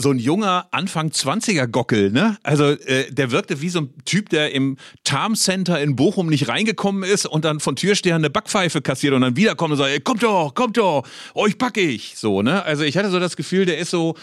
so 0.00 0.12
ein 0.12 0.18
junger 0.18 0.68
Anfang 0.70 1.08
20er 1.08 1.66
Gockel, 1.66 2.12
ne? 2.12 2.38
Also 2.44 2.70
äh, 2.70 3.12
der 3.12 3.32
wirkte 3.32 3.60
wie 3.60 3.68
so 3.68 3.80
ein 3.80 3.94
Typ, 4.04 4.28
der 4.28 4.52
im 4.52 4.76
Tarm 5.02 5.34
Center 5.34 5.80
in 5.82 5.96
Bochum 5.96 6.28
nicht 6.28 6.48
reingekommen 6.48 7.02
ist 7.02 7.26
und 7.26 7.44
dann 7.44 7.58
von 7.58 7.74
Türstehern 7.74 8.20
eine 8.20 8.30
Backpfeife 8.30 8.80
kassiert 8.80 9.12
und 9.14 9.22
dann 9.22 9.36
wiederkommt 9.36 9.72
und 9.72 9.78
sagt, 9.78 9.90
ey, 9.90 10.00
kommt 10.00 10.22
doch, 10.22 10.54
kommt 10.54 10.76
doch, 10.76 11.02
euch 11.34 11.58
pack 11.58 11.76
ich. 11.78 12.14
So, 12.16 12.42
ne? 12.42 12.62
Also 12.62 12.84
ich 12.84 12.96
hatte 12.96 13.10
so 13.10 13.18
das 13.18 13.36
Gefühl, 13.36 13.66
der 13.66 13.78
ist 13.78 13.90
so, 13.90 14.14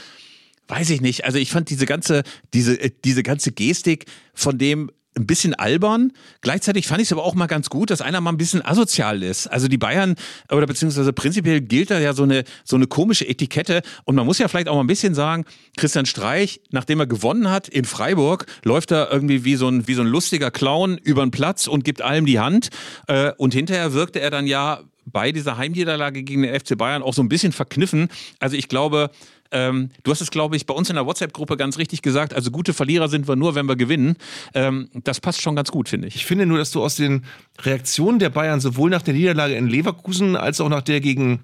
weiß 0.69 0.89
ich 0.91 1.01
nicht. 1.01 1.25
Also 1.25 1.39
ich 1.39 1.51
fand 1.51 1.69
diese 1.69 1.85
ganze, 1.85 2.23
diese, 2.53 2.79
äh, 2.79 2.91
diese 3.03 3.21
ganze 3.21 3.51
Gestik 3.51 4.05
von 4.33 4.57
dem 4.57 4.89
ein 5.15 5.25
bisschen 5.25 5.53
albern. 5.53 6.11
Gleichzeitig 6.41 6.87
fand 6.87 7.01
ich 7.01 7.07
es 7.07 7.13
aber 7.13 7.23
auch 7.23 7.35
mal 7.35 7.47
ganz 7.47 7.69
gut, 7.69 7.89
dass 7.89 8.01
einer 8.01 8.21
mal 8.21 8.31
ein 8.31 8.37
bisschen 8.37 8.63
asozial 8.63 9.23
ist. 9.23 9.47
Also 9.47 9.67
die 9.67 9.77
Bayern, 9.77 10.15
oder 10.51 10.67
beziehungsweise 10.67 11.13
prinzipiell 11.13 11.61
gilt 11.61 11.91
da 11.91 11.99
ja 11.99 12.13
so 12.13 12.23
eine, 12.23 12.43
so 12.63 12.75
eine 12.75 12.87
komische 12.87 13.27
Etikette. 13.27 13.81
Und 14.03 14.15
man 14.15 14.25
muss 14.25 14.37
ja 14.39 14.47
vielleicht 14.47 14.67
auch 14.67 14.75
mal 14.75 14.83
ein 14.83 14.87
bisschen 14.87 15.15
sagen, 15.15 15.45
Christian 15.77 16.05
Streich, 16.05 16.61
nachdem 16.71 16.99
er 16.99 17.07
gewonnen 17.07 17.49
hat 17.49 17.67
in 17.67 17.85
Freiburg, 17.85 18.45
läuft 18.63 18.91
er 18.91 19.11
irgendwie 19.11 19.43
wie 19.45 19.55
so 19.55 19.67
ein, 19.67 19.87
wie 19.87 19.93
so 19.93 20.01
ein 20.01 20.07
lustiger 20.07 20.51
Clown 20.51 20.97
über 20.97 21.25
den 21.25 21.31
Platz 21.31 21.67
und 21.67 21.83
gibt 21.83 22.01
allem 22.01 22.25
die 22.25 22.39
Hand. 22.39 22.69
Äh, 23.07 23.31
und 23.37 23.53
hinterher 23.53 23.93
wirkte 23.93 24.19
er 24.19 24.29
dann 24.29 24.47
ja 24.47 24.81
bei 25.05 25.31
dieser 25.31 25.57
Heimniederlage 25.57 26.23
gegen 26.23 26.41
den 26.41 26.59
FC 26.59 26.77
Bayern 26.77 27.03
auch 27.03 27.13
so 27.13 27.21
ein 27.21 27.29
bisschen 27.29 27.51
verkniffen. 27.51 28.09
Also 28.39 28.57
ich 28.57 28.67
glaube, 28.67 29.11
ähm, 29.55 29.89
du 30.03 30.11
hast 30.11 30.19
es, 30.19 30.31
glaube 30.31 30.57
ich, 30.57 30.65
bei 30.65 30.73
uns 30.73 30.89
in 30.89 30.95
der 30.95 31.05
WhatsApp-Gruppe 31.05 31.55
ganz 31.55 31.77
richtig 31.77 32.01
gesagt. 32.01 32.33
Also 32.33 32.51
gute 32.51 32.73
Verlierer 32.73 33.07
sind 33.07 33.29
wir 33.29 33.37
nur, 33.37 33.55
wenn 33.55 33.67
wir 33.67 33.77
gewinnen. 33.77 34.17
Ähm, 34.53 34.89
das 34.93 35.21
passt 35.21 35.41
schon 35.41 35.55
ganz 35.55 35.71
gut, 35.71 35.87
finde 35.87 36.09
ich. 36.09 36.15
Ich 36.17 36.25
finde 36.25 36.45
nur, 36.45 36.57
dass 36.57 36.71
du 36.71 36.83
aus 36.83 36.97
den 36.97 37.23
Reaktionen 37.61 38.19
der 38.19 38.29
Bayern 38.29 38.59
sowohl 38.59 38.89
nach 38.89 39.01
der 39.01 39.13
Niederlage 39.13 39.55
in 39.55 39.67
Leverkusen 39.67 40.35
als 40.35 40.59
auch 40.59 40.67
nach 40.67 40.81
der 40.81 40.99
gegen, 40.99 41.39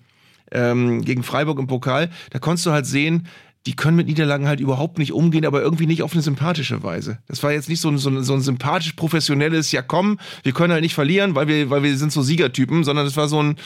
ähm, 0.52 1.06
gegen 1.06 1.24
Freiburg 1.24 1.58
im 1.58 1.68
Pokal, 1.68 2.10
da 2.32 2.40
konntest 2.40 2.66
du 2.66 2.72
halt 2.72 2.86
sehen, 2.86 3.28
die 3.68 3.76
können 3.76 3.96
mit 3.96 4.08
Niederlagen 4.08 4.48
halt 4.48 4.60
überhaupt 4.60 4.98
nicht 4.98 5.14
umgehen, 5.14 5.46
aber 5.46 5.62
irgendwie 5.62 5.86
nicht 5.86 6.02
auf 6.02 6.14
eine 6.14 6.24
sympathische 6.24 6.82
Weise. 6.82 7.20
Das 7.28 7.44
war 7.44 7.52
jetzt 7.52 7.70
nicht 7.70 7.80
so 7.80 7.90
ein, 7.90 7.98
so 8.00 8.10
ein, 8.10 8.24
so 8.24 8.34
ein 8.34 8.42
sympathisch 8.42 8.94
professionelles, 8.94 9.72
ja 9.72 9.84
komm, 9.84 10.20
wir 10.44 10.52
können 10.52 10.74
halt 10.74 10.82
nicht 10.82 10.96
verlieren, 10.96 11.36
weil 11.36 11.48
wir, 11.48 11.70
weil 11.70 11.84
wir 11.84 11.96
sind 11.96 12.12
so 12.12 12.24
Siegertypen, 12.24 12.84
sondern 12.84 13.06
es 13.06 13.16
war 13.18 13.28
so 13.28 13.42
ein, 13.42 13.58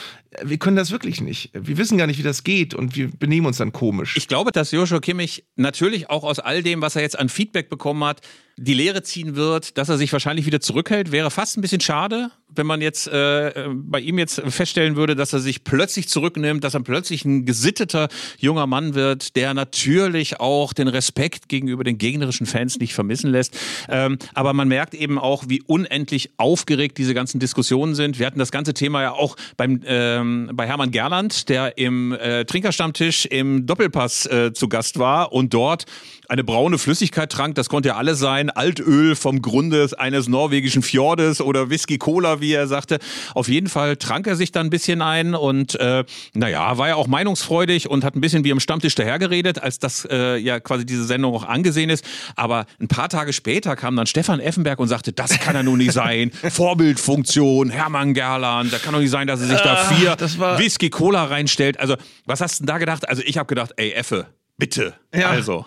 wir 0.43 0.57
können 0.57 0.75
das 0.75 0.91
wirklich 0.91 1.21
nicht. 1.21 1.51
Wir 1.53 1.77
wissen 1.77 1.97
gar 1.97 2.07
nicht, 2.07 2.19
wie 2.19 2.23
das 2.23 2.43
geht 2.43 2.73
und 2.73 2.97
wir 2.97 3.09
benehmen 3.09 3.47
uns 3.47 3.57
dann 3.57 3.71
komisch. 3.71 4.17
Ich 4.17 4.27
glaube, 4.27 4.51
dass 4.51 4.71
Joshua 4.71 4.99
Kimmich 4.99 5.45
natürlich 5.55 6.09
auch 6.09 6.25
aus 6.25 6.39
all 6.39 6.61
dem, 6.61 6.81
was 6.81 6.97
er 6.97 7.01
jetzt 7.01 7.17
an 7.17 7.29
Feedback 7.29 7.69
bekommen 7.69 8.03
hat, 8.03 8.19
die 8.57 8.73
Lehre 8.73 9.03
ziehen 9.03 9.35
wird, 9.35 9.77
dass 9.77 9.89
er 9.89 9.97
sich 9.97 10.11
wahrscheinlich 10.11 10.45
wieder 10.45 10.59
zurückhält. 10.59 11.11
Wäre 11.11 11.31
fast 11.31 11.57
ein 11.57 11.61
bisschen 11.61 11.81
schade, 11.81 12.31
wenn 12.57 12.67
man 12.67 12.81
jetzt 12.81 13.07
äh, 13.07 13.67
bei 13.73 13.99
ihm 13.99 14.17
jetzt 14.17 14.41
feststellen 14.47 14.95
würde, 14.95 15.15
dass 15.15 15.33
er 15.33 15.39
sich 15.39 15.63
plötzlich 15.63 16.07
zurücknimmt, 16.07 16.63
dass 16.63 16.73
er 16.73 16.81
plötzlich 16.81 17.25
ein 17.25 17.45
gesitteter 17.45 18.07
junger 18.37 18.67
Mann 18.67 18.95
wird, 18.95 19.35
der 19.35 19.53
natürlich 19.53 20.39
auch 20.39 20.73
den 20.73 20.87
Respekt 20.87 21.49
gegenüber 21.49 21.83
den 21.83 21.97
gegnerischen 21.97 22.45
Fans 22.45 22.79
nicht 22.79 22.93
vermissen 22.93 23.31
lässt. 23.31 23.57
Ähm, 23.89 24.17
aber 24.33 24.53
man 24.53 24.67
merkt 24.67 24.93
eben 24.93 25.17
auch, 25.17 25.45
wie 25.47 25.61
unendlich 25.61 26.31
aufgeregt 26.37 26.97
diese 26.97 27.13
ganzen 27.13 27.39
Diskussionen 27.39 27.95
sind. 27.95 28.19
Wir 28.19 28.25
hatten 28.25 28.39
das 28.39 28.51
ganze 28.51 28.73
Thema 28.73 29.01
ja 29.01 29.11
auch 29.11 29.35
beim, 29.57 29.81
ähm, 29.85 30.51
bei 30.53 30.67
Hermann 30.67 30.91
Gerland, 30.91 31.49
der 31.49 31.77
im 31.77 32.11
äh, 32.13 32.45
Trinkerstammtisch 32.45 33.25
im 33.25 33.65
Doppelpass 33.65 34.25
äh, 34.25 34.53
zu 34.53 34.69
Gast 34.69 34.99
war 34.99 35.31
und 35.31 35.53
dort 35.53 35.85
eine 36.29 36.43
braune 36.43 36.77
Flüssigkeit 36.77 37.31
trank. 37.31 37.55
Das 37.55 37.69
konnte 37.69 37.89
ja 37.89 37.95
alles 37.95 38.19
sein. 38.19 38.49
Altöl 38.49 39.15
vom 39.15 39.41
Grunde 39.41 39.87
eines 39.97 40.27
norwegischen 40.27 40.81
Fjordes 40.81 41.41
oder 41.41 41.69
Whisky 41.69 41.97
Cola, 41.97 42.41
wie 42.41 42.44
er 42.51 42.67
sagte. 42.67 42.99
Auf 43.33 43.47
jeden 43.47 43.67
Fall 43.67 43.97
trank 43.97 44.27
er 44.27 44.35
sich 44.35 44.51
dann 44.51 44.67
ein 44.67 44.69
bisschen 44.69 45.01
ein 45.01 45.35
und 45.35 45.79
äh, 45.79 46.03
naja, 46.33 46.77
war 46.77 46.87
ja 46.87 46.95
auch 46.95 47.07
meinungsfreudig 47.07 47.89
und 47.89 48.03
hat 48.03 48.15
ein 48.15 48.21
bisschen 48.21 48.43
wie 48.43 48.49
im 48.49 48.59
Stammtisch 48.59 48.95
dahergeredet, 48.95 49.61
als 49.61 49.79
das 49.79 50.07
äh, 50.09 50.37
ja 50.37 50.59
quasi 50.59 50.85
diese 50.85 51.05
Sendung 51.05 51.33
auch 51.33 51.43
angesehen 51.43 51.89
ist. 51.89 52.05
Aber 52.35 52.65
ein 52.79 52.87
paar 52.87 53.09
Tage 53.09 53.33
später 53.33 53.75
kam 53.75 53.95
dann 53.95 54.07
Stefan 54.07 54.39
Effenberg 54.39 54.79
und 54.79 54.87
sagte, 54.87 55.11
das 55.13 55.39
kann 55.39 55.55
er 55.55 55.63
nun 55.63 55.77
nicht 55.77 55.91
sein. 55.93 56.31
Vorbildfunktion, 56.49 57.69
Hermann 57.69 58.13
Gerland, 58.13 58.71
da 58.73 58.77
kann 58.77 58.93
doch 58.93 58.99
nicht 58.99 59.09
sein, 59.09 59.27
dass 59.27 59.41
er 59.41 59.47
sich 59.47 59.59
da 59.59 59.75
Ah, 59.75 59.93
vier 59.93 60.17
Whisky 60.57 60.89
Cola 60.89 61.25
reinstellt. 61.25 61.79
Also, 61.79 61.95
was 62.25 62.41
hast 62.41 62.59
du 62.59 62.63
denn 62.63 62.67
da 62.67 62.77
gedacht? 62.77 63.07
Also, 63.09 63.21
ich 63.25 63.37
habe 63.37 63.47
gedacht, 63.47 63.71
ey, 63.77 63.91
Effe, 63.91 64.27
bitte. 64.57 64.93
Ja. 65.13 65.29
Also. 65.29 65.65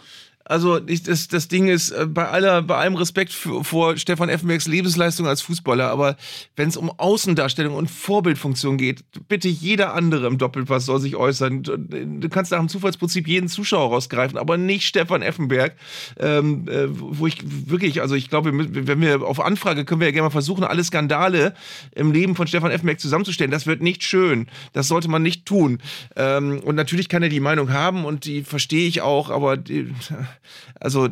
Also 0.48 0.80
ich, 0.86 1.02
das, 1.02 1.28
das 1.28 1.48
Ding 1.48 1.68
ist, 1.68 1.90
äh, 1.90 2.06
bei 2.06 2.26
aller, 2.26 2.62
bei 2.62 2.76
allem 2.76 2.94
Respekt 2.94 3.32
für, 3.32 3.62
vor 3.64 3.98
Stefan 3.98 4.30
Effenbergs 4.30 4.66
Lebensleistung 4.66 5.26
als 5.26 5.42
Fußballer, 5.42 5.90
aber 5.90 6.16
wenn 6.56 6.68
es 6.68 6.76
um 6.76 6.90
Außendarstellung 6.90 7.74
und 7.74 7.90
Vorbildfunktion 7.90 8.78
geht, 8.78 9.04
bitte 9.28 9.48
jeder 9.48 9.94
andere 9.94 10.26
im 10.26 10.38
Doppelpass 10.38 10.86
soll 10.86 11.00
sich 11.00 11.16
äußern. 11.16 11.62
Du, 11.62 12.28
kannst 12.30 12.50
nach 12.50 12.58
dem 12.58 12.68
Zufallsprinzip 12.68 13.28
jeden 13.28 13.48
Zuschauer 13.48 13.90
rausgreifen, 13.90 14.38
aber 14.38 14.56
nicht 14.56 14.86
Stefan 14.86 15.20
Effenberg, 15.20 15.76
ähm, 16.18 16.66
äh, 16.68 16.86
wo 16.88 17.26
ich 17.26 17.38
wirklich, 17.44 18.00
also 18.00 18.14
ich 18.14 18.30
glaube, 18.30 18.52
wenn 18.54 19.00
wir 19.00 19.22
auf 19.22 19.40
Anfrage 19.40 19.84
können 19.84 20.00
wir 20.00 20.08
ja 20.08 20.12
gerne 20.12 20.28
mal 20.28 20.30
versuchen, 20.30 20.64
alle 20.64 20.82
Skandale 20.82 21.54
im 21.94 22.10
Leben 22.10 22.34
von 22.36 22.46
Stefan 22.46 22.70
Effenberg 22.70 23.00
zusammenzustellen. 23.00 23.50
Das 23.50 23.66
wird 23.66 23.82
nicht 23.82 24.02
schön. 24.02 24.46
Das 24.72 24.88
sollte 24.88 25.08
man 25.08 25.22
nicht 25.22 25.44
tun. 25.44 25.78
Ähm, 26.16 26.60
und 26.60 26.74
natürlich 26.74 27.10
kann 27.10 27.22
er 27.22 27.28
die 27.28 27.40
Meinung 27.40 27.70
haben 27.70 28.06
und 28.06 28.24
die 28.24 28.44
verstehe 28.44 28.88
ich 28.88 29.02
auch, 29.02 29.28
aber 29.28 29.58
die, 29.58 29.92
also 30.80 31.08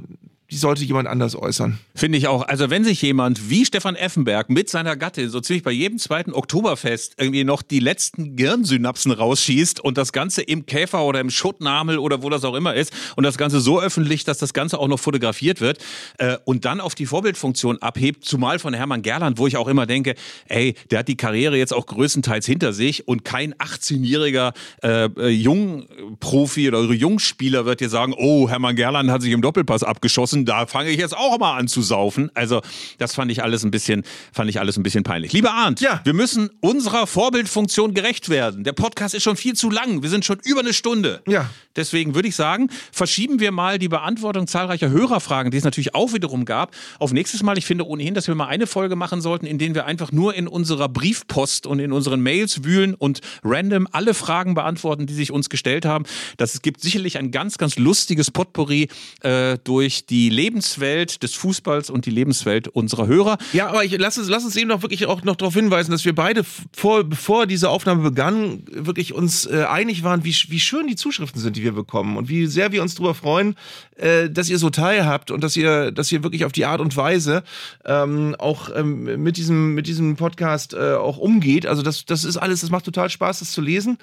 die 0.51 0.57
sollte 0.57 0.85
jemand 0.85 1.09
anders 1.09 1.35
äußern. 1.35 1.79
Finde 1.95 2.19
ich 2.19 2.29
auch. 2.29 2.47
Also 2.47 2.71
wenn 2.71 2.85
sich 2.85 3.03
jemand 3.03 3.51
wie 3.51 3.65
Stefan 3.65 3.97
Effenberg 3.97 4.49
mit 4.49 4.71
seiner 4.71 4.97
Gattin 4.97 5.29
so 5.29 5.41
ziemlich 5.41 5.65
bei 5.65 5.73
jedem 5.73 5.99
zweiten 5.99 6.33
Oktoberfest 6.33 7.15
irgendwie 7.19 7.45
noch 7.45 7.63
die 7.63 7.81
letzten 7.81 8.37
Gehirnsynapsen 8.37 9.11
rausschießt 9.11 9.81
und 9.81 9.99
das 9.99 10.13
Ganze 10.13 10.43
im 10.43 10.67
Käfer 10.67 11.03
oder 11.05 11.21
im 11.21 11.31
Schuttnamel 11.31 11.99
oder 11.99 12.23
wo 12.23 12.31
das 12.31 12.45
auch 12.45 12.55
immer 12.55 12.75
ist 12.75 12.93
und 13.17 13.25
das 13.25 13.39
Ganze 13.39 13.61
so 13.61 13.81
öffentlich, 13.81 14.25
dass 14.25 14.39
das 14.39 14.53
Ganze 14.53 14.79
auch 14.79 14.89
noch 14.89 15.01
fotografiert 15.01 15.61
wird 15.61 15.79
äh, 16.19 16.37
und 16.45 16.65
dann 16.65 16.81
auf 16.81 16.95
die 16.95 17.07
Vorbildfunktion 17.07 17.83
abhebt, 17.83 18.25
zumal 18.25 18.59
von 18.59 18.73
Hermann 18.75 19.03
Gerland, 19.03 19.39
wo 19.39 19.47
ich 19.47 19.57
auch 19.57 19.69
immer 19.69 19.87
denke, 19.87 20.15
ey, 20.49 20.75
der 20.91 21.01
hat 21.01 21.09
die 21.09 21.17
Karriere 21.17 21.57
jetzt 21.57 21.73
auch 21.73 21.87
größtenteils 21.87 22.47
hinter 22.47 22.73
sich 22.73 23.09
und 23.09 23.25
kein 23.25 23.55
18-jähriger 23.55 24.53
äh, 24.83 25.07
äh, 25.07 25.29
Jungprofi 25.29 26.69
oder 26.69 26.83
Jungspieler 26.83 27.65
wird 27.65 27.81
dir 27.81 27.89
sagen, 27.89 28.15
oh, 28.17 28.49
Hermann 28.49 28.77
Gerland 28.77 29.11
hat 29.11 29.23
sich 29.23 29.33
im 29.33 29.43
Doppelpass 29.43 29.83
abgeschossen. 29.83 30.36
Sitzen, 30.37 30.45
da 30.45 30.67
fange 30.67 30.91
ich 30.91 30.99
jetzt 30.99 31.17
auch 31.17 31.39
mal 31.39 31.57
an 31.57 31.69
zu 31.69 31.83
saufen. 31.83 32.31
Also, 32.35 32.61
das 32.99 33.15
fand 33.15 33.31
ich 33.31 33.43
alles 33.43 33.65
ein 33.65 33.71
bisschen, 33.71 34.03
fand 34.33 34.51
ich 34.51 34.61
alles 34.61 34.77
ein 34.77 34.83
bisschen 34.83 35.05
peinlich. 35.05 35.33
Lieber 35.33 35.53
Arndt, 35.53 35.81
Ja. 35.81 36.01
wir 36.05 36.15
müssen 36.15 36.51
unserer 36.61 37.07
Vorbildfunktion 37.07 37.95
gerecht 37.95 38.29
werden. 38.29 38.65
Der 38.65 38.73
Podcast 38.73 39.15
ist 39.15 39.23
schon 39.23 39.37
viel 39.37 39.55
zu 39.55 39.71
lang. 39.71 40.03
Wir 40.03 40.11
sind 40.11 40.25
schon 40.25 40.39
über 40.45 40.61
eine 40.61 40.73
Stunde. 40.75 41.23
Ja. 41.27 41.49
Deswegen 41.75 42.15
würde 42.15 42.29
ich 42.29 42.37
sagen, 42.37 42.71
verschieben 42.91 43.39
wir 43.41 43.53
mal 43.53 43.79
die 43.79 43.89
Beantwortung 43.89 44.47
zahlreicher 44.47 44.89
Hörerfragen, 44.91 45.51
die 45.51 45.59
es 45.59 45.65
natürlich 45.65 45.95
auch 45.95 46.13
wiederum 46.15 46.45
gab, 46.47 46.75
auf 46.99 47.13
nächstes 47.13 47.43
Mal. 47.43 47.59
Ich 47.59 47.67
finde 47.67 47.87
ohnehin, 47.87 48.15
dass 48.15 48.29
wir 48.29 48.35
mal 48.35 48.47
eine 48.47 48.67
Folge 48.67 48.97
machen 48.97 49.21
sollten, 49.21 49.47
in 49.47 49.59
denen 49.59 49.75
wir 49.75 49.85
einfach 49.85 50.11
nur 50.13 50.35
in 50.35 50.49
unserer 50.49 50.89
Briefpost 50.89 51.67
und 51.67 51.79
in 51.79 51.93
unseren 51.93 52.21
Mails 52.21 52.65
wühlen 52.65 52.95
und 52.95 53.21
random 53.45 53.87
alle 53.93 54.15
Fragen 54.15 54.55
beantworten, 54.55 55.07
die 55.07 55.15
sich 55.15 55.31
uns 55.31 55.51
gestellt 55.51 55.85
haben. 55.85 56.05
Das 56.39 56.63
gibt 56.63 56.81
sicherlich 56.81 57.19
ein 57.19 57.31
ganz, 57.31 57.59
ganz 57.59 57.77
lustiges 57.77 58.31
Potpourri 58.31 58.89
äh, 59.21 59.59
durch 59.65 60.07
die 60.07 60.26
Lebenswelt 60.31 61.23
des 61.23 61.35
Fußballs 61.35 61.91
und 61.91 62.07
die 62.07 62.11
Lebenswelt 62.11 62.69
unserer 62.69 63.07
Hörer. 63.07 63.39
Ja, 63.53 63.69
aber 63.69 63.85
ich 63.85 63.97
lass 63.99 64.19
uns, 64.19 64.29
lass 64.29 64.45
uns 64.45 64.57
eben 64.57 64.69
noch 64.69 64.83
wirklich 64.83 65.07
auch 65.07 65.23
noch 65.25 65.37
darauf 65.37 65.55
hinweisen, 65.55 65.91
dass 65.91 66.05
wir 66.05 66.15
beide 66.15 66.43
vor, 66.75 67.05
bevor 67.05 67.47
diese 67.47 67.71
Aufnahme 67.71 68.03
begann, 68.03 68.63
wirklich 68.71 69.13
uns 69.13 69.47
äh, 69.47 69.65
einig 69.65 70.03
waren, 70.03 70.25
wie, 70.25 70.35
wie 70.49 70.61
schön 70.61 70.87
die 70.87 70.97
Zuschriften 70.97 71.41
sind, 71.41 71.57
die 71.57 71.63
wir 71.63 71.73
bekommen 71.73 72.17
und 72.17 72.29
wie 72.29 72.47
sehr 72.47 72.73
wir 72.73 72.83
uns 72.83 72.95
darüber 72.95 73.15
freuen, 73.15 73.57
äh, 73.97 74.29
dass 74.31 74.49
ihr 74.49 74.59
so 74.59 74.71
teilhabt 74.71 75.31
und 75.31 75.43
dass 75.43 75.57
ihr, 75.57 75.91
dass 75.93 76.11
ihr 76.13 76.23
wirklich 76.23 76.45
auf 76.45 76.53
die 76.53 76.65
Art 76.65 76.81
und 76.81 76.97
Weise 76.97 77.43
ähm, 77.85 78.37
auch 78.39 78.71
ähm, 78.75 79.23
mit 79.23 79.37
diesem, 79.37 79.75
mit 79.75 79.87
diesem 79.87 80.17
Podcast 80.17 80.75
äh, 80.75 80.95
auch 80.95 81.19
umgeht. 81.19 81.67
Also 81.67 81.83
das, 81.83 82.05
das 82.05 82.25
ist 82.25 82.37
alles, 82.37 82.61
das 82.61 82.71
macht 82.71 82.85
total 82.85 83.11
Spaß, 83.11 83.41
das 83.41 83.53
zu 83.53 83.61
lesen 83.61 83.99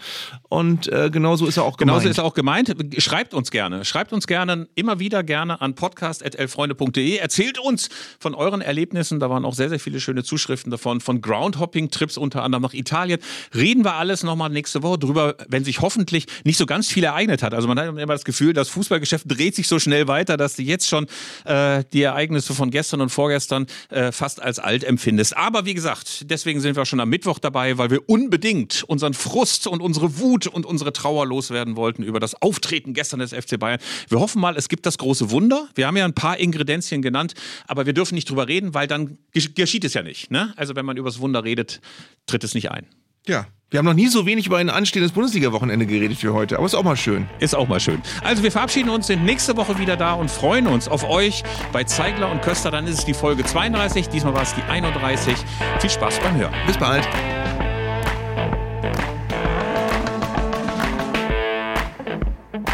und 0.50 0.88
äh, 0.88 1.10
genauso 1.12 1.46
ist 1.46 1.58
er 1.58 1.64
auch 1.64 1.78
gemeint. 1.78 2.00
Genauso 2.00 2.10
ist 2.10 2.18
er 2.18 2.26
auch 2.26 2.34
gemeint. 2.34 2.76
Schreibt 2.98 3.34
uns 3.34 3.52
gerne. 3.52 3.86
Schreibt 3.86 4.14
uns 4.14 4.28
gerne, 4.28 4.68
immer 4.76 5.00
wieder 5.00 5.24
gerne 5.24 5.62
an 5.62 5.76
podcast.elfreunde.de. 6.14 7.18
Erzählt 7.18 7.60
uns 7.60 7.90
von 8.20 8.36
euren 8.36 8.62
Erlebnissen. 8.62 9.20
Da 9.20 9.30
waren 9.30 9.46
auch 9.46 9.54
sehr, 9.54 9.70
sehr 9.70 9.80
viele 9.80 10.00
schöne 10.00 10.24
Zuschriften 10.24 10.72
davon. 10.72 11.02
Von 11.02 11.22
Groundhopping-Trips 11.22 12.18
unter 12.18 12.44
anderem 12.44 12.64
nach 12.64 12.74
Italien. 12.74 13.20
Reden 13.56 13.84
wir 13.84 13.96
alles 13.96 14.24
nochmal 14.24 14.50
nächste 14.50 14.84
Woche 14.84 15.00
drüber, 15.00 15.36
wenn 15.48 15.64
sich 15.64 15.82
hoffentlich 15.82 16.28
nicht 16.44 16.58
so 16.58 16.66
ganz 16.66 16.88
viel 16.88 17.04
ereignet 17.04 17.44
hat. 17.44 17.54
Also 17.54 17.68
man 17.68 17.80
hat 17.80 17.88
immer 17.88 18.06
das 18.06 18.26
Gefühl, 18.26 18.54
das 18.54 18.70
Fußballgeschäft 18.70 19.26
dreht 19.28 19.56
sich 19.56 19.68
so 19.68 19.80
schnell 19.80 20.08
weiter, 20.08 20.38
dass 20.38 20.56
du 20.56 20.62
jetzt 20.62 20.88
schon 20.88 21.08
äh, 21.46 21.84
die 21.94 22.04
Ereignisse 22.04 22.54
von 22.54 22.72
gestern 22.72 23.02
und 23.02 23.10
vorgestern 23.10 23.68
äh, 23.90 24.12
fast 24.12 24.42
als 24.42 24.60
alt 24.60 24.84
empfindest. 24.84 25.36
Aber 25.36 25.66
wie 25.66 25.74
gesagt, 25.74 26.30
deswegen 26.30 26.62
sind 26.62 26.76
wir 26.76 26.86
schon 26.86 27.00
am 27.00 27.10
Mittwoch 27.10 27.40
dabei, 27.40 27.78
weil 27.78 27.90
wir 27.90 28.08
unbedingt 28.10 28.84
unseren 28.84 29.14
Frust 29.14 29.68
und 29.68 29.82
unsere 29.82 30.20
Wut 30.20 30.48
und 30.48 30.66
unsere 30.66 30.94
Trauer 30.94 31.26
loswerden 31.26 31.76
wollten 31.76 32.04
über 32.04 32.20
das 32.20 32.42
Auftreten 32.42 32.94
gestern 32.94 33.20
des 33.20 33.34
FC 33.34 33.60
Bayern. 33.60 33.80
Wir 34.10 34.20
hoffen 34.20 34.42
mal, 34.42 34.58
es 34.58 34.70
gibt 34.70 34.86
das 34.86 34.98
große 34.98 35.32
Wunder. 35.32 35.68
Wir 35.76 35.88
haben 35.88 35.98
ja 35.98 36.03
ein 36.06 36.14
paar 36.14 36.38
Ingredienzien 36.40 37.02
genannt, 37.02 37.34
aber 37.68 37.86
wir 37.86 37.94
dürfen 37.94 38.16
nicht 38.16 38.30
drüber 38.30 38.48
reden, 38.48 38.74
weil 38.74 38.88
dann 38.88 39.18
gesch- 39.36 39.54
geschieht 39.56 39.84
es 39.86 39.94
ja 39.94 40.04
nicht. 40.04 40.32
Ne? 40.32 40.54
Also 40.58 40.76
wenn 40.76 40.86
man 40.86 40.98
über 40.98 41.10
das 41.10 41.20
Wunder 41.20 41.44
redet, 41.44 41.82
tritt 42.26 42.44
es 42.44 42.54
nicht 42.54 42.72
ein. 42.72 42.86
ja. 43.28 43.46
Wir 43.70 43.80
haben 43.80 43.86
noch 43.88 43.96
nie 43.96 44.06
so 44.08 44.28
wenig 44.28 44.46
über 44.46 44.58
ein 44.60 44.70
anstehendes 44.70 45.14
Bundesliga-Wochenende 45.14 45.88
geredet 45.88 46.22
wie 46.22 46.28
heute, 46.30 46.58
aber 46.58 46.68
ist 46.68 46.76
auch 46.76 46.84
mal 46.84 46.96
schön. 46.96 47.28
Ist 47.40 47.56
auch 47.56 47.68
mal 47.68 47.80
schön. 47.80 48.04
Also 48.24 48.44
wir 48.44 48.52
verabschieden 48.52 48.90
uns, 48.92 49.08
sind 49.08 49.26
nächste 49.26 49.58
Woche 49.58 49.80
wieder 49.80 49.98
da 49.98 50.14
und 50.14 50.30
freuen 50.30 50.68
uns 50.68 50.88
auf 50.88 51.04
euch 51.10 51.42
bei 51.72 51.84
Zeigler 51.84 52.30
und 52.32 52.44
Köster. 52.44 52.70
Dann 52.70 52.86
ist 52.86 53.00
es 53.00 53.06
die 53.06 53.16
Folge 53.16 53.44
32, 53.44 54.10
diesmal 54.10 54.36
war 54.36 54.44
es 54.44 54.54
die 54.54 54.62
31. 54.62 55.34
Viel 55.80 55.90
Spaß 55.90 56.20
beim 56.20 56.36
Hören. 56.38 56.54
Bis 56.68 56.78
bald. 56.78 57.04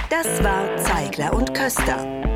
Das 0.10 0.44
war 0.44 0.76
Zeigler 0.78 1.34
und 1.34 1.54
Köster, 1.54 2.06